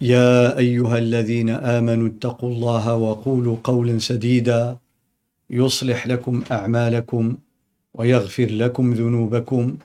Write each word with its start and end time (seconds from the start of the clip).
يا 0.00 0.58
أيها 0.58 0.98
الذين 0.98 1.50
آمنوا 1.50 2.08
اتقوا 2.08 2.50
الله 2.50 2.94
وقولوا 2.94 3.56
قولا 3.64 3.98
سديدا 3.98 4.76
يصلح 5.50 6.06
لكم 6.06 6.42
أعمالكم 6.50 7.36
ويغفر 7.94 8.46
لكم 8.50 8.92
ذنوبكم 8.94 9.76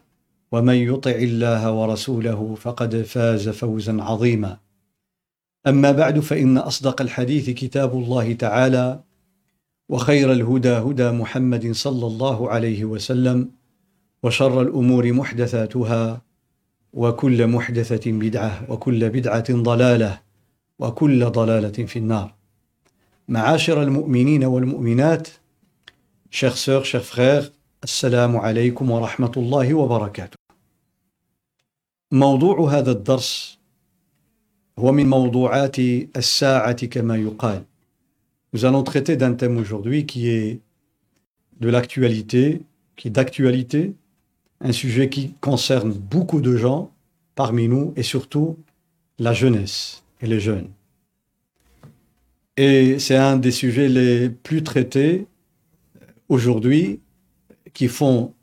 ومن 0.52 0.76
يطع 0.76 1.12
الله 1.12 1.72
ورسوله 1.72 2.56
فقد 2.56 3.02
فاز 3.02 3.50
فوزا 3.50 4.02
عظيما. 4.04 4.58
أما 5.68 5.92
بعد 5.92 6.20
فإن 6.20 6.58
أصدق 6.58 7.02
الحديث 7.02 7.50
كتاب 7.50 7.94
الله 7.94 8.34
تعالى 8.34 9.00
وخير 9.90 10.32
الهدى 10.32 10.70
هدى 10.70 11.12
محمد 11.12 11.72
صلى 11.72 12.08
الله 12.08 12.50
عليه 12.50 12.86
وسلم 12.86 13.50
وشر 14.24 14.62
الأمور 14.62 15.14
محدثاتها 15.14 16.22
وكل 16.94 17.48
محدثة 17.48 18.12
بدعة 18.12 18.72
وكل 18.72 19.10
بدعة 19.10 19.54
ضلالة 19.54 20.20
وكل 20.80 21.26
ضلالة 21.26 21.86
في 21.86 22.00
النار. 22.00 22.34
معاشر 23.28 23.84
المؤمنين 23.84 24.44
والمؤمنات 24.44 25.28
chers 26.32 26.58
sœurs 26.66 26.86
chers 26.86 27.06
frères 27.16 27.52
السلام 27.84 28.38
عليكم 28.38 28.92
ورحمة 28.92 29.32
الله 29.38 29.74
وبركاته. 29.74 30.36
موضوع 32.12 32.78
هذا 32.78 32.92
الدرس 32.92 33.60
هو 34.80 34.92
من 34.92 35.10
موضوعات 35.10 35.80
الساعة 36.16 36.86
كما 36.86 37.18
يقال. 37.18 37.64
Nous 38.54 38.66
allons 38.66 38.84
traiter 38.84 39.16
d'un 39.16 39.34
thème 39.34 39.58
aujourd'hui 39.58 40.06
qui 40.06 40.28
est 40.30 40.60
de 41.62 41.70
l'actualité, 41.70 42.62
qui 42.98 43.08
est 43.08 43.12
d'actualité, 43.12 43.94
un 44.64 44.72
sujet 44.72 45.10
qui 45.10 45.34
concerne 45.42 45.92
beaucoup 45.92 46.42
de 46.42 46.56
gens 46.56 46.92
parmi 47.36 47.68
nous 47.68 47.94
et 47.96 48.04
surtout 48.04 48.58
la 49.20 49.34
jeunesse 49.34 50.04
et 50.22 50.28
les 50.28 50.40
jeunes. 50.40 50.70
Et 52.58 53.00
c'est 53.00 53.16
un 53.16 53.38
des 53.38 53.52
sujets 53.52 53.88
les 53.88 54.30
plus 54.30 54.64
traités 54.64 55.26
aujourd'hui 56.30 57.00
qui 57.74 57.88
font 57.88 58.34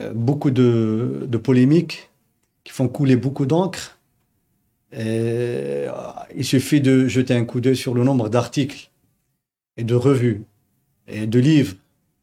euh, 0.00 0.12
beaucoup 0.12 0.50
de, 0.50 1.28
polémiques, 1.42 2.10
qui 2.64 2.72
font 2.72 2.88
couler 2.88 3.16
beaucoup 3.16 3.46
d'encre. 3.46 3.98
Euh, 4.94 5.90
Il 6.36 6.44
suffit 6.44 6.80
de 6.80 7.06
jeter 7.06 7.34
un 7.34 7.44
coup 7.44 7.60
d'œil 7.60 7.76
sur 7.76 7.94
le 7.94 8.04
nombre 8.04 8.28
d'articles 8.28 8.90
et 9.76 9.84
de 9.84 9.94
revues 9.94 10.42
et 11.06 11.26
de 11.26 11.38
livres 11.38 11.76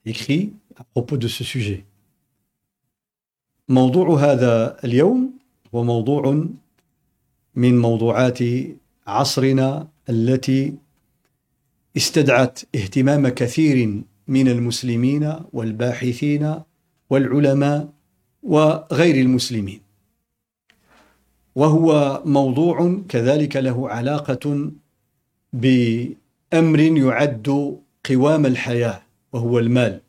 écrits 0.06 0.54
à 0.76 0.84
propos 0.84 1.18
de 1.18 1.28
ce 1.28 1.44
sujet. 1.44 1.86
موضوع 3.72 4.20
هذا 4.20 4.78
اليوم 4.84 5.34
هو 5.76 5.84
موضوع 5.84 6.46
من 7.56 7.80
موضوعات 7.80 8.40
عصرنا 9.08 9.88
التي 10.10 10.76
استدعت 11.98 12.60
اهتمام 12.76 13.28
كثير 13.28 14.02
من 14.28 14.48
المسلمين 14.48 15.36
والباحثين 15.54 16.56
والعلماء 17.10 17.90
وغير 18.44 19.16
المسلمين. 19.16 19.82
وهو 21.56 22.22
موضوع 22.26 23.02
كذلك 23.10 23.56
له 23.56 23.90
علاقة 23.90 24.72
بأمر 25.54 26.80
يعد 26.80 27.78
قوام 28.10 28.46
الحياة 28.46 29.02
وهو 29.34 29.60
المال. 29.60 30.02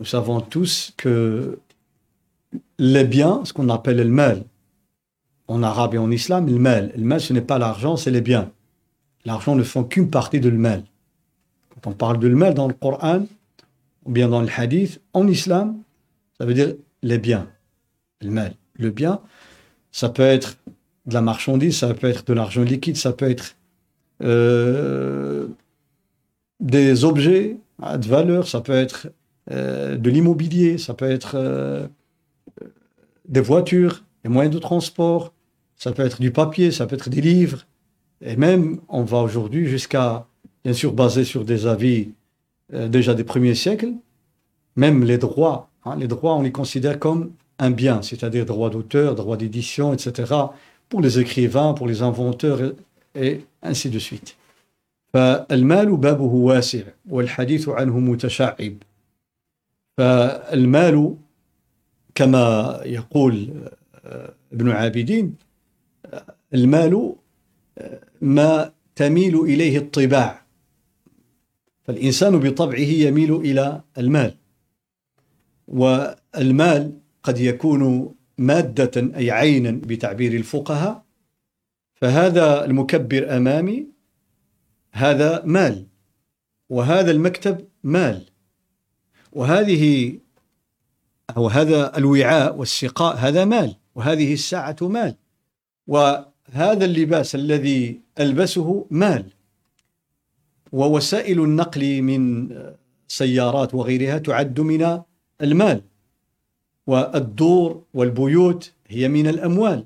Nous 0.00 0.06
savons 0.06 0.40
tous 0.40 0.92
que 0.96 1.58
les 2.78 3.04
biens, 3.04 3.42
ce 3.44 3.52
qu'on 3.52 3.68
appelle 3.68 3.96
le 3.96 4.04
mal, 4.04 4.44
en 5.48 5.62
arabe 5.62 5.94
et 5.94 5.98
en 5.98 6.10
islam, 6.10 6.46
le 6.46 6.58
mal. 6.58 6.92
Le 6.96 7.04
mal, 7.04 7.20
ce 7.20 7.32
n'est 7.32 7.40
pas 7.40 7.58
l'argent, 7.58 7.96
c'est 7.96 8.10
les 8.10 8.20
biens. 8.20 8.50
L'argent 9.24 9.54
ne 9.54 9.62
fait 9.62 9.86
qu'une 9.88 10.10
partie 10.10 10.40
de 10.40 10.48
le 10.48 10.58
mal. 10.58 10.84
Quand 11.70 11.90
on 11.90 11.94
parle 11.94 12.18
de 12.18 12.28
le 12.28 12.36
mal 12.36 12.54
dans 12.54 12.68
le 12.68 12.74
Coran, 12.74 13.26
ou 14.04 14.10
bien 14.10 14.28
dans 14.28 14.40
le 14.40 14.48
hadith, 14.54 15.00
en 15.12 15.26
islam, 15.28 15.78
ça 16.38 16.44
veut 16.44 16.54
dire 16.54 16.74
les 17.02 17.18
biens. 17.18 17.48
Le 18.20 18.30
mal. 18.30 18.54
Le 18.76 18.90
bien, 18.90 19.20
ça 19.92 20.08
peut 20.08 20.22
être 20.22 20.56
de 21.06 21.14
la 21.14 21.20
marchandise, 21.20 21.78
ça 21.78 21.92
peut 21.94 22.08
être 22.08 22.24
de 22.24 22.32
l'argent 22.32 22.62
liquide, 22.62 22.96
ça 22.96 23.12
peut 23.12 23.30
être 23.30 23.54
euh, 24.22 25.46
des 26.60 27.04
objets 27.04 27.58
de 27.80 28.08
valeur, 28.08 28.48
ça 28.48 28.60
peut 28.60 28.72
être 28.72 29.08
euh, 29.50 29.96
de 29.96 30.10
l'immobilier, 30.10 30.78
ça 30.78 30.94
peut 30.94 31.10
être 31.10 31.34
euh, 31.34 31.86
des 33.27 33.41
voitures, 33.41 34.03
des 34.23 34.29
moyens 34.29 34.53
de 34.53 34.59
transport, 34.59 35.33
ça 35.75 35.91
peut 35.91 36.05
être 36.05 36.19
du 36.19 36.31
papier, 36.31 36.71
ça 36.71 36.85
peut 36.85 36.95
être 36.95 37.09
des 37.09 37.21
livres, 37.21 37.65
et 38.21 38.35
même 38.35 38.79
on 38.89 39.03
va 39.03 39.19
aujourd'hui 39.19 39.67
jusqu'à, 39.67 40.27
bien 40.63 40.73
sûr 40.73 40.93
basé 40.93 41.23
sur 41.23 41.45
des 41.45 41.67
avis 41.67 42.09
euh, 42.73 42.87
déjà 42.87 43.13
des 43.13 43.23
premiers 43.23 43.55
siècles, 43.55 43.93
même 44.75 45.03
les 45.03 45.17
droits, 45.17 45.69
hein, 45.85 45.95
les 45.97 46.07
droits 46.07 46.35
on 46.35 46.41
les 46.41 46.51
considère 46.51 46.99
comme 46.99 47.31
un 47.59 47.71
bien, 47.71 48.01
c'est-à-dire 48.01 48.45
droit 48.45 48.69
d'auteur, 48.69 49.15
droit 49.15 49.37
d'édition, 49.37 49.93
etc., 49.93 50.33
pour 50.87 51.01
les 51.01 51.19
écrivains, 51.19 51.73
pour 51.73 51.87
les 51.87 52.01
inventeurs, 52.01 52.61
et, 52.61 52.73
et 53.15 53.45
ainsi 53.61 53.89
de 53.89 53.99
suite. 53.99 54.35
فالمال 55.13 55.97
بابه 55.97 56.23
واسع 56.23 56.83
والحديث 57.09 57.69
عنه 57.69 57.99
متشعب 57.99 58.73
فالمال 59.97 61.15
كما 62.14 62.80
يقول 62.84 63.48
ابن 64.52 64.70
عابدين 64.70 65.34
المال 66.54 67.14
ما 68.20 68.72
تميل 68.96 69.40
إليه 69.40 69.78
الطباع 69.78 70.44
فالإنسان 71.84 72.38
بطبعه 72.38 72.78
يميل 72.78 73.34
إلى 73.36 73.82
المال. 73.98 74.34
والمال 75.68 76.98
قد 77.22 77.38
يكون 77.38 78.14
مادة 78.38 79.16
أي 79.16 79.30
عينا 79.30 79.70
بتعبير 79.70 80.32
الفقهاء 80.32 81.04
فهذا 81.94 82.64
المكبر 82.64 83.36
أمامي 83.36 83.86
هذا 84.92 85.42
مال 85.44 85.86
وهذا 86.68 87.10
المكتب 87.10 87.68
مال. 87.82 88.26
وهذه 89.32 90.18
أو 91.36 91.48
هذا 91.48 91.96
الوعاء 91.96 92.56
والسقاء 92.56 93.16
هذا 93.16 93.44
مال 93.44 93.76
وهذه 93.94 94.32
الساعة 94.32 94.76
مال. 94.82 95.16
وهذا 95.86 96.84
اللباس 96.84 97.34
الذي 97.34 98.00
ألبسه 98.20 98.86
مال. 98.90 99.30
ووسائل 100.72 101.40
النقل 101.40 102.02
من 102.02 102.48
سيارات 103.08 103.74
وغيرها 103.74 104.18
تعد 104.18 104.60
من 104.60 105.02
المال. 105.42 105.82
والدور 106.86 107.82
والبيوت 107.94 108.72
هي 108.88 109.08
من 109.08 109.26
الأموال. 109.26 109.84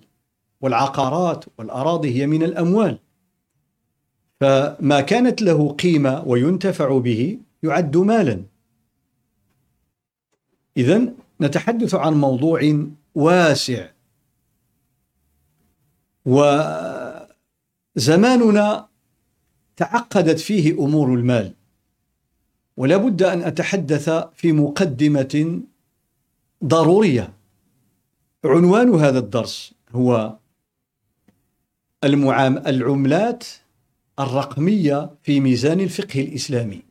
والعقارات 0.61 1.45
والأراضي 1.59 2.21
هي 2.21 2.27
من 2.27 2.43
الأموال. 2.43 2.99
فما 4.41 5.01
كانت 5.01 5.43
له 5.43 5.73
قيمة 5.73 6.23
وينتفع 6.27 6.99
به 6.99 7.39
يعد 7.63 7.97
مالا. 7.97 8.43
إذا 10.77 11.13
نتحدث 11.41 11.95
عن 11.95 12.15
موضوع 12.15 12.87
واسع. 13.15 13.91
وزماننا 17.97 18.89
تعقدت 19.77 20.39
فيه 20.39 20.73
أمور 20.73 21.15
المال. 21.15 21.55
ولا 22.77 22.97
بد 22.97 23.23
أن 23.23 23.43
أتحدث 23.43 24.11
في 24.11 24.53
مقدمة 24.53 25.61
ضرورية. 26.65 27.33
عنوان 28.45 28.95
هذا 28.95 29.19
الدرس 29.19 29.75
هو 29.91 30.37
المعام 32.05 32.59
العملات 32.59 33.45
الرقمية 34.19 35.11
في 35.23 35.41
ميزان 35.41 35.81
الفقه 35.81 36.21
الإسلامي. 36.21 36.83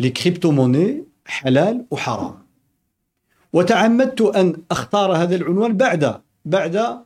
les 0.00 0.12
crypto-monnaies 0.12 1.02
حلال 1.26 1.86
وحرام. 1.90 2.39
وتعمدت 3.53 4.21
أن 4.21 4.55
أختار 4.71 5.15
هذا 5.15 5.35
العنوان 5.35 5.77
بعد 5.77 6.21
بعد 6.45 7.05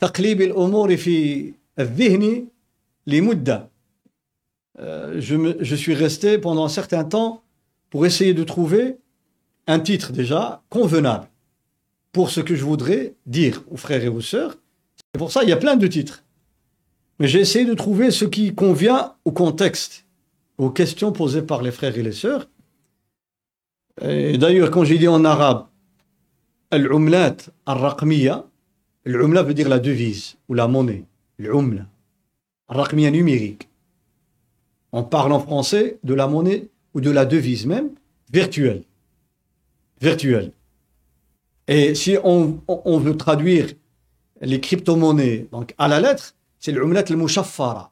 تقليب 0.00 0.42
الأمور 0.42 0.96
في 0.96 1.52
الذهن 1.78 2.46
لمدة 3.06 3.68
je, 4.78 5.36
me, 5.36 5.56
je 5.60 5.76
suis 5.76 5.94
resté 5.94 6.38
pendant 6.38 6.64
un 6.64 6.68
certain 6.68 7.04
temps 7.04 7.42
pour 7.90 8.06
essayer 8.06 8.34
de 8.34 8.42
trouver 8.42 8.96
un 9.68 9.78
titre 9.78 10.12
déjà 10.12 10.62
convenable 10.68 11.28
pour 12.12 12.30
ce 12.30 12.40
que 12.40 12.54
je 12.54 12.64
voudrais 12.64 13.14
dire 13.26 13.62
aux 13.70 13.76
frères 13.76 14.02
et 14.02 14.08
aux 14.08 14.20
sœurs. 14.20 14.56
C'est 15.12 15.18
pour 15.18 15.30
ça 15.30 15.42
il 15.42 15.48
y 15.48 15.52
a 15.52 15.56
plein 15.56 15.76
de 15.76 15.86
titres. 15.86 16.24
Mais 17.18 17.28
j'ai 17.28 17.40
essayé 17.40 17.64
de 17.64 17.74
trouver 17.74 18.10
ce 18.10 18.24
qui 18.24 18.54
convient 18.54 19.14
au 19.24 19.30
contexte, 19.30 20.04
aux 20.58 20.70
questions 20.70 21.12
posées 21.12 21.42
par 21.42 21.62
les 21.62 21.70
frères 21.70 21.96
et 21.96 22.02
les 22.02 22.12
sœurs. 22.12 22.48
Et 24.02 24.38
d'ailleurs, 24.38 24.72
quand 24.72 24.84
j'ai 24.84 24.98
dit 24.98 25.06
en 25.06 25.24
arabe 25.24 25.66
Al-Umlat 26.71 27.49
al-Raqmiya, 27.65 28.45
l'Umla 29.05 29.41
veut 29.41 29.55
dire 29.55 29.67
la 29.69 29.79
devise 29.79 30.37
ou 30.47 30.53
la 30.53 30.67
monnaie. 30.67 31.05
L'Umla. 31.39 31.87
Al-Raqmiya 32.67 33.09
numérique. 33.09 33.67
On 34.91 35.03
parle 35.03 35.31
en 35.31 35.39
français 35.39 35.97
de 36.03 36.13
la 36.13 36.27
monnaie 36.27 36.69
ou 36.93 37.01
de 37.01 37.09
la 37.09 37.25
devise 37.25 37.65
même 37.65 37.89
virtuelle. 38.31 38.83
Virtuelle. 39.99 40.51
Et 41.67 41.95
si 41.95 42.17
on, 42.23 42.61
on 42.67 42.99
veut 42.99 43.17
traduire 43.17 43.73
les 44.41 44.61
crypto-monnaies 44.61 45.47
donc 45.51 45.73
à 45.79 45.87
la 45.87 45.99
lettre, 45.99 46.35
c'est 46.59 46.71
l'umlat 46.71 47.03
al-mushaffara. 47.09 47.91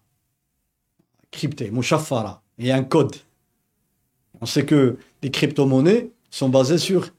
Crypté, 1.31 1.71
mushaffara. 1.71 2.44
Il 2.59 2.68
y 2.68 2.71
a 2.71 2.75
un 2.75 2.83
code. 2.83 3.15
On 4.39 4.45
sait 4.45 4.65
que 4.65 4.97
les 5.23 5.31
crypto-monnaies 5.31 6.12
sont 6.30 6.50
basées 6.50 6.77
sur 6.77 7.09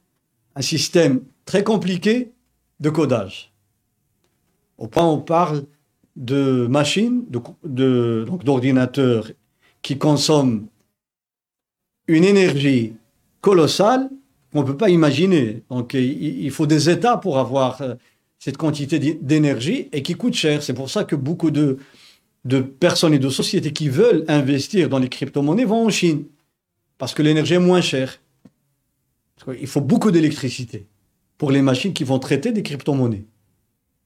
un 0.54 0.62
système 0.62 1.22
très 1.48 1.64
compliqué 1.64 2.30
de 2.78 2.90
codage. 2.90 3.54
Au 4.76 4.86
point 4.86 5.04
où 5.06 5.12
on 5.12 5.20
parle 5.20 5.64
de 6.14 6.66
machines, 6.68 7.24
de, 7.64 8.26
d'ordinateurs 8.44 9.30
qui 9.80 9.96
consomment 9.96 10.66
une 12.06 12.24
énergie 12.24 12.92
colossale 13.40 14.10
qu'on 14.52 14.60
ne 14.60 14.66
peut 14.66 14.76
pas 14.76 14.90
imaginer. 14.90 15.62
Donc 15.70 15.94
il 15.94 16.50
faut 16.50 16.66
des 16.66 16.90
États 16.90 17.16
pour 17.16 17.38
avoir 17.38 17.80
euh, 17.80 17.94
cette 18.38 18.58
quantité 18.58 18.98
d'énergie 18.98 19.88
et 19.92 20.02
qui 20.02 20.14
coûte 20.16 20.34
cher. 20.34 20.62
C'est 20.62 20.74
pour 20.74 20.90
ça 20.90 21.04
que 21.04 21.16
beaucoup 21.16 21.50
de, 21.50 21.78
de 22.44 22.60
personnes 22.60 23.14
et 23.14 23.18
de 23.18 23.30
sociétés 23.30 23.72
qui 23.72 23.88
veulent 23.88 24.26
investir 24.28 24.90
dans 24.90 24.98
les 24.98 25.08
crypto-monnaies 25.08 25.64
vont 25.64 25.86
en 25.86 25.90
Chine. 25.90 26.24
Parce 26.98 27.14
que 27.14 27.22
l'énergie 27.22 27.54
est 27.54 27.58
moins 27.58 27.80
chère. 27.80 28.20
Il 29.58 29.66
faut 29.66 29.80
beaucoup 29.80 30.10
d'électricité 30.10 30.86
pour 31.37 31.51
les 31.51 31.61
machines 31.61 31.93
qui 31.93 32.03
vont 32.03 32.19
traiter 32.19 32.51
des 32.51 32.63
crypto-monnaies. 32.63 33.25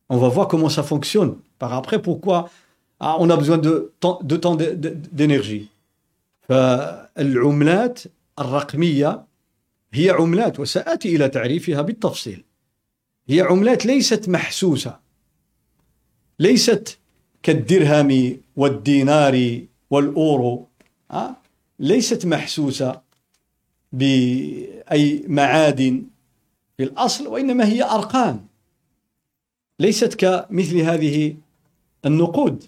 On 0.10 0.18
va 0.18 0.30
voir 0.30 0.48
comment 0.48 0.70
ça 0.70 0.84
fonctionne. 0.84 1.38
Par 1.60 1.74
après, 1.74 2.02
pourquoi 2.02 2.50
ah, 3.00 3.18
on 3.20 3.30
a 3.30 3.38
besoin 3.38 3.58
de 3.58 3.94
temps 4.00 4.56
d'énergie. 4.56 5.70
فالعملات 6.50 8.00
الرقمية 8.40 9.26
هي 9.94 10.10
عملات 10.10 10.60
وسآتي 10.60 11.16
إلى 11.16 11.30
تعريفها 11.30 11.82
بالتفصيل 11.82 12.44
هي 13.30 13.42
عملات 13.42 13.86
ليست 13.86 14.30
محسوسة 14.30 15.00
ليست 16.40 16.98
كالدرهم 17.44 18.38
والدينار 18.56 19.62
والأورو 19.90 20.68
ليست 21.80 22.26
محسوسة 22.26 23.02
بأي 23.92 25.24
معادن 25.28 26.04
في 26.78 26.84
الأصل 26.84 27.28
وإنما 27.28 27.66
هي 27.66 27.84
أرقام 27.84 28.48
ليست 29.80 30.14
كمثل 30.14 30.78
هذه 30.78 31.36
النقود 32.06 32.64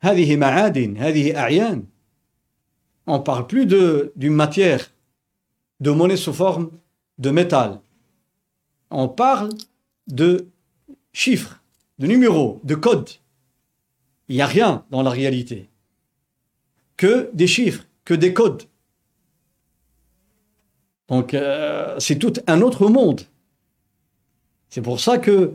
هذه 0.00 0.36
معادن 0.36 0.96
هذه 0.96 1.36
أعيان 1.36 1.84
on 3.06 3.18
parle 3.18 3.46
plus 3.46 3.66
de 3.66 4.12
d'une 4.16 4.34
matière 4.34 4.90
de 5.80 5.90
monnaie 5.90 6.16
sous 6.16 6.32
forme 6.32 6.70
de 7.18 7.30
métal 7.30 7.80
on 8.90 9.08
parle 9.08 9.48
de 10.06 10.48
chiffres, 11.12 11.60
de 11.98 12.06
numéros, 12.06 12.60
de 12.64 12.74
codes. 12.74 13.10
Il 14.28 14.36
n'y 14.36 14.42
a 14.42 14.46
rien 14.46 14.84
dans 14.90 15.02
la 15.02 15.10
réalité. 15.10 15.68
Que 16.96 17.30
des 17.32 17.46
chiffres, 17.46 17.84
que 18.04 18.14
des 18.14 18.32
codes. 18.32 18.64
Donc 21.07 21.33
euh, 21.33 21.95
c'est 21.99 22.17
tout 22.19 22.33
un 22.47 22.61
autre 22.61 22.87
monde. 22.87 23.21
C'est 24.69 24.81
pour 24.81 24.99
ça 24.99 25.17
que 25.17 25.53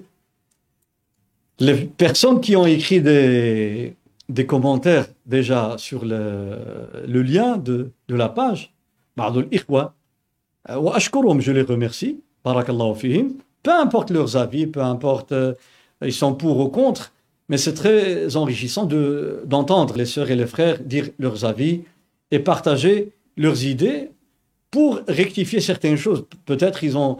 les 1.58 1.75
personnes 1.75 2.40
qui 2.40 2.56
ont 2.56 2.66
écrit 2.66 3.00
des, 3.02 3.94
commentaires 4.46 5.06
déjà 5.26 5.76
sur 5.78 6.04
le, 6.04 6.56
lien 7.06 7.58
de, 7.58 7.93
la 8.08 8.28
page, 8.28 8.72
je 11.40 11.52
les 11.52 11.62
remercie, 11.62 12.20
peu 13.62 13.70
importe 13.70 14.10
leurs 14.10 14.37
avis, 14.37 14.66
peu 14.66 14.81
importe 14.81 15.32
euh, 15.32 15.54
ils 16.04 16.12
sont 16.12 16.34
pour 16.34 16.58
ou 16.58 16.69
contre, 16.69 17.12
mais 17.49 17.58
c'est 17.58 17.75
très 17.75 18.37
enrichissant 18.37 18.87
de, 18.87 19.43
d'entendre 19.44 19.96
les 19.96 20.06
sœurs 20.06 20.31
et 20.31 20.37
les 20.37 20.46
frères 20.46 20.78
dire 20.81 21.10
leurs 21.19 21.44
avis 21.44 21.82
et 22.31 22.38
partager 22.38 23.12
leurs 23.37 23.64
idées 23.64 24.10
pour 24.72 25.00
rectifier 25.06 25.60
certaines 25.60 25.96
choses. 26.04 26.24
Peut-être 26.50 26.82
ils 26.82 26.96
ont, 26.96 27.19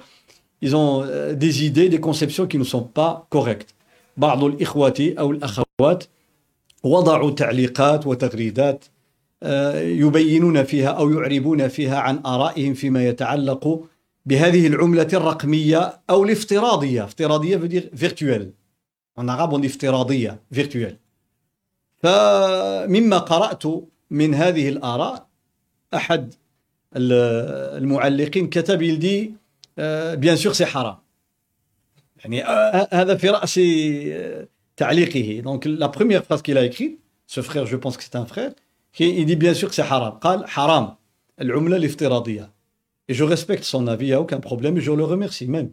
ils 0.61 0.75
ont 0.75 1.05
euh, 1.05 1.35
des 1.35 1.65
idées, 1.67 1.89
des 1.89 2.01
conceptions 2.01 2.47
qui 2.51 2.59
ne 2.59 2.65
sont 2.65 2.83
pas 2.83 3.27
correctes. 3.31 3.75
بعض 4.17 4.45
الإخوة 4.45 5.15
أو 5.19 5.31
الأخوات 5.31 6.05
وضعوا 6.83 7.31
تعليقات 7.31 8.07
وتغريدات 8.07 8.85
يبينون 9.77 10.65
فيها 10.65 10.89
أو 10.89 11.11
يعربون 11.11 11.69
فيها 11.69 11.99
عن 11.99 12.21
آرائهم 12.27 12.75
فيما 12.75 13.07
يتعلق 13.09 13.85
بهذه 14.27 14.67
العملة 14.67 15.09
الرقمية 15.13 16.01
أو 16.11 16.25
الافتراضية 16.25 17.05
افتراضية 17.05 17.57
virtuelle 17.97 18.47
en 19.21 19.29
arabe 19.29 19.65
افتراضية 19.65 20.41
virtuelle 20.55 20.97
فمما 22.03 23.19
قرأت 23.19 23.63
من 24.11 24.35
هذه 24.35 24.69
الآراء 24.69 25.27
أحد 25.95 26.35
المعلقين 26.97 28.49
كتب 28.49 28.83
يلدي 28.83 29.35
بيان 30.15 30.37
سور 30.37 30.53
سي 30.53 30.67
حرام. 30.67 30.97
يعني 32.25 32.43
هذا 32.93 33.15
في 33.17 33.29
راس 33.29 33.61
تعليقه. 34.77 35.41
دونك 35.41 35.67
لا 35.67 35.87
بروميير 35.87 36.23
فاس 36.23 36.43
كي 36.43 36.53
لا 36.53 36.65
اكري 36.65 36.99
سو 37.27 37.43
فرير 37.43 37.65
جو 37.65 37.79
بونس 37.79 37.97
كي 37.97 38.03
سيت 38.03 38.17
ان 38.17 38.25
فرير 38.25 38.53
كي 38.93 39.21
يدي 39.21 39.35
بيان 39.35 39.55
سور 39.55 39.71
سي 39.71 39.83
حرام 39.83 40.11
قال 40.11 40.49
حرام 40.49 40.95
العمله 41.41 41.77
الافتراضيه 41.77 42.53
اي 43.11 43.15
جو 43.15 43.27
ريسبكت 43.27 43.63
سون 43.63 43.89
افي 43.89 44.15
أو 44.15 44.27
كان 44.27 44.41
بروبليم 44.41 44.79
جو 44.79 44.95
لو 44.95 45.11
ريميرسي 45.11 45.47
ميم 45.47 45.73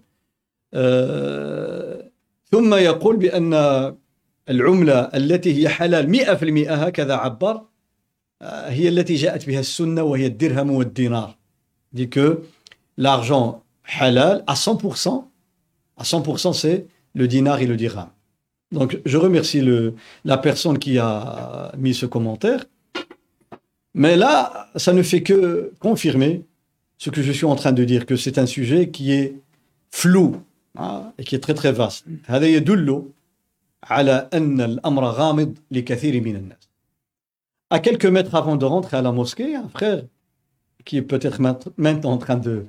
ثم 2.51 2.73
يقول 2.73 3.17
بان 3.17 3.53
العمله 4.49 4.99
التي 4.99 5.63
هي 5.63 5.69
حلال 5.69 6.15
100% 6.15 6.71
هكذا 6.71 7.13
عبر 7.13 7.61
هي 8.42 8.88
التي 8.88 9.14
جاءت 9.14 9.46
بها 9.46 9.60
السنة 9.60 10.02
وهي 10.02 10.26
الدرهم 10.26 10.70
والدينار. 10.70 11.36
Dit 11.92 12.08
que 12.08 12.42
l'argent 12.96 13.62
halal 14.00 14.42
à 14.46 14.54
100%, 14.54 15.24
à 15.96 16.02
100% 16.02 16.52
c'est 16.52 16.86
le 17.14 17.28
dinar 17.28 17.60
et 17.60 17.66
le 17.66 17.76
dirham. 17.76 18.08
Donc 18.72 19.00
je 19.04 19.16
remercie 19.16 19.60
le, 19.60 19.94
la 20.24 20.38
personne 20.38 20.78
qui 20.78 20.98
a 20.98 21.72
mis 21.78 21.94
ce 21.94 22.06
commentaire. 22.06 22.64
Mais 23.94 24.16
là, 24.16 24.68
ça 24.74 24.92
ne 24.92 25.02
fait 25.02 25.22
que 25.22 25.72
confirmer 25.78 26.42
ce 26.98 27.10
que 27.10 27.22
je 27.22 27.30
suis 27.30 27.46
en 27.46 27.54
train 27.54 27.72
de 27.72 27.84
dire, 27.84 28.06
que 28.06 28.16
c'est 28.16 28.38
un 28.38 28.46
sujet 28.46 28.90
qui 28.90 29.12
est 29.12 29.36
flou 29.90 30.42
hein, 30.76 31.12
et 31.18 31.24
qui 31.24 31.36
est 31.36 31.40
très 31.40 31.54
très 31.54 31.72
vaste. 31.72 32.04
هذا 32.26 32.46
يدل 32.46 33.02
على 33.84 34.28
أن 34.34 34.60
الأمر 34.60 35.04
غامض 35.04 35.54
لكثير 35.70 36.20
من 36.20 36.36
الناس. 36.36 36.67
À 37.70 37.78
quelques 37.80 38.06
mètres 38.06 38.34
avant 38.34 38.56
de 38.56 38.64
rentrer 38.64 38.96
à 38.96 39.02
la 39.02 39.12
mosquée, 39.12 39.54
un 39.54 39.68
frère 39.68 40.04
qui 40.84 40.98
est 40.98 41.02
peut-être 41.02 41.40
maintenant 41.76 42.12
en 42.12 42.18
train 42.18 42.36
de, 42.36 42.66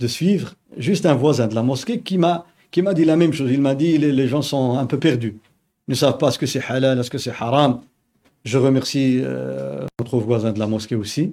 de 0.00 0.06
suivre, 0.06 0.54
juste 0.76 1.06
un 1.06 1.14
voisin 1.14 1.46
de 1.46 1.54
la 1.54 1.62
mosquée 1.62 2.00
qui 2.00 2.18
m'a 2.18 2.46
qui 2.70 2.82
m'a 2.82 2.92
dit 2.92 3.04
la 3.04 3.16
même 3.16 3.32
chose. 3.32 3.50
Il 3.52 3.60
m'a 3.60 3.76
dit 3.76 3.98
les, 3.98 4.10
les, 4.10 4.26
gens 4.26 4.42
sont 4.42 4.76
un 4.76 4.86
peu 4.86 4.98
perdus, 4.98 5.36
ils 5.86 5.92
ne 5.92 5.94
savent 5.94 6.18
pas 6.18 6.30
ce 6.30 6.38
que 6.38 6.46
c'est 6.46 6.62
halal, 6.68 7.02
ce 7.04 7.10
que 7.10 7.18
c'est 7.18 7.32
haram. 7.38 7.80
Je 8.44 8.58
remercie 8.58 9.20
euh, 9.22 9.86
notre 9.98 10.18
voisin 10.18 10.52
de 10.52 10.58
la 10.58 10.66
mosquée 10.66 10.96
aussi. 10.96 11.32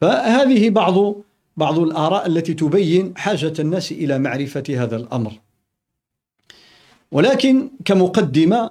فهذه 0.00 0.70
بعض 0.70 1.14
بعض 1.56 1.78
الآراء 1.78 2.26
التي 2.26 2.54
تبين 2.54 3.16
حاجة 3.16 3.52
الناس 3.58 3.92
إلى 3.92 4.18
معرفة 4.18 4.64
هذا 4.68 4.96
الأمر 4.96 5.32
ولكن 7.12 7.70
كمقدمة 7.84 8.70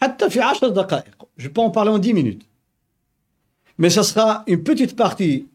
حتى 0.00 0.30
في 0.30 0.40
عشر 0.40 0.68
دقائق 0.68 1.20
je 1.40 1.48
peux 1.48 1.60
en 1.60 1.70
parler 1.70 1.90
en 1.90 1.98
10 1.98 2.14
minutes. 2.14 2.46
Mais 3.78 3.90
ça 3.90 4.02
sera 4.02 4.44
une 4.46 4.62
petite 4.62 4.94
partie 4.94 5.46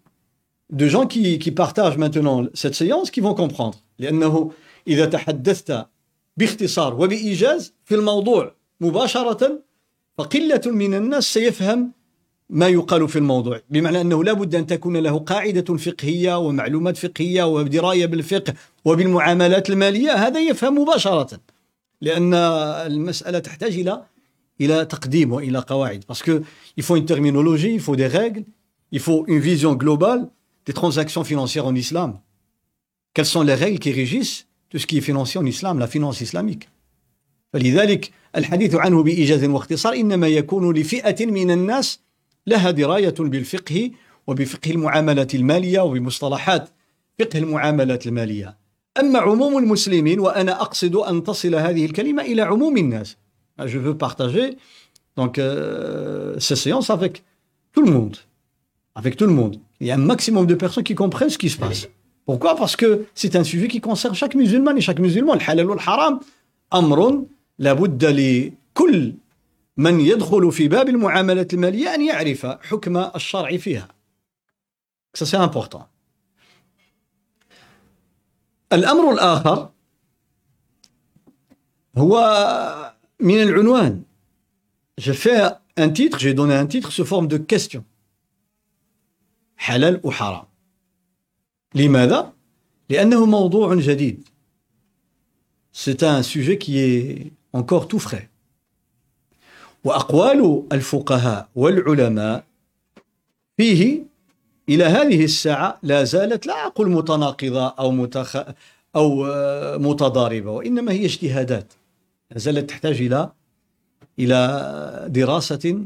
de 0.71 0.87
gens 0.87 1.05
qui, 1.05 1.37
qui 1.37 1.51
partagent 1.51 1.97
maintenant 1.97 2.45
cette 2.53 2.75
séance 2.75 3.11
qui 3.11 3.21
vont 3.21 3.35
comprendre. 3.35 3.77
لأنه 3.99 4.51
إذا 4.87 5.05
تحدثت 5.05 5.85
باختصار 6.37 6.93
وبإيجاز 7.01 7.73
في 7.85 7.95
الموضوع 7.95 8.55
مباشرة 8.81 9.59
فقلة 10.17 10.61
من 10.65 10.93
الناس 10.93 11.33
سيفهم 11.33 11.91
ما 12.49 12.67
يقال 12.67 13.09
في 13.09 13.15
الموضوع. 13.15 13.61
بمعنى 13.69 14.01
أنه 14.01 14.23
لا 14.23 14.33
بد 14.33 14.55
أن 14.55 14.67
تكون 14.67 14.97
له 14.97 15.19
قاعدة 15.19 15.77
فقهية 15.77 16.37
ومعلومات 16.37 16.97
فقهية 16.97 17.43
ودراية 17.43 18.05
بالفقه 18.05 18.53
وبالمعاملات 18.85 19.69
المالية. 19.69 20.11
هذا 20.11 20.39
يفهم 20.39 20.79
مباشرة. 20.79 21.39
لأن 22.01 22.33
المسألة 22.33 23.39
تحتاج 23.39 23.73
إلى 23.73 24.05
إلى 24.61 24.85
تقديم 24.85 25.33
وإلى 25.33 25.59
قواعد. 25.59 26.03
باسكو 26.09 26.39
il 26.79 26.83
faut 26.83 26.95
une 26.95 27.05
terminologie 27.05 27.73
il 27.73 27.81
faut 27.81 27.95
des 27.95 28.07
règles 28.07 28.43
il 28.91 28.99
faut 28.99 29.25
une 29.27 29.39
vision 29.39 29.75
globale 29.75 30.29
des 30.65 30.73
transactions 30.73 31.23
financières 31.23 31.65
en 31.65 31.75
islam. 31.75 32.19
Quelles 33.13 33.25
sont 33.25 33.43
les 33.43 33.55
règles 33.55 33.79
qui 33.79 33.91
ريغل 33.91 34.45
tout 34.69 34.79
ce 34.79 34.85
qui 34.87 34.97
est 34.97 35.01
financier 35.01 35.39
en 35.39 35.45
islam 35.45 35.79
la 35.79 35.87
finance 35.87 36.21
islamique? 36.21 36.69
فلذلك 37.53 38.11
الحديث 38.35 38.75
عنه 38.75 39.03
بإيجاز 39.03 39.43
واختصار 39.43 39.93
إنما 39.93 40.27
يكون 40.27 40.73
لفئة 40.77 41.25
من 41.25 41.51
الناس 41.51 41.99
لها 42.47 42.71
دراية 42.71 43.15
بالفقه 43.19 43.91
وبفقه 44.27 44.71
المعاملات 44.71 45.35
المالية 45.35 45.79
وبمصطلحات 45.79 46.69
فقه 47.19 47.39
المعاملات 47.39 48.07
المالية. 48.07 48.57
أما 48.99 49.19
عموم 49.19 49.57
المسلمين 49.57 50.19
وأنا 50.19 50.61
أقصد 50.61 50.95
أن 50.95 51.23
تصل 51.23 51.55
هذه 51.55 51.85
الكلمة 51.85 52.23
إلى 52.23 52.41
عموم 52.41 52.77
الناس. 52.77 53.17
je 53.64 53.78
veux 53.78 53.96
partager 53.96 54.56
donc 55.16 55.38
euh, 55.38 56.38
ces 56.38 56.56
séances 56.56 56.90
avec 56.90 57.24
tout 57.72 57.82
le 57.82 57.92
monde 57.92 58.16
avec 58.94 59.16
tout 59.16 59.26
le 59.26 59.32
monde 59.32 59.56
il 59.80 59.86
y 59.86 59.90
a 59.90 59.94
un 59.94 59.98
maximum 59.98 60.46
de 60.46 60.54
personnes 60.54 60.84
qui 60.84 60.94
comprennent 60.94 61.30
ce 61.30 61.38
qui 61.38 61.50
se 61.50 61.58
passe 61.58 61.88
pourquoi 62.24 62.54
parce 62.56 62.76
que 62.76 63.06
c'est 63.14 63.36
un 63.36 63.44
sujet 63.44 63.68
qui 63.68 63.80
concerne 63.80 64.14
chaque 64.14 64.34
musulman 64.34 64.76
et 64.76 64.80
chaque 64.80 64.98
musulman 64.98 65.34
الحلال 65.34 65.66
والحرام 65.70 66.20
أمر 66.74 67.24
لابد 67.58 68.04
لكل 68.04 69.14
من 69.76 70.00
يدخل 70.00 70.52
في 70.52 70.68
باب 70.68 70.88
المعاملات 70.88 71.54
المالية 71.54 71.94
أن 71.94 72.02
يعرف 72.02 72.46
حكم 72.46 72.96
الشرع 72.96 73.56
فيها 73.56 73.88
ça 75.18 75.26
c'est 75.26 75.36
important 75.36 75.86
الأمر 78.72 79.12
الآخر 79.12 79.70
هو 81.96 82.16
من 83.19 83.41
العنوان 83.41 84.03
j'ai 84.97 85.13
fait 85.13 85.41
un 85.77 85.89
titre 85.89 86.19
j'ai 86.19 86.33
donné 86.33 86.55
un 86.55 86.65
titre 86.67 86.91
sous 86.91 87.05
forme 87.05 87.27
de 87.27 87.37
question. 87.37 87.83
حلال 89.57 90.01
وحرام 90.03 90.45
لماذا 91.75 92.33
لأنه 92.89 93.25
موضوع 93.25 93.75
جديد 93.75 94.29
c'est 95.71 96.03
un 96.03 96.23
sujet 96.23 96.57
qui 96.57 96.79
est 96.79 97.31
encore 97.53 97.87
tout 97.87 97.99
frais. 97.99 98.29
وأقوال 99.83 100.63
الفقهاء 100.71 101.49
والعلماء 101.55 102.43
فيه 103.57 104.03
إلى 104.69 104.83
هذه 104.83 105.23
الساعة 105.23 105.79
لا 105.83 106.03
زالت 106.03 106.47
لا 106.47 106.65
أقول 106.67 106.91
متناقضة 106.91 107.67
أو 107.67 107.91
متخ... 107.91 108.37
أو 108.95 109.25
متضاربة 109.79 110.51
وإنما 110.51 110.91
هي 110.91 111.05
اجتهادات 111.05 111.73
زالت 112.36 112.70
تحتاج 112.70 113.00
إلى 113.00 113.32
إلى 114.18 115.06
دراسة 115.08 115.84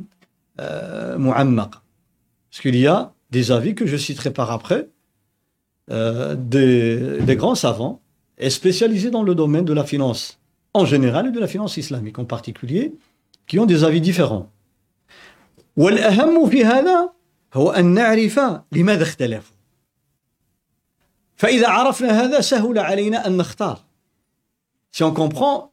معمقة 1.16 1.84
Parce 2.50 2.60
qu'il 2.62 2.76
y 2.76 2.86
a 2.86 3.12
des 3.30 3.50
avis 3.50 3.74
que 3.74 3.84
je 3.84 3.96
citerai 3.96 4.30
par 4.32 4.52
après, 4.52 4.88
euh, 5.90 6.36
des, 6.36 7.20
des 7.20 7.34
grands 7.34 7.56
savants 7.56 8.00
et 8.38 8.48
spécialisés 8.48 9.10
dans 9.10 9.24
le 9.24 9.34
domaine 9.34 9.64
de 9.64 9.72
la 9.72 9.84
finance 9.84 10.38
en 10.72 10.84
général 10.84 11.26
et 11.26 11.30
de 11.32 11.40
la 11.40 11.48
finance 11.48 11.76
islamique 11.76 12.18
en 12.18 12.24
particulier, 12.24 12.94
qui 13.48 13.58
ont 13.58 13.66
des 13.66 13.82
avis 13.84 14.00
différents. 14.00 14.50
والأهم 15.76 16.50
في 16.50 16.64
هذا 16.64 17.12
هو 17.54 17.70
أن 17.70 17.86
نعرف 17.94 18.40
لماذا 18.72 19.02
اختلفوا 19.02 19.56
فإذا 21.36 21.68
عرفنا 21.68 22.22
هذا 22.22 22.40
سهل 22.40 22.78
علينا 22.78 23.26
أن 23.26 23.36
نختار 23.36 23.84
Si 24.92 25.02
on 25.02 25.12
comprend 25.12 25.72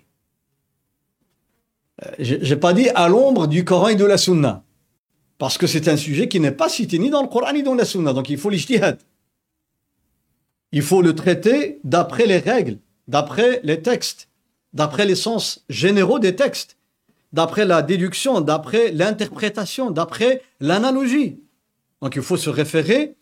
J'ai 2.18 2.56
pas 2.56 2.74
dit 2.74 2.88
à 2.90 3.08
l'ombre 3.08 3.46
du 3.46 3.64
Coran 3.64 3.88
et 3.88 3.94
de 3.94 4.04
la 4.04 4.18
Sunna. 4.18 4.64
Parce 5.38 5.58
que 5.58 5.66
c'est 5.66 5.88
un 5.88 5.96
sujet 5.96 6.28
qui 6.28 6.40
n'est 6.40 6.52
pas 6.52 6.68
cité 6.68 6.98
ni 6.98 7.10
dans 7.10 7.22
le 7.22 7.28
Coran 7.28 7.52
ni 7.52 7.62
dans 7.62 7.74
la 7.74 7.84
Sunna. 7.84 8.12
Donc 8.12 8.28
il 8.28 8.38
faut 8.38 8.50
l'ijtihad. 8.50 8.98
Il 10.72 10.82
faut 10.82 11.02
le 11.02 11.14
traiter 11.14 11.78
d'après 11.84 12.26
les 12.26 12.38
règles, 12.38 12.78
d'après 13.08 13.60
les 13.62 13.80
textes, 13.80 14.28
d'après 14.72 15.06
les 15.06 15.14
sens 15.14 15.64
généraux 15.70 16.18
des 16.18 16.36
textes, 16.36 16.76
d'après 17.32 17.64
la 17.64 17.82
déduction, 17.82 18.40
d'après 18.40 18.90
l'interprétation, 18.92 19.90
d'après 19.90 20.42
l'analogie. 20.60 21.38
Donc 22.02 22.16
il 22.16 22.22
faut 22.22 22.36
se 22.36 22.50
référer 22.50 23.14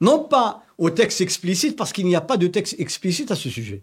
non 0.00 0.24
pas 0.24 0.62
au 0.76 0.90
texte 0.90 1.20
explicite 1.20 1.76
parce 1.76 1.92
qu'il 1.92 2.06
n'y 2.06 2.16
a 2.16 2.20
pas 2.20 2.36
de 2.36 2.46
texte 2.46 2.76
explicite 2.78 3.30
à 3.30 3.36
ce 3.36 3.48
sujet. 3.48 3.82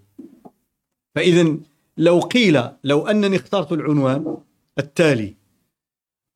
فإذا 1.16 1.58
لو 2.01 2.21
قيل 2.21 2.63
لو 2.85 3.07
أنني 3.07 3.37
اخترت 3.37 3.73
العنوان 3.73 4.37
التالي 4.79 5.35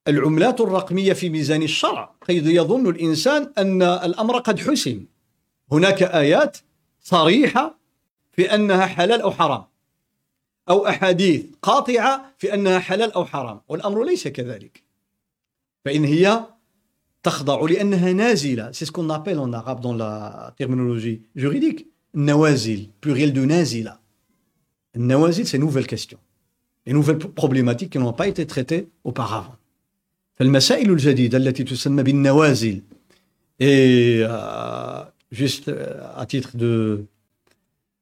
العملات 0.09 0.61
الرقمية 0.61 1.13
في 1.13 1.29
ميزان 1.29 1.63
الشرع 1.63 2.15
قد 2.29 2.47
يظن 2.47 2.89
الإنسان 2.89 3.53
أن 3.59 3.83
الأمر 3.83 4.39
قد 4.39 4.59
حسم. 4.59 5.05
هناك 5.73 6.03
آيات 6.03 6.57
صريحة 7.01 7.79
في 8.33 8.55
أنها 8.55 8.87
حلال 8.87 9.21
أو 9.21 9.31
حرام 9.31 9.65
أو 10.69 10.87
أحاديث 10.87 11.45
قاطعة 11.63 12.35
في 12.39 12.55
أنها 12.55 12.79
حلال 12.79 13.13
أو 13.13 13.25
حرام 13.25 13.61
والأمر 13.69 14.05
ليس 14.05 14.29
كذلك. 14.29 14.83
فإن 15.85 16.05
هي 16.05 16.45
تخضع 17.23 17.61
لأنها 17.61 18.13
نازلة 18.13 18.73
c'est 18.73 18.85
ce 18.85 18.93
qu'on 18.93 19.11
appelle 19.11 19.39
en 19.39 19.53
arabe 19.53 19.81
dans 19.81 19.95
la 19.95 20.55
terminologie 20.59 21.23
juridique 21.35 21.87
nawazil 22.15 22.91
pluriel 23.01 23.33
de 23.33 23.45
nazila 23.45 24.04
النوازل 24.96 25.46
c'est 25.46 25.58
nouvelle 25.58 25.88
question 25.88 26.18
les 26.88 26.94
nouvelles 26.94 27.18
problématiques 27.18 27.92
qui 27.92 28.00
n'ont 28.00 28.14
pas 28.14 28.28
été 28.28 28.46
traitées 28.46 28.88
auparavant 29.04 29.56
فالمسائل 30.36 30.92
الجديدة 30.92 31.38
التي 31.38 31.64
تسمى 31.64 32.04
بالنوازل 32.04 32.82
et 33.62 34.22
euh, 34.24 35.04
juste 35.32 35.72
à 36.16 36.26
titre 36.26 36.58
de 36.58 37.06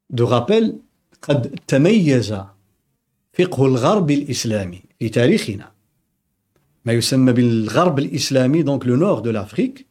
de 0.10 0.24
rappel 0.24 0.76
قد 1.22 1.60
تميز 1.68 2.38
فقه 3.34 3.66
الغرب 3.66 4.12
الإسلامي 4.12 4.82
في 5.00 5.10
تاريخنا 5.10 5.72
ما 6.86 6.94
يسمى 6.94 7.34
بالغرب 7.34 8.00
الإسلامي 8.00 8.64
donc 8.64 8.86
le 8.86 8.96
nord 8.96 9.22
de 9.22 9.30
l'Afrique 9.30 9.88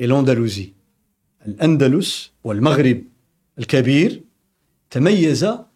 et 0.00 0.06
l'Andalousie 0.06 0.72
الأندلس 1.46 2.32
والمغرب 2.44 3.02
الكبير 3.58 4.22
تميز 4.90 5.44
بمدارسة 5.44 5.54
النوازل. 5.54 5.66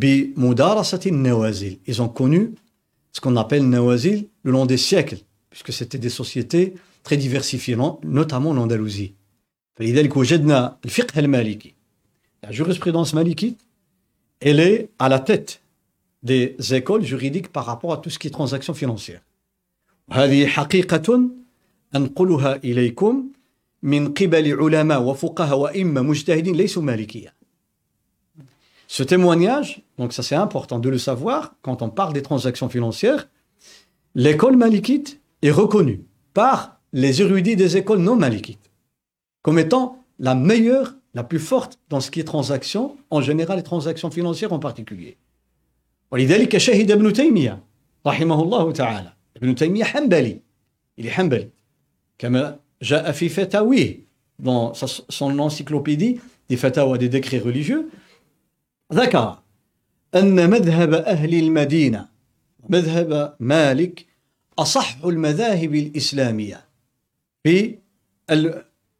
Ils 0.00 0.32
ont 2.02 2.08
connu 2.08 2.54
ce 3.12 3.20
qu'on 3.20 3.36
appelle 3.36 3.68
nawazil 3.68 4.28
le 4.42 4.52
long 4.52 4.66
des 4.66 4.78
siècles, 4.78 5.18
puisque 5.50 5.72
c'était 5.72 5.98
des 5.98 6.08
sociétés 6.08 6.74
très 7.02 7.16
diversifiées, 7.16 7.76
notamment 8.04 8.50
en 8.50 8.56
Andalousie. 8.56 9.14
فلذلك 9.74 10.16
وجدنا 10.16 10.76
الفقه 10.84 11.18
المالكي 11.18 11.74
la 12.46 12.52
jurisprudence 12.52 13.14
malikite 13.14 13.58
elle 14.40 14.60
est 14.60 14.90
à 14.98 15.08
la 15.08 15.18
tête 15.18 15.60
des 16.22 16.56
écoles 16.74 17.04
juridiques 17.04 17.48
par 17.48 17.64
rapport 17.64 17.92
à 17.92 17.96
tout 17.96 18.10
ce 18.10 18.18
qui 18.18 18.28
est 18.28 18.30
transactions 18.30 18.74
financières 18.74 19.22
هذه 20.10 20.46
حقيقة 20.46 21.30
أنقلها 21.96 22.56
إليكم 22.56 23.24
من 23.82 24.14
قبل 24.14 24.62
علماء 24.62 25.02
وفقهاء 25.02 25.58
وإمة 25.58 26.02
مجتهدين 26.02 26.56
ليسوا 26.56 26.82
مالكية 26.82 27.34
Ce 28.88 29.02
témoignage, 29.02 29.82
donc 29.98 30.12
ça 30.12 30.22
c'est 30.22 30.34
important 30.34 30.78
de 30.78 30.88
le 30.88 30.98
savoir, 30.98 31.54
quand 31.62 31.82
on 31.82 31.88
parle 31.88 32.12
des 32.12 32.22
transactions 32.22 32.68
financières, 32.68 33.28
l'école 34.14 34.56
malikite 34.56 35.20
est 35.40 35.50
reconnue 35.50 36.04
par 36.34 36.80
les 36.92 37.22
érudits 37.22 37.56
des 37.56 37.76
écoles 37.76 38.00
non 38.00 38.16
malikites 38.16 38.70
comme 39.42 39.58
étant 39.58 40.04
la 40.18 40.34
meilleure, 40.34 40.94
la 41.14 41.24
plus 41.24 41.40
forte 41.40 41.78
dans 41.88 42.00
ce 42.00 42.10
qui 42.10 42.20
est 42.20 42.24
transactions, 42.24 42.96
en 43.10 43.20
général 43.20 43.56
les 43.58 43.64
transactions 43.64 44.10
financières 44.10 44.52
en 44.52 44.58
particulier. 44.58 45.16
ولذلك 46.10 46.58
شهد 46.58 46.90
ابن 46.90 47.12
تيمية 47.12 47.62
رحمه 48.06 48.42
الله 48.42 48.72
تعالى 48.72 49.12
ابن 49.36 49.54
تيمية 49.54 49.84
حنبلي 49.84 50.40
il 51.00 51.06
est 51.06 51.10
حنبلي 51.10 51.48
كما 52.18 52.58
جاء 52.82 53.12
في 53.12 53.28
فتاويه 53.28 54.12
dans 54.42 54.72
son 55.08 55.38
encyclopédie 55.38 56.20
des 56.48 56.56
fatawa 56.56 56.98
des 56.98 57.08
décrets 57.08 57.38
religieux 57.38 57.88
ذكر 58.92 59.38
أن 60.14 60.50
مذهب 60.50 60.94
أهل 60.94 61.34
المدينة 61.34 62.08
مذهب 62.68 63.36
مالك 63.40 64.06
أصح 64.58 65.04
المذاهب 65.04 65.74
الإسلامية 65.74 66.64
في 67.44 67.78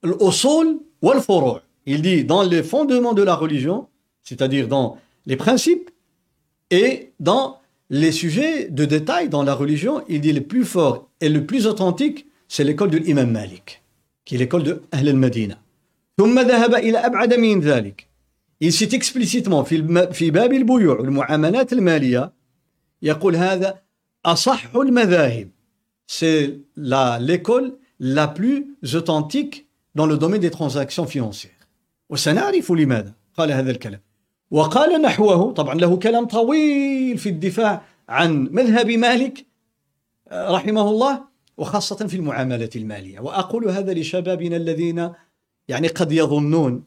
الأصول 0.04 0.81
والفروع 1.02 1.62
il 1.85 2.00
dit 2.00 2.25
dans 2.25 2.42
les 2.42 2.62
fondements 2.62 3.12
de 3.12 3.23
la 3.23 3.35
religion 3.35 3.88
c'est-à-dire 4.23 4.69
dans 4.69 4.99
les 5.26 5.37
principes 5.37 5.90
et 6.71 7.12
dans 7.19 7.59
les 7.90 8.12
sujets 8.12 8.69
de 8.69 8.85
détail 8.85 9.28
dans 9.28 9.42
la 9.42 9.54
religion 9.54 10.02
il 10.09 10.21
dit 10.21 10.33
le 10.33 10.42
plus 10.42 10.64
fort 10.64 11.09
et 11.21 11.28
le 11.28 11.45
plus 11.45 11.66
authentique 11.66 12.26
c'est 12.49 12.64
l'école 12.64 12.90
de 12.90 12.99
l'imam 12.99 13.31
Malik 13.31 13.83
qui 14.25 14.37
est 14.37 14.38
l'école 14.38 14.62
de 14.62 14.83
Ahl 14.92 15.09
al-Madina 15.09 15.59
ثم 16.19 16.38
ذهب 16.40 16.75
إلى 16.75 16.99
أبعد 16.99 17.35
من 17.35 17.61
ذلك 17.61 18.07
Cite 18.64 18.94
explicitement 18.94 19.62
في 19.62 20.08
في 20.14 20.32
باب 20.32 20.54
البيوع 20.54 21.00
والمعاملات 21.00 21.74
المالية 21.74 22.34
يقول 23.02 23.36
هذا 23.36 23.80
أصح 24.26 24.76
المذاهب. 24.76 25.50
C'est 26.08 26.60
la 26.76 27.20
l'école 27.20 27.78
la 28.00 28.28
plus 28.28 28.78
authentique 28.94 29.68
dans 29.96 30.06
le 30.06 30.18
domaine 30.18 30.42
des 30.42 30.52
transactions 30.52 31.06
financières. 31.06 31.68
وسنعرف 32.10 32.72
لماذا؟ 32.72 33.14
قال 33.38 33.52
هذا 33.52 33.72
الكلام. 33.72 34.02
وقال 34.52 35.02
نحوه 35.02 35.52
طبعا 35.54 35.76
له 35.76 35.98
كلام 35.98 36.26
طويل 36.26 37.18
في 37.18 37.30
الدفاع 37.30 37.82
عن 38.10 38.50
مذهب 38.52 38.90
مالك 38.90 39.46
رحمه 40.32 40.90
الله 40.90 41.24
وخاصة 41.58 42.08
في 42.08 42.16
المعاملة 42.16 42.70
المالية. 42.76 43.20
وأقول 43.20 43.70
هذا 43.70 43.94
لشبابنا 43.94 44.56
الذين 44.58 45.12
يعني 45.68 45.88
قد 45.88 46.12
يظنون 46.12 46.84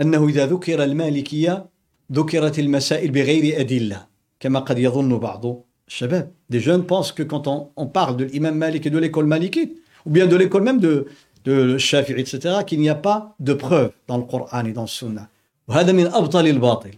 أنه 0.00 0.28
إذا 0.28 0.46
ذكر 0.46 0.84
المالكية 0.84 1.66
ذكرت 2.12 2.58
المسائل 2.58 3.10
بغير 3.10 3.60
أدلة 3.60 4.06
كما 4.40 4.60
قد 4.60 4.78
يظن 4.78 5.18
بعض 5.18 5.64
الشباب 5.88 6.30
Des 6.50 6.60
jeunes 6.60 6.84
pensent 6.84 7.12
que 7.12 7.22
quand 7.22 7.46
on, 7.46 7.70
on 7.76 7.86
parle 7.86 8.16
de 8.16 8.24
l'imam 8.24 8.56
Malik 8.56 8.86
et 8.86 8.90
de 8.90 8.98
l'école 8.98 9.26
malikite, 9.26 9.80
ou 10.06 10.10
bien 10.10 10.26
de 10.26 10.36
l'école 10.36 10.62
même 10.62 10.78
de, 10.78 11.06
de 11.44 11.78
Shafi'i, 11.78 12.20
etc., 12.20 12.58
qu'il 12.66 12.80
n'y 12.80 12.88
a 12.88 12.94
pas 12.94 13.34
de 13.40 13.54
preuve 13.54 13.92
dans 14.06 14.18
le 14.18 14.24
Coran 14.24 14.64
et 14.64 14.72
dans 14.72 14.82
le 14.82 14.88
Sunna. 14.88 15.28
وهذا 15.68 15.92
من 15.92 16.06
أبطل 16.06 16.46
الباطل. 16.46 16.90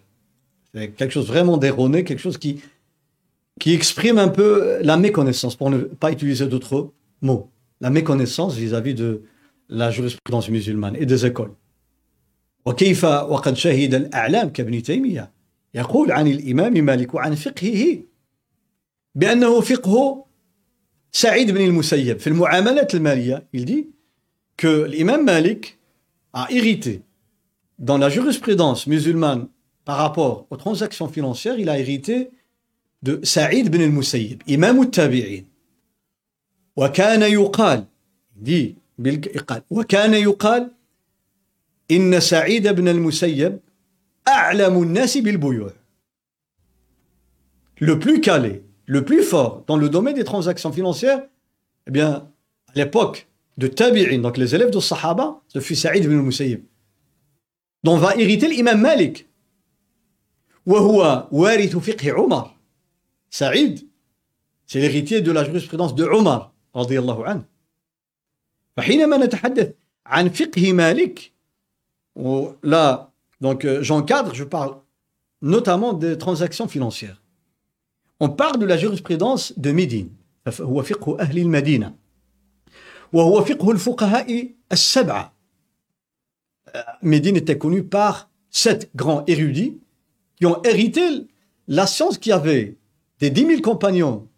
C'est 0.75 0.91
quelque 0.91 1.13
chose 1.13 1.29
vraiment 1.29 1.57
d'erroné, 1.57 2.05
quelque 2.05 2.19
chose 2.19 2.37
qui, 2.39 2.61
qui 3.61 3.73
exprime 3.73 4.19
un 4.19 4.29
peu 4.29 4.79
la 4.83 4.97
méconnaissance, 4.97 5.57
pour 5.57 5.71
ne 5.71 5.79
pas 5.79 6.11
utiliser 6.11 6.47
d'autres 6.47 6.91
mots. 7.23 7.49
La 7.81 7.91
méconnaissance 7.91 8.55
vis-à-vis 8.57 8.93
-vis 8.93 8.97
de 8.97 9.23
la 9.69 9.91
jurisprudence 9.91 10.49
musulmane 10.51 10.97
et 10.97 11.07
des 11.07 11.25
écoles. 11.25 11.53
وكيف 12.66 13.04
وقد 13.04 13.54
شهد 13.54 13.94
الأعلام 13.94 14.50
كابن 14.50 14.84
تيمية 14.84 15.32
يقول 15.74 16.12
عن 16.12 16.28
الإمام 16.28 16.74
مالك 16.74 17.14
وعن 17.14 17.36
فقهه 17.36 17.98
بأنه 19.16 19.62
فقه 19.62 20.26
سعيد 21.12 21.52
بن 21.52 21.62
المسيب 21.62 22.20
في 22.20 22.28
المعاملات 22.28 22.96
المالية 22.96 23.48
il 23.54 23.66
dit 23.66 23.88
que 24.58 24.86
l'imam 24.86 25.24
Malik 25.24 25.80
a 26.34 26.48
hérité 26.52 27.02
dans 27.80 27.98
la 27.98 28.10
jurisprudence 28.10 28.88
musulmane 28.88 29.48
par 29.86 29.98
rapport 29.98 30.46
aux 30.50 30.58
transactions 30.58 31.08
financières 31.08 31.58
il 31.60 31.70
a 31.70 31.80
hérité 31.80 32.30
de 33.04 33.20
Saïd 33.24 33.70
bin 33.70 33.82
al-Musayyib 33.82 34.42
imam 34.48 34.80
al-tabi'in 34.80 35.44
وكان 36.76 37.22
يقال 37.22 37.86
dit 38.44 38.76
وكان 39.70 40.14
يقال 40.14 40.72
إن 41.91 42.21
سعيد 42.21 42.69
بن 42.69 42.89
المسيب 42.89 43.61
أعلم 44.29 44.83
الناس 44.83 45.19
بالبيوع 45.19 45.73
le 47.79 47.99
plus 47.99 48.21
calé, 48.21 48.65
le 48.87 49.05
plus 49.05 49.23
fort 49.23 49.65
dans 49.67 49.77
le 49.77 49.89
domaine 49.89 50.15
des 50.15 50.25
transactions 50.25 50.73
financières, 50.73 51.23
eh 51.87 51.91
bien, 51.91 52.31
à 52.69 52.73
l'époque 52.75 53.29
de 53.59 53.67
Tabi'in, 53.67 54.19
donc 54.19 54.37
les 54.37 54.55
élèves 54.55 54.71
de 54.71 54.81
Sahaba, 54.81 55.41
ce 55.49 55.61
fut 55.61 55.77
Saïd 55.77 56.05
ibn 56.05 56.15
al-Musayyib, 56.15 56.65
dont 57.85 57.97
va 57.99 58.17
hériter 58.17 58.49
l'imam 58.49 58.81
Malik. 58.81 59.27
وهو 60.67 61.29
وارث 61.33 61.77
فقه 61.77 62.13
عمر. 62.13 62.57
Saïd, 63.31 63.87
c'est 64.67 64.81
l'héritier 64.81 65.21
de 65.21 65.31
la 65.31 65.45
jurisprudence 65.45 65.95
de 65.95 66.05
Omar, 66.05 66.53
رضي 66.75 66.99
الله 66.99 67.27
عنه. 67.27 67.45
فحينما 68.77 69.17
نتحدث 69.17 69.73
عن 70.07 70.29
فقه 70.29 70.73
مالك 70.73 71.30
là, 72.63 73.13
donc 73.41 73.65
euh, 73.65 73.83
j'encadre, 73.83 74.35
je 74.35 74.45
parle 74.45 74.77
notamment 75.43 75.93
des 75.93 76.17
transactions 76.19 76.69
financières. 76.69 77.23
On 78.21 78.31
parle 78.31 78.59
de 78.59 78.67
la 78.67 78.77
jurisprudence 78.77 79.53
de 79.59 79.73
Médine. 79.73 80.11
هو 80.61 80.83
فقه 80.83 81.21
أهل 81.21 81.39
المدينة 81.39 81.95
وهو 83.13 83.45
فقه 83.45 83.71
الفقهاء 83.71 84.49
السبعة 84.73 85.33
Médine 87.03 87.37
était 87.37 87.57
connu 87.57 87.85
par 87.85 88.29
sept 88.51 88.91
grands 88.95 89.25
érudits 89.27 89.79
qui 90.37 90.45
ont 90.47 90.63
hérité 90.63 91.27
la 91.69 91.87
science 91.87 92.19
qui 92.19 92.33
avait 92.33 92.77
des 93.19 93.31
dix 93.31 93.47
mille 93.47 93.63
compagnons 93.63 94.29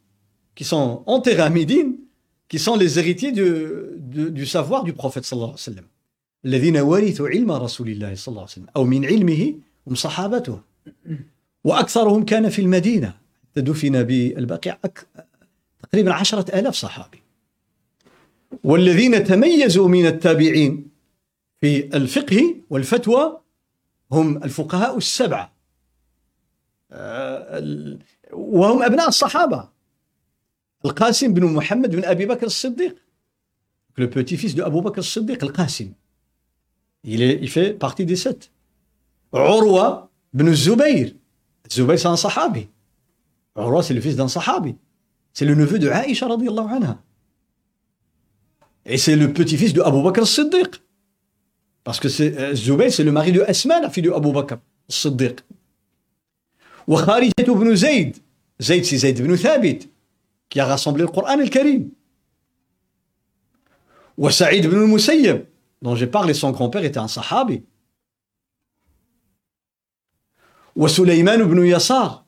qui 0.54 0.64
sont 0.64 1.02
enterrés 1.06 1.42
à 1.42 1.50
Médine, 1.50 1.96
qui 2.48 2.58
sont 2.58 2.76
les 2.76 2.98
héritiers 2.98 3.32
du, 3.32 3.66
du, 3.96 4.30
du 4.30 4.46
savoir 4.46 4.84
du 4.84 4.92
prophète 4.92 5.24
sallallahu 5.24 5.50
alayhi 5.50 5.60
wa 5.60 5.74
sallam. 5.74 5.84
الذين 6.45 6.77
ورثوا 6.77 7.29
علم 7.29 7.51
رسول 7.51 7.89
الله 7.89 8.15
صلى 8.15 8.31
الله 8.31 8.41
عليه 8.41 8.51
وسلم 8.51 8.67
أو 8.75 8.83
من 8.83 9.05
علمه 9.05 9.53
هم 9.87 9.95
صحابته. 9.95 10.61
وأكثرهم 11.63 12.25
كان 12.25 12.49
في 12.49 12.61
المدينة. 12.61 13.17
دفن 13.55 14.03
بالبقيع 14.03 14.77
تقريبا 15.83 16.13
عشرة 16.13 16.59
آلاف 16.59 16.75
صحابي. 16.75 17.21
والذين 18.63 19.23
تميزوا 19.23 19.87
من 19.87 20.05
التابعين 20.05 20.87
في 21.61 21.97
الفقه 21.97 22.55
والفتوى 22.69 23.39
هم 24.11 24.43
الفقهاء 24.43 24.97
السبعة. 24.97 25.53
وهم 28.31 28.83
أبناء 28.83 29.07
الصحابة. 29.07 29.69
القاسم 30.85 31.33
بن 31.33 31.45
محمد 31.45 31.95
بن 31.95 32.05
أبي 32.05 32.25
بكر 32.25 32.45
الصديق. 32.45 32.95
Le 33.95 34.09
petit-fils 34.09 34.55
de 34.55 34.63
Abu 34.63 34.81
Bakr 34.81 34.97
al-Siddiq, 34.97 35.43
al-Qasim. 35.43 35.93
Il, 37.03 37.21
est, 37.21 37.39
il 37.41 37.49
fait 37.49 37.73
partie 37.73 38.05
des 38.05 38.15
sept. 38.15 38.51
Urwa 39.33 40.09
ibn 40.33 40.53
Zubayr. 40.53 41.11
Zubayr, 41.69 41.99
c'est 41.99 42.07
un 42.07 42.17
sahabi. 42.17 42.67
Urwa, 43.57 43.83
c'est 43.83 43.93
le 43.93 44.01
fils 44.01 44.15
d'un 44.15 44.27
sahabi. 44.27 44.75
C'est 45.33 45.45
le 45.45 45.55
neveu 45.55 45.79
de 45.79 45.89
Aïcha, 45.89 46.27
radiallahu 46.27 46.67
anha. 46.75 47.01
Et 48.85 48.97
c'est 48.97 49.15
le 49.15 49.31
petit-fils 49.33 49.73
de 49.73 49.81
Abu 49.81 50.01
Bakr 50.03 50.21
al-Siddiq. 50.21 50.81
Parce 51.83 51.99
que 51.99 52.07
euh, 52.21 52.55
Zubayr, 52.55 52.91
c'est 52.91 53.03
le 53.03 53.11
mari 53.11 53.31
de 53.31 53.41
Asma, 53.41 53.79
la 53.81 53.89
fille 53.89 54.03
de 54.03 54.11
Abu 54.11 54.31
Bakr 54.31 54.55
al-Siddiq. 54.89 55.39
وخارجة 56.87 57.31
بن 57.47 57.75
زيد 57.75 58.17
زيد 58.59 58.83
c'est 58.83 58.97
Zayd 58.97 59.19
ibn 59.19 59.37
Thabit 59.37 59.89
qui 60.49 60.59
a 60.59 60.65
rassemblé 60.65 61.01
le 61.03 61.07
Coran 61.07 61.39
et 61.39 61.45
le 61.45 61.49
Karim 61.49 61.89
وسعيد 64.17 64.67
بن 64.67 64.77
المسيب 64.83 65.45
dont 65.82 65.94
j'ai 65.94 66.06
parlé, 66.06 66.34
son 66.34 66.50
grand-père 66.50 66.84
était 66.84 66.98
un 66.98 67.08
sahabi. 67.08 67.62
وسليمان 70.78 71.44
بن 71.44 71.66
يسار 71.66 72.24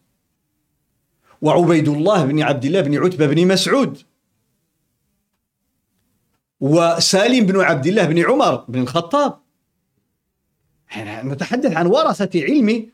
وعبيد 1.42 1.88
الله 1.88 2.24
بن 2.24 2.42
عبد 2.42 2.64
الله 2.64 2.81
بن 2.81 3.05
عتبة 3.05 3.26
بن 3.26 3.46
مسعود 3.46 3.98
وسالم 6.61 7.46
بن 7.46 7.61
عبد 7.61 7.87
الله 7.87 8.07
بن 8.07 8.18
عمر 8.18 8.57
بن 8.68 8.81
الخطاب 8.83 9.40
نتحدث 10.98 11.72
عن 11.76 11.87
ورثة 11.87 12.40
علم 12.42 12.90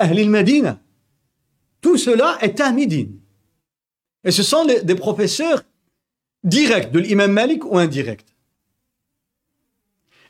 أهل 0.00 0.20
المدينة 0.20 0.84
Tout 1.80 1.98
cela 1.98 2.38
est 2.40 2.60
à 2.60 2.72
Médine. 2.72 3.20
Et 4.24 4.30
ce 4.30 4.42
sont 4.42 4.64
les, 4.64 4.82
des 4.82 4.94
professeurs 4.94 5.62
directs 6.42 6.90
de 6.90 6.98
l'imam 6.98 7.30
Malik 7.30 7.62
ou 7.66 7.76
indirects. 7.76 8.24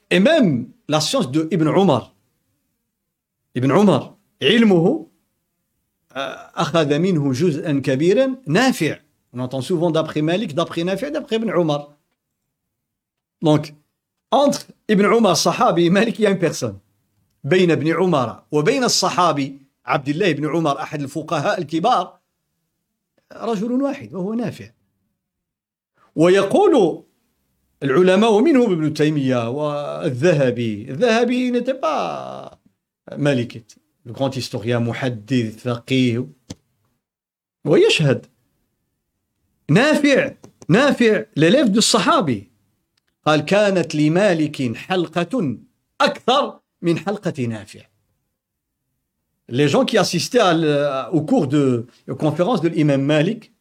Et 0.09 0.19
même 0.19 0.69
la 0.87 1.01
science 1.01 1.29
de 1.31 1.47
Ibn 1.51 1.67
Omar. 1.67 2.15
Ibn 3.55 3.71
Omar, 3.71 4.15
أخذ 6.55 6.99
منه 6.99 7.33
جزءا 7.33 7.81
كبيرا 7.85 8.35
نافع. 8.47 8.99
On 9.33 9.39
entend 9.39 9.61
souvent 9.61 9.91
d'après 9.91 10.21
Malik, 10.23 10.55
d'après 10.55 10.83
Nafi', 10.83 11.11
d'après 11.11 11.35
Ibn 11.35 11.51
Omar. 11.51 11.95
Donc, 13.43 13.75
entre 14.31 14.65
Ibn 14.87 15.05
Omar, 15.05 15.37
Sahabi 15.37 15.85
et 15.85 15.89
Malik, 15.91 16.17
il 16.17 16.23
y 16.23 16.25
a 16.25 16.31
une 16.31 16.39
personne. 16.39 16.79
بين 17.43 17.71
ابن 17.71 17.87
عمر 17.87 18.43
وبين 18.51 18.83
الصحابي 18.83 19.57
عبد 19.85 20.09
الله 20.09 20.31
بن 20.31 20.49
عمر 20.49 20.81
أحد 20.81 21.01
الفقهاء 21.01 21.61
الكبار 21.61 22.19
رجل 23.33 23.71
واحد 23.71 24.13
وهو 24.13 24.33
نافع 24.33 24.69
ويقول 26.15 27.03
العلماء 27.82 28.32
ومنهم 28.32 28.72
ابن 28.72 28.94
تيمية 28.94 29.48
والذهبي 29.50 30.90
الذهبي 30.90 31.52
n'était 31.52 31.80
pas 31.80 32.58
مالكي 33.16 33.62
le 34.06 34.12
grand 34.12 34.30
historien 34.30 34.80
محدث 34.80 35.68
فقيه 35.68 36.26
ويشهد 37.64 38.26
نافع 39.70 40.32
نافع 40.68 41.24
l'élève 41.36 41.68
du 41.68 41.76
الصحابي 41.76 42.50
قال 43.26 43.40
كانت 43.40 43.94
لمالك 43.94 44.76
حلقة 44.76 45.58
أكثر 46.00 46.60
من 46.82 46.98
حلقة 46.98 47.42
نافع 47.42 47.80
les 49.48 49.68
gens 49.68 49.84
qui 49.84 49.98
assistaient 49.98 50.40
à, 50.40 51.10
au 51.12 51.22
cours 51.22 51.46
de 51.46 51.86
aux 52.08 52.16
conférences 52.16 52.62
de 52.62 52.68
l'imam 52.68 53.02
Malik 53.02 53.52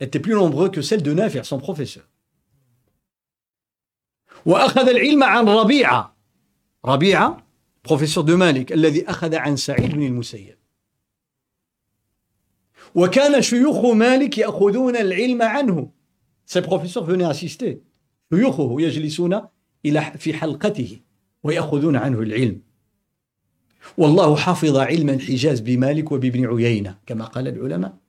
étaient 0.00 0.20
plus 0.20 0.34
nombreux 0.34 0.70
que 0.70 0.82
celles 0.82 1.02
de 1.02 1.12
Nafi', 1.12 1.44
son 1.44 1.58
professeur. 1.58 2.04
وأخذ 4.45 4.89
العلم 4.89 5.23
عن 5.23 5.49
ربيعة. 5.49 6.15
ربيعة 6.85 7.47
professeur 7.87 8.23
de 8.23 8.35
Malik 8.35 8.71
الذي 8.71 9.09
أخذ 9.09 9.35
عن 9.35 9.55
سعيد 9.55 9.91
بن 9.91 10.03
المسيب. 10.03 10.57
وكان 12.95 13.41
شيوخ 13.41 13.85
مالك 13.85 14.37
يأخذون 14.37 14.95
العلم 14.95 15.41
عنه. 15.41 15.91
Ces 16.45 16.61
professeurs 16.61 17.05
venaient 17.05 17.25
assister. 17.25 17.77
شيوخه 18.33 18.75
يجلسون 18.81 19.41
إلى 19.85 20.01
في 20.17 20.33
حلقته 20.33 21.01
ويأخذون 21.43 21.95
عنه 21.95 22.19
العلم. 22.19 22.61
والله 23.97 24.35
حفظ 24.35 24.77
علم 24.77 25.09
الحجاز 25.09 25.59
بمالك 25.59 26.11
وبابن 26.11 26.45
عيينة 26.45 26.97
كما 27.05 27.25
قال 27.25 27.47
العلماء. 27.47 28.04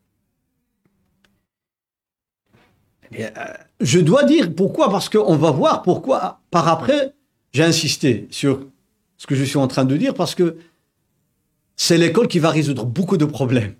Je 3.80 4.00
dois 4.00 4.24
dire 4.24 4.54
pourquoi, 4.56 4.90
parce 4.90 5.10
qu'on 5.10 5.36
va 5.36 5.52
voir 5.52 5.82
pourquoi 5.82 6.40
par 6.50 6.68
après 6.68 7.14
j'ai 7.54 7.64
insisté 7.64 8.28
sur 8.32 8.68
ce 9.18 9.28
que 9.28 9.36
je 9.36 9.44
suis 9.44 9.58
en 9.58 9.68
train 9.68 9.86
de 9.86 9.98
dire, 9.98 10.14
parce 10.14 10.36
que 10.36 10.58
c'est 11.76 11.98
l'école 11.98 12.28
qui 12.28 12.40
va 12.40 12.50
résoudre 12.50 12.86
beaucoup 12.86 13.18
de 13.18 13.26
problèmes 13.26 13.76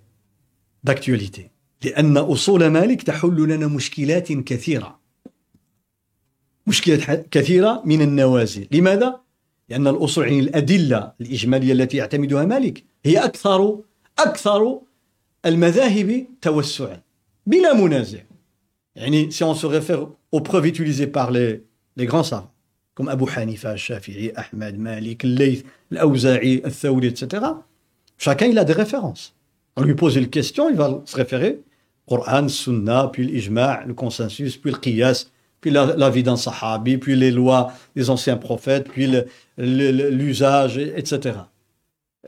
d'actualité. 0.84 1.52
لأن 1.84 2.18
أصول 2.18 2.68
مالك 2.68 3.04
تحل 3.04 3.36
لنا 3.36 3.68
مشكلات 3.68 4.32
كثيرة 4.32 5.00
مشكلات 6.68 7.30
كثيرة 7.30 7.82
من 7.86 8.02
النوازل 8.02 8.68
لماذا؟ 8.72 9.20
لأن 9.70 9.88
الأصول 9.88 10.24
يعني 10.24 10.40
الأدلة 10.40 11.12
الإجمالية 11.22 11.74
التي 11.74 11.98
يعتمدها 11.98 12.46
مالك 12.46 12.84
هي 13.06 13.18
أكثر 13.18 13.80
أكثر 14.20 14.80
المذاهب 15.46 16.26
توسعا 16.42 17.02
بلا 17.46 17.74
منازع 17.74 18.18
يعني 18.18 18.25
si 19.31 19.45
on 19.45 19.55
se 19.55 19.67
réfère 19.67 20.07
aux 20.33 20.41
preuves 20.41 20.67
utilisées 20.67 21.07
par 21.07 21.31
les, 21.31 21.63
grands 21.99 22.23
savants 22.25 22.51
comme 22.95 23.09
Abu 23.09 23.25
Hanifa, 23.37 23.77
Shafi'i, 23.77 24.33
Ahmed, 24.35 24.79
Malik, 24.79 25.23
Layth, 25.23 25.67
l'Aouza'i, 25.91 26.63
Al-Thawri, 26.65 27.09
etc. 27.09 27.45
Chacun 28.17 28.47
il 28.47 28.59
a 28.59 28.65
des 28.65 28.73
références. 28.73 29.35
On 29.77 29.83
lui 29.83 29.95
pose 29.95 30.17
une 30.17 30.31
question, 30.31 30.71
il 30.71 30.77
va 30.77 31.03
se 31.05 31.15
référer 31.15 31.61
Coran, 32.09 32.49
Sunna, 32.49 33.11
puis 33.13 33.27
l'Ijma', 33.27 33.83
le 33.87 33.93
consensus, 33.93 34.57
puis 34.57 34.71
le 34.71 34.79
Qiyas, 34.79 35.27
puis 35.61 35.71
la, 35.71 35.95
la 35.97 36.09
vie 36.09 36.23
d'un 36.23 36.37
sahabi, 36.37 36.97
puis 36.97 37.17
les 37.17 37.31
lois 37.31 37.73
des 37.95 38.09
anciens 38.09 38.37
prophètes, 38.37 38.89
puis 38.89 39.13
l'usage, 39.59 40.79
etc. 40.79 41.39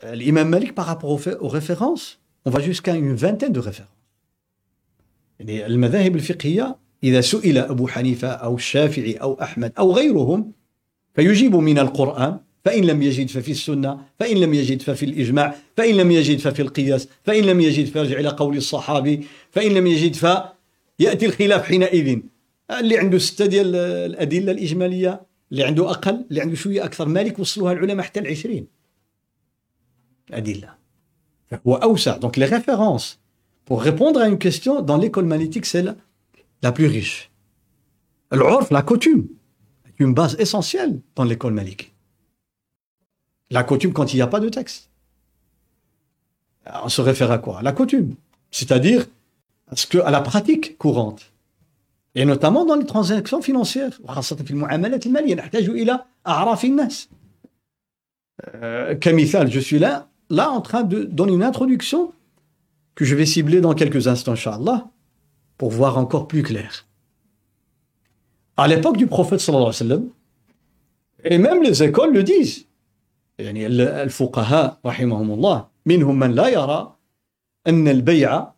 Euh, 0.03 0.15
l'imam 0.15 0.49
Malik, 0.49 0.75
par 0.75 0.85
rapport 0.85 1.09
aux 1.11 1.47
références, 1.47 2.19
on 2.45 2.51
va 2.51 2.59
jusqu'à 2.59 2.93
une 2.93 3.15
vingtaine 3.15 3.53
de 3.53 3.59
références. 3.59 3.98
المذاهب 5.41 6.15
الفقهية 6.15 6.75
إذا 7.03 7.21
سئل 7.21 7.57
أبو 7.57 7.87
حنيفة 7.87 8.27
أو 8.27 8.55
الشافعي 8.55 9.13
أو 9.13 9.41
أحمد 9.41 9.73
أو 9.79 9.91
غيرهم 9.91 10.51
فيجيب 11.15 11.55
من 11.55 11.79
القرآن 11.79 12.39
فإن 12.65 12.83
لم 12.85 13.01
يجد 13.01 13.29
ففي 13.29 13.51
السنة 13.51 14.01
فإن 14.19 14.37
لم 14.37 14.53
يجد 14.53 14.81
ففي 14.81 15.05
الإجماع 15.05 15.55
فإن 15.77 15.95
لم 15.95 16.11
يجد 16.11 16.39
ففي 16.39 16.61
القياس 16.61 17.07
فإن 17.23 17.43
لم 17.43 17.61
يجد 17.61 17.85
فيرجع 17.85 18.19
إلى 18.19 18.29
قول 18.29 18.57
الصحابي 18.57 19.25
فإن 19.51 19.71
لم 19.71 19.87
يجد 19.87 20.13
فيأتي 20.13 21.25
الخلاف 21.25 21.63
حينئذ. 21.63 22.19
اللي 22.71 22.97
عنده 22.97 23.17
ستة 23.17 23.45
ديال 23.45 23.75
الأدلة 23.75 24.51
الإجمالية 24.51 25.21
اللي 25.51 25.63
عنده 25.63 25.89
أقل 25.89 26.25
اللي 26.29 26.41
عنده 26.41 26.55
شوية 26.55 26.85
أكثر 26.85 27.07
مالك 27.07 27.39
وصلوها 27.39 27.73
العلماء 27.73 28.05
حتى 28.05 28.19
العشرين. 28.19 28.67
أدلة 30.31 30.73
فهو 31.47 31.75
أوسع. 31.75 32.17
دونك 32.17 32.39
لي 32.39 32.45
ريفيرونس 32.45 33.19
pour 33.69 33.83
répondre 33.83 34.19
à 34.19 34.27
une 34.27 34.39
question 34.39 34.81
dans 34.81 34.97
l'école 34.97 35.25
magnétique, 35.25 35.67
c'est 35.67 35.85
la, 36.63 36.71
plus 36.71 36.87
riche. 36.87 37.29
L'orf, 38.31 38.71
la 38.71 38.81
coutume, 38.81 39.27
une 39.99 40.15
base 40.15 40.35
essentielle 40.39 40.99
dans 41.15 41.23
l'école 41.23 41.53
maléque. 41.53 41.93
La 43.51 43.63
coutume 43.63 43.93
quand 43.93 44.11
il 44.11 44.15
n'y 44.15 44.23
a 44.23 44.27
pas 44.27 44.39
de 44.39 44.49
texte. 44.49 44.89
On 46.83 46.89
se 46.89 46.99
réfère 46.99 47.31
à 47.31 47.37
quoi? 47.37 47.61
La 47.61 47.71
coutume, 47.71 48.15
c'est-à-dire 48.49 49.05
à, 49.67 49.75
ce 49.75 49.97
la 49.97 50.21
pratique 50.21 50.75
courante. 50.79 51.31
Et 52.15 52.25
notamment 52.25 52.65
dans 52.65 52.75
les 52.75 52.87
transactions 52.87 53.43
financières. 53.43 53.99
Euh, 58.55 58.95
je 58.99 59.59
suis 59.59 59.77
là, 59.77 60.07
là 60.31 60.49
en 60.49 60.61
train 60.61 60.81
de 60.81 61.03
donner 61.03 61.33
une 61.33 61.43
introduction 61.43 62.13
que 62.98 63.04
je 63.04 63.14
vais 63.14 63.26
cibler 63.26 63.60
dans 63.60 63.74
quelques 63.74 64.06
instants 64.08 64.32
inchallah 64.32 64.88
pour 65.58 65.70
voir 65.70 65.98
encore 65.98 66.28
plus 66.28 66.42
clair 66.42 66.86
à 68.56 68.68
l'époque 68.68 68.96
du 68.96 69.06
prophète 69.06 69.40
sallallahu 69.40 69.68
alayhi 69.68 69.82
wa 69.82 69.86
sallam 69.88 70.08
et 71.24 71.38
même 71.38 71.62
les 71.62 71.82
écoles 71.82 72.12
le 72.12 72.22
disent 72.22 72.66
يعني 73.38 73.66
الفقهاء 73.66 74.80
رحمهم 74.86 75.30
الله 75.30 75.66
منهم 75.86 76.18
من 76.18 76.32
لا 76.32 76.48
يرى 76.48 76.96
أن 77.66 77.88
البيع 77.88 78.52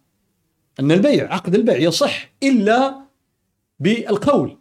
أن 0.81 0.93
البيع 0.93 1.33
عقد 1.33 1.55
البيع 1.55 1.77
يصح 1.77 2.33
إلا 2.43 3.01
بالقول 3.81 4.57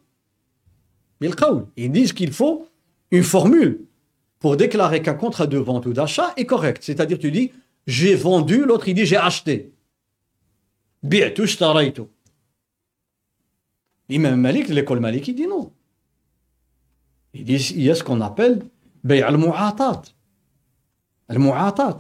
بالقول 1.22 1.66
ils 1.78 1.92
disent 1.92 2.14
qu'il 2.14 2.32
faut 2.32 2.68
une 3.12 3.24
formule 3.24 3.82
pour 4.40 4.56
déclarer 4.58 5.02
qu'un 5.02 5.14
contrat 5.16 5.48
de 5.48 5.58
vente 5.58 5.86
ou 5.86 5.94
d'achat 5.94 6.34
est 6.38 6.46
correct 6.46 6.84
c'est-à-dire 6.84 7.20
tu 7.20 7.32
dis 7.32 7.52
j'ai 7.91 8.15
vendu, 8.15 8.65
l'autre 8.65 8.89
il 8.89 8.95
dit 8.95 9.05
j'ai 9.05 9.17
acheté. 9.17 9.73
Bi'tu 11.03 11.47
shtaraytu. 11.47 12.03
Imam 14.09 14.41
Malik, 14.41 14.69
l'école 14.69 15.01
Malik, 15.01 15.29
il 15.29 15.35
dit 15.35 15.47
non. 15.47 15.73
Il 17.35 17.45
dit 17.45 17.73
il 17.77 17.83
y 17.83 17.91
a 17.91 17.95
ce 17.95 18.05
qu'on 18.05 18.21
appelle 18.21 18.63
bay' 19.03 19.23
al-mu'atat. 19.23 20.03
Al-mu'atat. 21.29 21.99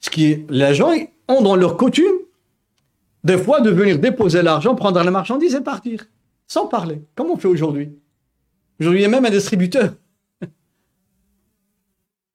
Ce 0.00 0.10
qui 0.10 0.24
est, 0.26 0.50
les 0.50 0.74
gens 0.74 0.92
ont 1.28 1.42
dans 1.42 1.56
leur 1.56 1.76
coutume 1.76 2.20
des 3.24 3.38
fois 3.38 3.60
de 3.60 3.70
venir 3.70 3.98
déposer 3.98 4.42
l'argent, 4.42 4.74
prendre 4.74 5.02
la 5.02 5.10
marchandise 5.10 5.54
et 5.54 5.60
partir 5.60 6.06
sans 6.46 6.66
parler, 6.68 7.02
comme 7.16 7.30
on 7.30 7.36
fait 7.36 7.48
aujourd'hui. 7.48 7.88
Aujourd'hui, 8.78 9.00
il 9.00 9.02
y 9.02 9.06
a 9.06 9.08
même 9.08 9.24
un 9.24 9.30
distributeur 9.30 9.94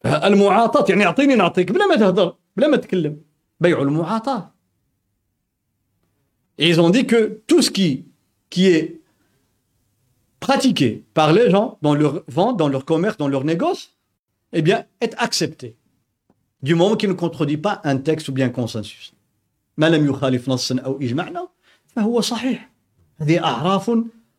المعاطاة 0.07 0.85
يعني 0.89 1.07
اعطيني 1.07 1.35
نعطيك 1.35 1.73
بلا 1.73 1.87
ما 1.87 1.97
تهضر 1.97 2.35
بلا 2.57 2.69
ما 2.69 2.77
تتكلم 2.77 3.21
بيع 3.61 3.83
المعاطاة 3.83 4.57
Et 6.59 6.69
ils 6.71 6.81
ont 6.81 6.89
dit 6.89 7.07
que 7.07 7.43
tout 7.47 7.61
ce 7.61 7.71
qui, 7.71 8.07
qui 8.49 8.69
est 8.69 9.03
pratiqué 10.41 11.05
par 11.13 11.35
les 11.35 11.51
gens 11.51 11.77
dans 11.83 11.95
leur 11.95 12.25
vente, 12.29 12.57
dans 12.57 12.69
leur 12.69 12.87
commerce, 12.87 13.19
dans 13.19 13.29
leur 13.29 13.45
négoce, 13.45 13.95
eh 14.55 14.63
bien, 14.63 14.87
est 15.03 15.15
accepté. 15.19 15.77
du 16.63 16.75
moment 16.75 16.97
qu'il 16.97 17.09
ne 17.09 17.15
contredit 17.15 17.57
pas 17.59 17.81
un 17.85 17.99
texte 17.99 18.29
ou 18.29 18.33
bien 18.33 18.47
un 18.47 18.51
consensus 18.51 19.13
ما 19.77 19.87
لم 19.87 20.07
يخالف 20.07 20.49
نصا 20.49 20.79
أو 20.79 20.99
إجماعنا 21.03 21.49
فهو 21.87 22.21
صحيح 22.21 22.71
هذه 23.17 23.45
أعراف 23.45 23.91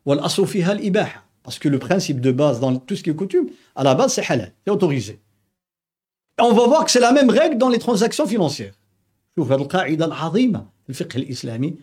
والأصل 0.06 0.48
فيها 0.48 0.72
الإباحة 0.72 1.28
parce 1.43 1.60
que 1.60 1.70
le 1.70 1.80
principe 1.80 2.20
de 2.20 2.32
base 2.32 2.60
dans 2.60 2.76
tout 2.76 2.96
ce 2.96 3.04
qui 3.04 3.10
est 3.10 3.15
coutume 3.15 3.50
à 3.76 3.84
la 3.84 3.96
base 3.96 4.13
c'est 4.13 4.32
halal 4.32 4.54
c'est 4.65 4.72
autorisé 4.72 5.20
on 6.41 6.54
va 6.54 6.67
voir 6.67 6.86
que 6.86 6.91
c'est 6.91 7.00
la 7.00 7.12
même 7.12 7.30
règle 7.30 7.58
dans 7.58 7.70
les 7.70 7.80
transactions 7.80 8.28
financières 8.28 8.74
شوف 9.38 9.52
هذه 9.52 9.62
القاعدة 9.62 10.06
العظيمة 10.06 10.65
في 10.84 10.89
الفقه 10.89 11.17
الإسلامي 11.17 11.76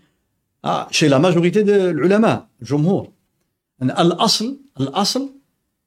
chez 0.91 1.09
la 1.09 1.19
majorité 1.19 1.63
de 1.63 1.71
العلماء 1.71 2.49
الجمهور 2.63 3.13
أن 3.83 3.91
الأصل 3.91 4.59
الأصل 4.81 5.31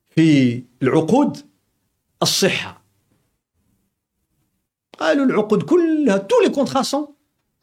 في 0.09 0.63
العقود 0.81 1.37
الصحة 2.21 2.83
قالوا 4.99 5.25
العقود 5.25 5.63
كلها 5.63 6.17
tous 6.17 6.45
les 6.45 6.51
contrats 6.51 6.83
sont 6.83 7.09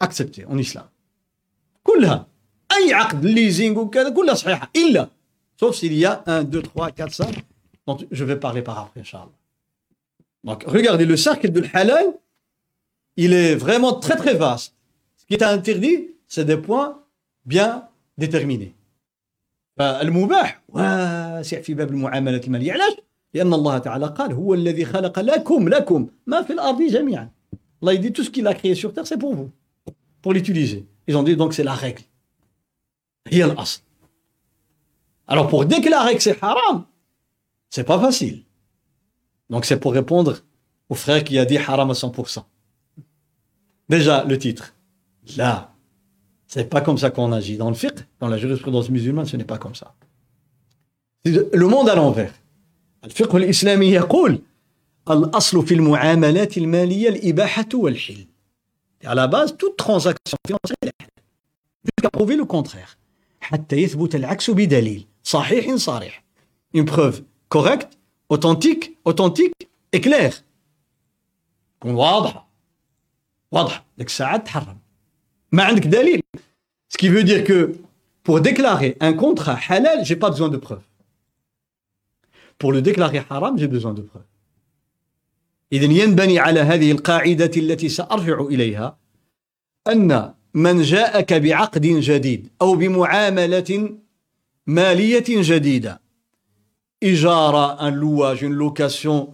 acceptés 0.05 0.45
en 0.47 0.59
islam 0.59 0.87
كلها 1.85 2.27
أي 2.73 2.95
عقد 2.95 3.25
ليزينغ 3.25 3.79
وكذا 3.79 4.11
كلها 4.11 4.35
صحيحة 4.35 4.71
إلا 4.77 5.09
sauf 5.57 5.77
s'il 5.77 5.95
y 5.95 6.05
a 6.05 6.23
1, 6.27 6.45
2, 6.45 6.63
3, 6.63 6.91
4, 6.91 7.13
5 7.13 7.27
dont 7.87 7.99
je 8.11 8.25
vais 8.25 8.37
parler 8.37 8.63
par 8.63 8.79
après 8.79 9.01
Inch'Allah 9.01 9.38
donc 10.45 10.65
regardez 10.77 11.07
le 11.07 11.17
cercle 11.17 11.51
de 11.51 11.63
halal 11.73 12.07
il 13.17 13.33
est 13.33 13.55
vraiment 13.55 13.95
très 14.05 14.17
très 14.17 14.35
vaste 14.35 14.75
ce 15.17 15.25
qui 15.27 15.35
est 15.35 15.43
interdit 15.43 15.99
c'est 16.29 16.45
des 16.45 16.57
points 16.57 17.03
bien 17.47 17.89
déterminés 18.19 18.75
فالمباح 19.77 20.63
واسع 20.69 21.61
في 21.61 21.75
باب 21.75 21.91
المعاملات 21.91 22.47
المالية 22.47 22.73
علاش 22.73 22.93
لأن 23.35 23.55
الله 23.55 23.79
تعالى 23.79 24.07
قال 24.07 24.33
هو 24.33 24.55
الذي 24.55 24.85
خلق 24.85 25.19
لكم 25.19 25.69
لكم 25.69 26.09
ما 26.27 26.43
في 26.43 26.53
الأرض 26.53 26.83
جميعا 26.83 27.31
الله 27.83 27.97
dit 28.01 28.13
tout 28.13 28.23
ce 28.25 28.31
qu'il 28.31 28.47
a 28.47 28.55
créé 28.55 28.75
sur 28.75 28.93
terre 28.95 29.07
c'est 29.07 29.19
pour 29.19 29.35
vous 29.35 29.51
pour 30.23 30.33
l'utiliser 30.33 30.85
ils 31.09 31.17
ont 31.17 31.23
dit 31.23 31.37
donc 31.37 31.55
c'est 31.55 31.65
la 31.65 31.75
règle 31.75 32.03
هي 33.29 33.45
الأصل 33.45 33.81
alors 35.29 35.49
pour 35.49 35.65
déclarer 35.65 36.15
que 36.17 36.23
c'est 36.23 36.39
haram 36.43 36.85
c'est 37.71 37.85
pas 37.85 37.99
facile 37.99 38.43
donc 39.51 39.65
c'est 39.65 39.79
pour 39.79 39.93
répondre 39.93 40.39
au 40.89 40.95
frère 40.95 41.23
qui 41.25 41.39
a 41.39 41.45
dit 41.45 41.59
haram 41.59 41.91
à 41.91 41.95
100% 41.95 42.43
déjà 43.89 44.25
le 44.25 44.39
titre 44.39 44.75
là 45.37 45.73
c'est 46.47 46.69
pas 46.69 46.81
comme 46.81 46.99
ça 46.99 47.11
qu'on 47.11 47.33
agit 47.33 47.57
dans 47.57 47.69
le 47.69 47.75
fiqh 47.75 47.99
dans 48.21 48.29
la 48.29 48.39
jurisprudence 48.39 48.91
musulmane 48.91 49.27
ce 49.27 49.37
n'est 49.37 49.45
pas 49.45 49.59
comme 49.59 49.75
ça 49.75 49.95
le 51.25 51.67
monde 51.67 51.89
à 51.89 51.95
l'envers 51.95 52.33
الفقه 53.05 53.37
الإسلامي 53.37 53.87
يقول 53.87 54.41
الأصل 55.11 55.67
في 55.67 55.75
المعاملات 55.75 56.59
المالية 56.59 57.09
الإباحة 57.09 57.69
والحل 57.75 58.27
à 59.05 59.15
la 59.15 59.27
base 59.27 59.57
toute 59.59 59.77
transaction 59.77 60.39
financière 60.47 60.93
jusqu'à 61.85 62.11
prouver 62.11 62.37
le 62.37 62.45
contraire 62.45 62.97
حتى 63.41 63.77
يثبت 63.77 64.15
العكس 64.15 64.51
بدليل 64.51 65.07
صحيح 65.23 65.75
صريح 65.77 66.25
une 66.77 66.85
preuve 66.85 67.23
correcte 67.49 67.98
اوثنتيك 68.32 68.98
اوتنتيك 69.08 69.70
اكلير 69.94 70.34
تكون 71.80 71.94
واضحه 71.94 72.50
واضحه 73.52 73.86
ديك 73.98 74.08
الساعة 74.08 74.38
تحرم 74.38 74.80
ما 75.52 75.64
عندك 75.64 75.88
دليل 75.88 76.22
سكي 76.90 77.12
فو 77.12 77.22
دير 77.22 77.48
كو 77.48 77.74
بور 78.26 78.40
ديكلاري 78.40 78.90
ان 79.02 79.16
كونترا 79.16 79.56
حلال 79.56 80.04
جي 80.04 80.16
با 80.16 80.30
بزوان 80.30 80.52
دو 80.52 80.58
بروف 80.58 80.84
بور 82.62 82.74
لو 82.74 82.80
ديكلاري 82.80 83.22
حرام 83.22 83.56
جي 83.56 83.68
بزوان 83.68 83.96
دو 83.96 84.02
بروف 84.02 84.26
اذا 85.74 85.86
ينبني 85.86 86.40
على 86.40 86.60
هذه 86.60 86.92
القاعده 86.92 87.52
التي 87.58 87.90
سارجع 87.90 88.42
اليها 88.42 88.98
ان 89.88 90.34
من 90.54 90.82
جاءك 90.82 91.34
بعقد 91.34 91.82
جديد 91.82 92.50
أو 92.62 92.76
بمعامله 92.76 93.98
ماليه 94.68 95.24
جديده 95.28 96.02
إجارة 97.04 97.78
un 97.80 97.92
louage 97.92 98.42
une 98.42 98.54
location. 98.54 99.34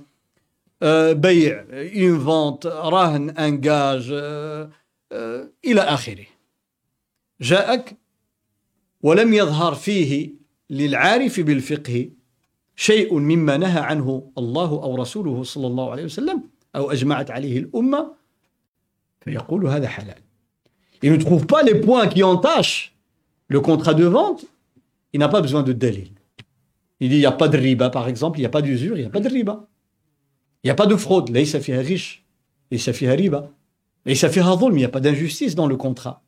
بيع 1.13 1.65
une 1.93 2.17
vente 2.17 2.65
رهن 2.65 3.33
un 3.37 3.55
gage 3.55 4.11
إلى 5.65 5.81
آخره. 5.81 6.25
جاءك 7.41 7.97
ولم 9.01 9.33
يظهر 9.33 9.75
فيه 9.75 10.29
للعارف 10.69 11.39
بالفقه 11.39 12.09
شيء 12.75 13.19
مما 13.19 13.57
نهى 13.57 13.79
عنه 13.79 14.31
الله 14.37 14.69
أو 14.69 14.95
رسوله 14.95 15.43
صلى 15.43 15.67
الله 15.67 15.91
عليه 15.91 16.03
وسلم 16.03 16.43
أو 16.75 16.91
أجمعت 16.91 17.31
عليه 17.31 17.59
الأمة. 17.59 18.11
فيقول 19.21 19.67
هذا 19.67 19.87
حلال. 19.87 20.21
Il 21.03 21.11
ne 21.11 21.17
trouve 21.17 21.45
pas 21.45 21.61
les 21.61 21.75
points 21.81 22.07
qui 22.07 22.23
entachent 22.23 22.93
le 23.47 23.59
contrat 23.59 23.93
de 23.93 24.05
vente, 24.05 24.45
il 25.13 25.19
n'a 25.19 25.29
pas 25.29 25.41
besoin 25.41 25.61
de 25.61 25.73
dalil. 25.73 26.11
Il 26.99 27.09
dit, 27.09 27.15
il 27.15 27.19
n'y 27.19 27.25
a 27.25 27.31
pas 27.31 27.47
de 27.47 27.57
riba, 27.57 27.89
par 27.89 28.07
exemple, 28.07 28.39
il 28.39 28.41
n'y 28.41 28.45
a 28.45 28.49
pas 28.49 28.61
d'usure, 28.61 28.97
il 28.97 29.01
n'y 29.01 29.07
a 29.07 29.09
pas 29.09 29.19
de 29.19 29.29
riba. 29.29 29.67
Il 30.63 30.67
n'y 30.67 30.71
a 30.71 30.75
pas 30.75 30.87
de 30.87 30.95
fraude. 30.95 31.29
Là, 31.29 31.41
il 31.41 31.47
fait 31.47 31.77
riche. 31.77 32.25
Il 32.71 32.79
fait 32.79 33.13
riba. 33.13 33.51
Et 34.05 34.15
ça 34.15 34.29
fait 34.29 34.41
mais 34.41 34.75
il 34.75 34.75
n'y 34.75 34.85
a 34.85 34.89
pas 34.89 34.99
d'injustice 34.99 35.55
dans 35.55 35.67
le 35.67 35.75
contrat. 35.75 36.21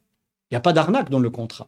Il 0.49 0.53
n'y 0.53 0.57
a 0.57 0.61
pas 0.61 0.73
d'arnaque 0.73 1.09
dans 1.09 1.19
le 1.19 1.29
contrat. 1.29 1.67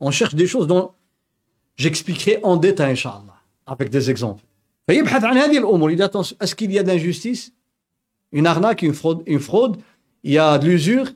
On 0.00 0.10
cherche 0.10 0.34
des 0.34 0.46
choses 0.46 0.66
dont 0.66 0.92
j'expliquerai 1.76 2.40
en 2.42 2.56
détail, 2.56 2.92
Inch'Allah, 2.92 3.40
avec 3.66 3.90
des 3.90 4.10
exemples. 4.10 4.44
Il 4.88 5.96
dit 5.96 6.02
attention, 6.02 6.36
est-ce 6.40 6.54
qu'il 6.54 6.72
y 6.72 6.78
a 6.78 6.82
d'injustice 6.82 7.52
Une 8.32 8.46
arnaque, 8.46 8.82
une 8.82 8.94
fraude, 8.94 9.78
il 10.22 10.32
y 10.32 10.38
a 10.38 10.58
de 10.58 10.66
l'usure, 10.66 11.06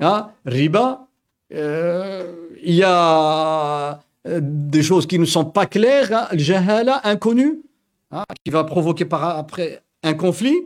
hein, 0.00 0.30
riba, 0.44 1.08
euh, 1.52 2.48
il 2.62 2.74
y 2.74 2.82
a 2.84 4.00
des 4.25 4.83
choses 4.83 5.05
qui 5.05 5.19
ne 5.19 5.25
sont 5.25 5.45
pas 5.45 5.65
claires, 5.65 6.11
hein, 6.11 6.27
jahala, 6.33 7.01
inconnu, 7.03 7.61
hein, 8.11 8.23
qui 8.43 8.51
va 8.51 8.63
provoquer 8.63 9.05
par 9.05 9.21
après 9.37 9.81
un 10.03 10.13
conflit. 10.13 10.59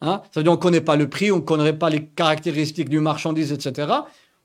Hein, 0.00 0.22
ça 0.30 0.40
veut 0.40 0.44
dire 0.44 0.52
qu'on 0.52 0.56
ne 0.56 0.62
connaît 0.62 0.80
pas 0.80 0.96
le 0.96 1.08
prix, 1.08 1.30
on 1.30 1.36
ne 1.36 1.40
connaît 1.40 1.72
pas 1.72 1.90
les 1.90 2.06
caractéristiques 2.06 2.88
du 2.88 3.00
marchandise, 3.00 3.52
etc. 3.52 3.92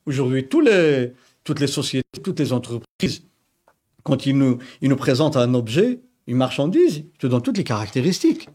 Aujourd'hui, 0.06 0.46
les, 0.64 1.12
toutes 1.44 1.60
les 1.60 1.66
sociétés, 1.66 2.20
toutes 2.22 2.40
les 2.40 2.52
entreprises 2.52 3.22
quand 4.02 4.26
il 4.26 4.38
nous, 4.38 4.58
il 4.80 4.88
nous 4.88 4.96
présente 4.96 5.36
un 5.36 5.54
objet, 5.54 6.00
une 6.26 6.36
marchandise, 6.36 6.96
il 6.98 7.18
te 7.18 7.26
donne 7.26 7.42
toutes 7.42 7.58
les 7.58 7.64
caractérististiques. 7.64 8.48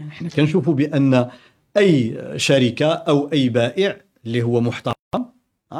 احنا 0.00 0.28
كنشوفوا 0.28 0.74
بان 0.74 1.30
اي 1.76 2.18
شركه 2.36 2.86
او 2.86 3.32
اي 3.32 3.48
بائع 3.48 4.00
اللي 4.26 4.42
هو 4.42 4.60
محترم 4.60 4.94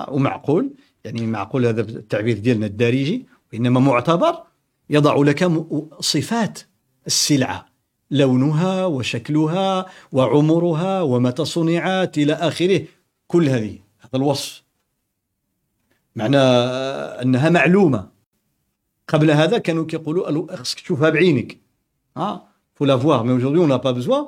ومعقول 0.08 0.74
يعني 1.05 1.27
معقول 1.27 1.65
هذا 1.65 1.81
التعبير 1.81 2.37
ديالنا 2.37 2.65
الدارجي 2.65 3.25
وإنما 3.53 3.79
معتبر 3.79 4.43
يضع 4.89 5.15
لك 5.15 5.51
صفات 5.99 6.59
السلعة 7.07 7.65
لونها 8.11 8.85
وشكلها 8.85 9.85
وعمرها 10.11 11.01
ومتى 11.01 11.45
صنعت 11.45 12.17
إلى 12.17 12.33
آخره 12.33 12.85
كل 13.27 13.49
هذه 13.49 13.77
هذا 13.99 14.15
الوصف. 14.15 14.63
معنى 16.15 16.37
أنها 17.21 17.49
معلومة. 17.49 18.09
قبل 19.07 19.31
هذا 19.31 19.57
كانوا 19.57 19.85
كيقولوا 19.85 20.55
خصك 20.55 20.79
تشوفها 20.79 21.09
بعينك. 21.09 21.57
ها 22.17 22.49
la 22.81 22.95
voir. 22.95 23.25
Mais 23.25 23.33
aujourd'hui 23.33 23.61
on 23.61 23.67
n'a 23.67 23.79
pas 23.79 23.93
besoin. 23.93 24.21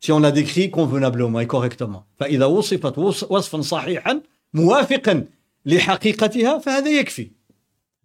Si 0.00 0.12
on 0.12 0.20
la 0.20 0.32
décrit 0.32 0.70
convenablement 0.70 1.40
et 1.40 1.46
correctement. 1.46 2.06
فإذا 2.16 2.44
وصفت 2.44 2.98
وصفا 2.98 3.60
صحيحا 3.60 4.20
موافقا. 4.54 5.24
لحقيقتها 5.66 6.58
فهذا 6.58 6.90
يكفي. 6.90 7.30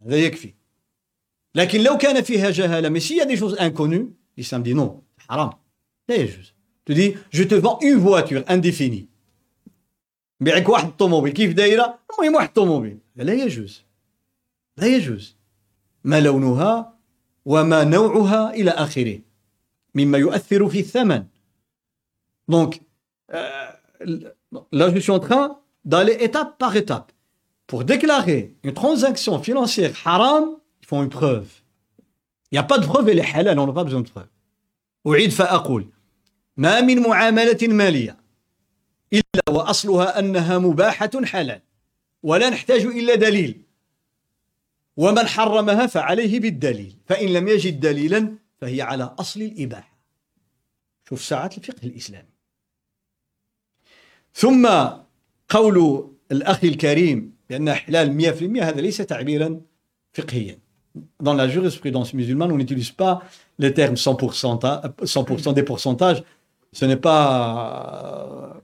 هذا 0.06 0.16
يكفي. 0.16 0.54
لكن 1.56 1.82
لو 1.84 1.98
كان 1.98 2.22
فيها 2.22 2.50
جهالة 2.50 2.90
mais 2.90 3.02
s'il 3.02 3.18
y 3.18 3.22
a 3.22 3.26
des 3.26 3.38
choses 3.38 3.58
inconnues 3.60 4.08
non 4.76 5.02
حرام. 5.30 5.50
لا 6.10 6.16
يجوز 6.16 6.54
tu 6.86 6.94
dis 6.94 7.14
je 7.32 7.44
te 7.44 7.56
vends 7.56 7.80
une 7.82 8.00
voiture 8.00 8.44
indéfinie 8.48 9.08
بيعك 10.40 10.70
واحد 10.70 10.88
الطوموبيل 10.88 11.34
كيف 11.34 11.54
دايرة؟ 11.54 12.00
المهم 12.20 12.36
واحد 12.36 12.48
الطوموبيل. 12.48 13.00
لا 13.16 13.34
يجوز 13.34 13.84
لا 14.78 14.88
يجوز 14.88 15.36
ما 16.04 16.20
لونها 16.20 17.00
وما 17.46 17.84
نوعها 17.84 18.54
إلى 18.54 18.72
آخره. 18.72 19.20
مما 19.96 20.18
يؤثر 20.18 20.70
في 20.70 20.80
الثمن. 20.80 21.26
Donc 22.52 22.82
euh, 23.32 23.72
là 24.72 24.94
je 24.94 25.00
suis 25.00 25.12
en 25.12 25.20
train 25.20 25.60
d'aller 25.86 26.18
étape. 26.20 27.12
Pour 27.70 27.84
déclarer 27.84 28.56
une 28.64 28.74
transaction 28.74 29.40
financière 29.48 29.94
haram 30.04 30.46
il 30.82 30.88
faut 30.88 31.04
une 31.04 31.10
preuve. 31.10 31.48
Il 32.52 32.56
n'y 32.56 32.58
a 32.58 32.64
pas 32.64 32.80
de 32.80 32.86
preuve 32.86 33.08
elle 33.10 33.20
est 33.20 33.36
halal 33.36 33.60
on 33.60 33.68
n'a 33.68 33.74
pas 33.74 33.84
besoin 33.84 34.02
de 34.02 34.10
preuve. 34.10 34.28
أعيد 35.08 35.32
فأقول 35.32 35.88
ما 36.58 36.82
من 36.82 37.00
معاملة 37.00 37.58
مالية 37.62 38.18
إلا 39.14 39.50
وأصلها 39.50 40.20
أنها 40.20 40.58
مباحة 40.58 41.26
حلال 41.26 41.62
ولا 42.24 42.50
نحتاج 42.50 42.82
إلا 42.86 43.16
دليل 43.16 43.62
ومن 44.98 45.28
حرمها 45.28 45.88
فعليه 45.88 46.40
بالدليل 46.40 46.96
فإن 47.06 47.34
لم 47.34 47.48
يجد 47.48 47.80
دليلا 47.80 48.36
فهي 48.58 48.82
على 48.82 49.16
أصل 49.20 49.42
الإباحة 49.42 49.98
شوف 51.10 51.24
ساعات 51.24 51.58
الفقه 51.58 51.84
الإسلامي 51.84 52.34
ثم 54.34 54.70
قول 55.50 56.10
الأخ 56.32 56.64
الكريم 56.64 57.39
بأن 57.51 57.73
حلال 57.73 58.35
100% 58.61 58.63
هذا 58.63 58.81
ليس 58.81 58.97
تعبيرا 58.97 59.61
فقهيا 60.13 60.59
dans 61.21 61.35
la 61.35 61.49
jurisprudence 61.49 62.15
musulmane, 62.15 62.53
on 62.53 62.57
n'utilise 62.57 62.93
pas 62.93 63.23
les 63.59 63.75
termes 63.75 63.97
100%, 63.97 64.93
100% 65.03 65.53
des 65.53 65.63
pourcentages. 65.65 66.23
Ce 66.73 66.85
n'est 66.85 66.97
pas 66.97 68.63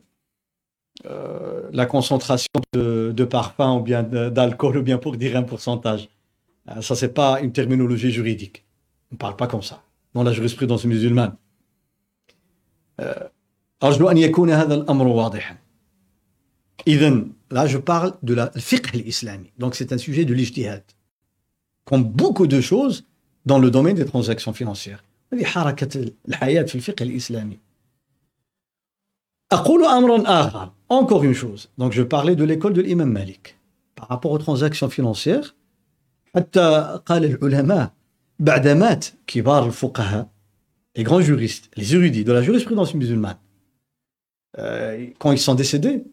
euh, 1.06 1.68
la 1.72 1.86
concentration 1.86 2.48
de, 2.72 3.12
de 3.16 3.24
parfum 3.24 3.78
ou 3.78 3.80
bien 3.80 4.02
d'alcool 4.02 4.78
ou 4.78 4.82
bien 4.82 4.98
pour 4.98 5.16
dire 5.16 5.36
un 5.36 5.42
pourcentage. 5.42 6.08
Euh, 6.68 6.82
ça, 6.82 6.94
c'est 6.94 7.14
pas 7.14 7.40
une 7.40 7.52
terminologie 7.52 8.12
juridique. 8.12 8.64
On 9.10 9.14
ne 9.14 9.18
parle 9.18 9.36
pas 9.36 9.46
comme 9.46 9.62
ça 9.62 9.82
dans 10.14 10.22
la 10.22 10.32
jurisprudence 10.32 10.84
musulmane. 10.84 11.36
أرجو 13.82 14.10
أن 14.10 14.16
يكون 14.16 14.50
هذا 14.50 14.74
الأمر 14.74 15.06
واضحا 15.06 15.56
إذن 16.88 17.32
là 17.50 17.66
je 17.66 17.78
parle 17.78 18.10
de 18.22 18.34
la 18.34 18.46
fiqh 18.68 18.92
l'islami 18.92 19.50
donc 19.58 19.74
c'est 19.74 19.92
un 19.92 19.98
sujet 19.98 20.24
de 20.24 20.34
l'ijtihad 20.34 20.84
comme 21.88 22.04
beaucoup 22.04 22.46
de 22.46 22.60
choses 22.60 22.96
dans 23.46 23.58
le 23.58 23.70
domaine 23.70 23.96
des 23.96 24.08
transactions 24.12 24.52
financières 24.52 25.02
هذه 25.32 25.44
حركة 25.44 26.12
الحياة 26.28 26.62
في 26.62 26.74
الفقه 26.74 27.02
الإسلامي 27.02 27.58
أقول 29.52 29.84
أمرا 29.84 30.22
آخر 30.26 30.72
encore 30.88 31.22
une 31.22 31.34
chose 31.34 31.68
donc 31.78 31.92
je 31.92 32.02
parlais 32.02 32.36
de 32.36 32.44
l'école 32.44 32.72
de 32.72 32.82
l'imam 32.82 33.10
Malik 33.10 33.58
par 33.94 34.08
rapport 34.08 34.32
aux 34.32 34.38
transactions 34.38 34.90
financières 34.90 35.54
حتى 36.34 37.00
قال 37.06 37.24
العلماء 37.24 37.92
بعد 38.38 38.68
مات 38.68 39.06
كبار 39.26 39.66
الفقهاء 39.66 40.28
les 40.98 41.04
grands 41.04 41.20
juristes 41.20 41.70
les 41.76 41.94
érudits 41.94 42.24
de 42.24 42.32
la 42.32 42.42
jurisprudence 42.42 42.94
musulmane 42.94 43.38
euh, 44.58 45.06
quand 45.18 45.32
ils 45.32 45.38
sont 45.38 45.54
décédés 45.54 46.04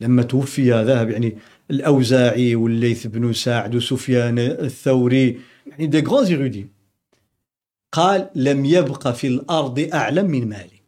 لما 0.00 0.22
توفي 0.22 0.70
ذهب 0.70 1.10
يعني 1.10 1.36
الأوزاعي 1.70 2.54
والليث 2.54 3.06
بن 3.06 3.32
سعد 3.32 3.74
وسفيان 3.74 4.38
الثوري 4.38 5.40
يعني 5.66 5.86
دي 5.86 6.00
غران 6.00 6.24
زيرودي. 6.24 6.66
قال 7.92 8.30
لم 8.34 8.64
يبقى 8.64 9.14
في 9.14 9.26
الأرض 9.26 9.88
أعلم 9.94 10.26
من 10.26 10.48
مالك. 10.48 10.80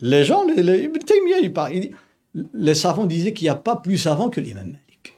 لي 0.00 0.22
جون 0.22 0.50
ابن 0.50 0.98
تيميه 0.98 1.40
لي 2.54 2.74
سافون 2.74 3.08
ديزي 3.08 3.30
كي 3.30 3.54
با 3.66 3.72
بلو 3.72 3.96
سافون 3.96 4.30
كو 4.30 4.40
الامام 4.40 4.66
مالك 4.66 5.12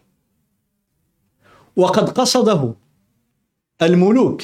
وقد 1.77 2.09
قصده 2.11 2.75
الملوك 3.83 4.43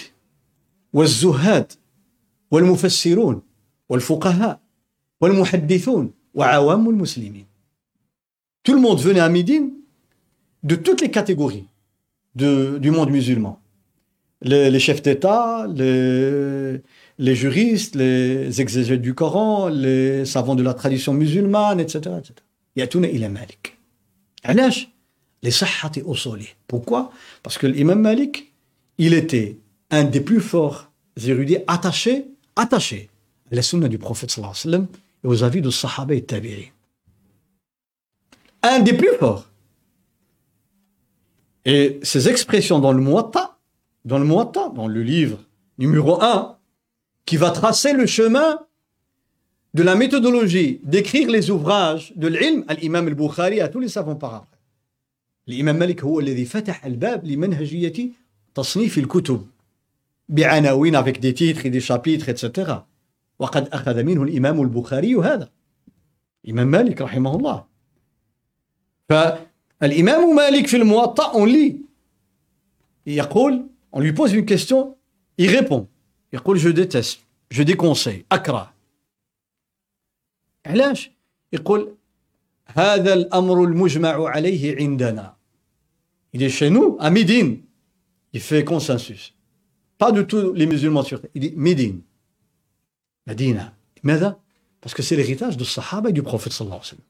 والزهاد 0.92 1.72
والمفسرون 2.50 3.42
والفقهاء 3.88 4.60
والمحدثون 5.20 6.12
وعوام 6.34 6.88
المسلمين. 6.88 7.51
Tout 8.63 8.73
le 8.73 8.81
monde 8.81 8.99
venait 8.99 9.19
à 9.19 9.29
Médine 9.29 9.71
de 10.63 10.75
toutes 10.75 11.01
les 11.01 11.11
catégories 11.11 11.67
de, 12.35 12.77
du 12.79 12.91
monde 12.91 13.09
musulman. 13.09 13.61
Les, 14.41 14.69
les 14.69 14.79
chefs 14.79 15.01
d'État, 15.01 15.67
les, 15.73 16.81
les, 17.17 17.35
juristes, 17.35 17.95
les 17.95 18.61
exégètes 18.61 19.01
du 19.01 19.13
Coran, 19.15 19.67
les 19.67 20.25
savants 20.25 20.55
de 20.55 20.63
la 20.63 20.73
tradition 20.73 21.13
musulmane, 21.13 21.79
etc. 21.79 21.97
etc. 22.19 22.33
يأتون 22.77 23.05
إلى 23.05 23.29
مالك. 23.29 23.73
علاش؟ 24.45 24.87
لصحة 25.43 25.91
أصوله. 25.97 26.47
Pourquoi? 26.67 27.11
Parce 27.43 27.57
que 27.57 27.67
l'imam 27.67 27.99
Malik, 28.01 28.53
il 28.97 29.13
était 29.13 29.57
un 29.89 30.03
des 30.03 30.21
plus 30.21 30.41
forts 30.41 30.91
érudits 31.25 31.57
attachés, 31.67 32.25
attachés 32.55 33.09
à 33.51 33.55
la 33.55 33.61
sunna 33.61 33.87
du 33.87 33.97
prophète 33.97 34.29
sallallahu 34.29 34.53
alayhi 34.53 34.67
wa 34.67 34.71
sallam 34.71 34.87
et 35.23 35.27
aux 35.27 35.43
avis 35.43 35.61
de 35.61 35.69
Sahaba 35.69 36.13
et 36.13 36.21
Tabi'in. 36.21 36.67
un 38.63 38.79
des 38.79 38.93
plus 38.93 39.15
forts. 39.19 39.49
Et 41.65 41.99
ces 42.03 42.29
expressions 42.29 42.79
dans 42.79 42.93
le 42.93 43.01
Muatta, 43.01 43.57
dans 44.05 44.19
le 44.19 44.25
Muatta, 44.25 44.69
dans 44.73 44.87
le 44.87 45.01
livre 45.03 45.39
numéro 45.77 46.21
1, 46.21 46.57
qui 47.25 47.37
va 47.37 47.51
tracer 47.51 47.93
le 47.93 48.05
chemin 48.05 48.59
de 49.73 49.83
la 49.83 49.95
méthodologie 49.95 50.79
d'écrire 50.83 51.29
les 51.29 51.51
ouvrages 51.51 52.13
de 52.15 52.27
l'ilm, 52.27 52.65
l'imam 52.81 53.07
al-Bukhari 53.07 53.59
à 53.61 53.67
tous 53.67 53.79
les 53.79 53.89
savants 53.89 54.15
par 54.15 54.33
après. 54.33 54.57
الإمام 55.47 55.79
مالك 55.79 56.03
هو 56.03 56.19
الذي 56.19 56.45
فتح 56.45 56.85
الباب 56.85 57.25
لمنهجية 57.25 58.09
تصنيف 58.55 58.97
الكتب 58.97 59.47
بعناوين 60.29 60.95
avec 60.95 61.19
des 61.19 61.33
titres 61.33 61.65
et 61.65 61.69
des 61.69 61.79
chapitres 61.79 62.29
etc. 62.29 62.71
وقد 63.39 63.67
أخذ 63.67 64.03
منه 64.03 64.23
الإمام 64.23 64.61
البخاري 64.61 65.15
هذا 65.15 65.49
الإمام 66.45 66.67
مالك 66.67 67.01
رحمه 67.01 67.35
الله 67.35 67.65
فالإمام 69.09 70.35
مالك 70.35 70.67
في 70.67 70.77
الموطأ 70.77 71.31
on 71.33 71.45
lit 71.45 71.75
يقول 73.07 73.65
on 73.93 73.99
lui 73.99 74.13
pose 74.13 74.33
une 74.33 74.45
question 74.45 74.95
il 75.37 75.49
répond 75.49 75.87
يقول 76.33 76.59
je 76.59 76.69
déteste 76.69 77.19
je 77.51 77.63
déconseille 77.63 78.23
أكره 78.31 78.73
علاش 80.65 81.11
يقول 81.53 81.95
هذا 82.67 83.13
الأمر 83.13 83.63
المجمع 83.63 84.29
عليه 84.29 84.75
عندنا 84.75 85.35
il 86.35 86.43
est 86.43 86.49
chez 86.49 86.69
nous 86.69 86.97
à 86.99 87.09
Médine 87.09 87.61
il 88.33 88.41
fait 88.41 88.63
consensus 88.65 89.33
pas 89.97 90.11
de 90.11 90.21
tous 90.21 90.53
les 90.53 90.65
musulmans 90.67 91.03
sur 91.03 91.21
il 91.35 91.41
dit 91.41 91.53
Médine 91.55 92.01
Medina 93.27 93.73
لماذا 94.03 94.39
parce 94.81 94.93
que 94.93 95.01
c'est 95.01 95.15
l'héritage 95.15 95.57
du 95.57 95.65
Sahaba 95.65 96.09
et 96.09 96.13
du 96.13 96.23
prophète 96.23 96.53
sallallahu 96.53 96.79
alayhi 96.79 96.91
wa 96.91 96.97
sallam 96.97 97.05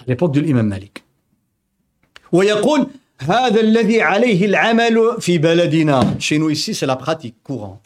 à 0.00 0.04
l'époque 0.08 0.32
de 0.34 0.40
l'imam 0.40 0.66
Malik 0.66 1.04
ويقول 2.32 2.86
هذا 3.18 3.60
الذي 3.60 4.02
عليه 4.02 4.46
العمل 4.46 5.16
في 5.20 5.38
بلدنا 5.38 6.18
chez 6.18 6.38
nous 6.38 6.50
ici 6.50 6.74
c'est 6.74 6.86
la 6.86 6.96
pratique 6.96 7.36
courante 7.42 7.84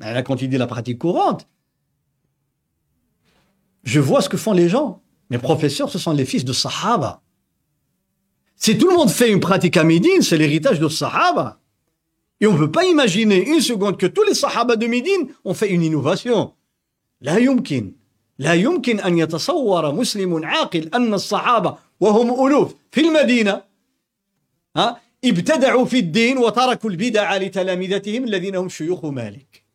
là 0.00 0.22
quand 0.22 0.42
il 0.42 0.48
dit 0.48 0.58
la 0.58 0.66
pratique 0.66 0.98
courante 0.98 1.46
je 3.84 4.00
vois 4.00 4.20
ce 4.20 4.28
que 4.28 4.36
font 4.36 4.52
les 4.52 4.68
gens 4.68 5.00
mes 5.30 5.38
professeurs 5.38 5.90
ce 5.90 5.98
sont 5.98 6.12
les 6.12 6.24
fils 6.24 6.44
de 6.44 6.52
Sahaba 6.52 7.22
si 8.56 8.76
tout 8.76 8.88
le 8.90 8.96
monde 8.96 9.10
fait 9.10 9.30
une 9.30 9.40
pratique 9.40 9.76
à 9.76 9.84
Médine 9.84 10.22
c'est 10.22 10.36
l'héritage 10.36 10.78
de 10.80 10.88
Sahaba 10.88 11.58
et 12.42 12.46
on 12.46 12.54
ne 12.54 12.58
peut 12.58 12.70
pas 12.70 12.84
imaginer 12.84 13.48
une 13.48 13.60
seconde 13.60 13.96
que 13.98 14.06
tous 14.06 14.24
les 14.24 14.34
Sahaba 14.34 14.76
de 14.76 14.86
Médine 14.86 15.28
ont 15.44 15.54
fait 15.54 15.70
une 15.70 15.82
innovation 15.82 16.52
لا 17.22 17.36
يمكن 17.36 17.92
لا 18.38 18.54
يمكن 18.54 19.00
أن 19.00 19.18
يتصور 19.18 19.94
مسلم 19.94 20.44
عاقل 20.44 20.90
أن 20.94 21.14
الصحابة 21.14 21.76
وهم 21.99 22.47
ألوف 22.47 22.75
في 22.91 23.01
المدينة 23.01 23.63
ها 24.75 25.01
ابتدعوا 25.25 25.85
في 25.85 25.99
الدين 25.99 26.37
وتركوا 26.37 26.89
البدع 26.89 27.37
لتلامذتهم 27.37 28.23
الذين 28.23 28.55
هم 28.55 28.69
شيوخ 28.69 29.05
مالك 29.05 29.65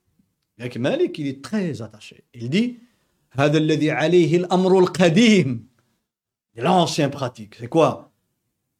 لكن 0.58 0.82
مالك 0.82 1.18
il 1.20 1.26
est 1.26 1.42
très 1.42 1.82
attaché 1.82 2.24
il 2.34 2.50
dit 2.50 2.74
هذا 3.32 3.58
الذي 3.58 3.90
عليه 3.90 4.36
الأمر 4.36 4.78
القديم 4.78 5.68
l'ancien 6.56 7.08
pratique 7.08 7.54
c'est 7.60 7.68
quoi 7.68 8.12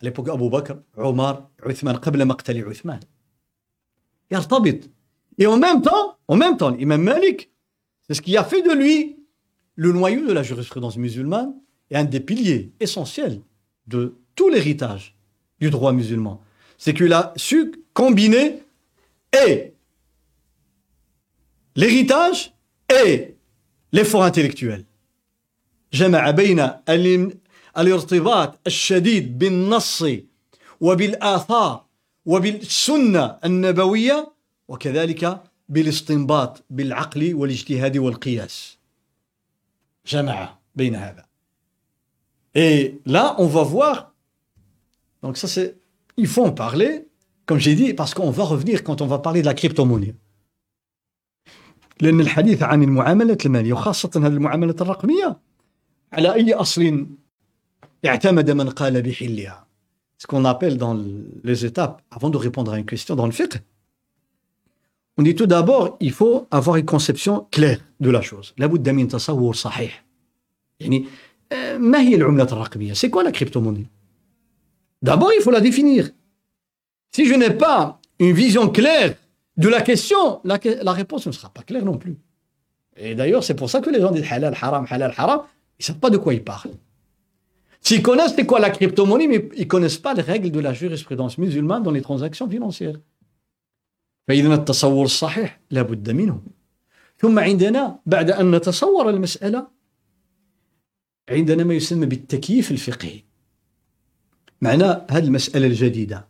à 0.02 0.06
l'époque 0.06 0.28
أبو 0.28 0.48
بكر 0.48 0.82
عمر 0.96 1.48
عثمان 1.62 1.96
قبل 1.96 2.24
مقتل 2.24 2.64
عثمان 2.68 3.00
يرتبط 4.30 4.90
et 5.40 5.46
en 5.46 5.56
même 5.58 5.82
temps 5.82 6.18
en 6.28 6.36
même 6.36 6.56
temps 6.56 6.70
l'imam 6.70 7.02
Malik 7.02 7.50
c'est 8.02 8.14
ce 8.14 8.22
qui 8.22 8.36
a 8.36 8.44
fait 8.44 8.62
de 8.62 8.72
lui 8.72 9.16
le 9.76 9.92
noyau 9.92 10.26
de 10.26 10.32
la 10.32 10.42
jurisprudence 10.42 10.96
musulmane 10.96 11.54
est 11.89 11.95
un 11.95 12.03
des 12.03 12.19
piliers 12.19 12.71
essentiels 12.79 13.41
de 13.87 14.15
tout 14.35 14.49
l'héritage 14.49 15.15
du 15.59 15.69
droit 15.69 15.93
musulman. 15.93 16.41
C'est 16.77 16.93
qu'il 16.93 17.13
a 17.13 17.33
su 17.35 17.73
combiner 17.93 18.63
et 19.33 19.73
l'héritage 21.75 22.53
et 22.89 23.35
l'effort 23.91 24.23
intellectuel. 24.23 24.85
جمع 25.93 26.31
بين 26.31 26.59
الارتباط 27.77 28.59
الشديد 28.67 29.39
بالنص 29.39 30.05
وبالآثار 30.81 31.85
وبالسنة 32.25 33.37
النبوية 33.45 34.33
وكذلك 34.67 35.43
بالاستنباط 35.69 36.63
بالعقل 36.69 37.33
والاجتهاد 37.33 37.97
والقياس 37.97 38.77
جمع 40.07 40.57
بين 40.75 40.95
هذا 40.95 41.25
Et 42.55 42.99
là, 43.05 43.35
on 43.37 43.47
va 43.47 43.63
voir. 43.63 44.13
Donc, 45.23 45.37
ça, 45.37 45.47
c'est. 45.47 45.77
Il 46.17 46.27
faut 46.27 46.45
en 46.45 46.51
parler, 46.51 47.07
comme 47.45 47.59
j'ai 47.59 47.75
dit, 47.75 47.93
parce 47.93 48.13
qu'on 48.13 48.31
va 48.31 48.43
revenir 48.43 48.83
quand 48.83 49.01
on 49.01 49.07
va 49.07 49.19
parler 49.19 49.41
de 49.41 49.45
la 49.45 49.53
crypto-monnaie. 49.53 50.15
لأن 52.01 52.19
الحديث 52.19 52.63
عن 52.63 52.83
المعاملات 52.83 53.45
المالية 53.45 53.73
وخاصة 53.73 54.09
هذه 54.15 54.27
المعاملات 54.27 54.81
الرقمية 54.81 55.37
على 56.13 56.33
أي 56.33 56.53
أصل 56.53 57.07
اعتمد 58.05 58.51
من 58.51 58.69
قال 58.69 59.01
بحلها 59.01 59.65
Ce 60.17 60.27
qu'on 60.27 60.45
appelle 60.45 60.77
dans 60.77 60.97
les 61.43 61.65
étapes, 61.65 62.01
avant 62.11 62.29
de 62.29 62.37
répondre 62.37 62.71
à 62.73 62.79
une 62.79 62.85
question 62.85 63.15
dans 63.15 63.25
le 63.25 63.31
fiqh, 63.31 63.57
On 65.17 65.23
dit 65.23 65.35
tout 65.35 65.47
d'abord, 65.47 65.97
il 66.01 66.11
faut 66.11 66.47
avoir 66.51 66.75
une 66.75 66.85
conception 66.85 67.47
claire 67.51 67.79
de 68.01 68.09
la 68.09 68.21
chose. 68.21 68.53
لابد 68.57 68.89
من 68.89 69.07
تصور 69.07 69.53
صحيح. 69.53 70.05
يعني 70.79 71.05
ما 71.77 71.99
هي 71.99 72.15
العملات 72.15 72.53
الرقمية 72.53 72.93
C'est 72.93 73.09
quoi 73.09 73.23
la 73.23 73.31
crypto-monnaie 73.31 73.87
D'abord, 75.01 75.31
il 75.37 75.41
faut 75.41 75.51
la 75.51 75.61
définir. 75.61 76.09
Si 77.11 77.25
je 77.25 77.35
n'ai 77.35 77.51
pas 77.51 77.99
une 78.19 78.33
vision 78.33 78.69
claire 78.69 79.15
de 79.57 79.69
la 79.69 79.81
question, 79.81 80.41
la, 80.43 80.57
la 80.81 80.93
réponse 80.93 81.27
ne 81.27 81.31
sera 81.31 81.49
pas 81.49 81.61
claire 81.61 81.85
non 81.85 81.97
plus. 81.97 82.17
Et 82.97 83.13
d'ailleurs, 83.13 83.43
c'est 83.43 83.55
pour 83.55 83.69
ça 83.69 83.81
que 83.81 83.89
les 83.89 84.01
gens 84.01 84.11
disent 84.11 84.31
halal, 84.31 84.55
haram, 84.59 84.85
halal, 84.89 85.13
haram. 85.15 85.41
Ils 85.77 85.81
ne 85.81 85.85
savent 85.85 85.99
pas 85.99 86.09
de 86.09 86.17
quoi 86.17 86.33
ils 86.33 86.43
parlent. 86.43 86.77
S'ils 87.81 88.01
connaissent 88.01 88.33
c'est 88.35 88.45
quoi 88.45 88.59
la 88.59 88.71
crypto-monnaie, 88.71 89.27
mais 89.27 89.49
ils 89.55 89.61
ne 89.61 89.65
connaissent 89.65 89.99
pas 90.07 90.13
les 90.13 90.23
règles 90.23 90.49
de 90.49 90.59
la 90.59 90.73
jurisprudence 90.73 91.37
musulmane 91.37 91.83
dans 91.83 91.91
les 91.91 92.01
transactions 92.01 92.49
financières. 92.49 92.99
فإذا 94.27 94.53
التصور 94.53 95.05
الصحيح 95.05 95.59
لابد 95.71 96.09
منه 96.11 96.41
ثم 97.17 97.39
عندنا 97.39 97.99
بعد 98.05 98.31
أن 98.31 98.55
نتصور 98.55 99.09
المسألة 99.09 99.67
عندنا 101.29 101.63
ما 101.63 101.73
يسمى 101.73 102.05
بالتكييف 102.05 102.71
الفقهي 102.71 103.23
معنى 104.61 104.83
هذه 104.83 105.25
المسألة 105.25 105.67
الجديدة 105.67 106.27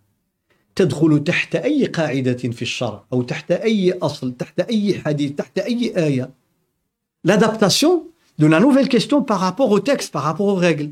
تدخل 0.76 1.24
تحت 1.24 1.56
أي 1.56 1.86
قاعدة 1.86 2.38
في 2.38 2.62
الشرع 2.62 3.06
أو 3.14 3.22
تحت 3.22 3.52
أي 3.52 3.94
أصل 3.94 4.38
تحت 4.38 4.60
أي 4.60 5.00
حديث 5.00 5.32
تحت 5.32 5.60
أي 5.60 5.94
آية 5.98 6.32
l'adaptation 7.26 8.08
de 8.38 8.46
la 8.46 8.60
nouvelle 8.60 8.88
question 8.88 9.24
par 9.24 9.40
rapport 9.40 9.72
au 9.72 9.80
texte, 9.80 10.14
par 10.14 10.24
rapport 10.24 10.48
aux 10.48 10.56
règles. 10.56 10.92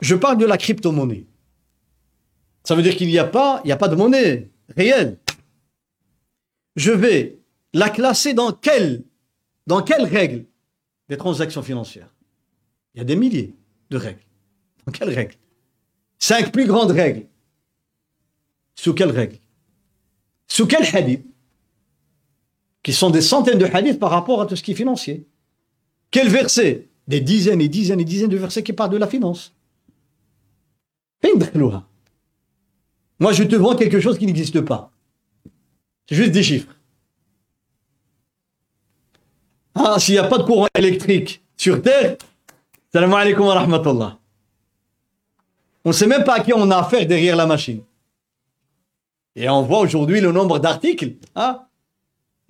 Je 0.00 0.16
parle 0.16 0.38
de 0.38 0.46
la 0.46 0.56
crypto-monnaie. 0.56 1.26
Ça 2.64 2.74
veut 2.74 2.82
dire 2.82 2.96
qu'il 2.96 3.08
n'y 3.08 3.18
a 3.18 3.24
pas, 3.24 3.60
il 3.64 3.66
n'y 3.68 3.72
a 3.72 3.76
pas 3.76 3.88
de 3.88 3.96
monnaie 3.96 4.50
réelle. 4.76 5.18
Je 6.76 6.90
vais 6.90 7.38
la 7.74 7.90
classer 7.90 8.32
dans 8.32 8.52
quelle, 8.52 9.04
dans 9.66 9.82
quelle 9.82 10.04
règle 10.04 10.46
des 11.08 11.16
transactions 11.16 11.62
financières 11.62 12.13
il 12.95 12.99
y 12.99 13.01
a 13.01 13.03
des 13.03 13.17
milliers 13.17 13.53
de 13.89 13.97
règles. 13.97 14.21
Dans 14.85 14.91
quelles 14.93 15.13
règles? 15.13 15.35
Cinq 16.17 16.53
plus 16.53 16.65
grandes 16.65 16.91
règles. 16.91 17.27
Sous 18.75 18.93
quelles 18.93 19.11
règles? 19.11 19.37
Sous 20.47 20.65
quel 20.65 20.83
hadith 20.95 21.25
Qui 22.83 22.93
sont 22.93 23.09
des 23.09 23.21
centaines 23.21 23.57
de 23.57 23.65
hadiths 23.65 23.99
par 23.99 24.11
rapport 24.11 24.41
à 24.41 24.45
tout 24.45 24.55
ce 24.55 24.63
qui 24.63 24.71
est 24.71 24.75
financier. 24.75 25.27
Quel 26.09 26.29
verset? 26.29 26.87
Des 27.07 27.19
dizaines 27.19 27.59
et 27.59 27.67
dizaines 27.67 27.99
et 27.99 28.05
dizaines 28.05 28.29
de 28.29 28.37
versets 28.37 28.63
qui 28.63 28.73
parlent 28.73 28.91
de 28.91 28.97
la 28.97 29.07
finance. 29.07 29.53
Moi, 33.19 33.33
je 33.33 33.43
te 33.43 33.55
vends 33.55 33.75
quelque 33.75 33.99
chose 33.99 34.17
qui 34.17 34.25
n'existe 34.25 34.61
pas. 34.61 34.91
C'est 36.07 36.15
juste 36.15 36.31
des 36.31 36.43
chiffres. 36.43 36.73
Ah, 39.73 39.99
s'il 39.99 40.13
n'y 40.13 40.19
a 40.19 40.27
pas 40.27 40.37
de 40.37 40.43
courant 40.43 40.67
électrique 40.77 41.43
sur 41.57 41.81
Terre, 41.81 42.17
salam 42.94 43.12
alaikum 43.12 43.46
wa 43.46 43.54
rahmatullah. 43.54 44.18
On 45.84 45.90
ne 45.90 45.94
sait 45.94 46.06
même 46.06 46.24
pas 46.24 46.34
à 46.34 46.40
qui 46.40 46.52
on 46.52 46.70
a 46.70 46.78
affaire 46.78 47.06
derrière 47.06 47.36
la 47.36 47.46
machine. 47.46 47.82
Et 49.36 49.48
on 49.48 49.62
voit 49.62 49.80
aujourd'hui 49.80 50.20
le 50.20 50.32
nombre 50.32 50.58
d'articles, 50.58 51.14
hein, 51.36 51.62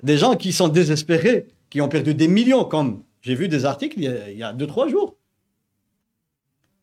des 0.03 0.19
gens 0.19 0.35
qui 0.37 0.53
sont 0.53 0.69
désespérés, 0.69 1.47
qui 1.69 1.81
ont 1.81 1.89
perdu 1.89 2.15
des 2.15 2.27
millions, 2.27 2.65
comme 2.65 3.03
j'ai 3.21 3.35
vu 3.35 3.49
des 3.49 3.65
articles 3.67 3.99
il 3.99 4.39
y 4.39 4.43
a 4.43 4.53
2-3 4.53 4.89
jours. 4.89 5.17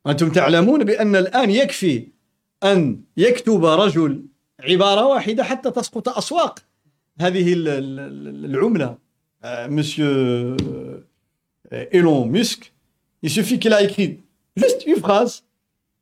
أنتم 0.07 0.29
تعلمون 0.31 0.83
بأن 0.83 1.15
الآن 1.15 1.49
يكفي 1.49 2.07
أن 2.63 3.01
يكتب 3.17 3.65
رجل 3.65 4.25
عبارة 4.59 5.07
واحدة 5.07 5.43
حتى 5.43 5.71
تسقط 5.71 6.09
أسواق 6.09 6.59
هذه 7.19 7.53
العملة 7.57 8.97
Monsieur 9.69 10.57
Elon 11.91 12.25
Musk, 12.25 12.70
il 13.21 13.29
suffit 13.29 13.59
qu'il 13.59 13.73
a 13.73 13.81
écrit 13.81 14.19
juste 14.55 14.85
une 14.85 14.97
phrase 14.97 15.43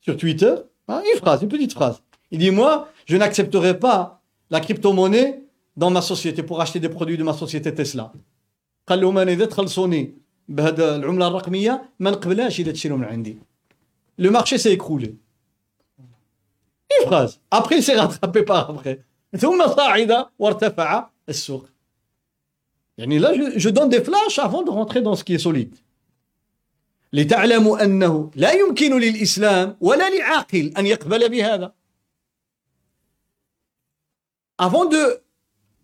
sur 0.02 0.18
Twitter, 0.18 0.56
hein, 0.88 1.02
une 1.12 1.20
phrase, 1.20 1.42
une 1.42 1.50
petite 1.50 1.74
phrase. 1.74 2.02
Il 2.32 2.40
dit 2.40 2.52
Moi, 2.52 2.90
je 3.06 3.18
n'accepterai 3.18 3.80
pas 3.80 4.22
la 4.50 4.60
crypto-monnaie 4.60 5.44
dans 5.78 5.90
ma 5.90 6.02
société 6.02 6.44
pour 6.44 6.62
acheter 6.62 6.80
des 6.80 6.90
produits 6.90 7.18
de 7.18 7.24
ma 7.24 7.34
société 7.34 7.74
Tesla. 7.74 8.12
قال 8.88 9.02
لهم 9.02 9.18
انا 9.18 9.32
اذا 9.32 9.46
تخلصوني 9.46 10.14
بهذا 10.48 10.96
العمله 10.96 11.28
الرقميه 11.28 11.90
ما 12.00 12.12
نقبلهاش 12.12 12.60
اذا 12.60 12.72
تشيلوا 12.72 12.98
من 12.98 13.04
عندي 13.04 13.38
le 14.18 14.30
marché 14.30 14.58
s'est 14.58 14.72
écroulé. 14.72 15.16
Une 16.00 17.08
phrase. 17.08 17.40
Après, 17.52 17.78
il 17.78 17.84
s'est 17.84 17.96
rattrapé 17.96 18.44
par 18.44 18.70
après. 18.70 19.00
ثم 19.38 19.68
صعد 19.68 20.26
وارتفع 20.40 21.10
السوق. 21.30 21.66
يعني 22.98 23.20
là, 23.20 23.34
je, 23.34 23.60
je 23.60 23.70
donne 23.70 23.90
des 23.90 24.02
flashs 24.02 24.40
avant 24.40 24.64
de 24.64 24.70
rentrer 24.70 25.02
dans 25.02 25.16
ce 25.16 25.24
qui 25.24 25.34
est 25.34 25.40
solide. 25.40 25.76
لتعلموا 27.14 27.84
أنه 27.84 28.32
لا 28.36 28.52
يمكن 28.52 29.00
للإسلام 29.00 29.78
ولا 29.82 30.10
لعاقل 30.10 30.74
أن 30.78 30.86
يقبل 30.86 31.30
بهذا. 31.30 31.74
Avant 34.58 34.86
de 34.86 35.22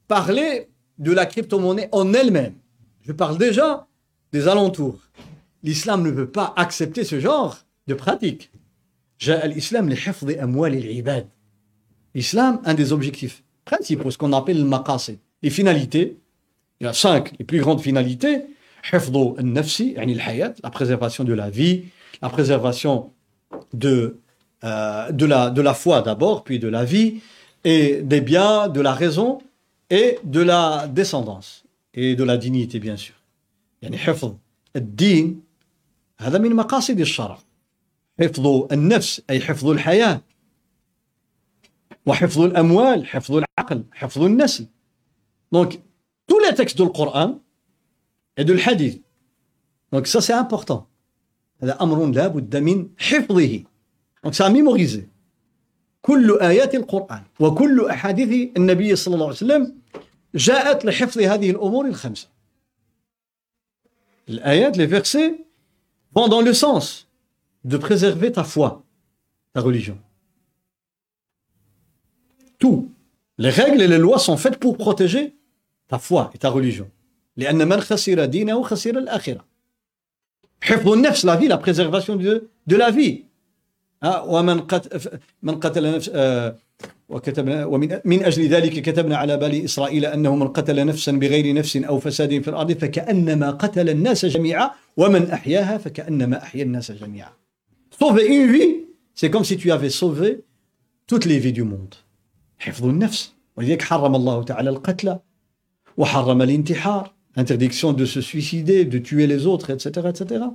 parler 0.08 0.70
de 0.98 1.12
la 1.12 1.26
crypto-monnaie 1.26 1.90
en 1.92 2.14
elle-même, 2.14 2.56
je 3.02 3.12
parle 3.12 3.38
déjà 3.38 3.88
des 4.32 4.48
alentours. 4.48 5.00
L'islam 5.64 6.04
ne 6.04 6.12
veut 6.12 6.30
pas 6.30 6.54
accepter 6.56 7.04
ce 7.04 7.20
genre 7.20 7.58
de 7.88 7.94
pratique. 7.94 8.52
L'islam, 9.46 9.90
L'islam, 12.14 12.62
un 12.66 12.74
des 12.74 12.92
objectifs 12.94 13.44
principaux, 13.66 14.12
ce 14.12 14.18
qu'on 14.18 14.34
appelle 14.34 14.58
le 14.58 14.66
maqasid, 14.66 15.20
les 15.42 15.50
finalités, 15.50 16.18
il 16.80 16.86
y 16.86 16.88
a 16.88 16.94
cinq, 16.94 17.34
les 17.38 17.46
plus 17.46 17.60
grandes 17.60 17.82
finalités, 17.82 18.46
la 20.64 20.70
préservation 20.70 21.24
de 21.24 21.34
la 21.34 21.50
vie, 21.50 21.86
la 22.22 22.30
préservation 22.30 23.12
de, 23.74 24.18
euh, 24.64 25.12
de, 25.12 25.26
la, 25.26 25.50
de 25.50 25.62
la 25.62 25.74
foi 25.74 26.02
d'abord, 26.02 26.44
puis 26.44 26.60
de 26.60 26.68
la 26.68 26.84
vie, 26.84 27.22
et 27.64 28.02
des 28.02 28.22
biens, 28.22 28.68
de 28.68 28.82
la 28.82 28.94
raison, 28.94 29.40
et 29.90 30.18
de 30.24 30.42
la 30.42 30.88
descendance, 30.88 31.64
et 31.94 32.16
de 32.16 32.24
la 32.24 32.38
dignité, 32.38 32.80
bien 32.80 32.98
sûr. 32.98 33.16
يعني 33.82 33.98
حفظ 33.98 34.36
الدين 34.76 35.44
هذا 36.20 36.38
من 36.38 36.56
مقاصد 36.56 37.00
الشرع 37.00 37.40
حفظ 38.20 38.68
النفس 38.72 39.22
أي 39.30 39.42
حفظ 39.42 39.68
الحياة 39.68 40.22
وحفظ 42.06 42.42
الأموال 42.42 43.08
حفظ 43.08 43.36
العقل 43.36 43.84
حفظ 43.92 44.24
النسل 44.24 44.68
donc 45.52 45.80
tous 46.28 46.40
les 46.40 46.54
textes 46.54 46.78
du 46.78 46.90
Coran 46.90 47.40
et 48.38 48.46
du 48.46 48.60
hadith 48.60 49.04
donc 49.92 50.08
ça 50.08 50.22
c'est 50.22 50.34
important 50.34 50.88
هذا 51.62 51.78
أمر 51.82 52.12
لا 52.12 52.28
بد 52.28 52.56
من 52.56 52.90
حفظه 52.98 53.64
donc 54.24 54.34
ça 54.34 54.46
à 54.46 54.50
mémoriser 54.50 55.08
كل 56.02 56.40
آيات 56.42 56.76
القرآن 56.76 57.24
وكل 57.40 57.86
أحاديث 57.90 58.58
النبي 58.58 58.96
صلى 58.96 59.14
الله 59.14 59.26
عليه 59.26 59.36
وسلم 59.36 59.76
جاءت 60.36 60.86
لحفظ 60.86 61.20
هذه 61.22 61.50
الأمور 61.50 61.86
الخمسة 61.86 62.28
الآيات 64.30 64.78
les 64.78 64.86
versets 64.86 65.46
vont 66.16 66.28
dans 66.28 66.42
le 66.42 66.54
sens 66.54 67.08
de 67.64 67.78
préserver 67.78 68.32
ta 68.32 68.44
foi, 68.44 68.84
ta 69.54 69.62
religion. 69.62 69.98
Tout. 72.60 72.92
Les 73.38 73.50
règles 73.50 73.82
et 73.82 73.88
les 73.88 73.98
lois 73.98 74.20
sont 74.20 74.38
faites 74.38 74.58
pour 74.58 74.78
protéger 74.78 75.36
ta 75.88 76.00
foi 76.00 76.32
et 76.34 76.38
ta 76.38 76.50
religion. 76.50 76.90
لأن 77.37 77.69
من 77.69 77.81
خسر 77.81 78.25
دينه 78.25 78.63
خسر 78.63 78.99
الآخرة. 78.99 79.45
حفظ 80.63 80.89
النفس 80.89 81.27
vie, 81.27 81.49
la 81.49 81.59
préservation 81.59 82.17
de, 82.17 82.49
de 82.67 82.77
la 82.77 82.91
vie. 82.91 83.27
ومن 84.05 84.61
قتل 84.61 85.19
من 85.43 85.61
قتل 85.61 85.97
نفس 85.97 86.11
وكتبنا 87.09 87.65
ومن 87.67 88.01
من 88.05 88.25
أجل 88.25 88.49
ذلك 88.49 88.83
كتبنا 88.83 89.17
على 89.17 89.37
بني 89.37 89.65
إسرائيل 89.65 90.05
أنه 90.05 90.37
من 90.37 90.49
قتل 90.49 90.87
نفسا 90.87 91.13
بغير 91.13 91.55
نفس 91.55 91.77
أو 91.77 91.99
فساد 91.99 92.43
في 92.43 92.49
الأرض 92.49 92.73
فكأنما 92.73 93.51
قتل 93.51 93.89
الناس 93.89 94.27
جميعا 94.27 94.71
ومن 94.97 95.31
أحياها 95.31 95.79
فكأنما 95.79 96.43
أحيا 96.43 96.63
الناس 96.63 96.93
جميعا. 96.93 97.33
Sauver 97.91 98.27
une 98.27 98.53
vie, 98.53 98.85
c'est 99.15 99.31
comme 99.31 99.45
si 99.45 99.57
tu 99.57 99.73
avais 99.73 99.91
sauvé 99.91 100.45
toutes 101.07 101.25
les 101.25 101.39
vies 101.39 101.53
du 101.53 101.65
monde. 101.65 101.95
حفظ 102.59 102.85
النفس 102.85 103.33
ولذلك 103.57 103.83
حرم 103.83 104.15
الله 104.15 104.43
تعالى 104.43 104.71
القتل 104.71 105.19
وحرم 105.97 106.43
الانتحار 106.43 107.13
interdiction 107.36 107.94
de 107.94 108.06
se 108.06 108.22
suicider, 108.22 108.86
de 108.86 108.98
tuer 108.98 109.28
les 109.28 109.46
autres, 109.48 109.70
etc. 109.70 110.08
etc. 110.10 110.46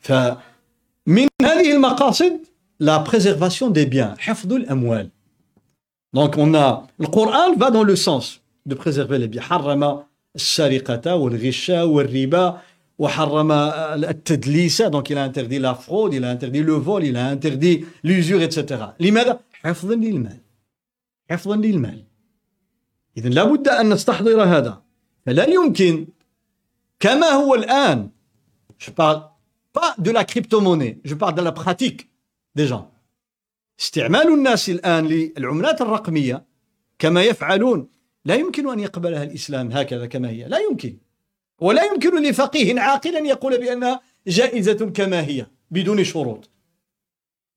فمن 0.00 1.28
هذه 1.42 1.72
المقاصد 1.72 2.40
la 2.80 2.98
préservation 3.00 3.70
des 3.70 3.86
biens 3.86 4.14
حفظ 4.18 4.52
الأموال 4.52 5.10
donc 6.14 6.36
on 6.36 6.54
a 6.54 6.86
le 6.98 7.06
Coran 7.06 7.54
va 7.56 7.70
dans 7.70 7.84
le 7.84 7.96
sens 7.96 8.42
de 8.66 8.74
préserver 8.74 9.18
les 9.18 9.28
biens 9.28 9.42
حرم 9.42 10.02
السرقة 10.36 11.14
والغش 11.16 11.70
والربا 11.70 12.60
وحرم 12.98 13.52
التدليس 13.52 14.82
donc 14.82 15.10
il 15.10 15.18
a 15.18 15.24
interdit 15.24 15.58
la 15.58 15.74
fraude 15.74 16.14
il 16.14 16.24
a 16.24 16.30
interdit 16.30 16.62
le 16.62 16.74
vol 16.74 17.04
il 17.04 17.16
a 17.16 17.26
interdit 17.28 17.84
l'usure 18.02 18.42
etc 18.42 18.84
لماذا 19.00 19.40
حفظا 19.52 19.94
للمال 19.94 20.38
حفظا 21.30 21.56
للمال 21.56 22.04
إذا 23.16 23.28
لابد 23.28 23.68
أن 23.68 23.92
نستحضر 23.92 24.42
هذا 24.42 24.82
فلا 25.29 25.49
يمكن. 25.49 26.07
كما 26.99 27.27
هو 27.27 27.55
الآن 27.55 28.09
je 28.79 28.89
parle 28.89 29.21
pas 29.73 29.93
de 29.99 30.11
la 30.11 30.23
crypto-monnaie 30.25 30.97
je 31.05 31.13
parle 31.13 31.35
de 31.35 31.41
la 31.41 31.51
pratique 31.51 32.09
des 32.55 32.67
gens. 32.67 32.91
استعمال 33.79 34.27
الناس 34.27 34.69
الآن 34.69 35.07
للعملات 35.07 35.81
الرقمية 35.81 36.45
كما 36.99 37.23
يفعلون. 37.23 37.89
لا 38.25 38.35
يمكن 38.35 38.69
أن 38.69 38.79
يقبلها 38.79 39.23
الإسلام 39.23 39.71
هكذا 39.71 40.05
كما 40.05 40.29
هي. 40.29 40.47
لا 40.47 40.57
يمكن. 40.59 40.97
ولا 41.59 41.83
يمكن 41.83 42.23
لفقيه 42.23 42.79
عاقل 42.79 43.15
أن 43.15 43.25
يقول 43.25 43.57
بأنها 43.57 44.01
جائزة 44.27 44.89
كما 44.89 45.21
هي 45.21 45.45
بدون 45.71 46.03
شروط. 46.03 46.49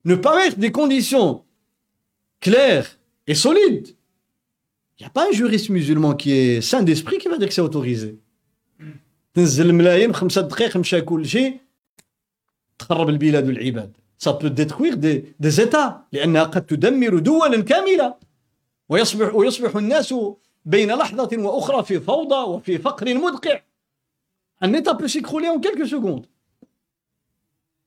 Ne 0.05 0.17
pas 0.17 0.37
mettre 0.37 0.59
des 0.59 0.73
conditions 0.73 1.45
claires 2.41 2.99
et 3.27 3.35
solides 3.35 3.97
n'y 5.02 5.06
a 5.06 5.10
pas 5.10 5.28
un 5.28 5.32
juriste 5.32 5.70
musulman 5.70 6.16
qui 6.16 6.32
est 6.32 6.62
saint 6.62 6.84
d'esprit 6.84 7.18
qui 7.18 7.28
va 7.28 7.38
dire 7.38 7.48
que 7.48 7.54
c'est 7.54 7.62
autorisé 7.62 8.20
تنزل 9.34 9.70
الملايين 9.70 10.14
خمسة 10.14 10.42
دقائق 10.42 10.78
مشى 10.78 11.02
كل 11.02 11.26
شيء 11.26 11.60
تخرب 12.80 13.10
البلاد 13.10 13.48
والعباد 13.48 13.98
ça 14.20 14.34
peut 14.34 14.50
détruire 14.50 14.98
des, 14.98 15.36
des 15.40 15.62
États 15.62 16.08
لأنها 16.12 16.44
قد 16.44 16.66
تدمر 16.66 17.20
دولا 17.20 17.62
كاملة 17.62 18.16
ويصبح 18.90 19.36
ويصبح 19.36 19.76
الناس 19.76 20.16
بين 20.66 20.92
لحظة 20.92 21.30
وأخرى 21.38 21.84
في 21.84 22.00
فوضى 22.00 22.50
وفي 22.50 22.78
فقر 22.78 23.14
مدقع 23.14 23.62
Un 24.60 24.74
État 24.74 24.96
peut 24.96 25.08
s'écrouler 25.08 25.50
en 25.50 25.60
quelques 25.60 25.88
secondes. 25.88 26.26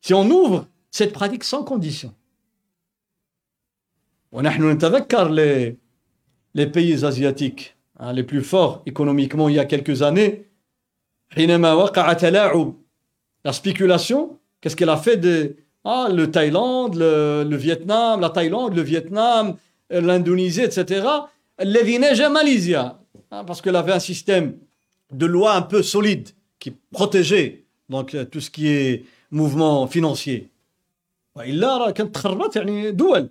Si 0.03 0.15
on 0.15 0.31
ouvre 0.31 0.69
cette 0.91 1.13
pratique 1.13 1.45
sans 1.45 1.65
condition. 1.65 2.13
ونحن 4.33 4.71
نتذكر 4.71 5.29
les, 5.29 5.77
les 6.55 6.67
pays 6.67 7.05
asiatiques 7.05 7.77
hein, 7.99 8.13
les 8.13 8.25
plus 8.25 8.43
forts 8.43 8.83
économiquement 8.87 9.49
il 9.49 9.57
y 9.57 9.59
a 9.59 9.65
quelques 9.65 10.03
années 10.03 10.47
حينما 11.31 11.73
وقع 11.73 12.13
تلاعب 12.13 12.75
la 13.45 13.53
spéculation 13.53 14.39
qu'est-ce 14.61 14.77
qu'elle 14.77 14.91
a 14.91 14.97
fait 14.97 15.17
de 15.17 15.57
ah, 15.85 16.09
le 16.13 16.31
Thaïlande 16.31 16.95
le, 16.97 17.45
le 17.49 17.57
Vietnam 17.57 18.21
la 18.21 18.31
Thaïlande 18.31 18.75
le 18.75 18.83
Vietnam 18.83 19.57
l'Indonésie 19.91 20.63
etc 20.63 21.07
الذي 21.61 21.99
نجا 21.99 22.29
ماليزيا 22.29 22.97
parce 23.47 23.61
qu'elle 23.63 23.77
avait 23.77 23.93
un 23.93 24.01
système 24.01 24.57
de 25.13 25.27
loi 25.27 25.55
un 25.55 25.63
peu 25.63 25.83
solide 25.83 26.29
qui 26.59 26.71
protégeait 26.91 27.65
donc 27.89 28.17
tout 28.31 28.41
ce 28.41 28.51
qui 28.51 28.69
est 28.69 29.05
mouvement 29.31 29.87
financier 29.87 30.51
والا 31.35 31.77
راه 31.77 31.91
كانت 31.91 32.15
تخربت 32.15 32.57
يعني 32.57 32.91
دول 32.91 33.31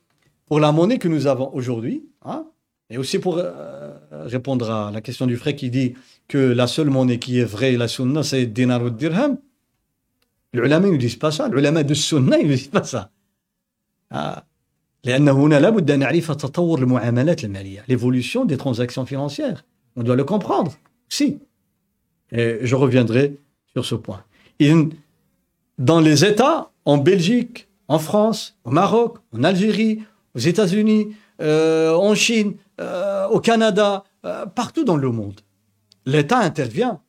pour 0.50 0.60
la 0.60 0.72
monnaie 0.72 0.98
que 0.98 1.08
nous 1.08 1.26
avons 1.26 1.50
aujourd'hui 1.54 2.04
hein, 2.24 2.44
et 2.90 2.98
aussi 2.98 3.18
pour 3.18 3.38
euh, 3.38 3.92
répondre 4.10 4.70
à 4.70 4.90
la 4.90 5.00
question 5.00 5.26
du 5.26 5.36
frère 5.36 5.56
qui 5.56 5.70
dit 5.70 5.94
que 6.28 6.38
la 6.38 6.66
seule 6.66 6.90
monnaie 6.90 7.18
qui 7.18 7.38
est 7.38 7.44
vraie 7.44 7.76
la 7.76 7.88
sunna 7.88 8.22
c'est 8.22 8.40
le 8.40 8.46
dinar 8.46 8.82
ou 8.82 8.86
le 8.86 8.90
dirham 8.90 9.38
العلماء 10.54 10.90
ne 10.92 10.96
disent 10.96 11.16
pas 11.16 11.30
ça 11.30 11.46
العلماء 11.46 11.84
de 11.84 11.94
sunna 11.94 12.38
ils 12.38 12.48
ne 12.48 12.54
disent 12.54 12.68
pas 12.68 12.84
ça 12.84 13.10
ah. 14.10 14.44
لأن 15.04 15.28
هنا 15.28 15.60
لابد 15.60 15.90
أن 15.90 15.98
نعرف 15.98 16.32
تطور 16.32 16.78
المعاملات 16.78 17.44
المالية 17.44 17.84
l'évolution 17.88 18.44
des 18.44 18.56
transactions 18.56 19.06
financières 19.06 19.64
on 19.96 20.02
doit 20.02 20.16
le 20.16 20.24
comprendre 20.24 20.72
si 21.08 21.38
et 22.32 22.58
je 22.62 22.74
reviendrai 22.74 23.36
sur 23.72 23.84
ce 23.84 23.94
point 23.94 24.24
dans 25.78 26.00
les 26.00 26.24
États, 26.24 26.70
en 26.84 26.96
Belgique, 26.96 27.68
en 27.88 27.98
France, 27.98 28.56
au 28.64 28.70
Maroc, 28.70 29.18
en 29.32 29.44
Algérie, 29.44 30.02
aux 30.35 30.39
États-Unis, 30.39 31.15
euh, 31.41 31.93
en 31.93 32.15
Chine, 32.15 32.55
euh, 32.79 33.27
au 33.27 33.39
Canada, 33.39 34.03
euh, 34.25 34.45
partout 34.45 34.83
dans 34.83 34.97
le 34.97 35.09
monde, 35.09 35.41
l'État 36.05 36.39
intervient 36.39 37.01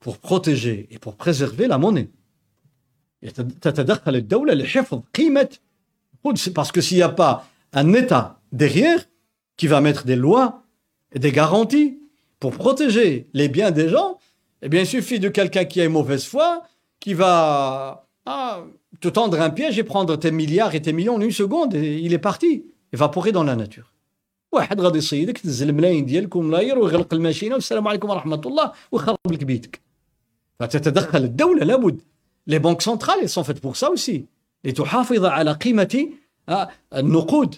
pour 0.00 0.18
protéger 0.18 0.88
et 0.90 0.98
pour 0.98 1.16
préserver 1.16 1.66
la 1.66 1.78
monnaie. 1.78 2.10
Parce 6.54 6.72
que 6.72 6.80
s'il 6.80 6.98
n'y 6.98 7.02
a 7.02 7.08
pas 7.08 7.48
un 7.72 7.92
État 7.92 8.40
derrière 8.52 9.04
qui 9.56 9.66
va 9.66 9.80
mettre 9.80 10.04
des 10.04 10.16
lois 10.16 10.62
et 11.12 11.18
des 11.18 11.32
garanties 11.32 11.98
pour 12.38 12.52
protéger 12.52 13.28
les 13.32 13.48
biens 13.48 13.70
des 13.70 13.88
gens, 13.88 14.18
eh 14.62 14.68
bien, 14.68 14.82
il 14.82 14.86
suffit 14.86 15.18
de 15.18 15.28
quelqu'un 15.28 15.64
qui 15.64 15.80
a 15.80 15.84
une 15.84 15.92
mauvaise 15.92 16.24
foi, 16.24 16.62
qui 17.00 17.14
va 17.14 18.05
ah, 18.25 18.63
te 18.99 19.07
tendre 19.07 19.39
un 19.41 19.49
piège 19.49 19.79
et 19.79 19.83
prendre 19.83 20.15
tes 20.15 20.31
milliards 20.31 20.75
et 20.75 20.81
tes 20.81 20.93
millions 20.93 21.15
en 21.15 21.21
une 21.21 21.31
seconde 21.31 21.73
et 21.75 21.99
il 21.99 22.13
est 22.13 22.19
parti, 22.19 22.65
évaporé 22.93 23.31
dans 23.31 23.43
la 23.43 23.55
nature. 23.55 23.87
واحد 24.51 24.81
غادي 24.81 24.97
يصيدك 24.97 25.37
تنزل 25.37 25.69
الملايين 25.69 26.05
ديالك 26.05 26.35
وملاير 26.35 26.79
ويغلق 26.79 27.13
الماشينه 27.13 27.55
والسلام 27.55 27.87
عليكم 27.87 28.09
ورحمه 28.09 28.41
الله 28.45 28.71
ويخرب 28.91 29.17
لك 29.31 29.43
بيتك 29.43 29.81
فتتدخل 30.59 31.23
الدوله 31.23 31.65
لابد 31.65 32.01
les 32.49 32.59
banques 32.59 32.81
centrales 32.81 33.19
elles 33.21 33.29
sont 33.29 33.43
faites 33.43 33.61
pour 33.61 33.77
ça 33.77 33.89
aussi 33.89 34.25
لتحافظ 34.63 35.25
على 35.25 35.51
قيمه 35.51 36.09
النقود 36.93 37.55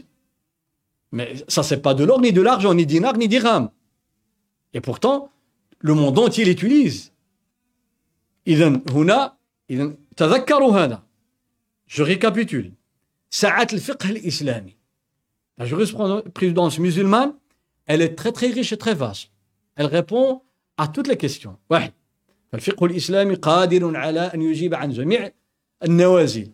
mais 1.16 1.34
ça 1.48 1.64
c'est 1.64 1.82
pas 1.82 1.94
de 1.94 2.04
l'or 2.04 2.22
ni 2.22 2.32
de 2.32 2.42
l'argent 2.42 2.74
ni 2.74 2.86
dinar 2.86 3.18
ni 3.18 3.28
dirham 3.28 3.70
et 4.74 4.82
pourtant 4.82 5.30
le 5.80 5.94
monde 5.94 6.20
entier 6.20 6.46
l'utilise 6.46 7.12
إذا 8.48 8.82
هنا 8.90 9.34
إذا 9.70 9.94
تذكروا 10.19 10.73
هذا. 10.73 11.03
Je 11.87 12.03
récapitule. 12.03 12.73
ساعات 13.31 13.75
الفقه 13.75 14.11
الإسلامي. 14.11 14.77
La 15.61 15.65
jurisprudence 15.65 16.79
musulmane 16.79 17.35
elle 17.87 18.03
est 18.03 18.15
très 18.15 18.33
très 18.33 18.49
riche 18.49 18.73
et 18.73 18.77
très 18.77 18.95
vaste. 18.95 19.31
Elle 19.77 19.87
répond 19.87 20.43
à 20.77 20.89
toutes 20.89 21.07
les 21.07 21.17
questions. 21.17 21.57
واحد 21.71 21.93
الفقه 22.55 22.87
الإسلامي 22.87 23.35
قادر 23.35 23.97
على 23.97 24.21
أن 24.21 24.43
يجيب 24.43 24.75
عن 24.75 24.91
جميع 24.91 25.33
النوازل. 25.85 26.51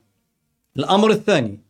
الأمر 0.76 1.10
الثاني. 1.10 1.60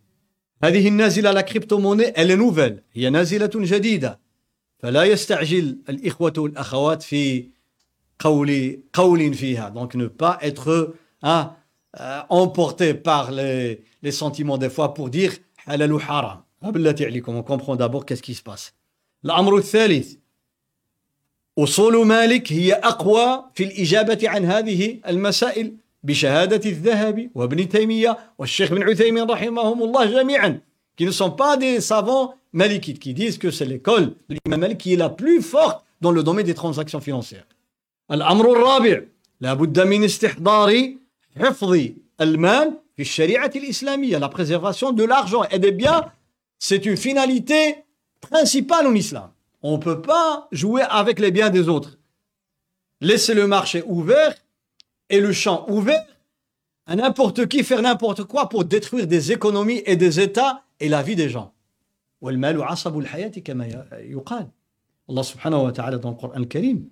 هذه 0.65 0.89
النازلة 0.89 1.31
لا 1.31 1.41
كريبتو 1.41 1.79
موني 1.79 2.13
elle 2.13 2.37
nouvelle. 2.37 2.83
هي 2.93 3.11
نازلة 3.11 3.51
جديدة. 3.55 4.21
فلا 4.79 5.05
يستعجل 5.05 5.79
الإخوة 5.89 6.33
والأخوات 6.39 7.03
في 7.03 7.49
قول 8.19 8.81
قول 8.93 9.35
فيها. 9.35 9.71
Donc 9.71 9.95
ne 9.95 10.07
pas 10.07 10.39
être 10.43 10.95
hein, 11.23 11.57
euh, 12.00 12.22
emporté 12.30 12.94
par 12.94 13.32
les, 13.32 13.82
les 14.02 14.12
sentiments 14.12 14.58
des 14.58 14.70
fois 14.70 14.94
pour 14.94 15.10
dire 15.10 15.32
halal 15.66 15.94
ou 15.94 16.00
haram 16.08 16.42
بالله 16.64 16.96
عليكم 17.02 17.38
on 17.38 17.44
comprend 17.44 17.76
d'abord 17.76 18.06
qu'est-ce 18.06 18.22
qui 18.22 18.36
se 18.36 18.44
passe 18.44 18.74
الأمر 19.26 19.58
الثالث 19.58 20.14
أصول 21.60 22.06
مالك 22.06 22.54
هي 22.54 22.74
أقوى 22.74 23.44
في 23.54 23.64
الإجابة 23.64 24.30
عن 24.30 24.46
هذه 24.46 25.00
المسائل 25.08 25.74
بشهادة 26.04 26.70
الذهبي 26.70 27.30
وابن 27.36 27.70
تيمية 27.70 28.18
والشيخ 28.38 28.72
بن 28.72 28.84
عثيمين 28.84 29.24
رحمهم 29.24 29.84
الله 29.84 30.06
جميعا 30.06 30.62
qui 30.98 31.06
ne 31.06 31.12
sont 31.12 31.32
pas 31.32 31.58
des 31.58 31.80
savants 31.82 32.36
malikites 32.54 33.00
qui 33.00 33.14
disent 33.14 33.38
que 33.38 33.52
c'est 33.52 33.66
l'école 33.66 34.16
de 34.30 34.36
l'imam 34.36 34.60
Malik 34.60 34.78
qui 34.78 34.94
est 34.94 34.98
la 34.98 35.10
plus 35.10 35.42
forte 35.42 35.84
dans 36.02 36.12
le 36.12 36.24
domaine 36.24 36.46
des 36.46 36.54
transactions 36.54 37.02
financières 37.02 37.48
الأمر 38.12 38.52
الرابع 38.52 39.02
لابد 39.42 39.80
من 39.80 40.04
استحضار 40.04 40.94
la 44.19 44.29
préservation 44.29 44.93
de 44.93 45.05
l'argent 45.05 45.43
eh 45.51 45.57
et 45.57 45.59
des 45.59 45.73
biens, 45.73 46.05
c'est 46.59 46.87
une 46.87 46.97
finalité 46.97 47.85
principale 48.21 48.87
en 48.87 48.95
islam. 48.95 49.31
On 49.63 49.79
ne 49.79 49.83
peut 49.83 50.01
pas 50.01 50.49
jouer 50.53 50.83
avec 50.83 51.19
les 51.19 51.31
biens 51.31 51.51
des 51.51 51.69
autres. 51.69 51.99
Laisser 53.01 53.35
le 53.35 53.47
marché 53.47 53.83
ouvert 53.87 54.35
et 55.11 55.21
le 55.21 55.33
champ 55.33 55.67
ouvert 55.69 56.05
à 56.87 56.97
n'importe 56.97 57.47
qui 57.47 57.65
faire 57.65 57.83
n'importe 57.83 58.25
quoi 58.25 58.49
pour 58.49 58.65
détruire 58.65 59.07
des 59.07 59.33
économies 59.33 59.83
et 59.87 59.97
des 59.97 60.21
États 60.21 60.63
et 60.81 60.89
la 60.89 61.03
vie 61.03 61.17
des 61.17 61.29
gens. 61.29 61.53
Allah 65.09 65.23
subhanahu 65.23 65.65
wa 65.65 65.73
ta'ala 65.73 65.99
dans 65.99 66.11
le 66.11 66.17
Coran 66.17 66.45
Karim 66.45 66.89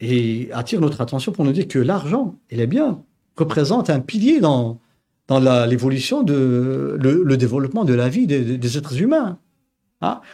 et 0.00 0.50
attire 0.52 0.80
notre 0.80 1.00
attention 1.00 1.32
pour 1.32 1.44
nous 1.44 1.52
dire 1.52 1.68
que 1.68 1.78
l'argent, 1.78 2.34
il 2.50 2.60
est 2.60 2.66
bien, 2.66 3.02
représente 3.36 3.90
un 3.90 4.00
pilier 4.00 4.40
dans, 4.40 4.78
dans 5.28 5.40
l'évolution 5.66 6.22
de 6.22 6.98
le, 7.00 7.22
le, 7.22 7.36
développement 7.36 7.84
de 7.84 7.94
la 7.94 8.08
vie 8.08 8.26
des, 8.26 8.58
des 8.58 8.78
êtres 8.78 9.00
humains. 9.00 9.38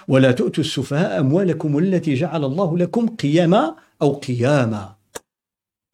ولا 0.08 0.32
تؤتوا 0.32 0.64
السفهاء 0.64 1.20
أموالكم 1.20 1.78
التي 1.78 2.14
جعل 2.14 2.44
الله 2.44 2.78
لكم 2.78 3.06
قياما 3.06 3.76
أو 4.02 4.12
قياما 4.12 4.94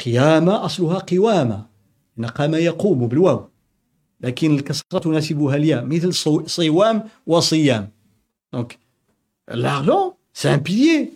قياما 0.05 0.65
أصلها 0.65 0.99
قوامة 0.99 1.67
إن 2.19 2.27
قام 2.27 2.55
يقوم 2.55 3.09
بالواو 3.09 3.49
لكن 4.21 4.55
الكسرة 4.55 4.99
تناسبها 4.99 5.57
الياء 5.57 5.85
مثل 5.85 6.15
صوام 6.47 7.03
وصيام 7.27 7.91
donc 8.57 8.79
l'argent 9.49 10.17
c'est 10.33 10.49
un 10.49 10.59
pilier 10.59 11.13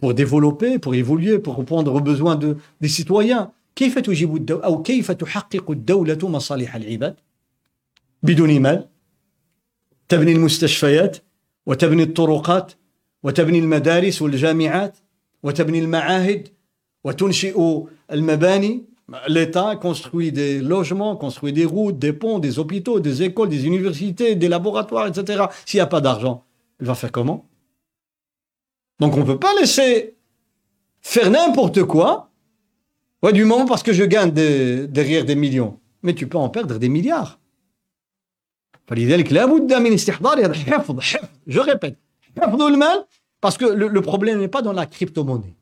pour 0.00 0.14
développer 0.14 0.78
pour 0.78 0.94
évoluer 0.94 1.38
pour 1.38 1.56
répondre 1.56 1.94
aux 1.94 2.00
besoins 2.00 2.36
de, 2.36 2.56
des 2.80 2.88
citoyens 2.88 3.52
كيف 3.76 3.98
تجيب 3.98 4.36
الدولة 4.36 4.64
أو 4.64 4.82
كيف 4.82 5.10
تحقق 5.10 5.70
الدولة 5.70 6.28
مصالح 6.28 6.74
العباد 6.74 7.16
بدون 8.22 8.60
مال 8.60 8.88
تبني 10.08 10.32
المستشفيات 10.32 11.16
وتبني 11.66 12.02
الطرقات 12.02 12.72
وتبني 13.22 13.58
المدارس 13.58 14.22
والجامعات 14.22 14.98
وتبني 15.42 15.78
المعاهد 15.78 16.48
وتنشئ 17.04 17.84
المباني 18.12 18.90
L'État 19.26 19.74
construit 19.74 20.30
des 20.30 20.60
logements, 20.60 21.16
construit 21.16 21.52
des 21.52 21.64
routes, 21.64 21.98
des 21.98 22.12
ponts, 22.12 22.38
des 22.38 22.60
hôpitaux, 22.60 23.00
des 23.00 23.24
écoles, 23.24 23.48
des 23.48 23.66
universités, 23.66 24.36
des 24.36 24.46
laboratoires, 24.46 25.08
etc. 25.08 25.46
S'il 25.66 25.78
n'y 25.78 25.82
a 25.82 25.86
pas 25.86 26.00
d'argent, 26.00 26.44
il 26.80 26.86
va 26.86 26.94
faire 26.94 27.10
comment 27.10 27.44
Donc 28.99 29.15
on 29.15 29.19
ne 29.19 29.25
peut 29.25 29.39
pas 29.39 29.53
laisser 29.59 30.15
faire 31.01 31.29
n'importe 31.29 31.83
quoi, 31.83 32.31
du 33.31 33.45
moment 33.45 33.65
parce 33.65 33.83
que 33.83 33.93
je 33.93 34.03
gagne 34.03 34.31
derrière 34.31 35.25
des 35.25 35.35
millions. 35.35 35.79
Mais 36.03 36.13
tu 36.13 36.27
peux 36.27 36.37
en 36.37 36.49
perdre 36.49 36.77
des 36.77 36.89
milliards. 36.89 37.39
Je 41.47 41.59
répète, 41.59 41.97
parce 43.41 43.57
que 43.57 43.65
le, 43.65 44.01
problème 44.01 44.39
n'est 44.39 44.47
pas 44.47 44.61
dans 44.61 44.73
la 44.73 44.85
crypto-monnaie. 44.85 45.55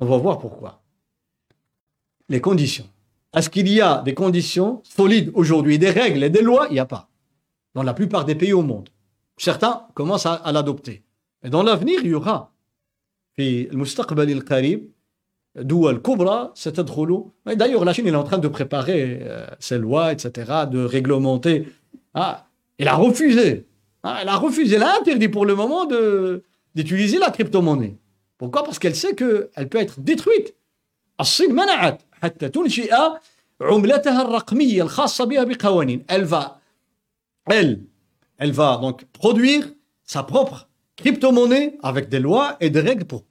On 0.00 0.06
va 0.06 0.16
voir 0.16 0.38
pourquoi. 0.38 0.82
Les 2.28 2.40
conditions. 2.40 2.88
Est-ce 3.34 3.50
qu'il 3.50 3.68
y 3.68 3.80
a 3.80 4.02
des 4.02 4.14
conditions 4.14 4.82
solides 4.84 5.30
aujourd'hui, 5.34 5.78
des 5.78 5.90
règles 5.90 6.24
et 6.24 6.30
des 6.30 6.42
lois? 6.42 6.66
Il 6.70 6.74
n'y 6.74 6.80
a 6.80 6.86
pas. 6.86 7.08
Dans 7.74 7.82
la 7.82 7.94
plupart 7.94 8.24
des 8.24 8.34
pays 8.34 8.52
au 8.52 8.62
monde. 8.62 8.88
Certains 9.36 9.86
commencent 9.94 10.26
à 10.26 10.50
l'adopter. 10.52 11.03
Et 11.44 11.50
dans 11.50 11.62
l'avenir, 11.62 12.00
il 12.02 12.10
y 12.10 12.14
aura, 12.14 12.52
D'ailleurs, 17.46 17.84
la 17.84 17.92
Chine 17.92 18.06
est 18.06 18.14
en 18.14 18.24
train 18.24 18.38
de 18.38 18.48
préparer 18.48 19.20
euh, 19.22 19.46
ses 19.60 19.78
lois, 19.78 20.12
etc., 20.12 20.52
de 20.70 20.84
réglementer. 20.84 21.68
Ah, 22.14 22.46
elle 22.78 22.88
a 22.88 22.96
refusé. 22.96 23.66
Ah, 24.02 24.18
elle 24.22 24.28
a 24.28 24.36
refusé, 24.36 24.76
elle 24.76 24.82
a 24.82 24.98
interdit 25.00 25.28
pour 25.28 25.46
le 25.46 25.54
moment 25.54 25.86
d'utiliser 26.74 27.18
la 27.18 27.30
crypto-monnaie. 27.30 27.96
Pourquoi? 28.36 28.64
Parce 28.64 28.78
qu'elle 28.78 28.96
sait 28.96 29.14
qu'elle 29.14 29.68
peut 29.68 29.78
être 29.78 30.00
détruite. 30.00 30.54
Elle 36.08 36.24
va, 36.24 36.60
elle, 37.46 37.82
elle 38.38 38.52
va 38.52 38.78
donc 38.78 39.04
produire 39.06 39.68
sa 40.02 40.24
propre 40.24 40.68
crypto-monnaie 40.96 41.76
avec 41.82 42.08
des 42.08 42.20
lois 42.20 42.56
et 42.60 42.70
des 42.70 42.80
règles 42.80 43.04
pour 43.04 43.24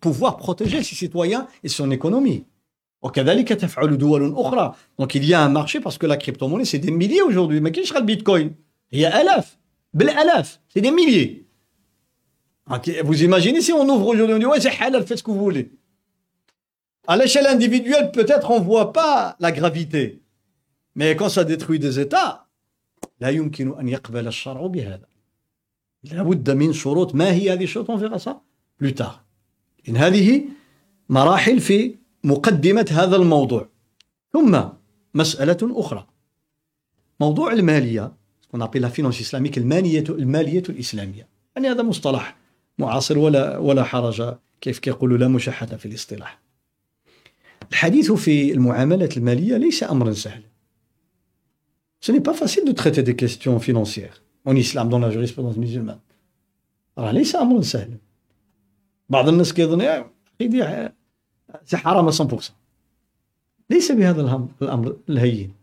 pouvoir 0.00 0.36
protéger 0.36 0.82
ses 0.82 0.94
citoyens 0.94 1.46
et 1.62 1.68
son 1.68 1.90
économie. 1.90 2.44
Donc 3.02 3.16
il 5.14 5.24
y 5.24 5.34
a 5.34 5.42
un 5.42 5.48
marché 5.48 5.80
parce 5.80 5.96
que 5.96 6.06
la 6.06 6.16
crypto-monnaie, 6.16 6.66
c'est 6.66 6.78
des 6.78 6.90
milliers 6.90 7.22
aujourd'hui. 7.22 7.60
Mais 7.60 7.72
qui 7.72 7.86
sera 7.86 8.00
le 8.00 8.06
bitcoin? 8.06 8.52
Il 8.92 9.00
y 9.00 9.06
a 9.06 9.14
Alaf. 9.14 9.58
C'est 10.68 10.80
des 10.80 10.90
milliers. 10.90 11.46
Vous 13.04 13.24
imaginez 13.24 13.60
si 13.60 13.72
on 13.72 13.88
ouvre 13.88 14.08
aujourd'hui, 14.08 14.36
on 14.36 14.38
dit 14.38 14.46
Ouais, 14.46 14.60
c'est 14.60 14.78
halal, 14.80 15.06
faites 15.06 15.18
ce 15.18 15.22
que 15.22 15.30
vous 15.30 15.40
voulez. 15.40 15.72
À 17.06 17.16
l'échelle 17.16 17.46
individuelle, 17.46 18.12
peut-être 18.12 18.50
on 18.50 18.60
ne 18.60 18.64
voit 18.64 18.92
pas 18.92 19.36
la 19.40 19.50
gravité. 19.50 20.22
Mais 20.94 21.16
quand 21.16 21.28
ça 21.28 21.44
détruit 21.44 21.78
des 21.78 21.98
États. 21.98 22.46
لابد 26.04 26.50
من 26.50 26.72
شروط 26.72 27.14
ما 27.14 27.32
هي 27.32 27.52
هذه 27.52 27.64
الشروط 27.64 27.90
plus 28.82 28.94
tard. 29.02 29.18
إن 29.88 29.96
هذه 29.96 30.44
مراحل 31.08 31.60
في 31.60 31.94
مقدمة 32.24 32.86
هذا 32.90 33.16
الموضوع. 33.16 33.68
ثم 34.32 34.60
مسألة 35.14 35.58
أخرى. 35.62 36.06
موضوع 37.20 37.52
المالية 37.52 38.12
la 38.56 38.88
finance 38.88 39.20
islamique 39.20 39.58
المالية 39.58 40.04
المالية 40.08 40.62
الإسلامية. 40.68 41.28
يعني 41.56 41.68
هذا 41.68 41.82
مصطلح 41.82 42.36
معاصر 42.78 43.18
ولا 43.18 43.58
ولا 43.58 43.84
حرج 43.84 44.34
كيف 44.60 44.78
كيقولوا 44.78 45.18
لا 45.18 45.28
مشاحة 45.28 45.66
في 45.66 45.86
الاصطلاح 45.86 46.40
الحديث 47.70 48.12
في 48.12 48.52
المعاملات 48.52 49.16
المالية 49.16 49.56
ليس 49.56 49.82
أمرا 49.82 50.12
سهلا 50.12 50.50
Ce 52.02 52.12
n'est 52.12 52.26
pas 52.30 52.32
facile 52.32 52.64
de 52.64 52.72
traiter 52.72 53.02
des 53.02 53.14
questions 53.14 53.58
financières 53.60 54.22
en 54.45 54.55
islam 54.55 54.89
dans 54.89 54.99
la 54.99 55.09
jurisprudence 55.11 55.57
musulmane. 55.57 55.99
راه 56.97 57.11
ليس 57.11 57.35
أمرا 57.35 57.61
سهلا. 57.61 57.97
بعض 59.09 59.29
الناس 59.29 59.53
كيظن 59.53 60.03
يدي 60.39 60.89
سي 61.65 61.77
حرام 61.77 62.11
100%. 62.11 62.51
ليس 63.69 63.91
بهذا 63.91 64.47
الأمر 64.61 64.97
الهين. 65.09 65.53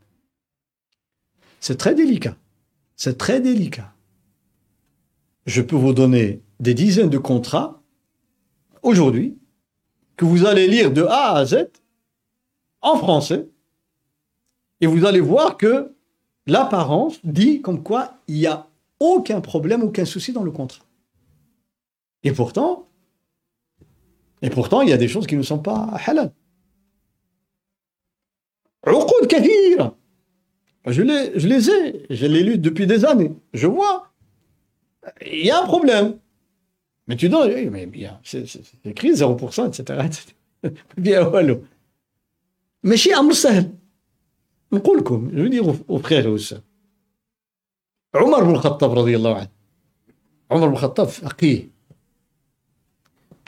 C'est 1.61 1.77
très 1.77 1.95
délicat. 1.95 2.37
C'est 2.97 3.17
très 3.19 3.41
délicat. 3.41 3.93
Je 5.47 5.63
peux 5.63 5.77
vous 5.77 5.95
donner 5.95 6.43
des 6.61 6.75
dizaines 6.75 7.11
de 7.11 7.19
contrats 7.19 7.81
aujourd'hui 8.83 9.39
que 10.17 10.25
vous 10.25 10.45
allez 10.45 10.67
lire 10.69 10.93
de 10.93 11.05
A 11.05 11.37
à 11.37 11.45
Z 11.45 11.69
en 12.81 12.97
français 12.97 13.49
et 14.81 14.87
vous 14.87 15.05
allez 15.05 15.21
voir 15.21 15.57
que 15.57 15.95
l'apparence 16.48 17.20
dit 17.24 17.62
comme 17.62 17.84
quoi 17.84 18.18
il 18.28 18.36
n'y 18.36 18.48
a 18.48 18.68
aucun 19.00 19.42
problème, 19.42 19.84
aucun 19.84 20.06
souci 20.06 20.34
dans 20.34 20.44
le 20.44 20.52
contrat. 20.52 20.84
Et 22.24 22.32
pourtant, 22.32 22.88
et 24.42 24.50
pourtant, 24.50 24.82
il 24.82 24.90
y 24.90 24.94
a 24.94 24.98
des 24.98 25.08
choses 25.08 25.28
qui 25.28 25.36
ne 25.36 25.42
sont 25.42 25.60
pas 25.60 25.90
halal. 26.06 26.32
Je 30.88 31.02
les, 31.02 31.40
je 31.40 31.48
les 31.48 31.70
ai, 31.70 32.06
je 32.10 32.26
les 32.26 32.44
lu 32.44 32.58
depuis 32.58 32.88
des 32.88 33.04
années. 33.04 33.34
Je 33.54 33.68
vois, 33.68 34.14
il 35.26 35.46
y 35.46 35.52
a 35.52 35.62
un 35.62 35.66
problème. 35.66 36.18
Mais 37.08 37.16
tu 37.16 37.30
donnes, 37.30 37.70
mais 37.70 37.90
c'est 38.24 38.46
écrit 38.86 39.12
0%, 39.12 39.68
etc. 39.68 40.04
etc. 40.06 40.74
Bien, 40.98 41.30
Mais 42.84 42.98
chez 42.98 43.14
Amr 43.14 43.34
نقول 44.72 44.98
لكم 44.98 45.32
جو 46.22 46.38
sœurs 46.38 46.62
عمر 48.16 48.44
بن 48.44 48.56
الخطاب 48.56 48.92
رضي 48.92 49.16
الله 49.16 49.36
عنه. 49.36 49.50
عمر 50.52 50.68
بن 50.68 50.74
الخطاب 50.74 51.08
فقيه. 51.08 51.70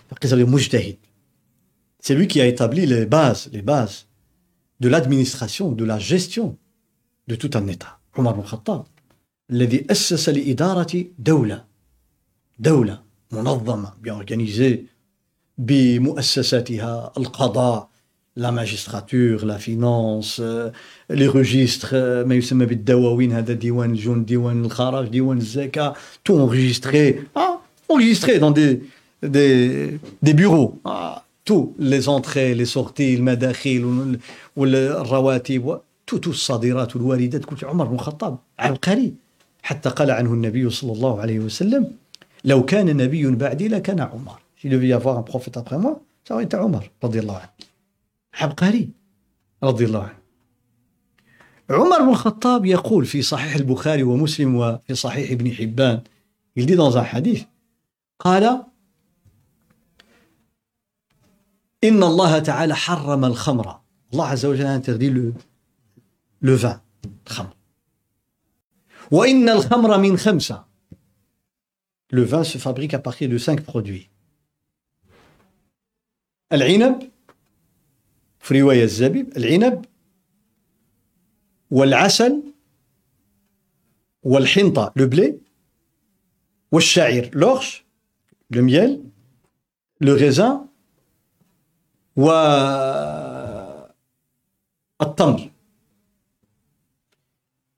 فقيه 0.10 0.44
مجتهد. 0.46 0.98
Lui 2.10 2.28
qui 2.28 2.42
a 2.42 2.48
établi 2.48 2.86
les 2.86 3.06
bases 3.06 3.50
les 3.54 3.62
bases 3.62 4.08
de 4.80 4.90
l'administration 4.90 5.72
de 5.72 5.86
la 5.86 6.00
gestion 6.00 6.58
de 7.28 7.36
tout 7.36 7.52
un 7.54 7.68
état. 7.68 8.00
عمر 8.18 8.32
بن 8.32 8.40
الخطاب 8.40 8.86
الذي 9.52 9.88
لإدارة 10.28 11.06
دولة. 11.20 11.66
دولة 12.60 13.04
منظمة 13.32 13.94
bien 14.04 14.14
organisée 14.14 14.86
بمؤسساتها 15.58 17.12
القضاء 17.18 17.90
la 18.37 18.51
magistrature 18.51 19.47
la 19.47 19.59
finance 19.59 20.41
les 21.09 21.29
registres 21.29 21.95
ما 22.27 22.35
يسمى 22.35 22.67
بالدواوين 22.67 23.33
هذا 23.33 23.53
ديوان 23.53 23.91
الجند 23.91 24.27
ديوان 24.27 24.65
الخراج 24.65 25.09
ديوان 25.09 25.39
الزكاة 25.39 25.95
tout 26.25 26.35
enregistré 26.35 27.21
ah, 27.37 27.61
enregistré 27.89 28.39
dans 28.39 28.51
des 28.51 28.83
des, 29.23 30.01
des 30.23 30.35
bureaux 30.35 30.81
ah, 30.85 31.25
tout 31.45 31.75
les 31.79 32.09
entrées 32.09 32.55
les 32.55 32.65
sorties 32.65 33.15
المداخل 33.15 34.19
والرواتب 34.57 35.79
tout 36.11 36.19
tout 36.19 36.29
الصادرات 36.29 36.97
والواردات 36.97 37.45
كل 37.45 37.67
عمر 37.67 37.85
بن 37.85 37.95
الخطاب 37.95 38.39
عبقري 38.59 39.15
حتى 39.63 39.89
قال 39.89 40.11
عنه 40.11 40.33
النبي 40.33 40.71
صلى 40.71 40.93
الله 40.93 41.21
عليه 41.21 41.39
وسلم 41.39 41.91
لو 42.45 42.65
كان 42.65 42.97
نبي 42.97 43.31
بعدي 43.31 43.69
لكان 43.69 44.01
عمر 44.01 44.39
s'il 44.61 44.71
devait 44.71 44.89
y 44.89 44.93
avoir 44.93 45.19
un 45.19 45.23
prophète 45.23 45.57
après 45.57 45.79
moi 45.79 46.01
سويت 46.29 46.55
عمر 46.55 46.91
رضي 47.05 47.19
الله 47.19 47.37
عنه 47.37 47.68
عبقري 48.34 48.90
رضي 49.64 49.86
الله 49.86 50.04
عنه. 50.04 50.20
عمر 51.70 52.02
بن 52.02 52.10
الخطاب 52.10 52.66
يقول 52.66 53.06
في 53.06 53.22
صحيح 53.22 53.56
البخاري 53.56 54.04
ومسلم 54.04 54.56
وفي 54.56 54.96
صحيح 54.96 55.32
ابن 55.32 55.52
حبان 55.52 56.04
il 56.60 56.66
dit 56.66 56.76
hadith 56.76 57.46
قال 58.20 58.66
إن 61.84 62.04
الله 62.04 62.40
تعالى 62.40 62.76
حرم 62.76 63.26
الخمر. 63.26 63.80
الله 64.14 64.26
عز 64.26 64.46
وجل 64.46 64.82
interdit 64.82 65.10
le, 65.10 65.34
le 66.42 66.80
الخمر. 67.28 67.54
وإن 69.12 69.50
الخمر 69.50 69.98
من 69.98 70.18
خمسة. 70.18 70.66
Le 72.12 72.24
vin 72.24 72.44
se 72.44 72.58
fabrique 72.58 72.94
à 72.94 73.00
partir 73.00 73.30
de 73.30 73.38
cinq 73.38 73.62
produits. 73.62 74.10
العنب 76.52 77.12
في 78.41 78.61
رواية 78.61 78.85
الزبيب 78.85 79.37
العنب 79.37 79.85
والعسل 81.71 82.43
والحنطة 84.23 84.93
le 84.99 85.07
blé 85.07 85.35
والشعير 86.73 87.31
l'orge 87.33 87.85
le 88.51 88.63
miel 88.63 89.01
le 90.01 90.13
raisin 90.13 90.67
والتمر 92.17 93.95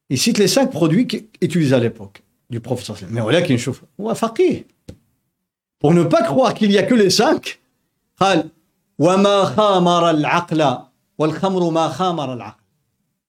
Il 0.09 0.19
cite 0.19 0.39
les 0.39 0.47
cinq 0.47 0.71
produits 0.71 1.09
utilisés 1.41 1.75
à 1.75 1.81
l'époque 1.81 2.23
du 2.49 2.61
prophète. 2.61 3.05
Mais 3.11 3.21
voilà 3.21 3.43
qu'il 3.43 3.59
chauffe. 3.59 3.83
faqih. 4.15 4.65
Pour 5.81 5.95
ne 5.95 6.05
pas 6.05 6.23
croire 6.23 6.55
qu'il 6.55 6.69
n'y 6.69 6.79
a 6.79 6.85
que 6.85 6.95
les 6.95 7.11
cinq, 7.11 7.61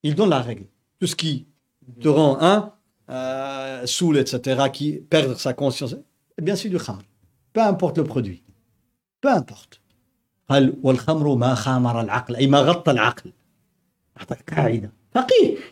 il 0.03 0.13
donne 0.13 0.29
la 0.29 0.39
règle. 0.39 0.65
Tout 0.99 1.07
ce 1.07 1.15
qui 1.15 1.47
te 1.99 2.07
rend 2.07 2.37
un 2.41 2.73
euh, 3.09 3.83
saoul, 3.87 4.19
etc., 4.19 4.69
qui 4.71 4.99
perdre 4.99 5.35
sa 5.35 5.55
conscience, 5.55 5.95
eh 6.37 6.41
bien 6.43 6.55
c'est 6.55 6.69
du 6.69 6.77
khamr. 6.77 7.01
Peu 7.53 7.61
importe 7.61 7.97
le 7.97 8.03
produit. 8.03 8.43
Peu 9.19 9.29
importe. 9.29 9.81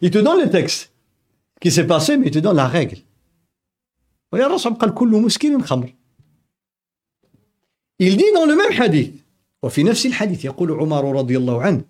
Il 0.01 0.09
te 0.09 0.17
donne 0.17 0.41
le 0.41 0.49
texte 0.49 0.91
qui 1.59 1.69
s'est 1.69 1.85
passé, 1.85 2.17
mais 2.17 2.25
il 2.27 2.31
te 2.31 2.39
donne 2.39 2.55
la 2.55 2.67
règle. 2.67 2.97
Il 7.99 8.17
dit 8.17 8.31
dans 8.33 8.47
le 8.47 8.55
même 8.55 8.81
hadith 8.81 9.20
وفي 9.63 9.83
نفس 9.83 10.05
الحديث 10.05 10.45
يقول 10.45 10.71
عمر 10.71 11.17
رضي 11.17 11.37
الله 11.37 11.61
عنه 11.61 11.83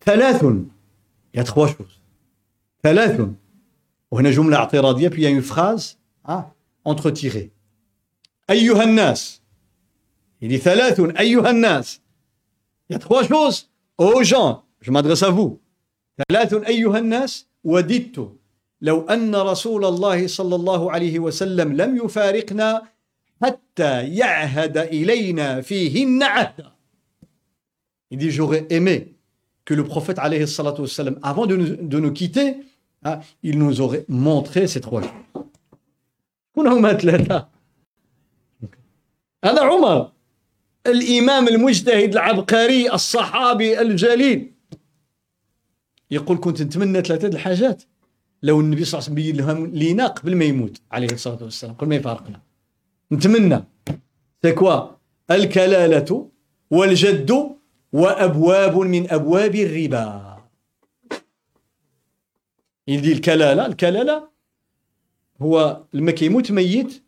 ثلاث 0.00 0.44
a 1.36 1.42
trois 1.42 1.68
ثلاث. 2.82 3.28
وهنا 4.10 4.30
جملة 4.30 4.56
اعتراضية 4.56 5.08
puis 5.08 5.22
il 5.22 5.22
y 5.22 5.26
a 5.26 5.30
أيها 8.50 8.82
الناس 8.82 9.42
dit 10.42 10.56
ثلاث 10.56 11.00
أيها 11.00 11.50
الناس 11.50 12.00
trois 12.92 13.24
choses 13.24 13.68
aux 13.98 14.22
gens 14.22 14.62
je 14.80 14.90
m'adresse 14.90 15.22
à 15.22 15.30
vous. 15.30 15.58
ثلاث 16.28 16.54
أيها 16.54 16.98
الناس 16.98 17.46
وددت. 17.64 18.32
لو 18.80 19.00
أن 19.00 19.34
رسول 19.34 19.84
الله 19.84 20.26
صلى 20.26 20.54
الله 20.54 20.92
عليه 20.92 21.18
وسلم 21.18 21.72
لم 21.72 21.96
يفارقنا 22.04 22.82
حتى 23.42 24.08
يعهد 24.08 24.78
إلينا 24.78 25.60
فيهن 25.60 26.22
عهدا 26.22 26.72
Il 28.10 28.18
dit 28.18 28.30
j'aurais 28.30 28.66
aimé 28.70 29.16
que 29.64 29.74
le 29.74 29.82
prophète 29.82 30.18
alayhi 30.20 30.46
salatu 30.46 30.82
wassalam, 30.82 31.18
avant 31.22 31.46
de 31.46 31.56
nous, 31.56 31.76
de 31.76 31.98
nous 31.98 32.12
quitter, 32.12 32.56
hein, 33.02 33.18
il 33.42 33.58
nous 33.58 33.80
aurait 33.80 34.04
montré 34.08 34.68
ces 34.68 34.80
trois 34.80 35.02
choses. 35.02 35.26
هما 36.56 36.92
ثلاثة 36.92 37.48
هذا 39.44 39.62
عمر 39.62 40.12
الإمام 40.86 41.48
المجتهد 41.48 42.12
العبقري 42.12 42.92
الصحابي 42.92 43.80
الجليل 43.80 44.52
يقول 46.10 46.38
كنت 46.38 46.62
نتمنى 46.62 47.02
ثلاثة 47.02 47.28
الحاجات 47.28 47.82
لو 48.42 48.60
النبي 48.60 48.84
صلى 48.84 48.98
الله 48.98 49.10
عليه 49.10 49.12
وسلم 49.12 49.36
بين 49.36 49.36
لهم 49.36 49.66
لينا 49.66 50.06
قبل 50.06 50.36
ما 50.36 50.44
يموت 50.44 50.80
عليه 50.92 51.12
الصلاه 51.12 51.42
والسلام 51.42 51.74
قبل 51.74 51.88
ما 51.88 51.96
يفارقنا 51.96 52.40
نتمنى. 53.12 53.64
سي 54.42 54.54
الكلالة 55.30 56.30
والجد 56.70 57.30
وأبواب 57.92 58.78
من 58.78 59.10
أبواب 59.10 59.54
الربا. 59.54 60.36
يدي 62.88 63.12
الكلالة. 63.12 63.66
الكلالة 63.66 64.28
هو 65.42 65.84
لما 65.92 66.12
كيموت 66.12 66.52
ميت 66.52 67.02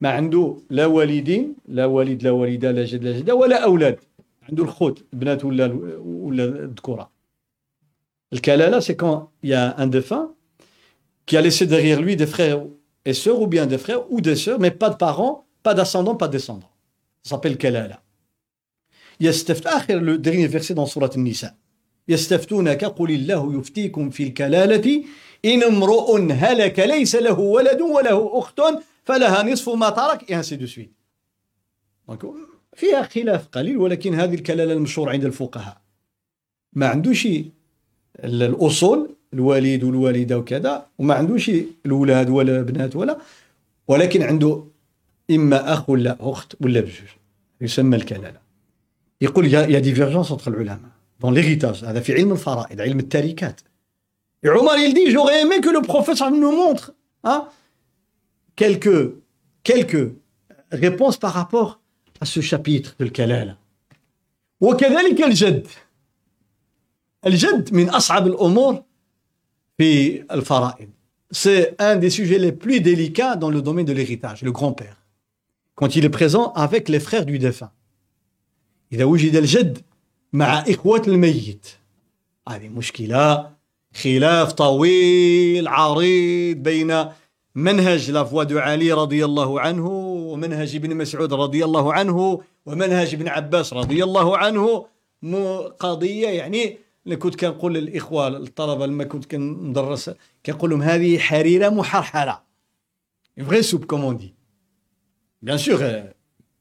ما 0.00 0.10
عنده 0.10 0.56
لا 0.70 0.86
والدين 0.86 1.54
لا 1.68 1.84
والد 1.86 2.22
لا 2.22 2.30
والدة 2.30 2.70
لا 2.70 2.84
جد 2.84 3.04
لا 3.04 3.18
جدة 3.18 3.34
ولا 3.34 3.64
أولاد. 3.64 3.98
عنده 4.42 4.64
الخوت 4.64 5.04
بنات 5.12 5.44
ولا 5.44 5.66
ولا 6.04 6.68
c'est 8.80 8.96
quand 8.96 9.30
il 9.42 9.50
y 9.50 9.54
a 9.54 9.74
un 9.78 9.86
défunt 9.86 10.34
qui 11.26 11.36
a 11.36 11.40
laissé 11.40 11.66
derrière 11.66 12.00
lui 12.00 12.16
des 12.16 12.26
et 13.04 13.14
sœurs, 13.14 13.40
ou 13.40 13.46
bien 13.46 13.66
des 13.66 13.78
frères 13.78 14.10
ou 14.10 14.20
des 14.20 14.36
sœurs, 14.36 14.60
mais 14.60 14.70
pas 14.70 14.90
de 14.90 14.96
parents, 14.96 15.46
pas 15.62 15.74
d'ascendants, 15.74 16.16
pas 16.16 16.28
de 16.28 16.32
descendants. 16.32 16.70
Ça 17.22 17.30
s'appelle 17.30 17.56
kalala. 17.56 18.02
le 19.20 20.16
dernier 20.16 20.46
verset 20.46 20.74
dans 20.74 20.86
Surat 20.86 21.10
Nisa. 21.16 21.54
يستفتونك 22.08 22.84
قل 22.84 23.10
الله 23.10 23.58
يفتيكم 23.58 24.10
في 24.10 24.22
الكلالة 24.22 25.04
إن 25.44 25.62
امرؤ 25.62 26.32
هلك 26.32 26.78
ليس 26.78 27.14
له 27.16 27.38
ولد 27.40 27.80
وله 27.80 28.38
أخت 28.38 28.60
فلها 29.04 29.42
نصف 29.42 29.68
ما 29.68 29.90
ترك 29.90 30.30
et 30.30 30.34
ainsi 30.34 30.56
de 30.56 30.66
suite. 30.66 30.92
Donc 32.08 32.26
فيها 32.74 33.02
خلاف 33.02 33.48
قليل 33.48 33.76
ولكن 33.76 34.14
هذه 34.14 34.34
الكلالة 34.34 34.72
المشهور 34.72 35.10
عند 35.10 35.24
الفقهاء 35.24 35.80
ما 36.72 36.86
عندوش 36.86 37.28
الاصول 38.24 39.16
الوالد 39.33 39.83
والوالده 39.83 40.37
وكذا 40.37 40.85
وما 40.97 41.13
عندوش 41.13 41.51
الاولاد 41.85 42.29
ولا 42.29 42.61
بنات 42.61 42.95
ولا 42.95 43.17
ولكن 43.87 44.23
عنده 44.23 44.63
اما 45.31 45.73
اخ 45.73 45.89
ولا 45.89 46.17
اخت 46.19 46.55
ولا 46.61 46.79
بجوج 46.79 47.09
يسمى 47.61 47.95
الكلاله 47.95 48.39
يقول 49.21 49.53
يا 49.53 49.79
ديفيرجونس 49.79 50.31
انتر 50.31 50.51
العلماء 50.51 50.91
دون 51.21 51.33
ليغيتاج 51.33 51.85
هذا 51.85 51.99
في 51.99 52.13
علم 52.13 52.31
الفرائض 52.31 52.81
علم 52.81 52.99
التركات 52.99 53.61
عمر 54.45 54.77
il 54.77 54.93
dit 54.93 55.11
j'aurais 55.11 55.41
aimé 55.41 55.61
que 55.61 55.69
le 55.69 55.81
prophète 55.81 56.21
nous 56.21 56.51
montre 56.51 56.93
hein, 57.23 57.47
quelques 58.55 59.13
quelques 59.63 60.11
réponses 60.71 61.17
par 61.17 61.33
rapport 61.33 61.79
à 62.21 62.25
ce 62.25 62.39
chapitre 62.41 62.95
de 62.99 63.05
الكلاله 63.05 63.57
وكذلك 64.61 65.23
الجد 65.23 65.67
الجد 67.25 67.73
من 67.73 67.89
أصعب 67.89 68.27
الأمور 68.27 68.83
في 69.82 70.24
الفرائض 70.32 70.88
c'est 71.42 71.74
un 71.78 71.96
des 71.96 72.10
sujets 72.18 72.40
les 72.46 72.54
plus 72.64 72.80
délicats 72.80 73.36
dans 73.42 73.50
le 73.56 73.60
domaine 73.62 73.86
de 73.86 73.94
l'héritage, 73.98 74.42
le 74.42 74.52
grand-père. 74.52 74.96
Quand 75.78 75.90
il 75.96 76.04
est 76.04 76.14
présent 76.20 76.46
avec 76.66 76.82
les 76.90 77.00
frères 77.00 77.26
du 77.26 77.38
défunt. 77.38 77.72
إذا 78.92 79.04
وجد 79.04 79.36
الجد 79.36 79.78
مع 80.32 80.64
إخوة 80.68 81.02
الميت 81.08 81.66
هذه 82.48 82.68
مشكلة 82.68 83.50
خلاف 83.94 84.52
طويل 84.52 85.68
عريض 85.68 86.56
بين 86.56 87.04
منهج 87.54 88.10
لافوا 88.10 88.44
دو 88.44 88.58
علي 88.58 88.92
رضي 88.92 89.24
الله 89.24 89.60
عنه 89.60 89.88
ومنهج 90.32 90.76
ابن 90.76 90.96
مسعود 90.96 91.34
رضي 91.34 91.64
الله 91.64 91.92
عنه 91.92 92.40
ومنهج 92.66 93.14
ابن 93.14 93.28
عباس 93.28 93.72
رضي 93.72 94.04
الله 94.04 94.38
عنه 94.38 94.86
قضية 95.78 96.28
يعني 96.28 96.78
اللي 97.04 97.16
كنت 97.16 97.40
كنقول 97.40 97.74
للإخوة 97.74 98.28
الطلبه 98.28 98.86
لما 98.86 99.04
كنت 99.04 99.24
كندرس 99.24 100.10
كنقول 100.46 100.70
لهم 100.70 100.82
هذه 100.82 101.18
حريرة 101.18 101.68
محرحله 101.68 102.40
فري 103.36 103.62
سوب 103.62 103.84
كومون 103.84 104.16
دي 104.16 104.34
بيان 105.42 105.58
سور 105.58 106.12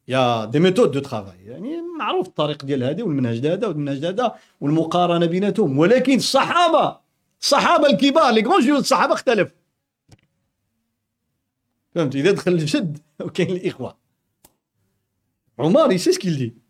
يا 0.07 0.45
دي 0.45 0.59
ميثود 0.59 0.91
دو 0.91 0.99
ترافاي 0.99 1.45
يعني 1.45 1.81
معروف 1.99 2.27
الطريق 2.27 2.65
ديال 2.65 2.83
هذه 2.83 3.03
والمنهج 3.03 3.47
هذا 3.47 3.67
والمنهج 3.67 4.05
هذا 4.05 4.35
والمقارنة 4.61 5.25
بيناتهم. 5.25 5.77
ولكن 5.77 6.15
الصحابة 6.15 6.99
الصحابة 7.41 7.87
الكبار 7.87 8.33
لي 8.33 8.41
كرون 8.41 8.61
جيو 8.61 8.77
الصحابه 8.77 9.13
اختلف. 9.13 9.53
فهمت؟ 11.95 12.15
إذا 12.15 12.31
دخل 12.31 12.51
الجد 12.51 12.97
وكاين 13.25 13.55
الإخوة. 13.55 13.97
عمر 15.59 15.97
سي 15.97 16.11
سكيل 16.11 16.37
دي 16.37 16.61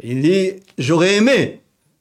dit 0.00 0.60
j'aurais 0.78 1.16
aimé 1.16 1.60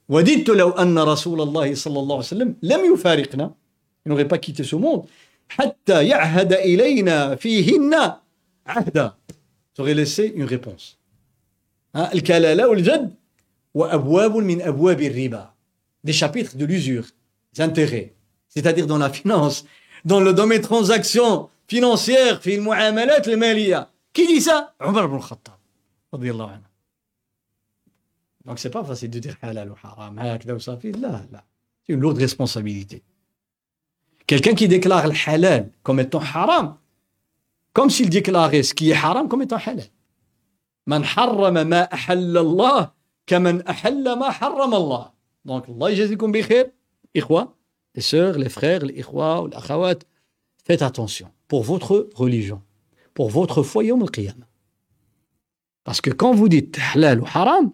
وددت 0.10 0.50
لو 0.50 0.70
أن 0.70 1.00
رسول 1.00 1.42
الله 1.42 1.76
صلى 1.76 2.00
الله 2.00 2.16
عليه 2.16 2.26
وسلم 2.26 2.56
لم 2.64 2.94
يفارقنا 2.94 3.54
حتى 5.50 6.08
يعهد 6.08 6.54
إلينا 6.54 7.36
فيهن 7.36 8.14
عهدا. 8.68 9.14
تغي 9.76 9.94
لسي 9.94 10.34
une 10.36 10.48
réponse. 10.48 10.96
الكلالة 11.96 12.68
والجد 12.68 13.14
وأبواب 13.74 14.36
من 14.36 14.62
أبواب 14.62 15.02
الربا. 15.02 15.54
دي 16.04 16.14
شابيتر 16.14 16.60
de 16.60 16.66
l'usure 16.66 17.06
des 17.54 17.62
intérêts. 17.62 18.14
C'est-à-dire 18.50 18.88
dans 18.88 18.98
la 18.98 19.10
ترانزاكسيون 20.62 21.48
dans 21.68 22.40
في 22.40 22.56
المعاملات 22.56 23.28
المالية. 23.28 23.90
كي 24.14 24.26
دي 24.26 24.42
ça? 24.42 24.54
عمر 24.82 25.06
بن 25.06 25.16
الخطاب 25.16 25.58
رضي 26.14 26.32
الله 26.32 26.50
عنه 26.50 26.67
Donc, 28.48 28.60
c'est 28.60 28.70
pas 28.70 28.84
facile 28.84 29.10
de 29.10 29.20
dire 29.20 29.36
ah 29.42 29.50
halal 29.50 29.70
ou 29.72 29.76
haram, 29.84 30.18
ah, 30.20 30.24
là, 30.24 31.22
là. 31.32 31.44
C'est 31.86 31.94
une 31.94 32.00
lourde 32.00 32.18
responsabilité. 32.18 33.04
Quelqu'un 34.26 34.56
qui 34.56 34.70
déclare 34.70 35.08
le 35.08 35.14
halal 35.26 35.70
comme 35.84 36.00
étant 36.00 36.22
haram, 36.22 36.78
comme 37.74 37.90
s'il 37.90 38.10
déclarait 38.10 38.64
ce 38.64 38.74
qui 38.74 38.92
est 38.92 38.94
haram 38.96 39.28
comme 39.28 39.42
étant 39.42 39.58
halal. 39.58 39.88
Man 40.86 41.04
harrama 41.04 41.66
ma 41.66 41.82
ahalla 41.92 42.40
Allah, 42.40 42.94
kaman 43.26 43.64
ahalla 43.66 44.16
ma 44.16 44.30
harrama 44.30 44.78
Allah. 44.78 45.14
Donc, 45.44 45.66
Allah 45.68 45.92
yazikum 45.92 46.32
bi 46.32 46.42
ikhwa, 47.14 47.54
les 47.96 48.02
sœurs, 48.02 48.38
les 48.38 48.50
frères, 48.50 48.86
les 48.86 48.98
ikhwa 49.02 49.44
ou 49.44 49.48
l'akhawat, 49.48 50.00
faites 50.64 50.82
attention 50.82 51.30
pour 51.50 51.64
votre 51.64 52.10
religion, 52.16 52.62
pour 53.14 53.30
votre 53.30 53.62
foyer 53.62 53.92
au 53.92 54.06
qiyam. 54.06 54.46
Parce 55.84 56.00
que 56.00 56.12
quand 56.12 56.34
vous 56.34 56.48
dites 56.48 56.80
halal 56.94 57.20
ou 57.20 57.26
haram, 57.26 57.74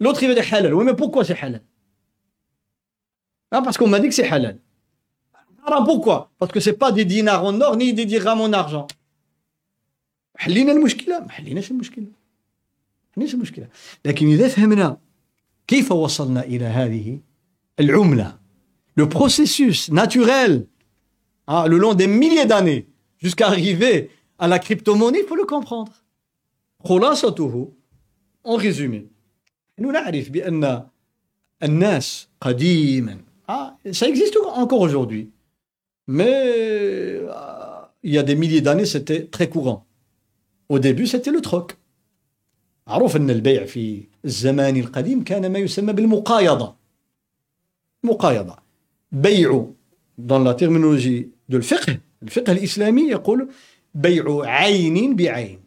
لوتر 0.00 0.22
يبدا 0.22 0.42
حلال 0.42 0.74
وي 0.74 0.84
مي 0.84 0.92
بوكوا 0.92 1.22
سي 1.22 1.34
حلال 1.34 1.60
Ah, 3.52 3.62
parce 3.62 3.76
qu'on 3.76 3.88
m'a 3.88 3.98
dit 3.98 4.08
que 4.08 4.14
c'est 4.14 4.28
halal. 4.28 4.58
Alors 5.66 5.84
pourquoi 5.84 6.30
Parce 6.38 6.52
que 6.52 6.60
c'est 6.60 6.78
pas 6.84 6.92
des 6.92 7.04
dinars 7.04 7.44
en 7.44 7.60
or 7.60 7.76
ni 7.76 7.92
des 7.92 8.06
dirhams 8.06 8.40
en 8.40 8.52
argent. 8.52 8.86
حلينا 10.36 10.72
المشكلة 10.72 11.20
ما 11.20 11.30
حليناش 11.30 11.70
المشكلة 11.70 12.06
حليناش 13.14 13.34
المشكلة 13.34 13.68
لكن 14.04 14.26
إذا 14.26 14.48
فهمنا 14.48 14.98
كيف 15.66 15.92
وصلنا 15.92 16.44
إلى 16.44 16.64
هذه 16.64 17.18
العملة 17.80 18.38
le 19.00 19.08
processus 19.08 19.90
naturel 19.90 20.66
hein, 21.46 21.66
le 21.66 21.76
long 21.78 21.94
des 21.94 22.06
milliers 22.06 22.46
d'années 22.46 22.86
jusqu'à 23.18 23.48
arriver 23.48 24.10
à 24.38 24.48
la 24.48 24.58
crypto-monnaie, 24.58 25.20
il 25.20 25.26
faut 25.26 25.36
le 25.36 25.44
comprendre. 25.44 25.92
خلاصته 26.84 27.72
en 28.44 28.56
résumé 28.56 29.08
نو 29.79 29.91
نعرف 29.91 30.29
بأن 30.29 30.83
الناس 31.63 32.27
قديما 32.41 33.17
آه 33.49 33.77
سا 33.91 34.07
اكزيست 34.07 34.37
انكور 34.57 34.89
اجوردي 34.89 35.29
مي 36.07 36.25
يا 38.03 38.21
دي 38.21 38.35
ميليي 38.35 38.59
داني 38.59 38.85
سيتي 38.85 39.19
تري 39.19 39.45
كوغون 39.45 39.81
أو 40.71 40.77
ديبي 40.77 41.05
سيتي 41.05 41.31
لو 41.31 41.39
تروك 41.39 41.75
معروف 42.87 43.15
أن 43.15 43.29
البيع 43.29 43.65
في 43.65 44.03
الزمان 44.25 44.77
القديم 44.77 45.23
كان 45.23 45.51
ما 45.51 45.59
يسمى 45.59 45.93
بالمقايضة. 45.93 46.75
مقايضة. 48.03 48.57
بيع 49.11 49.65
دون 50.17 50.43
لا 50.43 50.51
تيرمينولوجي 50.51 51.29
دو 51.49 51.57
الفقه 51.57 51.99
الفقه 52.23 52.51
الإسلامي 52.51 53.01
يقول 53.01 53.49
بيع 53.93 54.45
عين 54.45 55.15
بعين. 55.15 55.59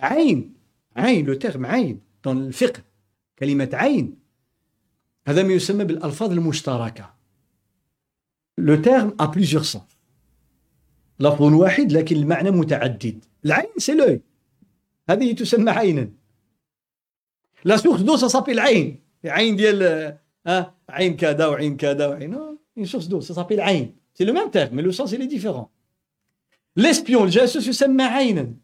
عين. 0.00 0.54
عين 0.96 1.26
لو 1.26 1.34
تيرم 1.34 1.66
عين. 1.66 2.00
دون 2.24 2.46
الفقه 2.46 2.82
كلمة 3.42 3.70
عين. 3.72 4.18
هذا 5.26 5.42
ما 5.42 5.52
يسمى 5.52 5.84
بالألفاظ 5.84 6.32
المشتركة. 6.32 7.14
لو 8.58 8.76
تيرم 8.82 9.16
ا 9.20 9.24
بليزيور 9.24 9.62
سون 9.62 9.82
لفظ 11.20 11.42
واحد 11.42 11.92
لكن 11.92 12.16
المعنى 12.16 12.50
متعدد. 12.50 13.24
العين 13.44 13.70
سي 13.78 13.94
لوي 13.94 14.20
هذه 15.10 15.32
تسمى 15.32 15.70
عينا. 15.70 16.10
لا 17.64 17.76
سورس 17.76 18.00
دو 18.00 18.16
سا 18.16 18.28
سابيل 18.28 18.54
العين 18.54 19.00
عين 19.24 19.56
ديال 19.56 20.18
ها 20.46 20.74
عين 20.88 21.16
كذا 21.16 21.46
وعين 21.46 21.76
كذا 21.76 22.06
وعين. 22.06 22.34
اون 22.34 22.84
سورس 22.84 23.06
دو 23.06 23.20
سا 23.20 23.34
سابيل 23.34 23.60
العين 23.60 23.96
سي 24.14 24.24
لو 24.24 24.32
ميم 24.32 24.50
تيرم 24.50 24.80
لو 24.80 24.92
سونس 24.92 25.14
il 25.14 25.22
est 25.22 25.26
différent. 25.26 25.68
الجاسوس 26.78 27.66
يسمى 27.66 28.04
عينا. 28.04 28.54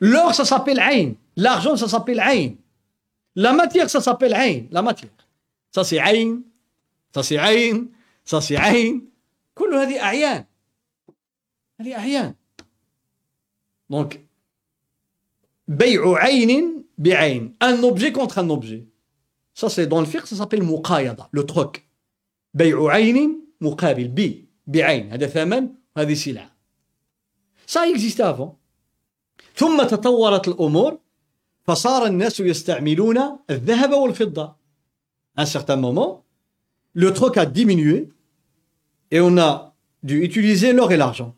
L'or 0.00 0.34
ça 0.34 0.44
s'appelle 0.44 0.80
عين. 0.80 1.16
L'argent 1.36 1.76
ça 1.76 1.88
s'appelle 1.88 2.20
عين. 2.20 2.65
La 3.36 3.52
matière 3.52 3.88
ça 3.88 4.00
s'appelle 4.00 4.34
عين 4.34 4.68
la 4.70 4.82
matière 4.82 5.16
ça 5.74 5.82
c'est 5.84 6.00
عين 6.06 6.42
ça 7.14 7.22
c'est 7.22 7.38
عين 7.38 7.96
صاصي 8.26 8.56
عين. 8.56 9.10
كل 9.54 9.74
هذه 9.74 10.02
أعيان. 10.02 10.44
هذه 11.80 11.94
أعيان. 11.94 12.34
دونك 13.90 14.26
بيع 15.68 16.14
عين 16.14 16.84
بعين. 16.98 17.56
ان 17.62 17.84
اوبجي 17.84 18.10
كونتر 18.10 18.40
ان 18.40 18.50
اوبجي 18.50 18.88
ça 19.60 19.68
c'est 19.68 19.86
dans 19.86 20.00
le 20.00 20.06
fiqh 20.06 20.26
ça 20.26 20.36
s'appelle 20.36 20.62
مقايضة 20.62 21.28
le 21.36 21.42
troc 21.42 21.78
بيع 22.54 22.90
عين 22.90 23.46
مقابل 23.60 24.08
ب 24.08 24.46
بعين. 24.66 25.12
هذا 25.12 25.26
ثمن 25.26 25.68
وهذه 25.96 26.14
سلعة. 26.14 26.50
Ça 27.66 27.86
existe 27.88 28.20
avant. 28.20 28.56
ثم 29.54 29.82
تطورت 29.82 30.48
الأمور 30.48 30.98
فصار 31.65 32.05
الناس 32.05 32.39
يستعملون 32.39 33.17
الذهب 33.49 33.91
والفضة 33.91 34.55
à 35.37 35.43
un 35.43 35.45
certain 35.45 35.77
moment 35.77 36.23
le 36.93 37.13
troc 37.13 37.37
a 37.37 37.45
diminué 37.45 38.09
et 39.11 39.21
on 39.21 39.37
a 39.37 39.73
dû 40.03 40.23
utiliser 40.23 40.73
l'or 40.73 40.91
et 40.91 40.97
l'argent 40.97 41.35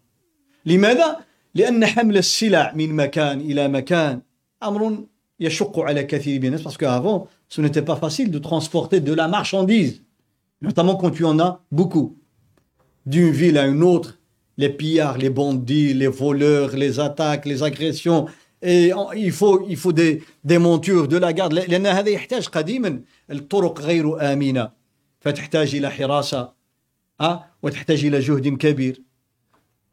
لماذا؟ 0.65 1.17
لأن 1.55 1.85
حمل 1.85 2.17
السلع 2.17 2.73
من 2.75 2.95
مكان 2.95 3.41
إلى 3.41 3.67
مكان 3.67 4.21
أمر 4.63 5.03
يشق 5.39 5.79
على 5.79 6.03
كثير 6.03 6.41
من 6.41 6.47
الناس 6.47 6.63
parce 6.63 6.77
qu'avant 6.77 7.27
ce 7.49 7.61
n'était 7.61 7.81
pas 7.81 7.95
facile 7.95 8.31
de 8.31 8.39
transporter 8.39 8.99
de 8.99 9.13
la 9.13 9.27
marchandise 9.27 10.01
notamment 10.61 10.95
quand 10.95 11.11
tu 11.11 11.25
en 11.25 11.39
as 11.39 11.61
beaucoup 11.71 12.17
d'une 13.05 13.31
ville 13.31 13.57
à 13.57 13.67
une 13.67 13.83
autre 13.83 14.17
les 14.57 14.69
pillards, 14.69 15.17
les 15.17 15.29
bandits, 15.29 15.93
les 15.93 16.07
voleurs, 16.07 16.75
les 16.75 16.99
attaques, 16.99 17.45
les 17.45 17.63
agressions 17.63 18.27
faut 19.32 19.66
il 19.68 19.76
faut 19.76 19.92
des 19.92 20.22
des 20.44 20.58
montures 20.58 21.08
de 21.08 21.16
la 21.16 21.32
garde. 21.32 21.52
لأن 21.52 21.86
هذا 21.86 22.08
يحتاج 22.10 22.46
قديما. 22.48 23.02
الطرق 23.30 23.80
غير 23.80 24.32
آمنة. 24.32 24.70
فتحتاج 25.20 25.74
إلى 25.74 25.90
حراسة 25.90 26.52
أه؟ 27.20 27.44
وتحتاج 27.62 28.04
إلى 28.04 28.20
جهد 28.20 28.48
كبير. 28.48 29.02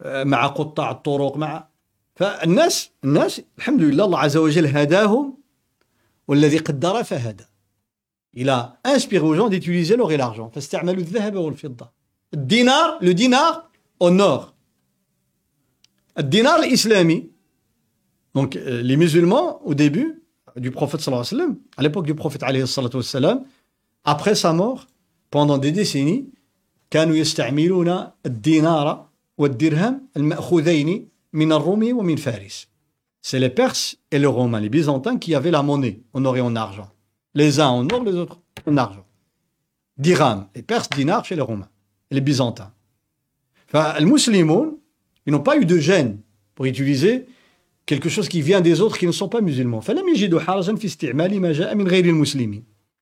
مع 0.05 0.47
قطاع 0.47 0.91
الطرق 0.91 1.37
مع 1.37 1.67
فالناس 2.15 2.91
الناس 3.03 3.41
الحمد 3.57 3.81
لله 3.81 4.05
الله 4.05 4.19
عز 4.19 4.37
وجل 4.37 4.67
هداهم. 4.67 5.37
والذي 6.27 6.57
قدر 6.57 7.03
فهدى. 7.03 7.45
إلى 8.37 8.73
انسبير 8.85 9.21
aux 9.21 9.35
gens 9.37 9.49
et 10.11 10.17
l'argent 10.17 10.49
فاستعملوا 10.53 11.01
الذهب 11.01 11.35
والفضة. 11.35 11.91
الدينار 12.33 12.99
لو 13.01 13.11
دينار 13.11 13.63
au 14.03 14.09
nord. 14.09 14.53
الدينار 16.17 16.59
الإسلامي 16.59 17.34
donc 18.34 18.54
les 18.54 18.96
musulmans 18.96 19.60
au 19.64 19.74
début 19.74 20.22
du 20.56 20.70
prophète 20.70 21.00
sallallahu 21.00 21.26
alayhi 21.26 21.34
wa 21.34 21.44
sallam 21.44 21.56
à 21.76 21.82
l'époque 21.82 22.06
du 22.06 22.14
prophète 22.14 22.42
alayhi 22.42 22.64
wa 22.64 23.44
après 24.04 24.34
sa 24.34 24.52
mort 24.52 24.86
pendant 25.30 25.58
des 25.58 25.72
décennies 25.72 26.26
كانوا 26.90 27.16
يستعملون 27.16 28.06
الدينار 28.26 29.06
والدرهم 29.38 30.00
المأخوذين 30.16 31.08
من 31.32 31.52
الروم 31.52 31.98
ومن 31.98 32.16
فارس 32.16 32.70
c'est 33.22 33.38
les 33.38 33.50
Perses 33.50 33.96
et 34.10 34.18
les 34.18 34.26
Romains, 34.26 34.60
les 34.60 34.70
Byzantins 34.70 35.18
qui 35.18 35.34
avaient 35.34 35.50
la 35.50 35.62
monnaie 35.62 36.00
en 36.14 36.24
or 36.24 36.36
et 36.36 36.40
en 36.40 36.56
argent. 36.56 36.90
Les 37.34 37.60
uns 37.60 37.68
en 37.68 37.88
or, 37.90 38.02
les 38.02 38.14
autres 38.14 38.40
en 38.66 38.76
argent. 38.76 39.04
Dirham, 39.98 40.48
les 40.54 40.62
Perses, 40.62 40.88
dinar 40.90 41.24
chez 41.24 41.36
les 41.36 41.42
Romains, 41.42 41.68
et 42.10 42.14
les 42.14 42.20
Byzantins. 42.22 42.72
Enfin, 43.68 43.94
les 43.98 44.06
musulmans, 44.06 44.68
ils 45.26 45.32
n'ont 45.32 45.40
pas 45.40 45.58
eu 45.58 45.66
de 45.66 45.78
gêne 45.78 46.18
pour 46.54 46.64
utiliser 46.64 47.26
quelque 47.85 48.09
chose 48.09 48.27
qui 48.27 48.41
vient 48.41 48.61
des 48.61 48.81
autres 48.81 48.97
qui 48.97 49.05
ne 49.07 49.11
sont 49.11 49.29
pas 49.29 49.41
musulmans. 49.41 49.81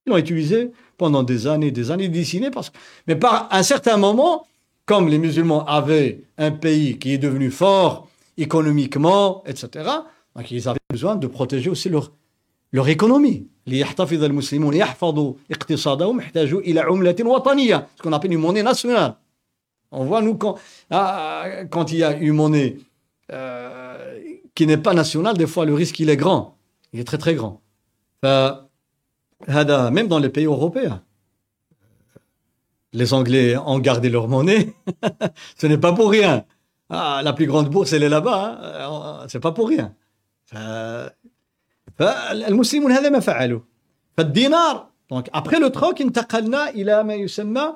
Ils 0.05 0.09
l'ont 0.09 0.17
utilisé 0.17 0.71
pendant 0.97 1.23
des 1.23 1.47
années, 1.47 1.71
des 1.71 1.91
années 1.91 2.09
dessiné 2.09 2.51
parce 2.51 2.69
que, 2.69 2.75
mais 3.07 3.15
par 3.15 3.47
un 3.51 3.63
certain 3.63 3.95
moment, 3.97 4.45
comme 4.85 5.07
les 5.07 5.17
musulmans 5.17 5.65
avaient 5.65 6.21
un 6.37 6.51
pays 6.51 6.99
qui 6.99 7.13
est 7.13 7.17
devenu 7.17 7.49
fort 7.51 8.09
économiquement, 8.37 9.43
etc., 9.45 9.89
donc 10.35 10.51
ils 10.51 10.67
avaient 10.67 10.79
besoin 10.89 11.15
de 11.15 11.27
protéger 11.27 11.69
aussi 11.69 11.87
leur, 11.89 12.11
leur 12.71 12.89
économie. 12.89 13.47
ce 13.67 13.93
qu'on 18.01 18.13
appelle 18.13 18.33
une 18.33 18.39
monnaie 18.39 18.63
nationale. 18.63 19.15
On 19.91 20.05
voit, 20.05 20.23
nous, 20.23 20.33
quand, 20.35 20.57
ah, 20.89 21.45
quand 21.69 21.91
il 21.91 21.99
y 21.99 22.03
a 22.03 22.17
une 22.17 22.33
monnaie 22.33 22.77
euh, 23.31 23.82
qui 24.54 24.66
n'est 24.66 24.76
pas 24.76 24.94
nationale, 24.94 25.36
des 25.36 25.46
fois, 25.46 25.64
le 25.64 25.74
risque, 25.74 25.98
il 26.00 26.10
est 26.10 26.16
grand. 26.16 26.56
Il 26.92 27.00
est 27.00 27.04
très, 27.04 27.18
très 27.18 27.34
grand. 27.34 27.62
même 28.22 30.08
dans 30.08 30.18
les 30.18 30.30
pays 30.30 30.46
européens. 30.46 31.02
Les 32.92 33.12
Anglais 33.12 33.56
ont 33.56 33.78
gardé 33.78 34.08
leur 34.08 34.28
monnaie. 34.28 34.74
Ce 35.60 35.66
n'est 35.66 35.78
pas 35.78 35.92
pour 35.92 36.10
rien. 36.10 36.44
Ah, 36.90 37.20
la 37.22 37.32
plus 37.34 37.46
grande 37.46 37.68
bourse, 37.68 37.92
elle 37.92 38.02
est 38.02 38.08
là-bas. 38.08 38.58
Hein. 38.62 39.26
C'est 39.28 39.40
pas 39.40 39.52
pour 39.52 39.68
rien. 39.68 39.94
فالمسلمون 41.98 42.92
هذا 42.92 43.08
ما 43.08 43.20
فعلوا 43.20 43.60
فالدينار 44.16 44.88
donc 45.12 45.28
après 45.32 45.58
le 45.58 45.70
troc 45.70 46.00
انتقلنا 46.00 46.70
إلى 46.70 47.04
ما 47.04 47.14
يسمى 47.14 47.74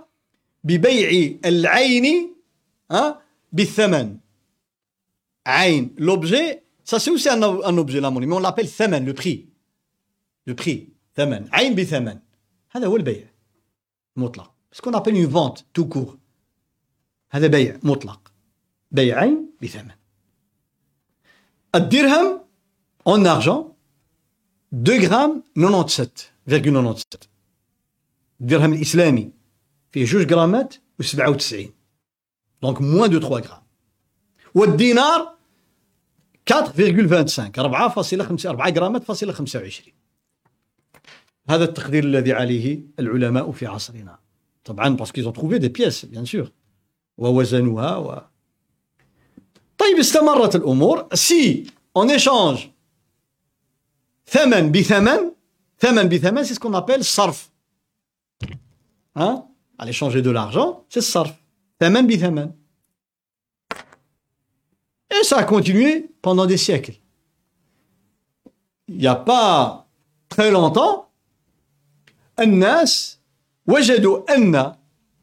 ببيع 0.64 1.38
العين 1.44 2.34
hein, 2.92 3.14
بالثمن 3.52 4.16
عين 5.46 5.94
l'objet 5.98 6.62
ça 6.89 6.95
c'est 6.99 7.11
aussi 7.15 7.29
un, 7.29 7.41
un 7.43 7.77
objet 7.83 7.99
la 7.99 8.09
monnaie 8.11 8.27
mais 8.29 8.35
on 8.35 8.39
l'appelle 8.47 8.69
ثمن 8.79 9.03
le 9.05 9.13
prix. 9.13 9.37
Le 10.45 10.53
prix 10.55 10.79
ثمن 11.15 11.49
عين 11.53 11.75
بثمن 11.75 12.19
هذا 12.71 12.87
هو 12.87 12.95
البيع 12.95 13.31
مطلق 14.15 14.53
qu'on 14.83 14.93
appelle 14.93 15.15
une 15.15 15.25
vente 15.25 15.65
tout 15.73 15.87
court. 15.87 16.17
هذا 17.29 17.47
بيع 17.47 17.79
مطلق 17.83 18.33
بيع 18.91 19.19
عين 19.19 19.49
بثمن 19.61 19.91
الدرهم 21.75 22.39
en 23.09 23.25
argent 23.25 23.75
2 24.71 24.99
grammes 24.99 25.43
97,97 25.57 27.27
الدرهم 28.41 28.73
الإسلامي 28.73 29.31
فيه 29.91 30.05
جوج 30.05 30.27
جرامات 30.27 30.73
و97 31.01 31.55
دونك 32.61 32.81
موان 32.81 33.09
دو 33.09 33.19
3 33.19 33.47
غرام 33.47 33.63
والدينار 34.55 35.36
4,25 36.51 36.53
4.5 37.57 38.45
4 38.45 38.69
جرامات 38.69 39.03
فاصلة 39.03 39.33
25 39.33 39.93
هذا 41.49 41.63
التقدير 41.63 42.03
الذي 42.03 42.33
عليه 42.33 42.81
العلماء 42.99 43.51
في 43.51 43.65
عصرنا. 43.65 44.19
طبعا 44.63 44.89
باسكو 44.89 45.21
ont 45.21 45.33
trouvé 45.33 45.59
des 45.59 45.69
pièces 45.69 46.05
bien 46.05 46.25
sûr. 46.25 46.47
ووزنوها 47.17 47.97
و... 47.97 48.21
طيب 49.77 49.97
استمرت 49.99 50.55
الأمور. 50.55 51.07
سي 51.13 51.67
اون 51.97 52.19
échange 52.19 52.59
ثمن 54.25 54.71
بثمن 54.71 55.31
ثمن 55.79 56.09
بثمن 56.09 56.43
c'est 56.43 56.53
ce 56.53 56.59
qu'on 56.59 56.73
appelle 56.73 57.03
صرف. 57.03 57.49
Hein 59.15 59.45
aller 59.79 59.93
changer 59.93 60.21
de 60.21 60.29
l'argent 60.29 60.85
c'est 60.89 61.01
صرف. 61.01 61.33
ثمن 61.79 62.07
بثمن. 62.07 62.51
et 65.10 65.24
ça 65.24 65.38
a 65.38 65.44
continué 65.44 66.10
pendant 66.22 66.46
des 66.46 66.56
siècles 66.56 66.94
il 68.88 68.98
n'y 68.98 69.06
a 69.06 69.16
pas 69.16 69.86
très 70.28 70.50
longtemps 70.50 71.08
الناس 72.38 73.18
وجدوا 73.66 74.34
أن 74.34 74.74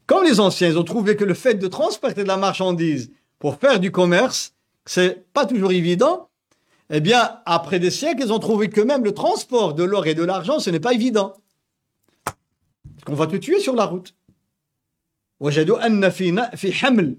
comme 0.05 0.23
les 0.23 0.39
anciens 0.39 0.69
ils 0.69 0.77
ont 0.77 0.83
trouvé 0.83 1.15
que 1.15 1.25
le 1.25 1.33
fait 1.33 1.55
de 1.55 1.67
transporter 1.67 2.23
de 2.23 2.27
la 2.27 2.37
marchandise 2.37 3.11
pour 3.39 3.55
faire 3.55 3.79
du 3.79 3.91
commerce 3.91 4.53
c'est 4.85 5.31
pas 5.33 5.45
toujours 5.45 5.71
évident 5.71 6.29
eh 6.91 7.01
bien, 7.01 7.39
après 7.45 7.79
des 7.79 7.91
siècles, 7.91 8.23
ils 8.23 8.33
ont 8.33 8.39
trouvé 8.39 8.69
que 8.69 8.81
même 8.81 9.03
le 9.03 9.13
transport 9.13 9.75
de 9.75 9.83
l'or 9.83 10.07
et 10.07 10.15
de 10.15 10.23
l'argent, 10.23 10.59
ce 10.59 10.69
n'est 10.71 10.79
pas 10.79 10.93
évident. 10.93 11.35
Parce 12.25 13.03
qu'on 13.05 13.13
va 13.13 13.27
te 13.27 13.35
tuer 13.35 13.59
sur 13.59 13.75
la 13.75 13.85
route. 13.85 14.13
وجدوا 15.39 15.85
أن 15.85 16.09
في 16.09 16.49
في 16.55 16.73
حمل 16.73 17.17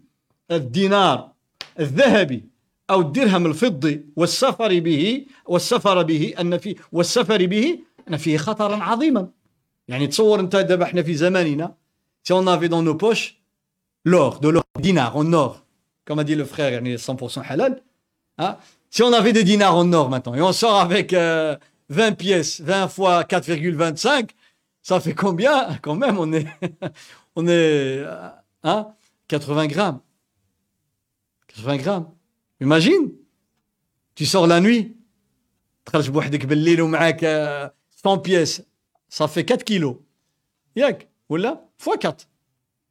الدينار 0.51 1.33
الذهبي 1.79 2.45
أو 2.91 3.01
الدرهم 3.01 3.47
الفضي 3.47 4.07
والسفر 4.17 4.81
به 4.81 5.27
والسفر 5.47 6.03
به 6.03 6.35
أن 6.41 6.59
في 6.59 6.77
والسفر 6.93 7.47
به 7.47 7.79
أن 8.09 8.17
فيه 8.17 8.37
خطرا 8.37 8.77
عظيما 8.77 9.29
يعني 9.89 10.07
تصور 10.07 10.41
أنت 10.41 10.57
دابا 10.57 10.85
احنا 10.85 11.03
في 11.03 11.15
زماننا 11.15 11.75
si 12.29 12.33
on 12.33 12.47
avait 12.47 12.69
dans 12.69 12.83
nos 12.83 12.95
poches 12.95 13.37
l'or 14.05 14.41
de 14.41 14.49
l'or 14.49 14.65
dinar 14.79 15.17
en 15.17 15.33
or 15.33 15.65
comme 16.05 16.19
a 16.19 16.25
dit 16.25 16.35
le 16.35 16.45
frère 16.45 16.73
يعني 16.73 16.99
100% 16.99 17.43
halal 17.49 17.83
hein, 18.39 18.57
Si 18.91 19.05
on 19.05 19.13
avait 19.13 19.33
des 19.33 19.45
dinars 19.45 19.77
en 19.77 19.93
or 19.93 20.11
maintenant 20.11 20.35
et 20.35 20.43
on 20.43 20.53
sort 20.53 20.81
avec 20.81 21.13
20 21.13 21.19
euh, 21.19 22.11
pièces, 22.19 22.61
20 22.61 22.89
fois 22.89 23.23
4,25, 23.23 24.31
ça 24.83 24.99
fait 24.99 25.15
combien 25.15 25.77
Quand 25.81 25.95
même, 25.95 26.19
on 26.19 26.33
est, 26.33 26.47
on 27.37 27.47
est, 27.47 27.99
euh, 27.99 28.29
hein 28.65 28.89
80 29.29 29.69
grammes. 29.69 30.01
80 31.49 31.77
grammes. 31.77 32.09
Imagine, 32.62 33.12
tu 34.16 34.26
sors 34.26 34.48
la 34.48 34.62
nuit, 34.62 34.96
100 35.92 36.10
euh, 37.24 38.18
pièces, 38.22 38.66
ça 39.10 39.28
fait 39.28 39.46
4 39.46 39.64
kilos. 39.64 39.98
Yak, 40.76 41.10
voilà, 41.30 41.68
fois 41.78 41.98
4. 41.98 42.28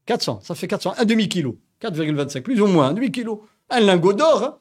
400, 0.07 0.41
ça 0.43 0.55
fait 0.55 0.69
400, 0.69 0.95
un 0.99 1.05
demi-kilo. 1.05 1.59
4,25, 1.81 2.43
plus 2.43 2.61
ou 2.61 2.67
moins, 2.67 2.89
un 2.89 2.93
demi-kilo. 2.93 3.47
Un 3.71 3.81
lingot 3.81 4.13
d'or, 4.13 4.43
hein. 4.43 4.59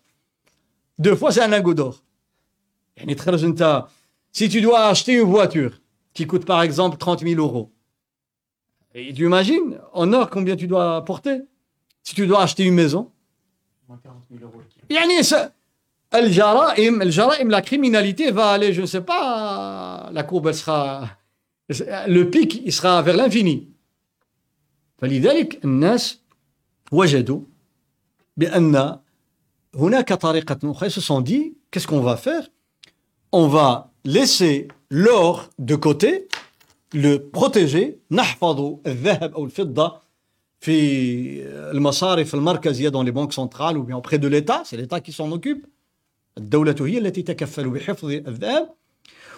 Deux 1.00 1.16
fois, 1.16 1.32
c'est 1.32 1.42
un 1.42 1.48
lingot 1.48 1.74
d'or. 1.74 2.04
Si 4.32 4.50
tu 4.50 4.62
dois 4.62 4.88
acheter 4.88 5.14
une 5.14 5.30
voiture 5.30 5.82
qui 6.14 6.28
coûte 6.28 6.46
par 6.46 6.62
exemple 6.62 6.98
30 6.98 7.22
000 7.22 7.42
euros, 7.42 7.72
tu 8.94 9.26
imagines 9.26 9.80
en 9.92 10.14
or 10.14 10.30
combien 10.30 10.56
tu 10.56 10.68
dois 10.68 11.04
porter? 11.04 11.42
Si 12.04 12.14
tu 12.14 12.28
dois 12.28 12.44
acheter 12.44 12.64
une 12.64 12.76
maison, 12.76 13.12
40 13.88 14.24
000 14.32 14.44
euros 14.44 14.62
La 16.11 17.63
criminalité 17.63 18.31
va 18.31 18.51
aller, 18.51 18.73
je 18.73 18.81
ne 18.81 18.87
sais 18.87 19.03
pas, 19.03 20.11
la 20.13 20.23
courbe 20.23 20.49
elle 20.49 20.55
sera, 20.55 21.09
le 21.69 22.23
pic 22.25 22.63
il 22.65 22.73
sera 22.73 23.03
vers 23.03 23.17
l'infini. 23.17 23.69
فلذلك 25.01 25.65
الناس 25.65 26.19
وجدوا 26.93 27.41
بأن 28.37 28.99
ils 29.75 30.91
se 30.91 31.01
sont 31.01 31.21
dit, 31.21 31.57
qu'est-ce 31.71 31.87
qu'on 31.87 32.01
va 32.01 32.17
faire 32.17 32.49
On 33.33 33.47
va 33.49 33.93
laisser 34.05 34.69
l'or 34.91 35.51
de 35.59 35.77
côté, 35.77 36.29
le 36.93 37.19
protéger, 37.19 37.99
نحفظ 38.11 38.79
الذهب 38.87 39.35
أو 39.35 39.45
الفضة 39.45 40.02
في 40.64 41.46
المصارف 41.72 42.36
المركزية 42.36 42.90
dans 42.90 43.04
les 43.04 43.12
banques 43.12 43.34
centrales 43.34 43.78
ou 43.78 43.84
bien 43.84 43.98
auprès 43.98 44.18
de 44.18 44.28
l'État, 44.28 44.64
c'est 44.64 44.78
l'État 44.78 45.02
qui 45.02 45.12
s'en 45.12 45.30
occupe. 45.32 45.68
الدولة 46.38 46.76
هي 46.82 46.98
التي 46.98 47.22
تكفل 47.22 47.70
بحفظ 47.70 48.10
الذهب. 48.10 48.70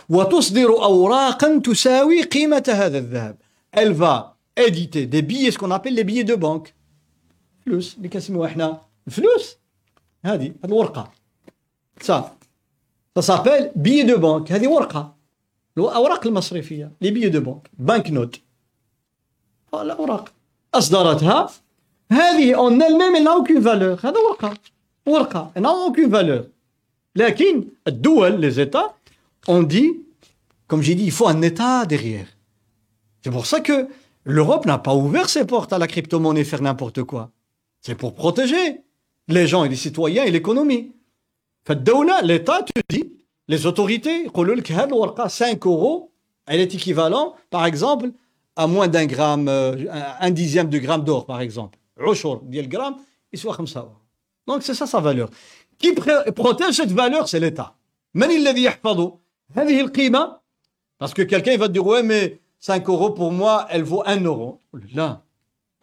وتصدر 0.09 0.69
أوراقا 0.83 1.59
تساوي 1.59 2.23
قيمة 2.23 2.63
هذا 2.69 2.97
الذهب. 2.97 3.37
Elle 3.73 3.93
va 3.93 4.37
éditer 4.55 5.07
des 5.07 5.21
billets, 5.21 5.51
ce 5.51 5.57
qu'on 5.57 5.71
appelle 5.71 5.95
les 5.95 6.03
billets. 6.03 6.71
فلوس 7.65 7.97
اللي 7.97 8.09
كنسميوها 8.09 8.47
إحنا 8.47 8.81
الفلوس 9.07 9.57
هذه 10.25 10.53
هذه 10.63 10.73
ورقه 10.73 11.11
صافي 12.01 12.29
ça 13.19 13.21
s'appelle 13.21 13.71
billet 13.75 14.03
de 14.03 14.15
banque. 14.15 14.51
هذه 14.51 14.67
ورقة. 14.67 15.15
الأوراق 15.77 16.27
المصرفية. 16.27 16.91
لي 17.01 17.11
بيي 17.11 17.29
دو 17.29 17.39
بانك 17.39 17.69
بانك 17.73 18.11
نوت 18.11 18.39
الاوراق 19.73 20.31
اصدرتها 20.74 21.50
هذه 22.12 22.54
اون 22.54 22.82
الميم 22.82 23.16
لا 23.24 23.32
اوكين 23.32 23.60
فالور 23.60 23.98
هذا 24.04 24.18
ورقه 24.18 24.54
ورقه 25.06 25.50
لا 25.56 25.68
اوكين 25.68 26.10
فالور 26.10 26.44
لكن 27.16 27.64
الدول 27.86 28.40
لي 28.40 28.50
زيتا 28.50 28.94
اون 29.48 29.66
دي 29.66 30.00
comme 30.72 30.82
j'ai 30.82 30.94
dit 30.94 31.04
il 31.04 31.12
faut 31.12 31.28
un 31.28 31.42
état 31.42 31.86
derrière 31.86 32.28
c'est 33.22 33.32
pour 33.32 33.46
ça 33.46 33.60
que 33.60 33.88
l'Europe 34.24 34.66
n'a 34.66 34.78
pas 34.78 34.94
ouvert 34.94 35.28
ses 35.28 35.44
portes 35.44 35.72
à 35.72 35.78
la 35.78 35.86
crypto-monnaie 35.86 36.44
faire 36.44 36.62
n'importe 36.62 37.02
quoi 37.02 37.30
c'est 37.80 37.94
pour 37.94 38.14
protéger 38.14 38.82
les 39.30 39.46
gens 39.46 39.64
et 39.64 39.68
les 39.68 39.76
citoyens 39.76 40.24
et 40.24 40.30
l'économie. 40.30 40.92
l'État 42.22 42.62
te 42.62 42.80
dit, 42.88 43.12
les 43.48 43.66
autorités, 43.66 44.26
5 45.28 45.66
euros, 45.66 46.12
elle 46.46 46.60
est 46.60 46.74
équivalent, 46.74 47.34
par 47.50 47.64
exemple, 47.64 48.10
à 48.56 48.66
moins 48.66 48.88
d'un 48.88 49.06
gramme, 49.06 49.48
euh, 49.48 49.86
un 50.20 50.30
dixième 50.30 50.68
de 50.68 50.78
gramme 50.78 51.04
d'or, 51.04 51.26
par 51.26 51.40
exemple. 51.40 51.78
gramme, 51.96 52.96
il 53.32 53.38
soit 53.38 53.54
comme 53.56 53.66
ça. 53.66 53.88
Donc 54.46 54.62
c'est 54.62 54.74
ça 54.74 54.86
sa 54.86 55.00
valeur. 55.00 55.30
Qui 55.78 55.92
protège 55.92 56.74
cette 56.74 56.92
valeur, 56.92 57.28
c'est 57.28 57.40
l'État. 57.40 57.74
Parce 60.98 61.14
que 61.14 61.22
quelqu'un 61.22 61.56
va 61.56 61.68
te 61.68 61.72
dire, 61.72 61.86
ouais, 61.86 62.02
mais 62.02 62.40
5 62.58 62.88
euros 62.88 63.10
pour 63.10 63.32
moi, 63.32 63.66
elle 63.70 63.84
vaut 63.84 64.02
1 64.04 64.20
euro. 64.24 64.60
Là, 64.94 65.22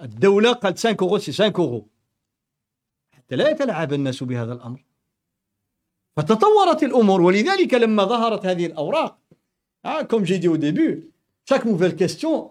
الدولة 0.01 0.53
قالت 0.53 0.78
5 0.78 1.01
euros, 1.01 1.20
c'est 1.20 1.32
5 1.32 1.58
euros. 1.60 1.88
حتى 3.12 3.36
لا 3.36 3.49
يتلاعب 3.49 3.93
الناس 3.93 4.24
بهذا 4.24 4.53
الأمر. 4.53 4.84
فتطورت 6.18 6.84
الأمور 6.84 7.22
ولذلك 7.22 7.74
لما 7.74 8.03
ظهرت 8.05 8.45
هذه 8.45 8.66
الأوراق 8.66 9.18
ah, 9.84 10.03
comme 10.05 10.26
j'ai 10.26 10.39
dit 10.39 10.47
au 10.47 10.58
début 10.58 11.12
chaque 11.47 11.66
nouvelle 11.66 11.95
question 11.95 12.51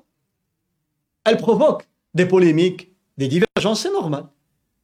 elle 1.24 1.36
provoque 1.36 1.82
des 2.14 2.26
polémiques 2.26 2.92
des 3.18 3.28
divergences 3.28 3.82
c'est 3.82 3.92
normal 3.92 4.24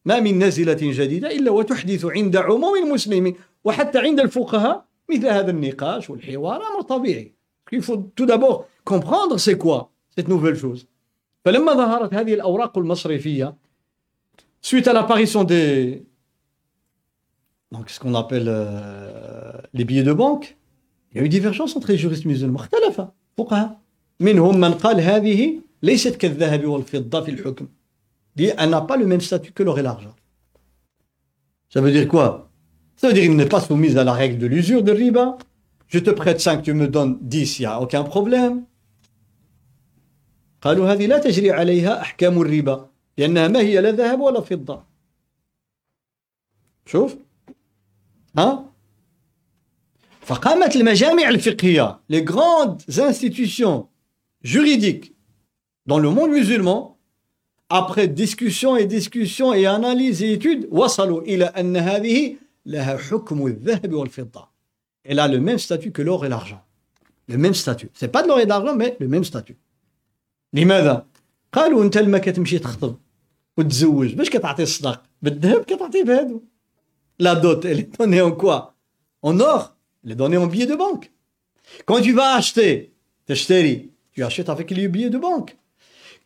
ما 0.04 0.20
من 0.20 0.38
نازلة 0.38 0.78
جديدة 0.82 1.30
إلا 1.30 1.50
وتحدث 1.50 2.04
عند 2.04 2.36
عموم 2.36 2.74
المسلمين 2.84 3.34
وحتى 3.64 3.98
عند 3.98 4.20
الفقهاء 4.20 4.84
مثل 5.10 5.26
هذا 5.26 5.50
النقاش 5.50 6.10
والحوار 6.10 6.56
أمر 6.56 6.82
طبيعي 6.82 7.32
il 7.72 7.82
faut 7.82 7.96
tout 8.16 8.26
d'abord 8.26 8.66
comprendre 8.84 9.38
c'est 9.38 9.56
quoi 9.56 9.90
cette 10.16 10.28
nouvelle 10.28 10.56
chose 10.56 10.86
فلما 11.44 11.72
ظهرت 11.74 12.14
هذه 12.14 12.34
الأوراق 12.34 12.78
المصرفية 12.78 13.54
suite 14.60 14.88
à 14.88 14.92
l'apparition 14.92 15.44
des 15.44 16.02
donc 17.72 17.88
ce 17.88 17.98
qu'on 17.98 18.14
appelle 18.14 18.48
euh, 18.48 19.52
les 19.72 19.84
billets 19.84 20.02
de 20.02 20.12
banque, 20.12 20.56
il 21.10 21.18
y 21.18 21.20
a 21.20 21.24
eu 21.24 21.28
divergence 21.28 21.74
entre 21.74 21.88
les 21.90 21.96
juristes 21.96 22.26
musulmans. 22.26 22.60
اختلف 22.60 23.00
فقهاء 23.38 23.80
منهم 24.20 24.60
من 24.60 24.74
قال 24.74 25.00
هذه 25.00 25.60
ليست 25.82 26.16
كالذهب 26.16 26.66
والفضة 26.66 27.20
في 27.20 27.30
الحكم. 27.30 27.68
Dit, 28.36 28.50
elle 28.56 28.70
n'a 28.70 28.80
pas 28.80 28.96
le 28.96 29.06
même 29.06 29.20
statut 29.20 29.52
que 29.52 29.62
l'or 29.62 29.78
et 29.78 29.82
l'argent. 29.82 30.14
Ça 31.68 31.80
veut 31.80 31.92
dire 31.92 32.08
quoi 32.08 32.50
Ça 32.96 33.08
veut 33.08 33.14
dire 33.14 33.24
qu'elle 33.24 33.36
n'est 33.36 33.46
pas 33.46 33.60
soumise 33.60 33.96
à 33.98 34.04
la 34.04 34.12
règle 34.12 34.38
de 34.38 34.46
l'usure 34.46 34.82
de 34.82 34.92
riba. 34.92 35.38
Je 35.88 35.98
te 35.98 36.10
prête 36.10 36.40
5, 36.40 36.62
tu 36.62 36.72
me 36.72 36.88
donnes 36.88 37.18
10, 37.20 37.58
il 37.58 37.62
n'y 37.62 37.66
a 37.66 37.80
aucun 37.80 38.04
problème. 38.04 38.64
قالوا 40.62 40.92
هذه 40.92 41.06
لا 41.06 41.18
تجري 41.18 41.50
عليها 41.50 42.00
أحكام 42.00 42.40
الربا 42.40 42.88
لأنها 43.18 43.48
ما 43.48 43.60
هي 43.60 43.80
لا 43.80 43.90
ذهب 43.90 44.20
ولا 44.20 44.40
فضة 44.40 44.82
شوف 46.86 47.16
Hein 48.36 48.64
les 52.08 52.22
grandes 52.22 52.82
institutions 52.98 53.88
juridiques 54.42 55.12
dans 55.86 55.98
le 55.98 56.10
monde 56.10 56.30
musulman, 56.30 56.98
après 57.68 58.08
discussion 58.08 58.76
et 58.76 58.86
discussion 58.86 59.52
et 59.52 59.66
analyse 59.66 60.22
et 60.22 60.32
études, 60.32 60.68
Elle 65.04 65.18
a 65.18 65.28
le 65.28 65.40
même 65.40 65.58
statut 65.58 65.92
que 65.92 66.02
l'or 66.02 66.26
et 66.26 66.28
l'argent. 66.28 66.62
Le 67.28 67.38
même 67.38 67.54
statut. 67.54 67.90
C'est 67.94 68.08
pas 68.08 68.22
de 68.22 68.28
l'or 68.28 68.40
et 68.40 68.44
de 68.44 68.50
l'argent, 68.50 68.76
mais 68.76 68.96
le 69.00 69.08
même 69.08 69.24
statut. 69.24 69.56
لماذا؟ 70.54 71.06
قالوا 71.52 71.82
انت 71.82 71.98
لما 71.98 72.18
كتمشي 72.18 72.58
تخطب 72.58 72.96
وتزوج 73.56 74.14
باش 74.14 74.30
كتعطي 74.30 74.62
الصداق 74.62 75.02
بالذهب 75.22 75.64
كتعطيه 75.64 76.04
بهادو 76.04 76.42
la 77.22 77.36
dot, 77.36 77.64
elle 77.64 77.80
est 77.80 77.98
donnée 77.98 78.20
en 78.20 78.32
quoi 78.32 78.74
En 79.22 79.38
or, 79.38 79.76
elle 80.04 80.12
est 80.12 80.16
donnée 80.16 80.36
en 80.36 80.48
billets 80.48 80.66
de 80.66 80.74
banque. 80.74 81.12
Quand 81.86 82.00
tu 82.00 82.12
vas 82.12 82.34
acheter, 82.34 82.92
tu 83.26 84.24
achètes 84.24 84.48
avec 84.48 84.70
les 84.72 84.88
billets 84.88 85.10
de 85.10 85.18
banque. 85.18 85.56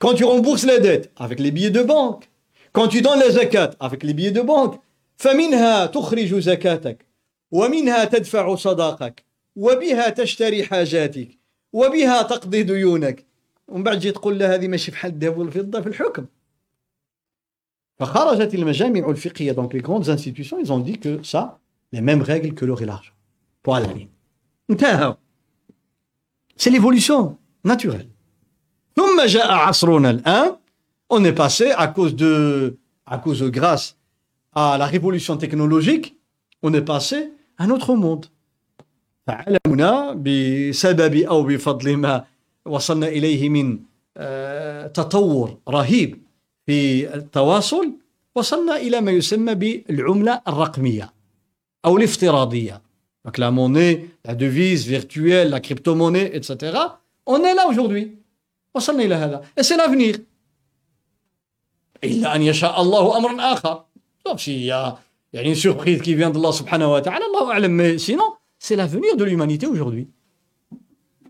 Quand 0.01 0.15
tu 0.15 0.25
rembourses 0.25 0.67
les 0.67 0.81
dettes, 0.81 1.11
avec 1.17 1.39
les 1.41 1.51
billets 1.51 1.71
de 1.71 1.83
banque. 1.83 2.29
Quand 2.73 2.89
tu 2.89 3.01
donnes 3.03 3.21
les 3.21 3.33
zakat, 3.33 3.71
avec 3.81 4.03
les 4.03 4.15
billets 4.15 4.33
de 4.33 4.43
banque. 4.43 4.81
فمنها 5.17 5.87
تخرج 5.87 6.35
زكاتك 6.39 7.07
ومنها 7.51 8.05
تدفع 8.05 8.55
صداقك 8.55 9.25
وبها 9.57 10.09
تشتري 10.09 10.65
حاجاتك 10.65 11.39
وبها 11.73 12.23
تقضي 12.23 12.63
ديونك 12.63 13.27
ومن 13.69 13.83
بعد 13.83 13.99
جيت 13.99 14.15
تقول 14.15 14.39
له 14.39 14.55
هذه 14.55 14.69
ماشي 14.69 14.91
بحال 14.91 15.13
الذهب 15.13 15.39
والفضه 15.39 15.81
في 15.81 15.89
الحكم 15.89 16.27
donc 17.99 19.73
les 19.73 19.81
grandes 19.81 20.11
institutions, 20.11 20.59
ils 20.59 20.71
ont 20.71 20.81
dit 20.81 20.99
que 20.99 21.23
ça, 21.23 21.59
les 21.93 22.03
mêmes 22.03 22.21
règles 22.21 22.53
que 22.53 22.67
l'or 22.67 22.83
et 22.83 22.85
l'argent. 22.85 23.15
Pour 23.63 23.75
aller. 23.75 24.09
C'est 26.57 26.71
l'évolution 26.71 27.39
naturelle. 27.65 28.10
On 31.09 31.25
est 31.25 31.33
passé 31.33 31.71
à 31.71 31.87
cause 31.89 32.15
de, 32.17 32.77
à 33.07 33.19
cause 33.19 33.41
de 33.41 33.49
grâce 33.49 33.97
à 34.55 34.77
la 34.79 34.87
révolution 34.87 35.37
technologique, 35.37 36.17
on 36.63 36.73
est 36.75 36.83
passé 36.83 37.31
à 37.59 37.65
un 37.65 37.71
autre 37.71 37.95
monde. 37.95 38.27
فعلمنا 39.27 40.13
بسبب 40.13 41.17
أو 41.17 41.43
بفضل 41.43 41.97
ما 41.97 42.25
وصلنا 42.67 43.09
إليه 43.09 43.49
من 43.49 43.79
تطور 44.93 45.59
رهيب 45.69 46.23
في 46.67 47.15
التواصل 47.15 47.93
وصلنا 48.35 48.77
إلى 48.77 49.01
ما 49.01 49.11
يسمى 49.11 49.55
بالعملة 49.55 50.43
الرقمية 50.49 51.13
أو 51.85 51.97
الافتراضية 51.97 52.83
Donc 53.25 53.39
la 53.39 53.51
monnaie, 53.51 54.09
la 54.25 54.37
devise 54.37 54.87
virtuelle, 54.87 55.51
la 55.51 55.59
crypto-monnaie, 55.59 56.31
etc. 56.33 56.79
On 57.27 57.43
est 57.43 57.55
là 57.55 57.67
aujourd'hui. 57.67 58.17
وصلنا 58.75 59.03
إلى 59.05 59.15
هذا. 59.15 59.41
Et 59.57 59.63
c'est 59.63 59.77
l'avenir. 59.77 60.17
إلا 62.05 62.37
أن 62.37 62.43
يشاء 62.43 62.81
الله 62.83 63.17
أمرا 63.17 63.53
آخر. 63.53 63.85
Sauf 64.27 64.41
s'il 64.41 64.65
y 64.65 64.71
a, 64.71 64.99
il 65.33 65.37
y 65.37 65.43
a 65.43 65.47
une 65.47 65.55
surprise 65.55 66.03
qui 66.03 66.15
vient 66.15 66.31
d'Allah 66.31 66.53
subhanahu 66.53 66.91
wa 66.91 67.01
ta'ala, 67.01 67.25
Allah 67.35 67.55
a'lam. 67.55 67.73
Mais 67.73 67.99
sinon, 67.99 68.25
c'est 68.59 68.77
l'avenir 68.77 69.17
de 69.17 69.25
l'humanité 69.25 69.67
aujourd'hui. 69.67 70.09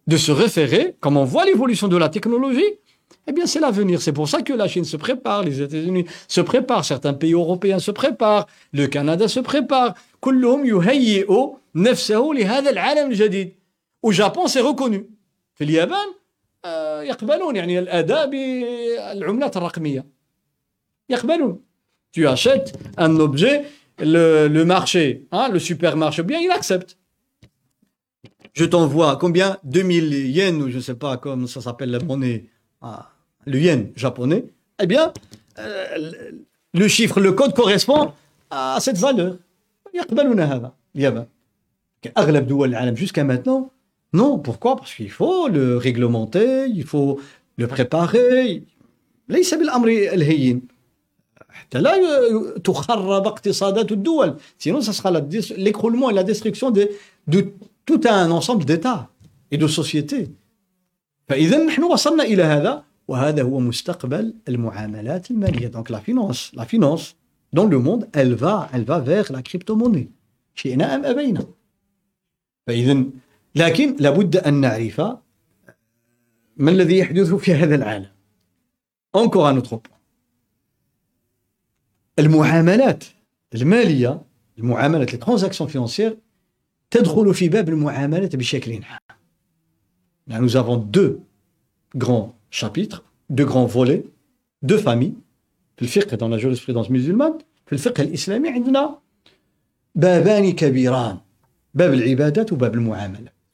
De 0.06 0.16
se 0.16 0.32
référer, 0.32 0.96
comme 1.00 1.16
on 1.16 1.24
voit 1.24 1.44
l'évolution 1.44 1.88
de 1.88 1.96
la 1.96 2.08
technologie, 2.08 2.78
eh 3.26 3.32
bien, 3.32 3.46
c'est 3.46 3.60
l'avenir. 3.60 4.00
C'est 4.00 4.12
pour 4.12 4.28
ça 4.28 4.42
que 4.42 4.52
la 4.52 4.68
Chine 4.68 4.84
se 4.84 4.96
prépare, 4.96 5.42
les 5.42 5.60
États-Unis 5.60 6.06
se 6.28 6.40
préparent, 6.40 6.84
certains 6.84 7.12
pays 7.12 7.32
européens 7.32 7.80
se 7.80 7.90
préparent, 7.90 8.46
le 8.72 8.86
Canada 8.86 9.26
se 9.28 9.40
prépare. 9.40 9.94
Au 14.02 14.12
Japon, 14.12 14.46
c'est 14.46 14.60
reconnu. 14.60 15.06
في 16.62 16.68
اليابان 16.68 17.06
يقبلون 17.06 17.56
يعني 17.56 17.78
الأداء 17.78 18.30
بالعملات 18.30 19.56
الرقمية. 19.56 20.06
يقبلون. 21.08 21.60
Tu 22.12 22.26
achètes 22.26 22.72
un 22.96 23.16
objet, 23.20 23.64
le, 23.98 24.48
le 24.48 24.64
marché, 24.64 25.26
hein, 25.32 25.48
le 25.48 25.58
supermarché, 25.58 26.22
bien, 26.22 26.40
il 26.40 26.50
accepte. 26.50 26.96
Je 28.54 28.64
t'envoie 28.64 29.16
combien 29.16 29.58
2000 29.64 30.30
yens 30.30 30.62
ou 30.62 30.70
je 30.70 30.76
ne 30.76 30.80
sais 30.80 30.94
pas 30.94 31.18
comment 31.18 31.46
ça 31.46 31.60
s'appelle 31.60 31.90
la 31.90 31.98
monnaie 31.98 32.46
le 33.46 33.60
yen 33.60 33.92
japonais, 33.96 34.44
eh 34.82 34.86
bien, 34.86 35.12
euh, 35.58 36.32
le 36.74 36.88
chiffre, 36.88 37.20
le 37.20 37.32
code 37.32 37.54
correspond 37.54 38.12
à 38.50 38.78
cette 38.80 38.98
valeur. 38.98 39.36
Jusqu'à 42.94 43.24
maintenant, 43.24 43.70
non. 44.12 44.38
Pourquoi 44.38 44.76
Parce 44.76 44.94
qu'il 44.94 45.10
faut 45.10 45.48
le 45.48 45.76
réglementer, 45.76 46.66
il 46.80 46.84
faut 46.84 47.20
le 47.58 47.66
préparer. 47.66 48.62
ليس 49.28 49.54
بالامر 49.54 49.88
الهين 49.88 50.62
حتى 51.50 51.78
لا 51.78 51.92
تخرب 52.64 53.26
اقتصادات 53.26 53.92
الدول 53.92 54.36
sinon 54.58 54.80
ça 54.80 54.92
sera 54.92 55.10
l'écroulement 55.56 56.10
et 56.10 56.14
la 56.14 56.22
destruction 56.22 56.70
de, 56.70 56.90
de 57.26 57.52
tout 57.86 58.00
un 58.04 58.30
ensemble 58.30 58.64
d'états 58.64 59.08
et 59.50 59.58
de 59.58 59.66
sociétés 59.66 60.30
فاذا 61.28 61.64
نحن 61.64 61.82
وصلنا 61.82 62.24
الى 62.24 62.42
هذا 62.42 62.84
وهذا 63.08 63.42
هو 63.42 63.60
مستقبل 63.60 64.34
المعاملات 64.48 65.30
الماليه 65.30 65.66
دونك 65.66 65.90
لا 65.90 65.98
فينونس 65.98 66.52
لا 66.54 66.64
فينونس 66.64 67.14
دون 67.52 67.70
لو 67.70 67.80
موند 67.80 68.04
elle 68.16 68.34
va 68.34 68.68
elle 68.72 68.84
va 68.84 68.98
vers 69.00 69.32
la 69.32 69.42
crypto-monnaie 69.42 70.08
شئنا 70.54 70.94
ام 70.94 71.04
ابينا 71.04 71.44
فاذا 72.66 73.04
لكن 73.55 73.95
لابد 73.99 74.37
أن 74.37 74.53
نعرف 74.53 75.01
ما 76.57 76.71
الذي 76.71 76.97
يحدث 76.97 77.33
في 77.33 77.53
هذا 77.53 77.75
العالم. 77.75 78.11
Encore 79.17 79.45
un 79.45 79.57
autre 79.57 79.77
point. 79.77 80.01
المعاملات 82.19 83.03
المالية 83.55 84.21
المعاملات 84.57 85.23
transactions 85.25 85.67
financières 85.67 86.13
تدخل 86.91 87.33
في 87.33 87.49
باب 87.49 87.69
المعاملات 87.69 88.35
بشكل 88.35 88.83
عام. 88.83 88.99
Nous 90.29 90.55
avons 90.55 90.77
deux 90.77 91.19
grands 91.97 92.35
chapitres, 92.49 93.03
deux 93.29 93.45
grands 93.45 93.65
volets, 93.65 94.03
deux 94.63 94.77
familles. 94.77 95.15
في 95.77 95.81
الفقه 95.81 96.17
dans 96.17 96.29
la 96.29 96.37
jurisprudence 96.37 96.89
musulmane 96.89 97.43
في 97.65 97.73
الفقه 97.73 98.03
الإسلامي 98.03 98.49
عندنا 98.49 98.99
بابان 99.95 100.51
كبيران 100.51 101.17
باب 101.73 101.93
العبادات 101.93 102.53
وباب 102.53 102.73
المعاملات 102.75 103.33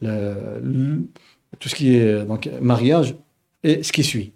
tout 0.00 1.68
ce 1.68 1.74
qui 1.74 1.96
est 1.96 2.04
euh, 2.04 2.24
donc, 2.24 2.48
mariage 2.60 3.14
et 3.62 3.82
ce 3.82 3.92
qui 3.92 4.02
suit. 4.02 4.32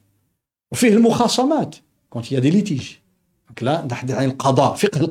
On 0.70 0.76
fait 0.76 0.90
le 0.90 1.00
mukhasamat 1.00 1.70
quand 2.10 2.30
il 2.30 2.34
y 2.34 2.36
a 2.36 2.40
des 2.40 2.50
litiges. 2.50 3.02
Donc 3.48 3.60
là, 3.60 3.84
on 3.84 4.12
a 4.12 4.26
le 4.26 4.32
qada, 4.32 4.72
le 4.72 4.78
fikh, 4.78 4.96
le 4.96 5.06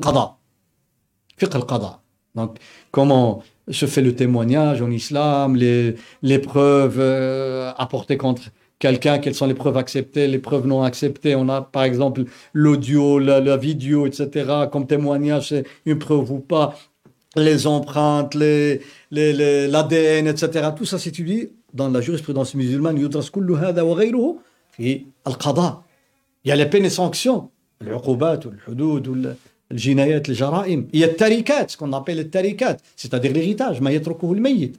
qada. 1.62 2.00
donc, 2.34 2.58
comment 2.90 3.42
se 3.70 3.86
fait 3.86 4.02
le 4.02 4.14
témoignage 4.14 4.82
en 4.82 4.90
islam, 4.90 5.56
les, 5.56 5.96
les 6.22 6.38
preuves 6.38 6.98
euh, 6.98 7.72
apportées 7.78 8.18
contre 8.18 8.42
quelqu'un, 8.78 9.18
quelles 9.18 9.34
sont 9.34 9.46
les 9.46 9.54
preuves 9.54 9.76
acceptées, 9.76 10.28
les 10.28 10.38
preuves 10.38 10.66
non 10.66 10.82
acceptées. 10.82 11.34
On 11.34 11.48
a 11.48 11.62
par 11.62 11.84
exemple 11.84 12.24
l'audio, 12.52 13.18
la, 13.18 13.56
vidéo, 13.56 14.06
etc. 14.06 14.66
Comme 14.70 14.86
témoignage, 14.86 15.48
c'est 15.48 15.64
une 15.86 15.98
preuve 15.98 16.30
ou 16.30 16.40
pas. 16.40 16.76
Les 17.36 17.66
empreintes, 17.66 18.34
les, 18.34 18.82
les, 19.14 20.28
etc. 20.32 20.70
Tout 20.78 20.84
ça 20.84 20.98
s'étudie 20.98 21.42
dans 21.72 21.88
la 21.88 22.00
jurisprudence 22.00 22.54
musulmane. 22.54 22.96
Il 22.96 23.02
y 26.44 26.52
a 26.52 26.56
les 26.56 26.66
peines 26.66 26.84
et 26.84 26.90
sanctions, 26.90 27.50
العقوبات 27.82 28.46
والحدود 28.46 29.36
الجنايات 29.72 30.28
الجرائم 30.28 30.88
هي 30.94 31.04
التركات 31.04 31.72
qu'on 31.72 31.92
appelle 31.92 32.18
التركات 32.18 32.80
c'est-à-dire 32.96 33.32
l'héritage. 33.32 33.82
ما 33.82 33.90
يتركه 33.90 34.32
الميت 34.32 34.76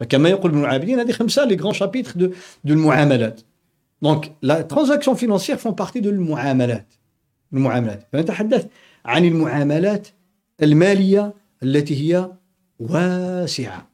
فكما 0.00 0.28
يقول 0.28 0.50
ابن 0.50 0.60
العابدين 0.60 1.00
هذه 1.00 1.12
خمسه 1.12 1.44
لي 1.44 1.56
غران 1.56 1.72
شابيتر 1.72 2.12
دو 2.16 2.32
دو 2.64 2.74
المعاملات 2.74 3.40
دونك 4.02 4.32
لا 4.42 4.60
ترانزاكسيون 4.60 5.16
فينانسيير 5.16 5.58
فون 5.58 5.72
بارتي 5.72 6.00
دو 6.00 6.10
المعاملات 6.10 6.86
المعاملات 7.52 8.08
فنتحدث 8.12 8.66
عن 9.04 9.24
المعاملات 9.24 10.08
الماليه 10.62 11.34
التي 11.62 11.94
هي 12.14 12.30
واسعة. 12.80 13.90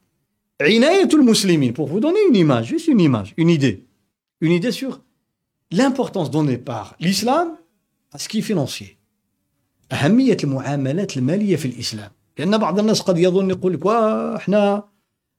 عناية 0.61 1.09
المسلمين. 1.13 1.73
Pour 1.73 1.87
vous 1.87 1.99
donner 1.99 2.19
une 2.29 2.35
image 2.35 2.67
juste 2.67 2.87
une 2.87 2.99
image 2.99 3.33
une 3.37 3.49
idée. 3.49 3.83
Une 4.41 4.51
idée 4.51 4.71
sur 4.71 5.01
l'importance 5.71 6.31
donnée 6.31 6.57
par 6.57 6.95
l'islam 6.99 7.47
à 8.13 8.17
ce 8.17 8.27
qui 8.29 8.39
est 8.39 8.41
financier. 8.41 8.97
أهمية 9.91 10.37
المعاملات 10.43 11.17
المالية 11.17 11.55
في 11.55 11.65
الإسلام. 11.65 12.11
لأن 12.37 12.57
بعض 12.57 12.79
الناس 12.79 13.01
قد 13.01 13.17
يظن 13.17 13.49
يقول 13.49 13.73
لك 13.73 13.87
إحنا 13.87 14.83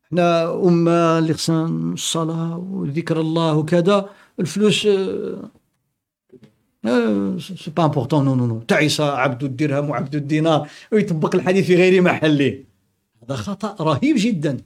إحنا 0.06 0.54
أمة 0.54 1.18
اللي 1.18 1.34
خصنا 1.34 1.64
الصلاة 1.92 2.58
وذكر 2.58 3.20
الله 3.20 3.56
وكذا 3.56 4.10
الفلوس 4.40 4.88
سي 7.62 7.70
با 7.76 7.84
امبورتون 7.84 8.24
نو 8.24 8.34
نو 8.34 8.46
نو 8.46 8.60
تعس 8.60 9.00
عبد 9.00 9.44
الدرهم 9.44 9.90
وعبد 9.90 10.14
الدينار 10.14 10.68
ويطبق 10.92 11.34
الحديث 11.34 11.66
في 11.66 11.76
غير 11.76 12.02
محله. 12.02 12.64
هذا 13.22 13.36
خطأ 13.36 13.76
رهيب 13.84 14.16
جدا. 14.18 14.60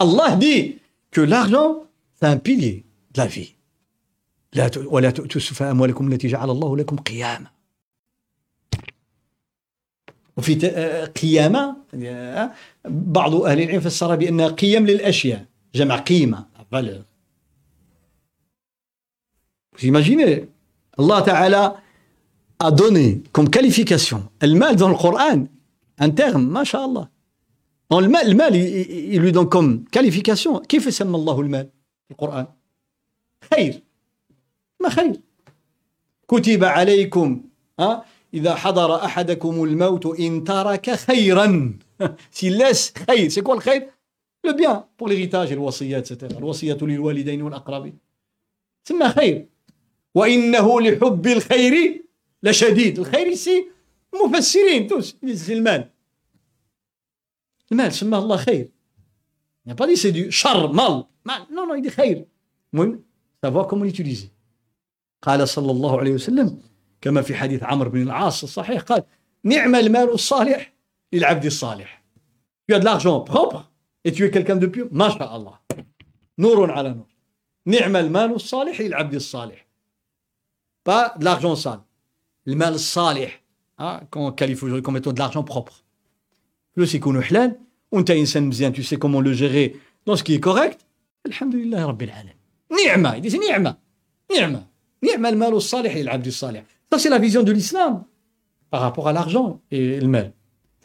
الله 0.00 0.34
دي 0.34 0.78
كو 1.14 1.22
لارجون 1.24 1.86
سي 2.20 2.32
ان 2.32 2.38
بيلي 2.38 2.84
لا 3.16 3.26
في 3.26 3.48
لا 4.52 4.70
ولا 4.76 5.10
تؤتوا 5.10 5.40
السفهاء 5.40 5.70
أموالكم 5.70 6.12
التي 6.12 6.28
جعل 6.28 6.50
الله 6.50 6.76
لكم 6.76 6.96
قياما. 6.96 7.46
وفي 10.36 10.66
آه، 10.66 11.04
قيامة 11.04 11.76
بعض 12.84 13.34
أهل 13.34 13.60
العلم 13.60 13.80
فسر 13.80 14.16
بأن 14.16 14.40
قيم 14.40 14.86
للأشياء 14.86 15.44
جمع 15.74 15.96
قيمة 15.96 16.46
Vous 19.76 19.86
imaginez, 19.86 20.48
Allah 20.98 21.22
Ta'ala 21.22 21.76
a 22.58 22.70
donné 22.70 23.22
comme 23.32 23.48
qualification 23.48 24.28
le 24.40 24.54
mal 24.54 24.74
dans 24.76 24.88
le 24.88 24.96
Coran, 24.96 25.46
un 25.98 26.10
terme, 26.10 26.46
masha'Allah. 26.48 27.08
Dans 27.90 28.00
le 28.00 28.08
mal, 28.08 28.28
le 28.28 28.34
mal, 28.34 28.56
il, 28.56 29.14
il 29.14 30.60
كيف 30.68 30.94
سمى 30.94 31.16
الله 31.16 31.40
المال 31.40 31.68
في 32.04 32.10
القرآن 32.10 32.46
خير 33.54 33.82
ما 34.80 34.88
خير 34.88 35.20
كتب 36.28 36.64
عليكم 36.64 37.42
ها 37.80 38.04
إذا 38.34 38.54
حضر 38.54 39.04
أحدكم 39.04 39.64
الموت 39.64 40.06
إن 40.20 40.44
ترك 40.44 40.90
خيرا 40.90 41.78
s'il 42.30 42.56
laisse 42.56 42.92
خير 43.10 43.30
c'est 43.30 43.42
quoi 43.42 43.54
le 43.54 43.60
خير 43.60 43.82
le 44.46 44.52
bien 44.52 44.86
pour 44.96 45.08
l'héritage 45.08 45.52
et 45.52 45.92
etc 45.94 46.36
الوصية 46.38 46.78
للوالدين 46.82 47.42
والأقربين 47.42 47.98
سمى 48.88 49.08
خير 49.08 49.46
وإنه 50.14 50.80
لحب 50.80 51.26
الخير 51.26 52.04
لشديد 52.42 52.98
الخير 52.98 53.34
ici 53.34 53.64
مفسرين 54.24 54.88
tous 54.88 55.16
المال 55.50 55.93
المال 57.73 57.93
سماه 57.93 58.19
الله 58.19 58.37
خير 58.37 58.69
il 59.65 59.69
n'a 59.69 59.75
pas 59.75 59.87
dit 59.87 59.97
c'est 59.97 60.11
du 60.11 60.31
char 60.31 60.73
mal 60.73 61.05
mal 61.25 61.41
non 61.51 61.67
non 61.67 61.75
il 61.75 61.81
dit 61.81 61.89
خير 61.89 62.25
المهم 62.73 63.03
savoir 63.45 63.67
comment 63.67 63.83
l'utiliser 63.85 64.29
قال 65.21 65.47
صلى 65.47 65.71
الله 65.71 65.99
عليه 65.99 66.13
وسلم 66.13 66.61
كما 67.01 67.21
في 67.21 67.35
حديث 67.35 67.63
عمرو 67.63 67.89
بن 67.89 68.01
العاص 68.01 68.43
الصحيح 68.43 68.81
قال 68.81 69.03
نعم 69.43 69.75
المال 69.75 70.09
الصالح 70.11 70.73
للعبد 71.13 71.45
الصالح 71.45 72.03
tu 72.71 72.75
as 72.75 72.79
de 72.79 72.85
l'argent 72.85 73.21
propre 73.21 73.71
et 74.05 74.11
tu 74.11 74.25
es 74.25 74.31
quelqu'un 74.31 74.55
de 74.55 74.67
pur 74.67 74.87
ما 74.91 75.09
شاء 75.09 75.35
الله 75.35 75.59
نور 76.39 76.71
على 76.71 76.89
نور 76.89 77.07
نعم 77.65 77.95
المال 77.95 78.31
الصالح 78.35 78.81
للعبد 78.81 79.13
الصالح 79.13 79.67
pas 80.89 81.13
de 81.19 81.25
l'argent 81.25 81.55
sale 81.55 81.81
المال 82.47 82.73
الصالح 82.73 83.41
hein, 83.77 84.01
qu'on 84.11 84.31
qualifie 84.31 84.63
aujourd'hui 84.65 84.83
comme 84.83 84.97
étant 84.97 85.13
de 85.13 85.19
l'argent 85.19 85.43
propre 85.43 85.82
فلوس 86.75 86.95
يكونوا 86.95 87.21
حلال 87.21 87.55
وانت 87.91 88.11
انسان 88.11 88.43
مزيان 88.43 88.73
tu 88.73 88.83
sais 88.83 88.97
comment 88.97 89.21
le 89.21 89.33
gérer 89.33 89.75
dans 90.05 90.15
ce 90.15 90.23
qui 90.23 90.33
est 90.35 90.43
correct 90.49 90.79
الحمد 91.25 91.55
لله 91.55 91.85
رب 91.85 92.01
العالمين 92.01 92.35
نعمه 92.85 93.15
يدي 93.15 93.37
نعمه 93.37 93.75
نعمه 94.37 94.65
نعم 95.03 95.25
المال 95.25 95.53
الصالح 95.53 95.95
للعبد 95.95 96.27
الصالح 96.27 96.63
Ça, 96.91 96.97
c'est 96.97 97.09
la 97.09 97.19
vision 97.19 97.43
de 97.43 97.51
l'islam 97.51 98.03
par 98.71 98.81
rapport 98.81 99.07
à 99.07 99.13
l'argent 99.13 99.61
et 99.71 99.99
le 99.99 100.07
mal. 100.07 100.31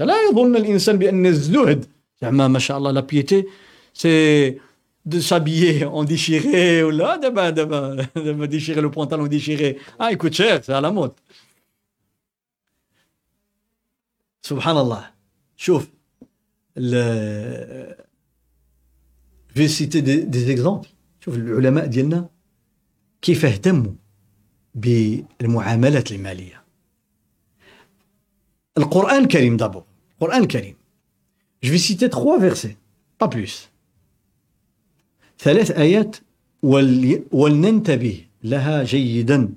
لا 0.00 0.14
يظن 0.30 0.56
الإنسان 0.56 0.96
بأن 0.98 1.26
الزهد 1.26 1.84
زعما 2.22 2.48
ما 2.48 2.58
شاء 2.58 2.78
الله 2.78 2.90
لا 2.90 3.00
بيتي 3.00 3.44
سي 3.94 4.58
de 5.06 5.20
s'habiller 5.20 5.84
en 5.84 6.02
déchiré 6.04 6.82
ou 6.82 6.90
là 6.90 7.18
d'abord 7.18 7.52
d'abord 7.52 7.94
de 8.16 8.46
déchirer 8.46 8.80
le 8.80 8.90
pantalon 8.90 9.26
déchiré 9.26 9.78
ah 9.98 10.10
il 10.12 10.18
coûte 10.18 10.32
cher 10.34 10.60
c'est 10.64 10.72
à 10.72 10.80
la 10.80 10.90
mode 10.90 11.12
subhanallah 14.42 15.02
شوف 15.59 15.87
في 19.53 19.67
سيتي 19.67 20.01
دي, 20.01 20.21
دي 20.21 20.39
زيكزومبل 20.39 20.87
شوف 21.19 21.35
العلماء 21.35 21.85
ديالنا 21.85 22.29
كيف 23.21 23.45
اهتموا 23.45 23.91
بالمعاملات 24.75 26.11
المالية. 26.11 26.63
القرآن 28.77 29.23
الكريم 29.23 29.57
دابو 29.57 29.81
القرآن 30.11 30.41
الكريم 30.41 30.75
جو 31.63 31.71
في 31.71 31.77
سيتي 31.77 32.07
تخوا 32.07 32.39
فيرسي 32.39 32.75
با 33.21 33.27
بلوس 33.27 33.67
ثلاث 35.39 35.71
آيات. 35.71 36.15
ول... 36.63 37.23
ولننتبه 37.31 38.25
لها 38.43 38.83
جيدا. 38.83 39.53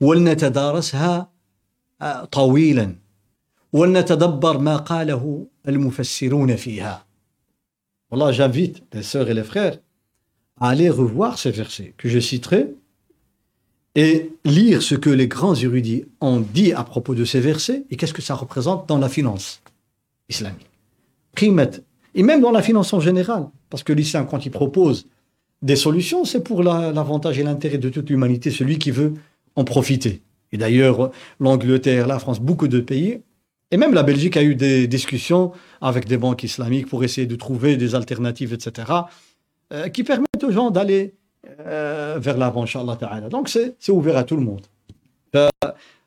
ولنتدارسها 0.00 1.32
طويلا. 2.32 2.99
ولنتدبر 3.73 4.57
ما 4.57 4.77
قاله 4.77 5.45
المفسرون 5.67 6.55
فيها 6.55 7.05
والله 8.11 8.31
j'invite 8.31 8.83
les 8.93 9.03
sœurs 9.03 9.29
et 9.29 9.33
les 9.33 9.43
frères 9.43 9.79
à 10.61 10.69
aller 10.69 10.89
revoir 10.89 11.37
ces 11.37 11.51
versets 11.51 11.93
que 11.97 12.07
je 12.07 12.19
citerai 12.19 12.75
et 13.95 14.31
lire 14.43 14.81
ce 14.81 14.95
que 14.95 15.09
les 15.09 15.27
grands 15.27 15.55
érudits 15.55 16.05
ont 16.21 16.39
dit 16.39 16.73
à 16.73 16.83
propos 16.83 17.15
de 17.15 17.25
ces 17.25 17.39
versets 17.39 17.85
et 17.89 17.95
qu'est-ce 17.95 18.13
que 18.13 18.21
ça 18.21 18.35
représente 18.35 18.87
dans 18.87 18.97
la 18.97 19.09
finance 19.09 19.61
islamique. 20.29 20.67
Et 22.15 22.23
même 22.23 22.41
dans 22.41 22.51
la 22.51 22.61
finance 22.61 22.93
en 22.93 22.99
général, 22.99 23.47
parce 23.69 23.83
que 23.83 23.93
l'islam, 23.93 24.25
quand 24.29 24.45
il 24.45 24.51
propose 24.51 25.07
des 25.61 25.75
solutions, 25.75 26.23
c'est 26.23 26.43
pour 26.43 26.63
l'avantage 26.63 27.39
et 27.39 27.43
l'intérêt 27.43 27.77
de 27.77 27.89
toute 27.89 28.09
l'humanité, 28.09 28.51
celui 28.51 28.77
qui 28.77 28.91
veut 28.91 29.13
en 29.55 29.63
profiter. 29.63 30.21
Et 30.51 30.57
d'ailleurs, 30.57 31.11
l'Angleterre, 31.39 32.07
la 32.07 32.19
France, 32.19 32.39
beaucoup 32.39 32.67
de 32.67 32.79
pays 32.79 33.19
Et 33.71 33.77
même 33.77 33.93
la 33.93 34.03
Belgique 34.03 34.37
a 34.37 34.43
eu 34.43 34.55
des 34.55 34.87
discussions 34.87 35.51
avec 35.81 36.07
des 36.07 36.17
banques 36.17 36.43
islamiques 36.43 36.87
pour 36.87 37.03
essayer 37.03 37.27
de 37.27 37.35
trouver 37.35 37.77
des 37.77 37.95
alternatives, 37.95 38.53
etc., 38.53 38.91
euh, 39.73 39.89
qui 39.89 40.03
permettent 40.03 40.43
aux 40.43 40.51
gens 40.51 40.69
d'aller 40.71 41.15
euh, 41.59 42.17
vers 42.19 42.37
l'avant, 42.37 42.63
Inch'Allah 42.63 42.95
Ta'ala. 42.95 43.29
Donc 43.29 43.49
c'est 43.49 43.89
ouvert 43.89 44.17
à 44.17 44.23
tout 44.23 44.37
le 44.37 44.43
monde. 44.43 44.65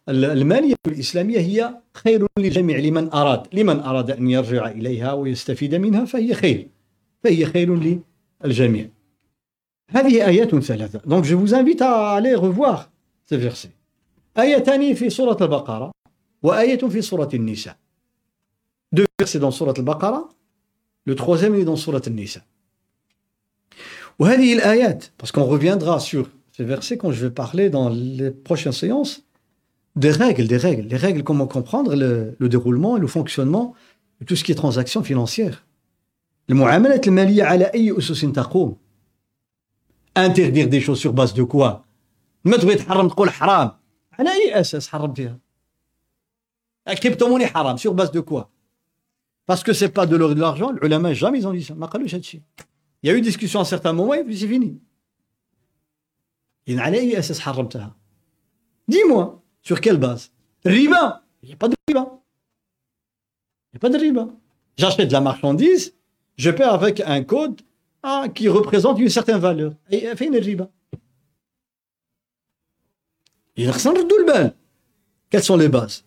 المالية 0.09 0.75
الإسلامية 0.87 1.39
هي 1.39 1.75
خير 1.95 2.27
للجميع 2.39 2.79
لمن 2.79 3.13
أراد 3.13 3.43
لمن 3.53 3.81
أراد 3.81 4.11
أن 4.11 4.31
يرجع 4.31 4.71
إليها 4.71 5.13
ويستفيد 5.13 5.75
منها 5.75 6.05
فهي 6.05 6.35
خير 6.35 6.69
فهي 7.25 7.47
خير 7.47 8.01
للجميع 8.45 8.89
هذه 9.91 10.27
آيات 10.27 10.55
ثلاثة 10.55 10.99
donc 10.99 11.25
je 11.25 11.35
vous 11.35 11.55
invite 11.55 11.83
à 11.83 12.11
aller 12.11 12.35
revoir 12.35 12.91
ces 13.31 13.37
versets 13.37 13.73
آيتان 14.39 14.95
في 14.95 15.11
سورة 15.11 15.37
البقرة 15.41 15.91
وآية 16.43 16.89
في 16.89 17.03
سورة 17.03 17.29
النساء 17.35 17.77
deux 18.97 19.07
versets 19.23 19.39
dans 19.39 19.51
سورة 19.51 19.75
البقرة 19.79 20.29
le 21.07 21.15
troisième 21.15 21.55
est 21.55 21.65
dans 21.65 21.77
سورة 21.77 22.03
النساء 22.07 22.43
وهذه 24.19 24.53
الآيات 24.53 25.05
parce 25.19 25.33
qu'on 25.33 25.45
reviendra 25.45 26.01
sur 26.01 26.29
ces 26.53 26.65
versets 26.65 26.97
quand 26.97 27.13
je 27.13 27.27
vais 27.27 27.31
parler 27.31 27.71
dans 27.71 27.89
les 27.89 28.31
prochaines 28.31 28.73
séances 28.73 29.23
des 29.97 30.11
règles, 30.11 30.47
des 30.47 30.57
règles, 30.57 30.87
les 30.89 30.97
règles, 30.97 31.23
comment 31.25 31.47
comprendre 31.47 31.97
le, 31.97 32.37
le 32.39 32.49
déroulement 32.49 32.97
et 32.97 33.01
le 33.01 33.09
fonctionnement 33.09 33.75
de 34.21 34.25
tout 34.27 34.37
ce 34.37 34.45
qui 34.45 34.53
est 34.53 34.55
transaction 34.55 35.03
financière. 35.03 35.65
المعاملات 36.51 37.09
المالية 37.09 37.45
على 37.45 37.65
أي 37.65 37.99
أسس 37.99 38.21
تقوم 38.21 38.77
interdire 40.19 40.69
des 40.69 40.81
choses 40.81 40.99
sur 40.99 41.13
base 41.13 41.35
de 41.35 41.43
quoi 41.43 41.85
ما 42.45 42.57
تبغي 42.57 42.75
تحرم 42.75 43.09
تقول 43.09 43.31
حرام 43.31 43.71
على 44.19 44.31
أي 44.31 44.61
أساس 44.61 44.89
حرمتيها 44.89 45.39
La 46.86 46.96
crypto-monnaie 46.96 47.52
haram, 47.54 47.78
sur 47.78 47.94
base 47.94 48.12
de 48.12 48.20
quoi? 48.20 48.50
Parce 49.46 49.64
que 49.64 49.74
c'est 49.74 49.90
pas 49.90 50.06
de 50.06 50.16
l'or 50.16 50.32
et 50.32 50.36
de 50.36 50.40
l'argent, 50.40 50.72
l'ulama 50.72 51.14
jamais 51.14 51.40
ils 51.40 51.48
ont 51.48 51.54
dit 51.54 51.64
ça. 51.64 51.76
Il 51.76 53.10
y 53.10 53.10
a 53.10 53.14
eu 53.14 53.22
discussion 53.22 53.60
à 53.60 53.62
un 53.64 53.66
certain 53.66 53.94
moment 53.94 54.14
et 54.14 54.24
puis 54.24 54.38
c'est 54.38 54.48
fini. 54.48 54.80
Dis-moi, 58.88 59.42
sur 59.62 59.82
quelle 59.82 59.98
base? 59.98 60.32
Riba 60.64 61.24
Il 61.42 61.48
n'y 61.50 61.54
a 61.54 61.58
pas 61.58 61.68
de 61.68 61.76
riba. 61.88 62.22
Il 63.72 63.76
n'y 63.76 63.78
a 63.78 63.80
pas 63.80 63.90
de 63.90 63.98
riba. 63.98 64.28
J'achète 64.78 65.08
de 65.10 65.14
la 65.14 65.22
marchandise, 65.22 65.94
je 66.38 66.50
paie 66.52 66.64
avec 66.64 67.02
un 67.02 67.24
code 67.24 67.62
ah, 68.02 68.28
qui 68.34 68.48
représente 68.48 69.00
une 69.00 69.10
certaine 69.10 69.40
valeur. 69.40 69.74
Et 69.90 70.08
fait 70.16 70.26
une 70.28 70.38
riba. 70.38 70.70
Il 73.56 73.70
ressemble 73.70 74.08
tout 74.08 74.18
le 74.18 74.52
Quelles 75.30 75.44
sont 75.44 75.58
les 75.58 75.70
bases? 75.70 76.06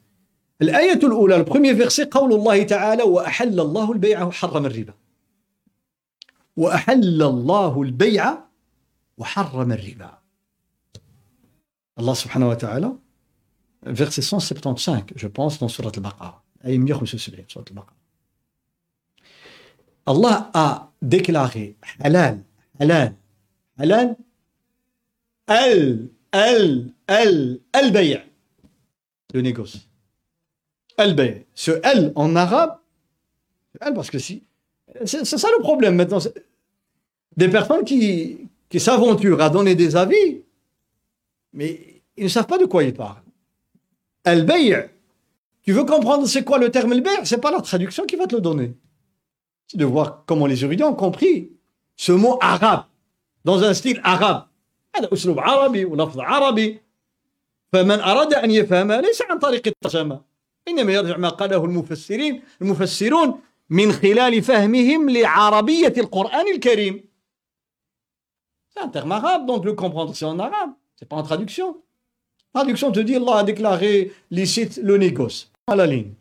الآية 0.63 0.99
الأولى 1.05 1.37
البخومية 1.37 1.73
فيغسي 1.73 2.05
قول 2.05 2.33
الله 2.33 2.63
تعالى 2.63 3.03
وأحل 3.03 3.61
الله 3.61 3.93
البيع 3.93 4.23
وحرم 4.23 4.67
الربا. 4.67 4.95
وأحل 6.57 7.23
الله 7.23 7.83
البيع 7.83 8.39
وحرم 9.19 9.73
الربا. 9.73 10.19
الله 11.99 12.15
سبحانه 12.15 12.49
وتعالى 12.49 12.93
فيغسي 13.95 14.37
175 14.37 15.07
جو 15.17 15.29
بونس 15.29 15.65
سورة 15.65 15.93
البقرة 15.97 16.43
أي 16.65 16.79
175 16.79 17.45
سورة 17.49 17.65
البقرة 17.71 17.97
الله 20.09 20.35
أ 20.35 20.89
ديكلاغي 21.03 21.77
حلال 21.83 22.43
حلال 22.81 23.15
حلال 23.79 24.17
ال 25.51 26.09
ال 26.35 26.91
ال 27.11 27.61
البيع 27.77 28.25
لو 29.35 29.41
نيغوسي 29.41 29.81
Al-bay' 30.98 31.46
ce 31.54 31.72
al 31.84 32.12
en 32.16 32.36
arabe, 32.36 32.78
al 33.80 33.94
parce 33.94 34.10
que 34.10 34.20
si, 34.20 34.44
c'est 35.06 35.26
ça 35.26 35.48
le 35.58 35.62
problème 35.62 35.96
maintenant. 35.96 36.20
Des 37.38 37.48
personnes 37.48 37.86
qui, 37.86 38.50
qui 38.70 38.80
s'aventurent 38.80 39.42
à 39.42 39.50
donner 39.50 39.74
des 39.74 39.96
avis, 39.96 40.42
mais 41.54 42.02
ils 42.18 42.26
ne 42.26 42.30
savent 42.30 42.48
pas 42.48 42.58
de 42.58 42.66
quoi 42.66 42.84
ils 42.84 42.94
parlent. 42.94 43.24
Al-Bay' 44.26 44.90
tu 45.64 45.72
veux 45.74 45.86
comprendre 45.86 46.28
c'est 46.28 46.44
quoi 46.44 46.58
le 46.58 46.70
terme 46.70 46.92
al-Bay' 46.92 47.22
c'est 47.24 47.40
pas 47.40 47.52
la 47.52 47.62
traduction 47.62 48.06
qui 48.06 48.16
va 48.16 48.28
te 48.28 48.36
le 48.36 48.42
donner. 48.42 48.74
C'est 49.68 49.78
de 49.78 49.86
voir 49.86 50.24
comment 50.26 50.46
les 50.46 50.64
érudits 50.64 50.84
ont 50.84 50.96
compris 50.96 51.52
ce 51.96 52.12
mot 52.12 52.38
arabe 52.42 52.84
dans 53.46 53.64
un 53.64 53.74
style 53.74 54.02
arabe. 54.04 54.48
هذا 54.96 55.14
أسلوب 55.14 55.40
عربي 55.40 55.86
ولفظ 55.86 56.20
عربي 56.20 56.82
فمن 57.74 58.00
أراد 58.00 58.34
أن 58.34 58.52
يفهمها 58.52 59.02
ليس 59.02 59.22
عن 59.22 59.40
طريق 59.40 59.68
الترجمة 59.68 60.22
إنما 60.68 60.94
يرجع 60.94 61.18
ما 61.18 61.30
قاله 61.30 61.66
المفسرين 61.66 62.42
المفسرون 62.62 63.42
من 63.70 63.92
خلال 63.92 64.42
فهمهم 64.42 65.10
لعربية 65.10 65.94
القرآن 65.98 66.48
الكريم 66.56 67.12
C'est 68.74 68.80
un 68.80 68.88
terme 68.88 69.12
arabe, 69.12 69.46
donc 69.46 69.66
le 69.66 69.74
comprendre 69.74 70.16
c'est 70.16 70.26
en 70.26 70.40
arabe, 70.40 70.72
c'est 70.96 71.08
pas 71.08 71.18
en 71.18 71.24
traduction. 71.24 71.82
Traduction 72.54 72.92
te 72.92 73.02
dit 73.02 73.16
Allah 73.16 73.38
a 73.40 73.44
déclaré 73.44 74.14
licite 74.30 74.78
le 74.82 74.98
négoce. 74.98 75.52
À 75.68 75.76
la 75.76 75.86
ligne. 75.88 76.14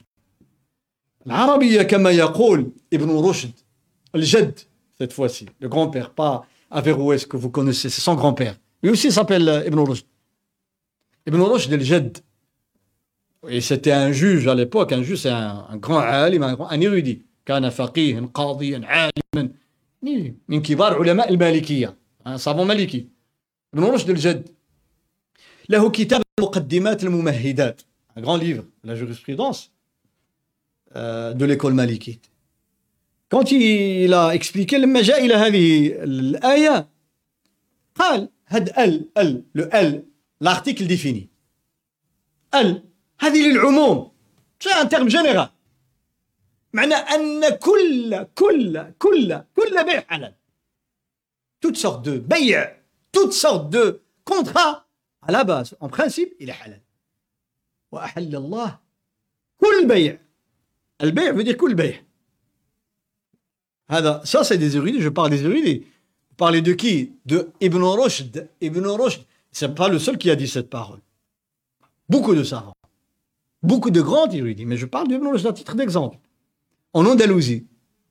العربية 1.26 1.82
كما 1.82 2.10
يقول 2.10 2.72
ابن 2.92 3.10
رشد 3.10 3.52
الجد 4.14 4.58
cette 5.00 5.12
fois-ci 5.12 5.46
le 5.60 5.68
grand-père 5.68 6.10
pas 6.10 6.46
Averroès 6.70 7.26
que 7.26 7.36
vous 7.36 7.50
connaissez 7.50 7.90
c'est 7.90 8.00
son 8.00 8.14
grand-père 8.14 8.56
lui 8.82 8.90
aussi 8.90 9.12
s'appelle 9.12 9.48
euh, 9.48 9.66
Ibn 9.66 9.78
Rushd 9.80 10.06
Ibn 11.26 11.40
Rushd 11.42 11.72
el-Jad 11.72 12.18
et 13.48 13.60
c'était 13.60 13.92
un 13.92 14.12
juge 14.12 14.46
à 14.46 14.54
l'époque 14.54 14.92
un 14.92 15.02
juge 15.02 15.20
c'est 15.22 15.30
un, 15.30 15.66
un 15.68 15.76
grand 15.76 15.98
alim 16.00 16.42
un, 16.42 16.56
un 16.58 16.80
érudit 16.80 17.22
كان 17.46 17.70
فقيها 17.70 18.30
قاضيا 18.34 18.80
عالما 18.84 19.50
من 20.48 20.62
كبار 20.62 20.94
علماء 21.02 21.30
المالكية 21.30 21.96
un 22.26 22.38
savant 22.38 22.64
maliki 22.64 23.08
Ibn 23.74 23.84
Rushd 23.84 24.08
el-Jad 24.10 24.48
له 25.68 25.90
كتاب 25.90 26.22
المقدمات 26.38 27.04
الممهدات 27.04 27.82
un 28.16 28.20
grand 28.20 28.36
livre 28.36 28.64
de 28.84 28.88
la 28.88 28.94
jurisprudence 28.94 29.72
euh, 30.96 31.32
de 31.32 31.44
l'école 31.44 31.74
malikite 31.74 32.30
quand 33.30 33.50
il 33.52 34.12
a 34.14 34.34
expliqué 34.34 34.76
لما 34.78 35.02
جاء 35.02 35.24
إلى 35.24 35.34
هذه 35.34 35.86
الآية 36.04 36.88
قال 37.94 38.28
هاد 38.48 38.68
ال 38.78 39.08
ال 39.18 39.42
le 39.58 39.74
ال 39.74 40.04
l'article 40.44 40.86
défini 40.86 41.26
ال 42.54 42.82
هذه 43.18 43.48
للعموم 43.48 44.10
c'est 44.58 44.72
un 44.72 44.86
terme 44.86 45.08
général 45.08 45.48
معنى 46.72 46.94
أن 46.94 47.48
كل 47.48 48.26
كل 48.34 48.92
كل 48.98 49.42
كل 49.56 49.84
بيع 49.84 50.04
حلال 50.08 50.34
toutes 51.60 51.76
sortes 51.76 52.02
de 52.04 52.18
بيع 52.18 52.76
toutes 53.12 53.32
sortes 53.32 53.70
de 53.70 54.00
contrats 54.24 54.86
à 55.22 55.32
la 55.32 55.44
base, 55.44 55.76
en 55.80 55.88
principe, 55.88 56.32
il 56.40 56.48
est 56.48 56.56
halal. 56.64 56.80
وأحل 57.92 58.36
الله 58.36 58.78
كل 59.58 59.88
بيع 59.88 60.18
البيع 61.02 61.32
veut 61.32 61.44
dire 61.44 61.56
كل 61.56 61.74
بيع 61.74 62.04
هذا 63.90 64.22
ça 64.24 64.44
c'est 64.44 64.58
des 64.58 64.76
érudits 64.76 65.00
je 65.00 65.08
parle 65.08 65.30
des 65.30 65.42
érudits 65.44 65.80
vous 66.30 66.36
parlez 66.36 66.62
de 66.62 66.72
qui 66.72 67.12
de 67.26 67.50
Ibn 67.60 67.82
Rushd 67.82 68.48
Ibn 68.60 68.86
Rushd 68.86 69.22
c'est 69.50 69.74
pas 69.74 69.88
le 69.88 69.98
seul 69.98 70.18
qui 70.18 70.30
a 70.30 70.36
dit 70.36 70.46
cette 70.46 70.70
parole 70.70 71.00
beaucoup 72.08 72.36
de 72.36 72.44
savants 72.44 72.74
beaucoup 73.64 73.90
de 73.90 74.00
grands 74.00 74.30
érudits 74.30 74.66
mais 74.66 74.76
je 74.76 74.86
parle 74.86 75.08
d'Ibn 75.08 75.26
Rushd 75.26 75.46
à 75.46 75.52
titre 75.52 75.74
d'exemple 75.74 76.18
en 76.92 77.04
Andalousie 77.06 77.66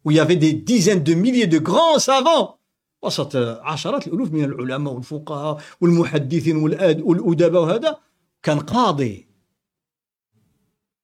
où 0.06 0.12
il 0.12 0.18
y 0.18 0.20
avait 0.20 0.36
des 0.36 0.54
dizaines 0.54 1.04
de 1.04 1.14
milliers 1.14 1.48
de 1.48 1.60
grands 1.60 2.00
savants 2.00 2.60
وسط 3.02 3.36
عشرات 3.36 4.08
الالوف 4.08 4.32
من 4.32 4.44
العلماء 4.44 4.94
والفقهاء 4.94 5.62
والمحدثين 5.82 6.56
والادباء 6.56 7.62
وهذا 7.62 8.00
كان 8.44 8.60
قاضي 8.60 9.28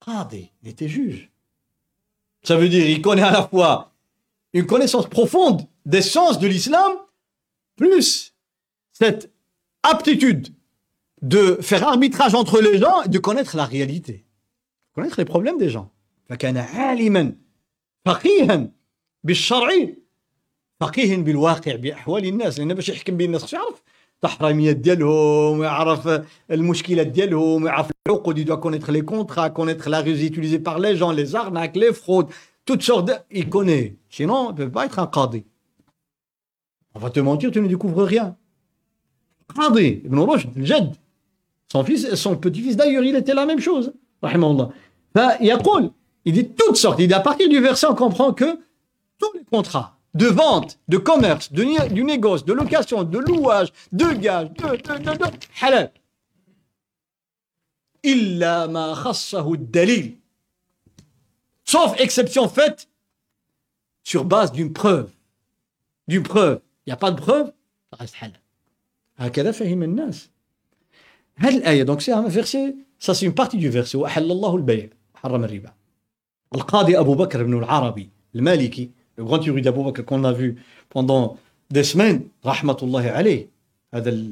قاضي 0.02 0.52
il 0.64 0.70
était 0.70 0.90
juge 0.90 1.32
ça 2.44 2.58
veut 2.58 2.70
dire 2.70 2.86
il 2.90 3.02
connaît 3.02 3.22
à 3.22 3.32
la 3.32 3.48
fois 3.48 3.94
une 4.54 4.66
connaissance 4.66 5.08
profonde 5.08 5.68
des 5.86 6.02
sens 6.02 6.40
de 6.40 6.48
l'islam 6.48 6.92
plus 7.76 8.34
cette 8.92 9.32
aptitude 9.84 10.54
de 11.22 11.58
faire 11.62 11.88
arbitrage 11.88 12.36
entre 12.36 12.62
les 12.62 12.78
gens 12.78 13.04
et 13.04 13.10
de 13.10 13.20
connaître 13.20 13.56
la 13.56 13.66
réalité 13.66 14.26
connaître 14.94 15.20
les 15.20 15.26
problèmes 15.26 15.58
des 15.58 15.70
gens 15.70 15.92
فكان 16.30 16.58
عالما 16.58 17.36
فقيها 18.06 18.72
بالشرع 19.24 19.70
فقيه 20.80 21.18
بالواقع 21.18 21.76
باحوال 21.76 22.26
الناس 22.26 22.60
لان 22.60 22.74
باش 22.74 22.90
يحكم 22.90 23.18
بين 23.18 23.28
الناس 23.28 23.44
خصو 23.44 23.58
يعرف 23.58 23.84
التحريميات 24.16 24.76
ديالهم 24.76 25.60
ويعرف 25.60 26.22
المشكلات 26.52 27.08
ديالهم 27.08 27.64
ويعرف 27.64 27.92
العقود 28.08 28.40
il 28.40 28.46
doit 28.46 28.58
connaître 28.58 28.92
les 28.92 29.04
contrats 29.04 29.50
connaître 29.50 29.90
la 29.90 30.02
ruse 30.02 30.24
utilisée 30.24 30.60
par 30.60 30.80
les 30.80 30.96
gens 30.96 31.12
les 31.12 31.36
arnaques 31.36 31.76
les 31.76 31.94
fraudes 31.94 32.30
toutes 32.66 32.82
sortes 32.82 33.08
de... 33.08 33.14
il 33.32 33.50
connaît 33.50 33.96
sinon 34.10 34.50
il 34.50 34.56
peut 34.56 34.72
pas 34.72 34.86
être 34.86 35.00
un 35.00 35.08
qadi 35.08 35.46
on 36.96 37.00
va 37.00 37.10
te 37.10 37.20
mentir 37.20 37.52
tu 37.52 37.62
ne 37.62 37.68
découvres 37.68 38.04
rien 38.04 38.36
قاضي 39.56 40.02
ابن 40.06 40.20
رشد 40.20 40.58
الجد 40.58 40.96
son 41.74 41.84
fils 41.84 42.16
son 42.16 42.36
petit-fils 42.36 42.76
d'ailleurs 42.76 43.04
il 43.04 43.16
était 43.16 43.34
la 43.34 43.46
même 43.46 43.60
chose 43.60 43.94
Il 46.25 46.33
dit 46.33 46.49
toutes 46.51 46.77
sortes. 46.77 46.99
Il 47.01 47.09
dit 47.09 47.15
à 47.15 47.21
partir 47.21 47.49
du 47.49 47.61
verset, 47.61 47.87
on 47.87 47.95
comprend 47.95 48.33
que 48.33 48.59
tous 49.19 49.33
les 49.35 49.45
contrats 49.45 49.97
de 50.15 50.27
vente, 50.27 50.79
de 50.89 50.99
commerce, 50.99 51.53
de, 51.53 51.89
du 51.93 52.05
négoce, 52.05 52.45
de 52.45 52.53
location, 52.53 53.05
de 53.05 53.19
louage, 53.19 53.73
de 53.93 54.07
gage, 54.13 54.51
de, 54.51 54.77
de, 54.77 55.17
de 55.17 55.25
halal. 55.61 55.93
Illa 58.03 58.67
ma 58.67 58.95
dalil. 59.59 60.17
Sauf 61.65 62.01
exception 62.01 62.49
faite 62.49 62.89
sur 64.03 64.25
base 64.25 64.53
d'une 64.53 64.73
preuve. 64.73 65.13
D'une 66.09 66.23
preuve. 66.23 66.61
Il 66.87 66.91
n'y 66.91 66.95
a 66.95 66.97
pas 66.97 67.11
de 67.11 67.21
preuve, 67.21 67.53
ça 67.91 67.97
reste 67.99 68.17
halal. 68.21 68.41
Donc 71.87 72.03
c'est 72.03 72.13
un 72.13 72.27
verset 72.29 72.75
ça 73.01 73.15
c'est 73.15 73.27
une 73.27 73.35
partie 73.35 73.59
du 73.59 73.69
verset 73.71 73.97
وحرم 73.97 75.45
الربا. 75.45 75.73
القاضي 76.55 76.99
أبو 76.99 77.15
بكر 77.15 77.43
بن 77.43 77.59
العربي 77.59 78.11
المالكي 78.35 78.91
le 79.21 79.25
grand 79.25 79.43
juriste 79.43 79.65
d'Abou 79.65 79.85
Bakr 79.85 80.05
qu'on 80.05 80.25
a 80.25 80.33
vu 80.33 80.57
pendant 80.89 81.37
des 81.71 81.85
semaines 81.85 82.29
rahmatullahi 82.45 83.09
alayh 83.09 83.49
هذا 83.95 84.31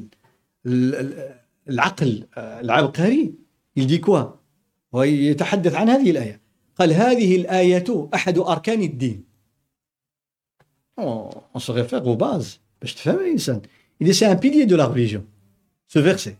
العقل 1.67 2.25
العبقري 2.37 3.33
quoi 4.01 4.23
ويتحدث 4.91 5.75
عن 5.75 5.89
هذه 5.89 6.11
الآية 6.11 6.41
قال 6.79 6.93
هذه 6.93 7.35
الآية 7.35 8.09
أحد 8.13 8.37
أركان 8.37 8.81
الدين 8.81 9.23
on 10.99 11.59
se 11.59 11.71
réfère 11.71 12.05
aux 12.05 12.17
bases 12.17 12.59
باش 12.81 12.95
تفهم 12.95 13.19
الإنسان 13.19 13.61
il 14.03 14.13
c'est 14.13 14.25
un 14.25 14.35
pilier 14.35 14.65
de 14.65 14.75
la 14.75 14.85
religion 14.85 15.25
ce 15.87 15.99
verset 15.99 16.35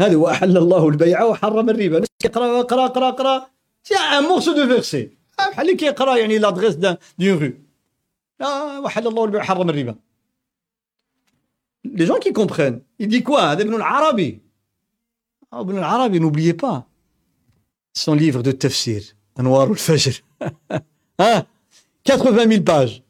هذا 0.00 0.16
وأحل 0.16 0.56
الله 0.56 0.88
البيع 0.88 1.24
وحرم 1.24 1.70
الربا. 1.70 2.04
اقرا 2.24 2.60
اقرا 2.60 2.84
اقرا 2.86 3.08
اقرا 3.08 3.46
un 3.90 4.22
morceau 4.28 4.54
de 4.54 4.66
verset 4.66 5.08
بحال 5.38 5.60
اللي 5.60 5.74
كيقرأ 5.74 6.16
يعني 6.16 6.38
لادريس 6.38 6.74
دون 6.74 6.96
رو. 7.20 7.52
وحل 8.84 9.06
الله 9.06 9.24
البيع 9.24 9.40
وحرم 9.40 9.70
الربا. 9.70 9.94
gens 11.98 12.18
qui 12.18 12.32
comprennent 12.32 12.80
il 12.98 13.08
dit 13.08 13.22
quoi 13.22 13.40
هذا 13.40 13.62
ابن 13.62 13.74
العربي. 13.74 14.40
ابن 15.52 15.78
العربي 15.78 16.20
n'oubliez 16.20 16.54
pas 16.54 16.84
son 17.98 18.14
livre 18.14 18.42
de 18.42 18.52
tafsir 18.52 19.14
انوار 19.40 19.70
الفجر 19.70 20.22
ها 21.20 21.46
80 22.04 22.48
000 22.48 22.56
باج 22.60 23.02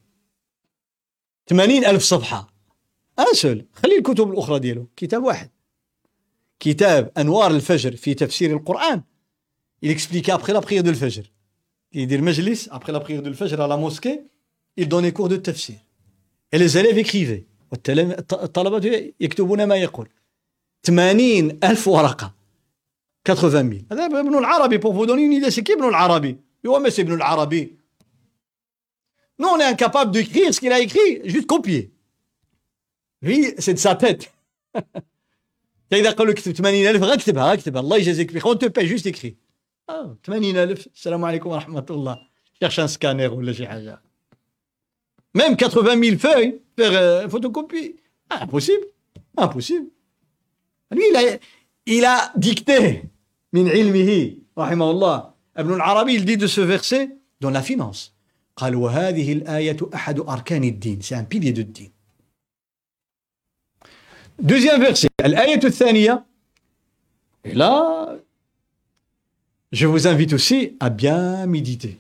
80 1.47 1.85
ألف 1.85 2.02
صفحة 2.02 2.55
ان 3.19 3.24
سول 3.32 3.66
خلي 3.73 3.98
الكتب 3.98 4.31
الأخرى 4.31 4.59
ديالو 4.59 4.86
كتاب 4.97 5.24
واحد 5.24 5.51
كتاب 6.61 7.13
أنوار 7.19 7.51
الفجر 7.51 7.97
في 7.97 8.15
تفسير 8.15 8.57
القرآن 8.57 9.03
il 9.85 9.91
expliquait 9.91 10.33
après 10.33 10.55
la 10.55 10.63
prière 10.63 10.83
de 10.83 10.93
dit 10.93 12.17
le 12.17 12.23
majlis, 12.23 12.69
après 12.71 12.93
la 12.93 13.01
prière 13.01 13.23
de 13.23 13.33
Fajr 13.33 13.61
à 13.61 13.69
la 13.69 13.77
mosquée, 13.77 14.23
il 14.77 14.89
donnait 14.89 15.13
cours 15.13 15.29
de 15.29 15.37
tafsir. 15.37 15.77
Et 16.51 16.59
les 16.59 16.79
élèves 16.79 16.99
écrivaient. 16.99 17.47
الطلبة 18.33 19.13
يكتبون 19.21 19.65
ما 19.65 19.77
يقول 19.77 20.09
80 20.83 21.59
ألف 21.65 21.89
ورقة 21.89 22.35
80 23.25 23.71
000 23.71 23.83
هذا 23.93 24.07
ابن 24.07 24.39
العربي 24.39 24.79
pour 24.79 24.93
vous 24.93 25.07
donner 25.07 25.23
une 25.23 25.33
idée 25.33 25.51
c'est 25.51 25.63
qui 25.63 25.73
ابن 25.73 25.89
العربي 25.89 26.37
هو 26.67 26.81
mais 26.81 26.91
c'est 26.91 27.01
ابن 27.01 27.13
العربي 27.15 27.77
nous 29.41 29.49
on 29.49 29.59
est 29.59 29.65
incapable 29.65 30.13
d'écrire 30.13 30.55
ce 30.55 30.61
qu'il 30.61 30.73
a 30.73 30.79
écrit 30.79 31.21
juste 31.25 31.47
copier 31.47 31.91
lui 33.23 33.55
c'est 33.59 33.75
de 33.75 33.79
sa 33.79 33.97
tête 33.97 34.33
إذا 35.94 36.12
قالوا 36.12 36.34
اكتب 36.34 36.52
80 36.52 36.88
ألف 36.88 37.04
غير 37.04 37.14
اكتبها 37.14 37.54
اكتبها 37.54 37.82
الله 37.82 37.98
يجازيك 37.98 38.34
بخير 38.34 38.54
on 38.54 38.58
te 38.58 38.66
paye 38.66 38.88
juste 38.88 39.06
écrit 39.06 39.34
اه 39.90 40.18
80000 40.24 40.88
السلام 40.96 41.26
عليكم 41.26 41.50
ورحمه 41.50 41.86
الله 41.90 42.18
cherche 42.64 42.80
un 42.80 42.88
scanner 42.88 43.32
ولا 43.32 43.54
شي 43.54 43.68
حاجه 43.68 44.02
même 45.38 45.56
80 45.56 46.04
000 46.04 46.18
feuilles 46.18 46.62
faire 46.80 46.94
euh, 46.94 47.30
photocopie 47.30 47.96
ah, 48.30 48.44
impossible 48.44 48.86
impossible 49.38 49.88
lui 50.91 51.04
il 51.12 51.16
a, 51.18 51.40
il 51.86 52.06
a 52.06 52.34
dicté 52.38 53.04
من 53.54 53.70
علمه 53.70 54.38
رحمه 54.58 54.91
الله 54.91 55.34
ابن 55.58 55.74
العربي 55.74 56.20
il 56.20 56.26
dit 56.26 56.38
de 56.38 56.48
ce 56.48 56.62
verset 56.62 57.10
dans 57.41 57.50
la 57.50 57.62
finance 57.62 58.14
قال 58.56 58.76
وهذه 58.76 59.34
الآية 59.34 59.78
أحد 59.94 60.20
أركان 60.20 60.64
الدين 60.64 61.00
c'est 61.02 61.16
un 61.16 61.24
pilier 61.24 61.54
de 61.54 61.60
الدين 61.60 61.93
Deuxième 64.40 64.81
verset, 64.81 65.09
l'ayat 65.23 65.59
thaniya. 65.59 66.24
Et 67.44 67.55
là, 67.55 68.16
je 69.73 69.86
vous 69.86 70.06
invite 70.06 70.32
aussi 70.32 70.77
à 70.81 70.90
bien 70.90 71.47
méditer. 71.47 71.98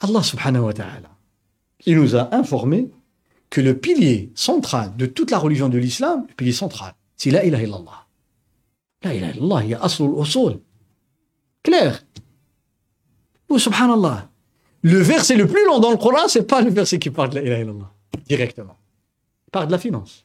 Allah 0.00 0.22
subhanahu 0.22 0.64
wa 0.64 0.72
ta'ala, 0.72 1.10
il 1.86 1.96
nous 1.96 2.16
a 2.16 2.34
informé 2.34 2.90
que 3.50 3.60
le 3.60 3.76
pilier 3.76 4.30
central 4.34 4.96
de 4.96 5.06
toute 5.06 5.30
la 5.30 5.38
religion 5.38 5.68
de 5.68 5.78
l'islam, 5.78 6.26
le 6.28 6.34
pilier 6.34 6.52
central, 6.52 6.94
c'est 7.16 7.30
la 7.30 7.44
ilaha 7.44 7.62
illallah. 7.62 8.06
La 9.02 9.14
ilaha 9.14 9.32
illallah, 9.32 9.64
il 9.64 9.70
y 9.70 9.74
a 9.74 9.82
aslul 9.82 10.14
usul. 10.20 10.60
Clair. 11.62 12.02
Oh, 13.48 13.58
subhanallah. 13.58 14.30
Le 14.82 14.98
verset 14.98 15.36
le 15.36 15.46
plus 15.46 15.66
long 15.66 15.80
dans 15.80 15.90
le 15.90 15.96
Coran, 15.98 16.28
c'est 16.28 16.46
pas 16.46 16.62
le 16.62 16.70
verset 16.70 16.98
qui 16.98 17.10
parle 17.10 17.30
de 17.30 17.34
la 17.36 17.42
ilaha 17.42 17.60
illallah, 17.60 17.92
directement. 18.26 18.76
Il 19.48 19.50
parle 19.50 19.66
de 19.66 19.72
la 19.72 19.78
finance. 19.78 20.24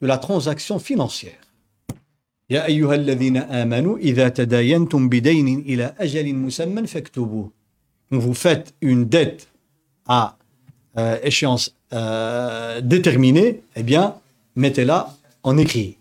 de 0.00 0.06
la 0.06 0.18
transaction 0.18 0.78
financière 0.78 1.38
يا 2.50 2.66
أيها 2.66 2.94
الذين 2.94 3.36
آمنوا 3.36 3.98
إذا 3.98 4.28
تداينتم 4.28 5.08
بدين 5.08 5.58
إلى 5.58 5.94
أجل 5.98 6.34
مسمى 6.34 6.86
فاكتبوه 6.86 7.50
vous 8.12 8.34
faites 8.34 8.74
une 8.82 9.06
dette 9.06 9.48
à 10.06 10.36
euh, 10.98 11.18
échéance 11.22 11.74
euh, 11.92 12.80
déterminée, 12.80 13.62
eh 13.76 13.82
bien, 13.82 14.16
mettez-la 14.56 15.14
en 15.42 15.56
écrit. 15.56 15.96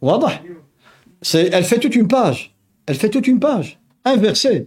واضح 0.00 0.42
Elle 1.34 1.64
fait 1.64 1.78
toute 1.78 1.94
une 1.94 2.08
page. 2.08 2.54
Elle 2.86 2.96
fait 2.96 3.10
toute 3.10 3.26
une 3.26 3.38
page. 3.38 3.78
Un 4.04 4.16
verset. 4.16 4.66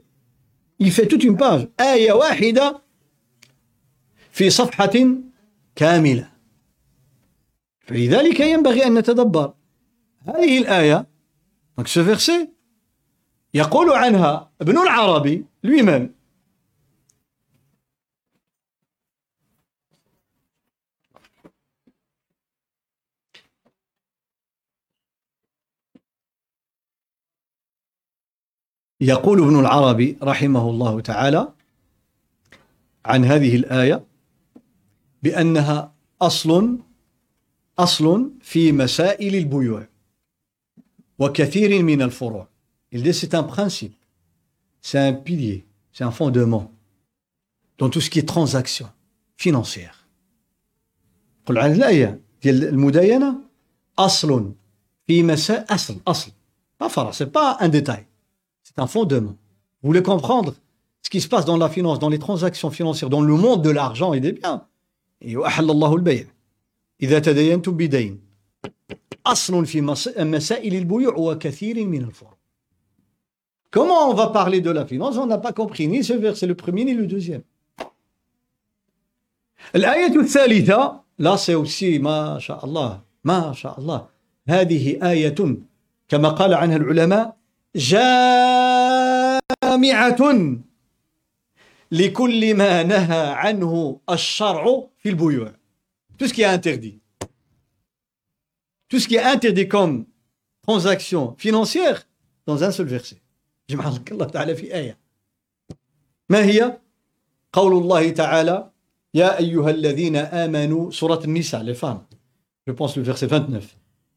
Il 0.79 0.91
fait 0.91 1.07
toute 1.07 1.23
une 1.23 1.37
page. 1.37 1.67
آية 1.79 2.13
واحدة 2.13 2.81
في 4.31 4.49
صفحة 4.49 4.93
كاملة. 5.75 6.28
فلذلك 7.90 8.40
ينبغي 8.40 8.86
أن 8.86 8.94
نتدبر. 8.94 9.54
هذه 10.20 10.58
الآية 10.58 11.06
يقول 13.54 13.90
عنها 13.90 14.50
ابن 14.60 14.78
العربي 14.78 15.44
lui-même 15.66 16.08
يقول 29.00 29.42
ابن 29.42 29.60
العربي 29.60 30.18
رحمه 30.22 30.70
الله 30.70 31.00
تعالى 31.00 31.52
عن 33.04 33.24
هذه 33.24 33.56
الآية 33.56 34.04
بأنها 35.22 35.94
أصل 36.22 36.78
أصل 37.79 38.31
في 38.41 38.71
مسائل 38.71 39.35
البيوع 39.35 39.87
وكثير 41.19 41.83
من 41.83 42.01
الفروع 42.01 42.47
il 42.95 43.03
dit 43.03 43.13
c'est 43.13 43.33
un 43.35 43.43
principe 43.43 43.95
c'est 44.81 44.99
un 44.99 45.13
pilier 45.13 45.65
c'est 45.91 46.03
un 46.03 46.11
fondement 46.11 46.71
dans 47.77 47.89
tout 47.89 48.01
ce 48.01 48.09
qui 48.09 48.19
est 48.19 48.27
transaction 48.27 48.87
financière 49.37 50.05
قل 51.45 51.57
عن 51.57 51.71
الآية 51.73 52.21
ديال 52.43 52.63
المداينة 52.63 53.35
أصل 53.99 54.53
في 55.07 55.23
مساء 55.23 55.73
أصل 55.73 55.97
أصل 56.07 56.31
pas 56.83 56.87
فرع 56.87 57.11
c'est 57.11 57.31
pas 57.31 57.57
un 57.59 57.69
détail 57.69 58.05
c'est 58.63 58.79
un 58.79 58.87
fondement 58.87 59.35
vous 59.81 59.89
voulez 59.89 60.03
comprendre 60.03 60.53
ce 61.01 61.09
qui 61.09 61.21
se 61.21 61.27
passe 61.27 61.45
dans 61.45 61.57
la 61.57 61.69
finance 61.69 61.99
dans 61.99 62.09
les 62.09 62.19
transactions 62.19 62.71
financières 62.71 63.09
dans 63.09 63.21
le 63.21 63.35
monde 63.35 63.61
de 63.61 63.69
l'argent 63.69 64.13
et 64.13 64.19
des 64.19 64.31
biens 64.31 64.65
et 65.21 65.37
وأحل 65.37 65.71
الله 65.71 65.95
البيع 65.95 66.27
إذا 67.02 67.18
تداينتم 67.18 67.76
بدين. 67.76 68.20
أصل 69.26 69.66
في 69.66 69.80
مسائل 70.18 70.74
البيوع 70.74 71.14
وكثير 71.14 71.86
من 71.86 72.02
الفروع 72.02 72.40
Comment 73.70 74.10
on 74.10 74.14
va 74.14 74.26
parler 74.28 74.60
de 74.60 74.70
la 74.70 74.84
finance? 74.84 75.16
On 75.16 75.26
n'a 75.26 75.38
pas 75.38 75.52
compris 75.52 75.86
ni 75.86 76.02
ce 76.02 76.12
verset, 76.12 76.48
le 76.48 76.56
premier 76.56 76.84
ni 76.84 76.92
le 76.94 77.06
deuxième. 77.06 77.42
الآية 79.76 80.20
الثالثة 80.20 81.00
لا 81.18 81.36
c'est 81.36 81.54
aussi 81.54 82.02
شاء 82.38 82.64
الله 82.64 83.00
ما 83.24 83.52
شاء 83.52 83.78
الله 83.80 84.06
هذه 84.48 85.10
آية 85.10 85.56
كما 86.08 86.28
قال 86.28 86.54
عنها 86.54 86.76
العلماء 86.76 87.36
جامعة 87.76 89.40
لكل 91.92 92.54
ما 92.54 92.82
نهى 92.82 93.26
عنه 93.26 94.00
الشرع 94.10 94.84
في 94.98 95.08
البيوع. 95.08 95.59
Tout 96.20 96.28
ce 96.28 96.34
qui 96.34 96.42
est 96.42 96.52
interdit. 96.58 97.00
Tout 98.90 98.98
ce 98.98 99.08
qui 99.08 99.16
est 99.16 99.22
interdit 99.22 99.66
comme 99.66 100.04
transaction 100.60 101.34
financière 101.38 102.06
dans 102.46 102.62
un 102.62 102.70
seul 102.70 102.86
verset. 102.86 103.16
جمع 103.70 103.88
لك 103.88 104.12
الله 104.12 104.26
تعالى 104.26 104.54
في 104.54 104.74
آية 104.74 104.98
ما 106.28 106.44
هي 106.44 106.78
قول 107.52 107.72
الله 107.72 108.10
تعالى 108.10 108.70
يا 109.14 109.38
أيها 109.38 109.70
الذين 109.70 110.16
آمنوا 110.16 110.90
سورة 110.90 111.24
النساء 111.24 111.62
les 111.64 111.74
je 112.66 112.72
pense 112.72 112.96
le 112.96 113.02
verset 113.02 113.26
29 113.26 113.62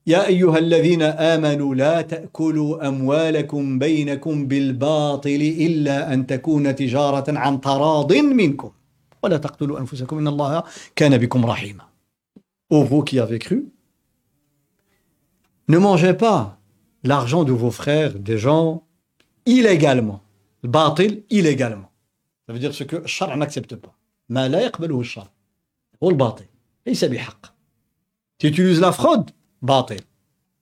يا 0.07 0.27
أيها 0.27 0.57
الذين 0.57 1.01
آمنوا 1.01 1.75
لا 1.75 2.01
تأكلوا 2.01 2.87
أموالكم 2.87 3.79
بينكم 3.79 4.47
بالباطل 4.47 5.55
إلا 5.59 6.13
أن 6.13 6.27
تكون 6.27 6.75
تجارة 6.75 7.39
عن 7.39 7.61
تراض 7.61 8.13
منكم 8.13 8.71
ولا 9.23 9.37
تقتلوا 9.37 9.79
أنفسكم 9.79 10.17
إن 10.17 10.27
الله 10.27 10.63
كان 10.95 11.17
بكم 11.17 11.45
رحيما 11.45 11.92
vous 12.81 13.03
qui 13.03 13.19
avez 13.19 13.37
cru 13.37 13.67
Ne 15.67 15.77
mangez 15.77 16.13
pas 16.13 16.57
l'argent 17.03 17.43
de 17.43 17.51
vos 17.51 17.71
frères, 17.71 18.17
des 18.17 18.37
gens, 18.37 18.87
illégalement. 19.45 20.21
Batil, 20.63 21.23
illégalement. 21.29 21.91
Ça 22.47 22.53
veut 22.53 22.59
dire 22.59 22.73
ce 22.73 22.83
que 22.83 22.95
le 22.95 23.07
shar 23.07 23.35
n'accepte 23.37 23.75
pas. 23.75 23.93
Ma 24.29 24.49
la 24.49 24.61
yaqbaluhu 24.63 25.03
shar. 25.03 25.27
Ou 26.01 26.09
le 26.09 26.17
Tu 28.37 28.47
utilises 28.47 28.79
la 28.79 28.91
fraude, 28.91 29.31
batil. 29.61 30.01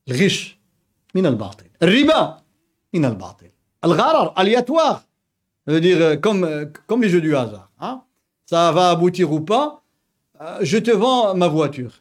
Le 0.07 0.15
riche, 0.15 0.59
min 1.15 1.25
al. 1.25 1.37
Riba, 1.79 2.43
min 2.93 3.03
al 3.03 3.15
batil. 3.15 3.51
Al 3.81 3.95
gharar, 3.95 4.33
aléatoire. 4.35 5.03
Ça 5.65 5.73
veut 5.73 5.81
dire 5.81 6.01
euh, 6.01 6.15
comme, 6.17 6.43
euh, 6.43 6.65
comme 6.87 7.03
les 7.03 7.09
jeux 7.09 7.21
du 7.21 7.35
hasard. 7.35 7.71
Hein. 7.79 8.03
Ça 8.45 8.71
va 8.71 8.89
aboutir 8.89 9.31
ou 9.31 9.41
pas. 9.41 9.83
Euh, 10.41 10.57
je 10.61 10.77
te 10.77 10.91
vends 10.91 11.35
ma 11.35 11.47
voiture. 11.47 12.00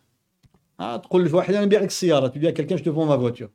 تقول 0.80 1.28
لواحد 1.30 1.54
انا 1.54 1.66
نبيع 1.66 1.80
لك 1.80 1.88
السياره 1.88 2.28
tu 2.28 2.40
dis 2.40 2.48
à 2.48 2.52
quelqu'un 2.52 2.78
je 2.78 2.84
te 2.84 2.90
vends 2.90 3.06
ma 3.06 3.16
voiture 3.16 3.50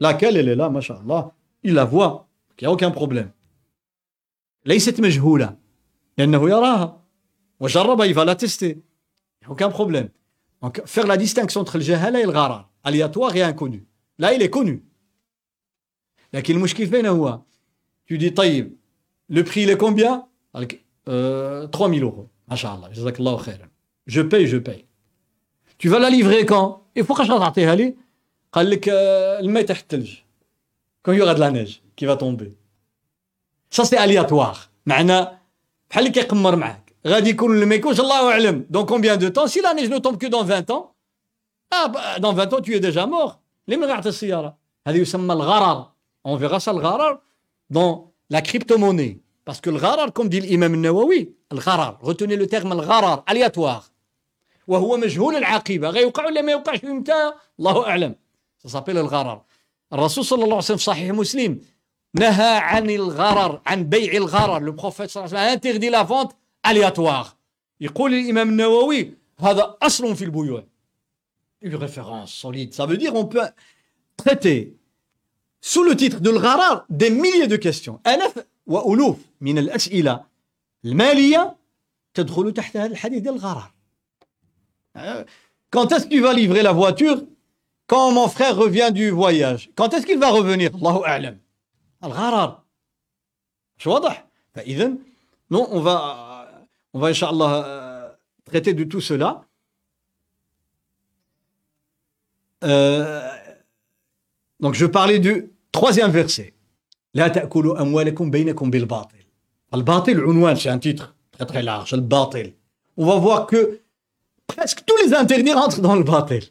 laquelle 0.00 0.36
elle 0.36 0.48
est 0.48 0.56
là 0.56 0.68
ما 0.68 0.80
شاء 0.80 1.00
الله 1.00 1.30
il 1.66 1.74
la 1.74 1.84
voit 1.84 2.28
il 2.60 2.64
n'y 2.64 2.66
a 2.68 2.72
aucun 2.72 2.90
problème 2.90 3.30
ليست 4.66 5.00
مجهوله 5.00 5.56
لانه 6.18 6.50
يراها 6.50 7.04
وجربها 7.60 8.06
il 8.06 8.14
va 8.14 8.24
la 8.24 8.36
tester 8.36 8.70
il 8.70 9.42
n'y 9.42 9.46
a 9.46 9.50
aucun 9.50 9.70
problème 9.70 10.08
donc 10.62 10.82
faire 10.86 11.06
la 11.06 11.16
distinction 11.16 11.60
entre 11.60 11.78
le 11.78 11.84
jahala 11.84 12.20
et 12.20 12.26
le 12.26 12.32
gharar 12.32 12.68
aléatoire 12.88 13.34
et 13.36 13.42
inconnu. 13.42 13.86
Là, 14.18 14.34
il 14.34 14.42
est 14.42 14.50
connu. 14.50 14.82
لكن 16.32 16.54
المشكل 16.56 16.86
فين 16.86 17.06
هو 17.06 17.40
Tu 18.06 18.18
dis 18.18 18.34
طيب 18.34 18.76
le 19.30 19.44
prix 19.44 19.62
il 19.62 19.70
est 19.70 19.76
combien 19.76 20.26
euh, 21.08 21.66
3000 21.68 22.02
euros. 22.02 22.28
Masha'Allah, 22.48 22.90
jazakallahu 22.92 23.44
khairan. 23.44 23.66
Je 24.06 24.22
paye, 24.22 24.46
je 24.46 24.56
paye. 24.56 24.86
Tu 25.83 25.89
vas 25.89 25.99
la 25.99 26.09
livrer 26.09 26.45
quand? 26.45 26.83
Et 26.95 27.03
pourquoi 27.03 27.25
je 27.25 27.31
euh, 28.87 29.37
quand 31.01 31.11
il 31.11 31.17
y 31.17 31.21
aura 31.21 31.33
de 31.35 31.41
la 31.41 31.51
neige 31.51 31.83
qui 31.97 32.05
va 32.05 32.15
tomber. 32.15 32.55
Ça 33.69 33.83
c'est 33.83 33.97
aléatoire. 33.97 34.71
Dans 38.69 38.85
combien 38.85 39.17
de 39.17 39.27
temps? 39.27 39.45
Si 39.47 39.59
la 39.59 39.73
neige 39.73 39.89
ne 39.89 39.97
tombe 39.97 40.17
que 40.17 40.27
dans 40.27 40.45
20 40.45 40.71
ans, 40.71 40.93
ah, 41.69 41.89
bah, 41.89 42.17
dans 42.21 42.31
20 42.31 42.53
ans 42.53 42.61
tu 42.61 42.73
es 42.73 42.79
déjà 42.79 43.05
mort. 43.05 43.41
On 46.23 46.37
verra 46.37 46.61
ça 46.61 46.71
le 46.71 46.79
gharar 46.79 47.19
dans 47.69 48.13
la 48.29 48.41
crypto-monnaie. 48.41 49.19
Parce 49.43 49.59
que 49.59 49.69
le 49.69 49.79
gharar, 49.79 50.13
comme 50.13 50.29
dit 50.29 50.39
l'imam 50.39 50.77
Nawawi, 50.77 51.35
le 51.51 51.59
gharar, 51.59 51.97
retenez 51.99 52.37
le 52.37 52.47
terme 52.47 52.73
le 52.73 52.87
gharar, 52.87 53.25
aléatoire. 53.27 53.89
وهو 54.67 54.97
مجهول 54.97 55.35
العاقبة 55.35 55.89
غيوقع 55.89 56.25
ولا 56.25 56.41
ما 56.41 56.51
يوقعش؟ 56.51 56.85
إمتى؟ 56.85 57.33
الله 57.59 58.15
ça 58.63 58.69
s'appelle 58.69 58.97
الغرر. 58.97 59.41
الرسول 59.93 60.25
صلى 60.25 60.43
الله 60.43 60.55
عليه 60.55 60.65
وسلم 60.65 60.77
في 60.77 60.83
صحيح 60.83 61.11
مسلم 61.11 61.61
نهى 62.13 62.57
عن 62.57 62.89
الغرر 62.89 63.61
عن 63.65 63.83
بيع 63.83 64.13
الغرر. 64.13 64.59
Le 64.59 64.75
prophète 64.75 65.09
صلى 65.09 65.25
الله 65.25 65.39
عليه 65.39 65.51
وسلم 65.51 65.59
interdit 65.59 65.89
la 65.89 66.03
vente 66.03 66.35
aléatoire. 66.63 67.35
يقول 67.81 68.13
الإمام 68.13 68.49
النووي 68.49 69.13
هذا 69.39 69.77
أصل 69.81 70.15
في 70.15 70.25
البيوع. 70.25 70.63
Une 71.65 71.75
référence 71.75 72.33
solide. 72.33 72.73
Ça 72.73 72.85
veut 72.85 72.97
dire 72.97 73.15
on 73.15 73.25
peut 73.25 73.47
traiter 74.17 74.77
sous 75.61 75.83
le 75.83 75.95
titre 75.95 76.19
de 76.19 76.29
l'gharar 76.29 76.85
des 76.89 77.09
milliers 77.09 77.47
de 77.47 77.57
questions. 77.57 77.99
ألف 78.07 78.45
وألوف 78.67 79.17
من 79.41 79.57
الأسئلة 79.57 80.23
المالية 80.85 81.55
تدخل 82.13 82.53
تحت 82.53 82.77
هذا 82.77 82.91
الحديث 82.91 83.21
ديال 83.21 83.33
الغرار. 83.33 83.73
Hein? 84.95 85.25
Quand 85.69 85.91
est-ce 85.91 86.05
que 86.05 86.09
tu 86.09 86.21
vas 86.21 86.33
livrer 86.33 86.61
la 86.61 86.71
voiture 86.71 87.23
Quand 87.87 88.11
mon 88.11 88.27
frère 88.27 88.55
revient 88.55 88.91
du 88.93 89.09
voyage? 89.09 89.69
Quand 89.75 89.93
est-ce 89.93 90.05
qu'il 90.05 90.19
va 90.19 90.29
revenir? 90.29 90.71
Allahu 90.75 91.01
a'lam. 91.05 91.37
Al-gharar. 92.01 92.63
Non, 95.49 95.67
on 95.71 95.81
va, 95.81 96.47
on 96.93 96.99
va, 96.99 97.07
Inch'Allah, 97.07 97.65
euh, 97.65 98.09
traiter 98.45 98.73
de 98.73 98.83
tout 98.83 99.01
cela. 99.01 99.43
Euh, 102.63 103.29
donc, 104.59 104.73
je 104.75 104.85
parlais 104.85 105.19
du 105.19 105.51
troisième 105.71 106.11
verset. 106.11 106.53
La 107.13 107.29
ta'kulu 107.29 107.71
amwalakum 107.77 108.31
bainakum 108.31 108.69
bil 108.71 108.85
batil. 108.85 109.25
Al-batil, 109.71 110.21
c'est 110.57 110.69
un 110.69 110.79
titre 110.79 111.15
très 111.31 111.45
très 111.45 111.63
large. 111.63 111.93
Al-batil. 111.93 112.53
On 112.95 113.05
va 113.05 113.17
voir 113.17 113.47
que 113.47 113.79
presque 114.46 114.80
tous 114.86 114.96
les 115.04 115.14
interdits 115.14 115.52
rentrent 115.52 115.80
dans 115.80 115.96
le 115.96 116.04
باطل. 116.04 116.42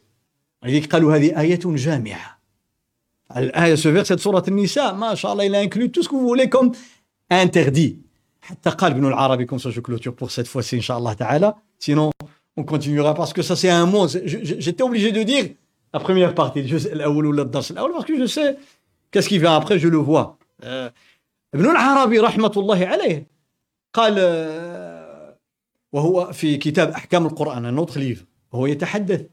لذلك 0.64 0.92
قالوا 0.92 1.16
هذه 1.16 1.40
آية 1.40 1.60
جامعة. 1.64 2.38
الآية 3.36 3.76
ce 3.76 3.88
verset 3.88 4.16
de 4.16 4.20
سورة 4.20 4.44
النساء 4.48 4.94
ما 4.94 5.14
شاء 5.14 5.32
الله 5.32 5.44
il 5.44 5.54
inclut 5.54 5.90
tout 5.90 6.02
ce 6.02 6.08
que 6.08 6.14
vous 6.14 6.28
voulez 6.28 6.48
comme 6.48 6.72
interdit. 7.30 7.96
حتى 8.40 8.70
قال 8.70 8.92
ابن 8.92 9.06
العربي 9.06 9.46
comme 9.46 9.58
ça 9.58 9.70
je 9.70 9.80
clôture 9.80 10.14
pour 10.14 10.30
cette 10.30 10.48
fois-ci 10.48 10.76
inchallah 10.76 11.14
ta'ala. 11.14 11.56
Sinon 11.78 12.10
on 12.56 12.64
continuera 12.64 13.14
parce 13.14 13.32
que 13.32 13.42
ça 13.42 13.54
c'est 13.56 13.70
un 13.70 13.86
mot. 13.86 14.08
J'étais 14.08 14.82
obligé 14.82 15.12
de 15.12 15.22
dire 15.22 15.50
la 15.94 16.00
première 16.00 16.34
partie, 16.34 16.68
je 16.68 16.76
sais, 16.76 16.90
parce 16.90 18.04
que 18.04 18.18
je 18.18 18.26
sais 18.26 18.58
qu'est-ce 19.10 19.28
qui 19.28 19.38
vient 19.38 19.54
après, 19.56 19.78
je 19.78 19.88
le 19.88 19.96
vois. 19.98 20.38
ابن 21.54 21.70
العربي 21.70 22.18
رحمة 22.18 22.52
الله 22.56 22.86
عليه 22.86 23.26
قال 23.94 24.14
وهو 25.93 26.33
في 26.33 26.57
كتاب 26.57 26.89
أحكام 26.89 27.25
القرآن 27.25 27.65
النوت 27.65 27.89
خليفه 27.89 28.25
هو 28.53 28.65
يتحدث 28.65 29.25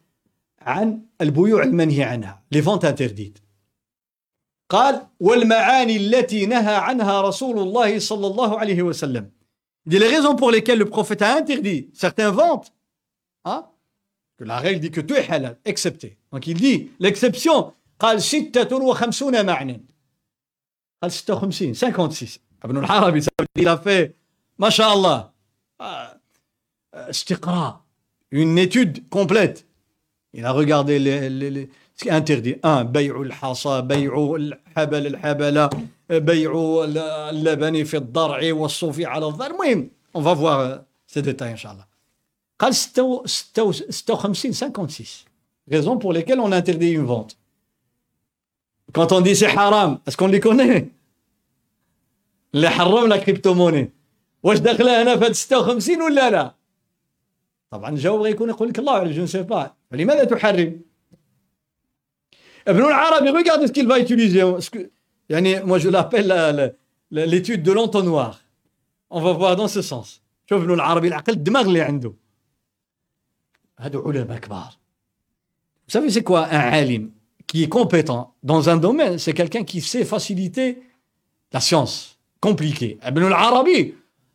عن 0.60 1.02
البيوع 1.20 1.62
المنهي 1.62 2.02
عنها 2.02 2.42
لي 2.52 2.62
فونت 2.62 2.84
انترديت 2.84 3.38
قال 4.68 5.06
والمعاني 5.20 5.96
التي 5.96 6.46
نهى 6.46 6.74
عنها 6.74 7.20
رسول 7.20 7.58
الله 7.58 7.98
صلى 7.98 8.26
الله 8.26 8.58
عليه 8.58 8.82
وسلم. 8.82 9.30
دي 9.86 9.98
لي 9.98 10.06
ريزون 10.06 10.36
بور 10.36 10.52
ليكيل 10.52 10.78
لو 10.78 10.84
بروفيت 10.84 11.22
ا 11.22 11.38
انترديت 11.38 11.96
سيرتين 11.96 12.32
فونت 12.32 12.64
ها 13.46 13.70
que 14.40 14.44
la 14.44 14.58
règle 14.58 14.80
dit 14.80 14.90
que 14.90 15.00
tout 15.00 15.14
est 15.14 15.28
halal 15.30 15.58
excepté. 15.64 16.18
Donc 16.32 16.46
il 16.46 16.54
dit 16.54 16.90
قال 18.00 18.22
56 18.22 19.46
معنى. 19.46 19.86
قال 21.02 21.12
56 21.12 21.74
56 21.74 22.38
ابن 22.62 22.78
العربي 22.78 23.20
il 23.58 23.68
a 23.68 23.76
fait 23.76 24.14
ما 24.58 24.70
شاء 24.70 24.94
الله. 24.94 25.30
Une 28.32 28.58
étude 28.58 29.08
complète 29.08 29.66
il 30.32 30.44
a 30.44 30.52
regardé 30.52 30.98
les, 30.98 31.28
les, 31.28 31.50
les, 31.50 31.68
ce 31.96 32.02
qui 32.02 32.08
est 32.08 32.12
interdit 32.12 32.56
un 32.62 32.82
بيع 32.84 33.20
الحصى 33.20 33.82
بيع 33.82 34.34
الحبل 34.36 35.06
الحبلة 35.06 35.70
بيع 36.10 36.52
اللبن 37.30 37.84
في 37.84 37.96
الضرع 37.96 38.40
والصوف 38.52 39.00
على 39.00 39.26
الضرع 39.26 39.46
المهم 39.46 39.90
on 40.14 40.20
va 40.20 40.34
voir 40.34 40.80
ces 41.06 41.22
détails 41.22 41.66
الله 41.66 41.86
قال 42.58 42.74
56 42.74 44.52
56 44.52 45.24
raisons 45.70 45.96
pour 45.98 46.12
lesquelles 46.12 46.40
on 46.40 46.52
interdit 46.52 46.92
une 46.92 47.06
vente. 47.06 47.36
Quand 48.92 49.12
on 49.12 49.20
dit 49.20 49.36
c'est 49.36 49.46
haram, 49.56 49.98
est-ce 50.06 50.16
qu'on 50.16 50.26
les 50.26 50.40
connaît 50.40 50.90
Les 52.52 52.66
haram 52.66 53.06
la 53.08 53.18
crypto-monnaie. 53.18 53.90
واش 54.42 54.58
داخله 54.58 55.02
هنا 55.02 55.16
في 55.16 55.24
هاد 55.24 55.32
56 55.32 56.02
ولا 56.02 56.30
لا؟ 56.30 56.54
طبعا 57.71 57.89
الجواب 57.89 58.21
غيكون 58.21 58.49
يقول 58.49 58.69
لك 58.69 58.79
الله 58.79 58.93
اعلم 58.93 59.11
جو 59.11 59.23
نسي 59.23 59.43
با 59.43 59.73
فلماذا 59.91 60.23
تحرم؟ 60.23 60.81
ابن 62.67 62.85
العربي 62.85 63.31
regarde 63.31 63.67
ce 63.67 63.71
qu'il 63.71 63.87
va 63.87 63.99
utiliser 63.99 64.43
يعني 65.29 65.61
moi 65.61 65.79
je 65.79 65.89
l'appelle 65.89 66.75
l'étude 67.11 67.63
de 67.63 67.71
l'entonnoir. 67.71 68.41
On 69.09 69.21
va 69.21 69.33
voir 69.33 69.55
dans 69.55 69.67
ce 69.67 69.81
sens. 69.81 70.21
شوف 70.49 70.63
له 70.63 70.73
العربي 70.73 71.07
العقل 71.07 71.33
الدماغ 71.33 71.65
اللي 71.65 71.81
عنده 71.81 72.13
هادو 73.79 74.01
علماء 74.01 74.37
كبار 74.37 74.77
Vous 75.87 75.91
savez 75.91 76.09
c'est 76.09 76.23
quoi 76.23 76.47
un 76.47 76.65
alim 76.81 77.11
qui 77.47 77.63
est 77.63 77.69
compétent 77.69 78.33
dans 78.43 78.69
un 78.69 78.77
domaine 78.77 79.17
c'est 79.19 79.33
quelqu'un 79.33 79.63
qui 79.63 79.81
sait 79.81 80.05
faciliter 80.05 80.81
la 81.53 81.59
science 81.59 82.17
compliquée 82.39 82.97
ابن 83.03 83.27
العربي 83.27 83.81
هاد 83.81 83.93
الامور 83.93 83.93
يعني 83.93 83.98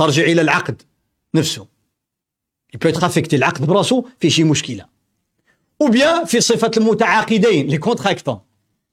ترجع 0.00 0.22
الى 0.22 0.40
العقد 0.40 0.82
نفسه 1.34 1.66
il 2.74 2.78
peut 2.78 2.88
être 2.88 3.04
affecté 3.04 3.34
العقد 3.34 3.66
براسو 3.66 4.04
في 4.20 4.30
شي 4.30 4.44
مشكله 4.44 4.86
ou 5.84 5.86
bien 5.86 6.24
في 6.24 6.40
صفه 6.40 6.70
المتعاقدين 6.76 7.66
لي 7.66 7.78
كونتراكتون 7.78 8.40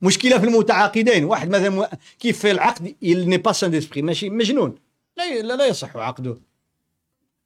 مشكله 0.01 0.39
في 0.39 0.45
المتعاقدين 0.45 1.25
واحد 1.25 1.49
مثلا 1.49 1.97
كيف 2.19 2.39
في 2.39 2.51
العقد 2.51 2.95
il 3.03 3.29
n'est 3.29 3.51
pas 3.51 3.53
sain 3.53 3.69
d'esprit 3.69 4.03
ماشي 4.03 4.29
مجنون 4.29 4.75
لا 5.17 5.55
لا 5.55 5.67
يصح 5.67 5.97
عقده 5.97 6.37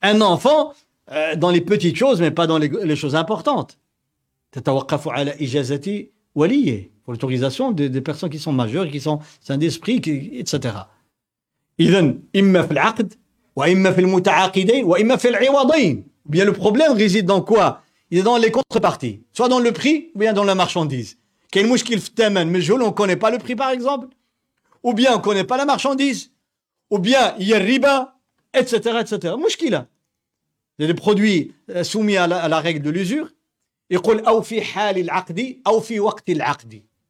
un 0.06 0.22
enfant 0.22 0.74
euh, 1.10 1.36
dans 1.36 1.52
les 1.52 1.62
petites 1.62 1.96
choses 1.96 2.22
mais 2.22 2.32
pas 2.32 2.48
dans 2.48 2.58
les, 2.58 2.70
les 2.70 2.96
choses 2.96 3.16
importantes 3.16 3.78
تتوقف 4.52 5.08
على 5.08 5.32
إجازة 5.32 6.06
وليه 6.36 6.92
pour 7.06 7.14
l'autorisation 7.14 7.72
des, 7.72 7.90
des 7.90 8.02
personnes 8.02 8.30
qui 8.30 8.40
sont 8.40 8.52
majeures 8.52 8.90
qui 8.92 9.00
sont 9.00 9.20
sains 9.42 9.58
d'esprit 9.58 10.02
etc 10.42 10.58
إذا 11.80 12.14
إما 12.36 12.62
في 12.62 12.72
العقد 12.72 13.14
Bien, 16.27 16.45
le 16.45 16.53
problème 16.53 16.93
réside 16.93 17.27
dans 17.27 17.43
quoi? 17.43 17.83
Il 18.11 18.19
est 18.19 18.23
dans 18.23 18.37
les 18.37 18.51
contreparties, 18.51 19.23
soit 19.33 19.49
dans 19.49 19.59
le 19.59 19.73
prix, 19.73 20.11
ou 20.15 20.19
bien 20.19 20.33
dans 20.33 20.45
la 20.45 20.55
marchandise. 20.55 21.19
Quel 21.51 21.67
mouchkil 21.67 22.01
f'temen, 22.01 22.49
mais 22.49 22.71
on 22.71 22.79
ne 22.79 22.91
connaît 22.91 23.17
pas 23.17 23.31
le 23.31 23.39
prix 23.39 23.57
par 23.57 23.71
exemple, 23.71 24.09
ou 24.83 24.95
bien 24.95 25.15
on 25.15 25.19
ne 25.19 25.23
connaît 25.23 25.45
pas 25.45 25.57
la 25.57 25.65
marchandise, 25.65 26.31
ou 26.91 26.99
bien 26.99 27.35
il 27.39 27.49
y 27.49 27.55
a 27.55 27.59
riba, 27.59 28.17
etc. 28.55 28.99
etc. 29.01 29.35
Mouchkila. 29.39 29.87
C'est 30.79 30.87
des 30.87 30.95
produits 30.95 31.55
euh, 31.71 31.85
soumis 31.85 32.17
à 32.17 32.27
la, 32.27 32.61
règle 32.61 32.83
de 32.83 32.91
l'usure. 32.91 33.29
Il 33.91 33.99
dit 33.99 35.59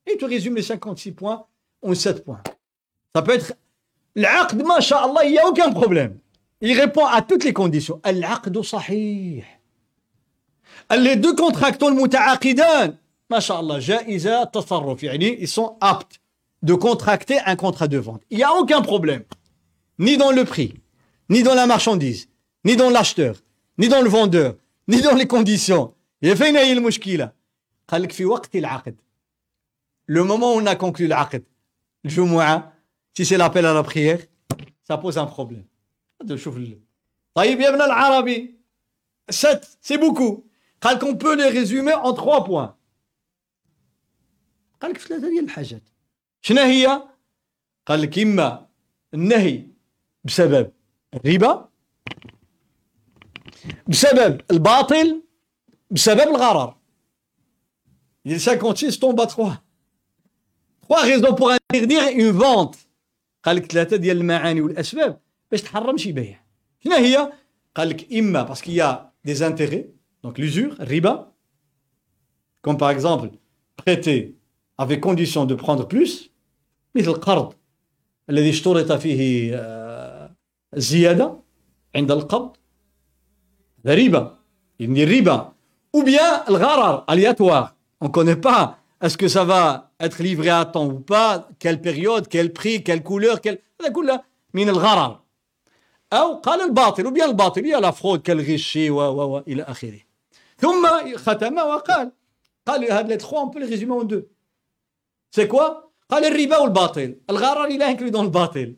Et 0.07 0.17
tu 0.17 0.25
résumes 0.25 0.57
les 0.57 0.63
56 0.63 1.13
points 1.13 1.47
en 1.83 1.95
7 1.95 2.25
points. 2.25 2.43
Ça 3.15 3.23
peut 3.23 3.35
être. 3.35 3.53
L'aqd, 4.15 4.63
il 5.25 5.31
n'y 5.31 5.39
a 5.39 5.49
aucun 5.49 5.73
problème. 5.73 6.19
il 6.62 6.80
répond 6.80 7.06
à 7.06 7.22
toutes 7.22 7.44
les 7.44 7.54
conditions 7.54 8.00
العقد 8.06 8.60
صحيح 8.60 9.62
les 10.92 11.16
deux 11.16 11.36
contractants 11.36 11.88
المتعاقدان 11.88 12.96
ما 13.30 13.40
شاء 13.40 13.60
الله 13.60 13.80
جائزة 13.80 14.44
تصرف 14.44 15.04
يعني 15.04 15.46
ils 15.46 15.50
sont 15.50 15.78
aptes 15.82 16.20
de 16.64 16.74
contracter 16.74 17.40
un 17.46 17.56
contrat 17.56 17.88
de 17.88 17.98
vente 17.98 18.22
il 18.32 18.40
y 18.40 18.44
a 18.44 18.54
aucun 18.54 18.82
problème 18.82 19.24
ni 20.00 20.18
dans 20.18 20.32
le 20.32 20.46
prix 20.46 20.74
ni 21.30 21.44
dans 21.44 21.56
la 21.56 21.66
marchandise 21.68 22.28
ni 22.66 22.76
dans 22.76 22.90
l'acheteur 22.90 23.36
ni 23.80 23.88
dans 23.90 24.02
le 24.02 24.10
vendeur 24.10 24.56
ni 24.88 25.02
dans 25.02 25.16
les 25.16 25.28
conditions 25.28 25.94
يا 26.24 26.36
فين 26.36 26.58
هي 26.58 26.74
المشكلة 26.74 27.32
قال 27.88 28.02
لك 28.02 28.12
في 28.12 28.26
وقت 28.26 28.56
العقد 28.56 28.96
le 30.12 30.24
moment 30.24 30.56
où 30.56 30.62
on 30.62 30.66
a 30.66 30.76
conclu 30.76 31.02
العقد 31.02 31.44
الجمعة 32.06 32.74
si 33.20 33.26
c'est 33.26 33.38
l'appel 33.38 33.66
à 33.66 33.74
la 33.74 33.84
prière 33.84 34.20
ça 34.88 34.98
pose 34.98 35.18
un 35.18 35.26
problème 35.26 35.66
شوف 36.35 36.59
طيب 37.35 37.61
يا 37.61 37.69
ابن 37.69 37.83
العربي 37.83 38.55
7 39.31 39.79
c'est 39.81 39.99
beaucoup. 39.99 40.45
قال 40.81 40.99
qu'on 40.99 41.17
peut 41.17 41.37
les 41.37 41.49
résumer 41.49 41.95
en 41.95 42.13
trois 42.13 42.45
points. 42.45 42.75
قال 44.81 44.91
لك 44.91 44.99
في 44.99 45.09
ثلاثة 45.09 45.29
ديال 45.29 45.45
الحاجات. 45.45 45.83
شنو 46.43 46.61
هي؟ 46.61 47.03
قال 47.87 48.03
لك 48.03 48.19
إما 48.19 48.69
النهي 49.15 49.67
بسبب 50.25 50.73
الربا 51.15 51.69
بسبب 53.89 54.41
الباطل 54.51 55.23
بسبب 55.91 56.21
الغرر. 56.21 56.77
Il 58.25 58.41
56 58.41 59.01
tombe 59.01 59.21
à 59.21 59.27
3. 59.27 59.63
Trois 60.83 61.03
raisons 61.03 61.35
pour 61.35 61.51
interdire 61.51 62.09
une 62.09 62.31
vente. 62.31 62.77
قال 63.43 63.57
لك 63.57 63.73
ثلاثة 63.73 63.97
ديال 63.97 64.17
المعاني 64.17 64.61
والأسباب. 64.61 65.22
باش 65.52 65.62
تحرم 65.62 65.98
شي 65.98 66.12
بيع. 66.12 66.42
شنو 66.84 66.96
هي؟ 66.96 67.32
قال 67.76 67.90
لك 67.90 68.14
إما 68.14 68.46
parce 68.46 68.62
qu'il 68.62 68.74
y 68.74 68.82
a 68.82 69.14
des 69.26 69.44
intérêts, 69.44 69.90
donc 70.24 70.38
l'usure, 70.38 70.76
riba, 70.80 71.34
comme 72.62 72.78
par 72.78 72.90
exemple 72.90 73.30
prêter 73.76 74.36
avec 74.78 75.02
condition 75.02 75.46
de 75.46 75.56
prendre 75.56 75.88
plus, 75.88 76.32
مثل 76.96 77.10
القرض 77.10 77.54
الذي 78.30 78.50
اشترط 78.50 78.92
فيه 78.92 79.52
زيادة 80.76 81.40
عند 81.96 82.12
القبض 82.12 82.58
riba, 83.86 84.40
il 84.80 84.94
dit 84.94 85.06
riba, 85.06 85.54
ou 85.94 86.04
bien 86.04 86.44
le 86.48 86.58
gharar, 86.58 87.04
aléatoire. 87.08 87.76
On 88.02 88.06
ne 88.06 88.12
connaît 88.12 88.36
pas. 88.36 88.80
Est-ce 89.02 89.18
que 89.18 89.28
ça 89.28 89.44
va 89.44 89.92
être 90.00 90.22
livré 90.22 90.50
à 90.50 90.66
temps 90.66 90.88
ou 90.88 91.00
pas 91.00 91.48
Quelle 91.60 91.82
période 91.82 92.28
Quel 92.28 92.52
prix 92.54 92.84
Quelle 92.84 93.04
couleur 93.04 93.42
quelle... 93.42 93.60
هذا 93.82 93.90
كله 93.90 94.22
من 94.54 94.70
الغرر 94.70 95.20
أو 96.14 96.34
قال 96.34 96.62
الباطل 96.62 97.08
وبيان 97.08 97.30
الباطل 97.30 97.66
يا 97.66 97.80
لا 97.80 97.92
فرود 97.92 98.22
كالغشي 98.22 98.90
و 98.90 99.00
و 99.00 99.36
و 99.36 99.44
إلى 99.48 99.64
آخره 99.64 100.00
ثم 100.58 100.88
ختم 101.16 101.58
وقال 101.58 102.12
قال 102.68 102.92
هاد 102.92 103.14
les 103.14 103.18
trois 103.18 103.42
on 103.44 103.50
peut 103.50 103.60
les 103.60 103.70
résumer 103.76 103.94
en 103.94 104.04
deux 104.04 104.30
c'est 105.32 105.48
quoi 105.48 105.92
قال 106.10 106.26
الربا 106.26 106.58
والباطل 106.58 107.16
الغرر 107.30 107.70
il 107.70 107.82
est 107.82 107.86
inclus 107.86 108.12
dans 108.12 108.24
le 108.24 108.30
باطل 108.30 108.76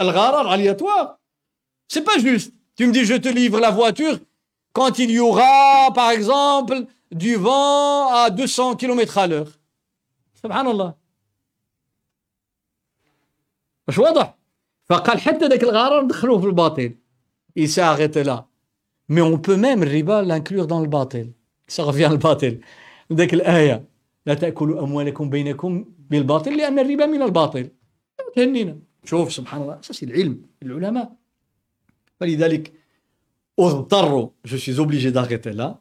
الغرر 0.00 0.48
aléatoire 0.48 1.18
c'est 1.88 2.04
pas 2.04 2.18
juste 2.18 2.54
Tu 2.76 2.86
me 2.86 2.92
dis, 2.92 3.04
je 3.04 3.14
te 3.14 3.28
livre 3.28 3.60
la 3.60 3.70
voiture 3.70 4.18
quand 4.72 4.98
il 4.98 5.10
y 5.10 5.20
aura, 5.20 5.92
par 5.94 6.10
exemple, 6.10 6.86
du 7.12 7.36
vent 7.36 8.12
à 8.12 8.30
200 8.30 8.76
km 8.76 9.18
à 9.18 9.26
l'heure. 9.26 9.50
Subhanallah. 10.34 10.94
مش 13.88 13.98
واضح 13.98 14.34
فقال 14.89 15.19
حتى 15.19 15.47
ذاك 15.47 15.63
الغرر 15.63 16.03
ندخلوه 16.03 16.41
في 16.41 16.47
الباطل. 16.47 16.95
يساغط 17.55 18.17
لا. 18.17 18.45
مي 19.09 19.21
اون 19.21 19.35
بو 19.35 19.55
ميم 19.55 19.83
الربا 19.83 20.21
لانكلور 20.21 20.65
دون 20.65 20.83
الباطل 20.83 21.31
سا 21.67 21.83
غفيان 21.83 22.11
الباطل 22.11 22.59
ذاك 23.13 23.33
الآية. 23.33 23.85
لا 24.25 24.33
تأكلوا 24.33 24.83
أموالكم 24.83 25.29
بينكم 25.29 25.85
بالباطل 26.09 26.57
لأن 26.57 26.79
الربا 26.79 27.05
من 27.05 27.21
الباطل. 27.21 27.69
تهنينا. 28.35 28.79
شوف 29.05 29.33
سبحان 29.33 29.61
الله 29.61 29.77
سي 29.81 30.05
العلم 30.05 30.41
العلماء. 30.63 31.15
فلذلك 32.19 32.73
اضطروا 33.59 34.29
جو 34.45 34.57
سي 34.57 34.71
زوبليجي 34.71 35.09
داغيتي 35.09 35.49
لا 35.49 35.75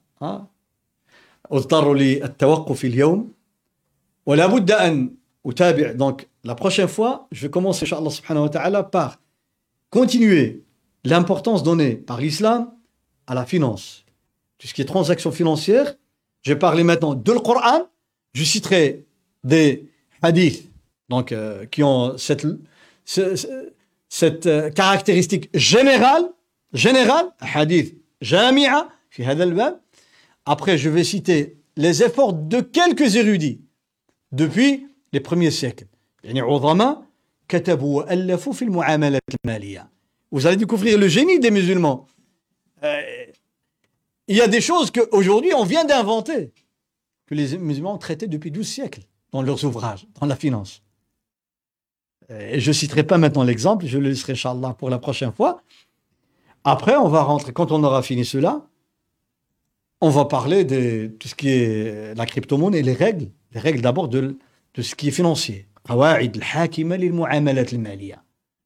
اضطروا 1.52 1.94
للتوقف 1.94 2.84
اليوم. 2.84 3.32
ولا 4.26 4.46
بد 4.46 4.70
أن 4.70 5.14
Donc, 5.44 6.28
la 6.44 6.54
prochaine 6.54 6.88
fois, 6.88 7.26
je 7.32 7.42
vais 7.42 7.50
commencer, 7.50 7.84
Inch'Allah 7.84 8.10
subhanahu 8.10 8.50
par 8.90 9.18
continuer 9.90 10.64
l'importance 11.04 11.62
donnée 11.62 11.96
par 11.96 12.20
l'islam 12.20 12.70
à 13.26 13.34
la 13.34 13.46
finance. 13.46 14.04
Tout 14.58 14.66
ce 14.66 14.74
qui 14.74 14.82
est 14.82 14.84
transactions 14.84 15.32
financières, 15.32 15.94
je 16.42 16.52
vais 16.52 16.58
parler 16.58 16.82
maintenant 16.84 17.14
de 17.14 17.32
le 17.32 17.40
Je 18.34 18.44
citerai 18.44 19.06
des 19.44 19.88
hadiths 20.22 20.70
donc, 21.08 21.32
euh, 21.32 21.64
qui 21.66 21.82
ont 21.82 22.16
cette, 22.18 22.46
euh, 24.46 24.70
caractéristique 24.70 25.48
générale, 25.54 26.30
générale, 26.72 27.26
hadith 27.40 27.96
jami'a, 28.20 28.88
après 30.44 30.78
je 30.78 30.88
vais 30.88 31.04
citer 31.04 31.56
les 31.76 32.02
efforts 32.02 32.32
de 32.32 32.60
quelques 32.60 33.16
érudits. 33.16 33.60
Depuis 34.32 34.87
les 35.12 35.20
premiers 35.20 35.50
siècles. 35.50 35.86
Vous 40.30 40.46
allez 40.46 40.56
découvrir 40.56 40.98
le 40.98 41.08
génie 41.08 41.40
des 41.40 41.50
musulmans. 41.50 42.06
Euh, 42.82 43.02
il 44.26 44.36
y 44.36 44.40
a 44.42 44.48
des 44.48 44.60
choses 44.60 44.90
qu'aujourd'hui 44.90 45.52
on 45.54 45.64
vient 45.64 45.84
d'inventer, 45.84 46.52
que 47.26 47.34
les 47.34 47.56
musulmans 47.56 47.94
ont 47.94 47.98
traitées 47.98 48.26
depuis 48.26 48.50
12 48.50 48.66
siècles 48.66 49.02
dans 49.32 49.42
leurs 49.42 49.64
ouvrages, 49.64 50.06
dans 50.20 50.26
la 50.26 50.36
finance. 50.36 50.82
Et 52.28 52.60
je 52.60 52.68
ne 52.68 52.74
citerai 52.74 53.04
pas 53.04 53.16
maintenant 53.16 53.42
l'exemple, 53.42 53.86
je 53.86 53.96
le 53.96 54.10
laisserai, 54.10 54.34
Inch'Allah, 54.34 54.74
pour 54.78 54.90
la 54.90 54.98
prochaine 54.98 55.32
fois. 55.32 55.62
Après, 56.62 56.94
on 56.96 57.08
va 57.08 57.22
rentrer, 57.22 57.52
quand 57.52 57.72
on 57.72 57.82
aura 57.82 58.02
fini 58.02 58.26
cela, 58.26 58.66
on 60.02 60.10
va 60.10 60.26
parler 60.26 60.64
de 60.64 61.06
tout 61.18 61.26
ce 61.26 61.34
qui 61.34 61.48
est 61.48 62.14
la 62.14 62.26
crypto-monnaie, 62.26 62.82
les 62.82 62.92
règles. 62.92 63.30
Les 63.52 63.60
règles 63.60 63.80
d'abord 63.80 64.08
de, 64.08 64.36
de 64.77 64.81
ce 64.81 64.95
qui 64.95 65.07
est 65.07 65.11
financier. 65.11 65.67
Il 65.89 65.95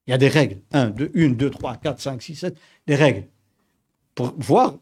y 0.07 0.13
a 0.13 0.17
des 0.17 0.27
règles. 0.27 0.61
1, 0.71 0.89
2, 0.89 1.11
1, 1.15 1.29
2, 1.29 1.49
3, 1.49 1.75
4, 1.77 1.99
5, 2.01 2.21
6, 2.21 2.35
7. 2.35 2.57
Des 2.85 2.95
règles. 2.95 3.27
Pour 4.15 4.33
voir 4.37 4.75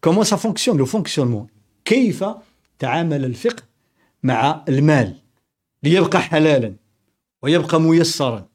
comment 0.00 0.24
ça 0.24 0.36
fonctionne, 0.36 0.78
le 0.78 0.84
fonctionnement. 0.84 1.48
كيف 1.84 2.24
تعامل 2.78 3.24
الفقه 3.24 3.62
مع 4.22 4.64
المال 4.68 5.14
ليبقى 5.82 6.20
حلالا 6.22 6.74
ويبقى 7.42 7.80
ميسرا 7.80 8.48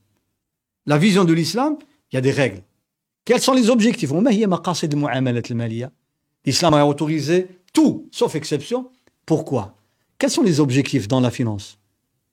La 0.86 0.98
vision 0.98 1.24
de 1.24 1.34
l'islam, 1.34 1.78
il 2.12 2.16
y 2.16 2.18
a 2.18 2.22
des 2.22 2.32
règles. 2.32 2.62
Quels 3.26 3.41
sont 3.41 3.54
les 3.54 3.70
objectifs 3.70 4.12
وما 4.12 4.32
هي 4.32 4.48
مقاصد 4.48 4.94
المعاملات 4.94 5.52
المالية 5.52 5.91
L'islam 6.45 6.74
a 6.74 6.86
autorisé 6.86 7.48
tout, 7.74 8.10
sauf 8.12 8.36
exception. 8.36 8.91
Pourquoi 9.26 9.76
Quels 10.20 10.30
sont 10.30 10.44
les 10.44 10.60
objectifs 10.60 11.08
dans 11.08 11.22
la 11.22 11.32
finance 11.32 11.80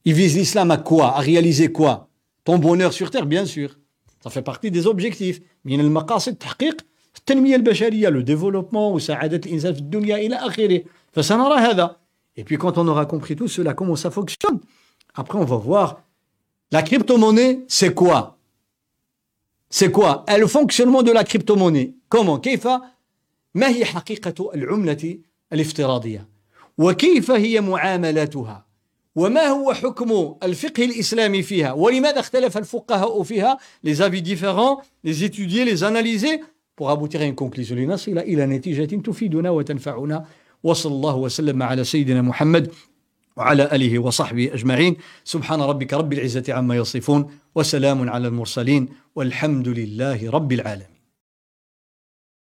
Il 0.04 0.14
vise 0.14 0.36
l'islam 0.36 0.70
à 0.70 0.78
quoi 0.78 1.16
À 1.16 1.20
réaliser 1.20 1.72
quoi 1.72 2.08
Ton 2.44 2.58
bonheur 2.58 2.92
sur 2.92 3.10
terre, 3.10 3.26
bien 3.26 3.44
sûr. 3.44 3.78
Ça 4.22 4.30
fait 4.30 4.42
partie 4.42 4.70
des 4.70 4.86
objectifs. 4.86 5.40
من 5.64 5.80
المقاصد 5.80 6.34
تحقيق 6.34 6.80
التنمية 7.18 7.56
البشرية, 7.56 8.08
le 8.08 8.22
développement, 8.22 8.92
وسعادة 8.94 9.40
الإنسان 9.46 9.74
في 9.74 9.80
الدنيا 9.80 10.16
إلى 10.16 10.36
آخره. 10.36 10.82
فسنرى 11.12 11.58
هذا. 11.58 11.96
Et 12.36 12.44
puis 12.44 12.56
quand 12.56 12.78
on 12.78 12.88
aura 12.88 13.06
compris 13.06 13.36
tout 13.36 13.48
cela, 13.48 13.74
comment 13.74 13.96
ça 13.96 14.10
fonctionne, 14.10 14.60
après 15.14 15.38
on 15.38 15.44
va 15.44 15.56
voir 15.56 16.00
la 16.72 16.82
crypto-monnaie, 16.82 17.64
c'est 17.68 17.94
quoi 17.94 18.38
C'est 19.68 19.90
quoi 19.90 20.24
Le 20.28 20.46
fonctionnement 20.46 21.02
de 21.02 21.12
la 21.12 21.24
crypto-monnaie. 21.24 21.94
Comment 22.08 22.38
كيف 22.38 22.66
ما 23.54 23.68
هي 23.68 23.84
حقيقة 23.84 24.50
العملة 24.54 25.18
الافتراضية 25.52 26.28
وكيف 26.78 27.30
هي 27.30 27.60
معاملاتها 27.60 28.66
وما 29.15 29.47
هو 29.47 29.73
حكم 29.73 30.35
الفقه 30.43 30.85
الإسلامي 30.85 31.41
فيها؟ 31.41 31.71
ولماذا 31.71 32.19
اختلف 32.19 32.57
الفقهاء 32.57 33.23
فيها 33.23 33.57
les 33.87 34.01
avis 34.01 34.21
différents 34.21 34.81
les 35.07 35.23
étudier 35.23 35.65
les 35.65 35.83
analyser 35.83 36.43
pour 36.75 36.89
aboutir 36.89 37.21
à 37.21 37.25
une 37.25 37.35
conclusion 37.35 37.75
لنصل 37.75 38.17
إلى 38.17 38.45
نتيجة 38.45 38.95
تفيدنا 39.01 39.49
وتنفعنا. 39.49 40.25
وصلى 40.63 40.93
الله 40.93 41.15
وسلم 41.15 41.63
على 41.63 41.83
سيدنا 41.83 42.21
محمد 42.21 42.71
وعلى 43.37 43.63
آله 43.75 43.99
وصحبه 43.99 44.53
أجمعين. 44.53 44.95
سبحان 45.23 45.61
ربك 45.61 45.93
رب 45.93 46.13
العزة 46.13 46.53
عما 46.53 46.75
يصفون 46.75 47.29
وسلام 47.55 48.09
على 48.09 48.27
المرسلين 48.27 48.89
والحمد 49.15 49.67
لله 49.67 50.29
رب 50.31 50.51
العالمين. 50.51 50.94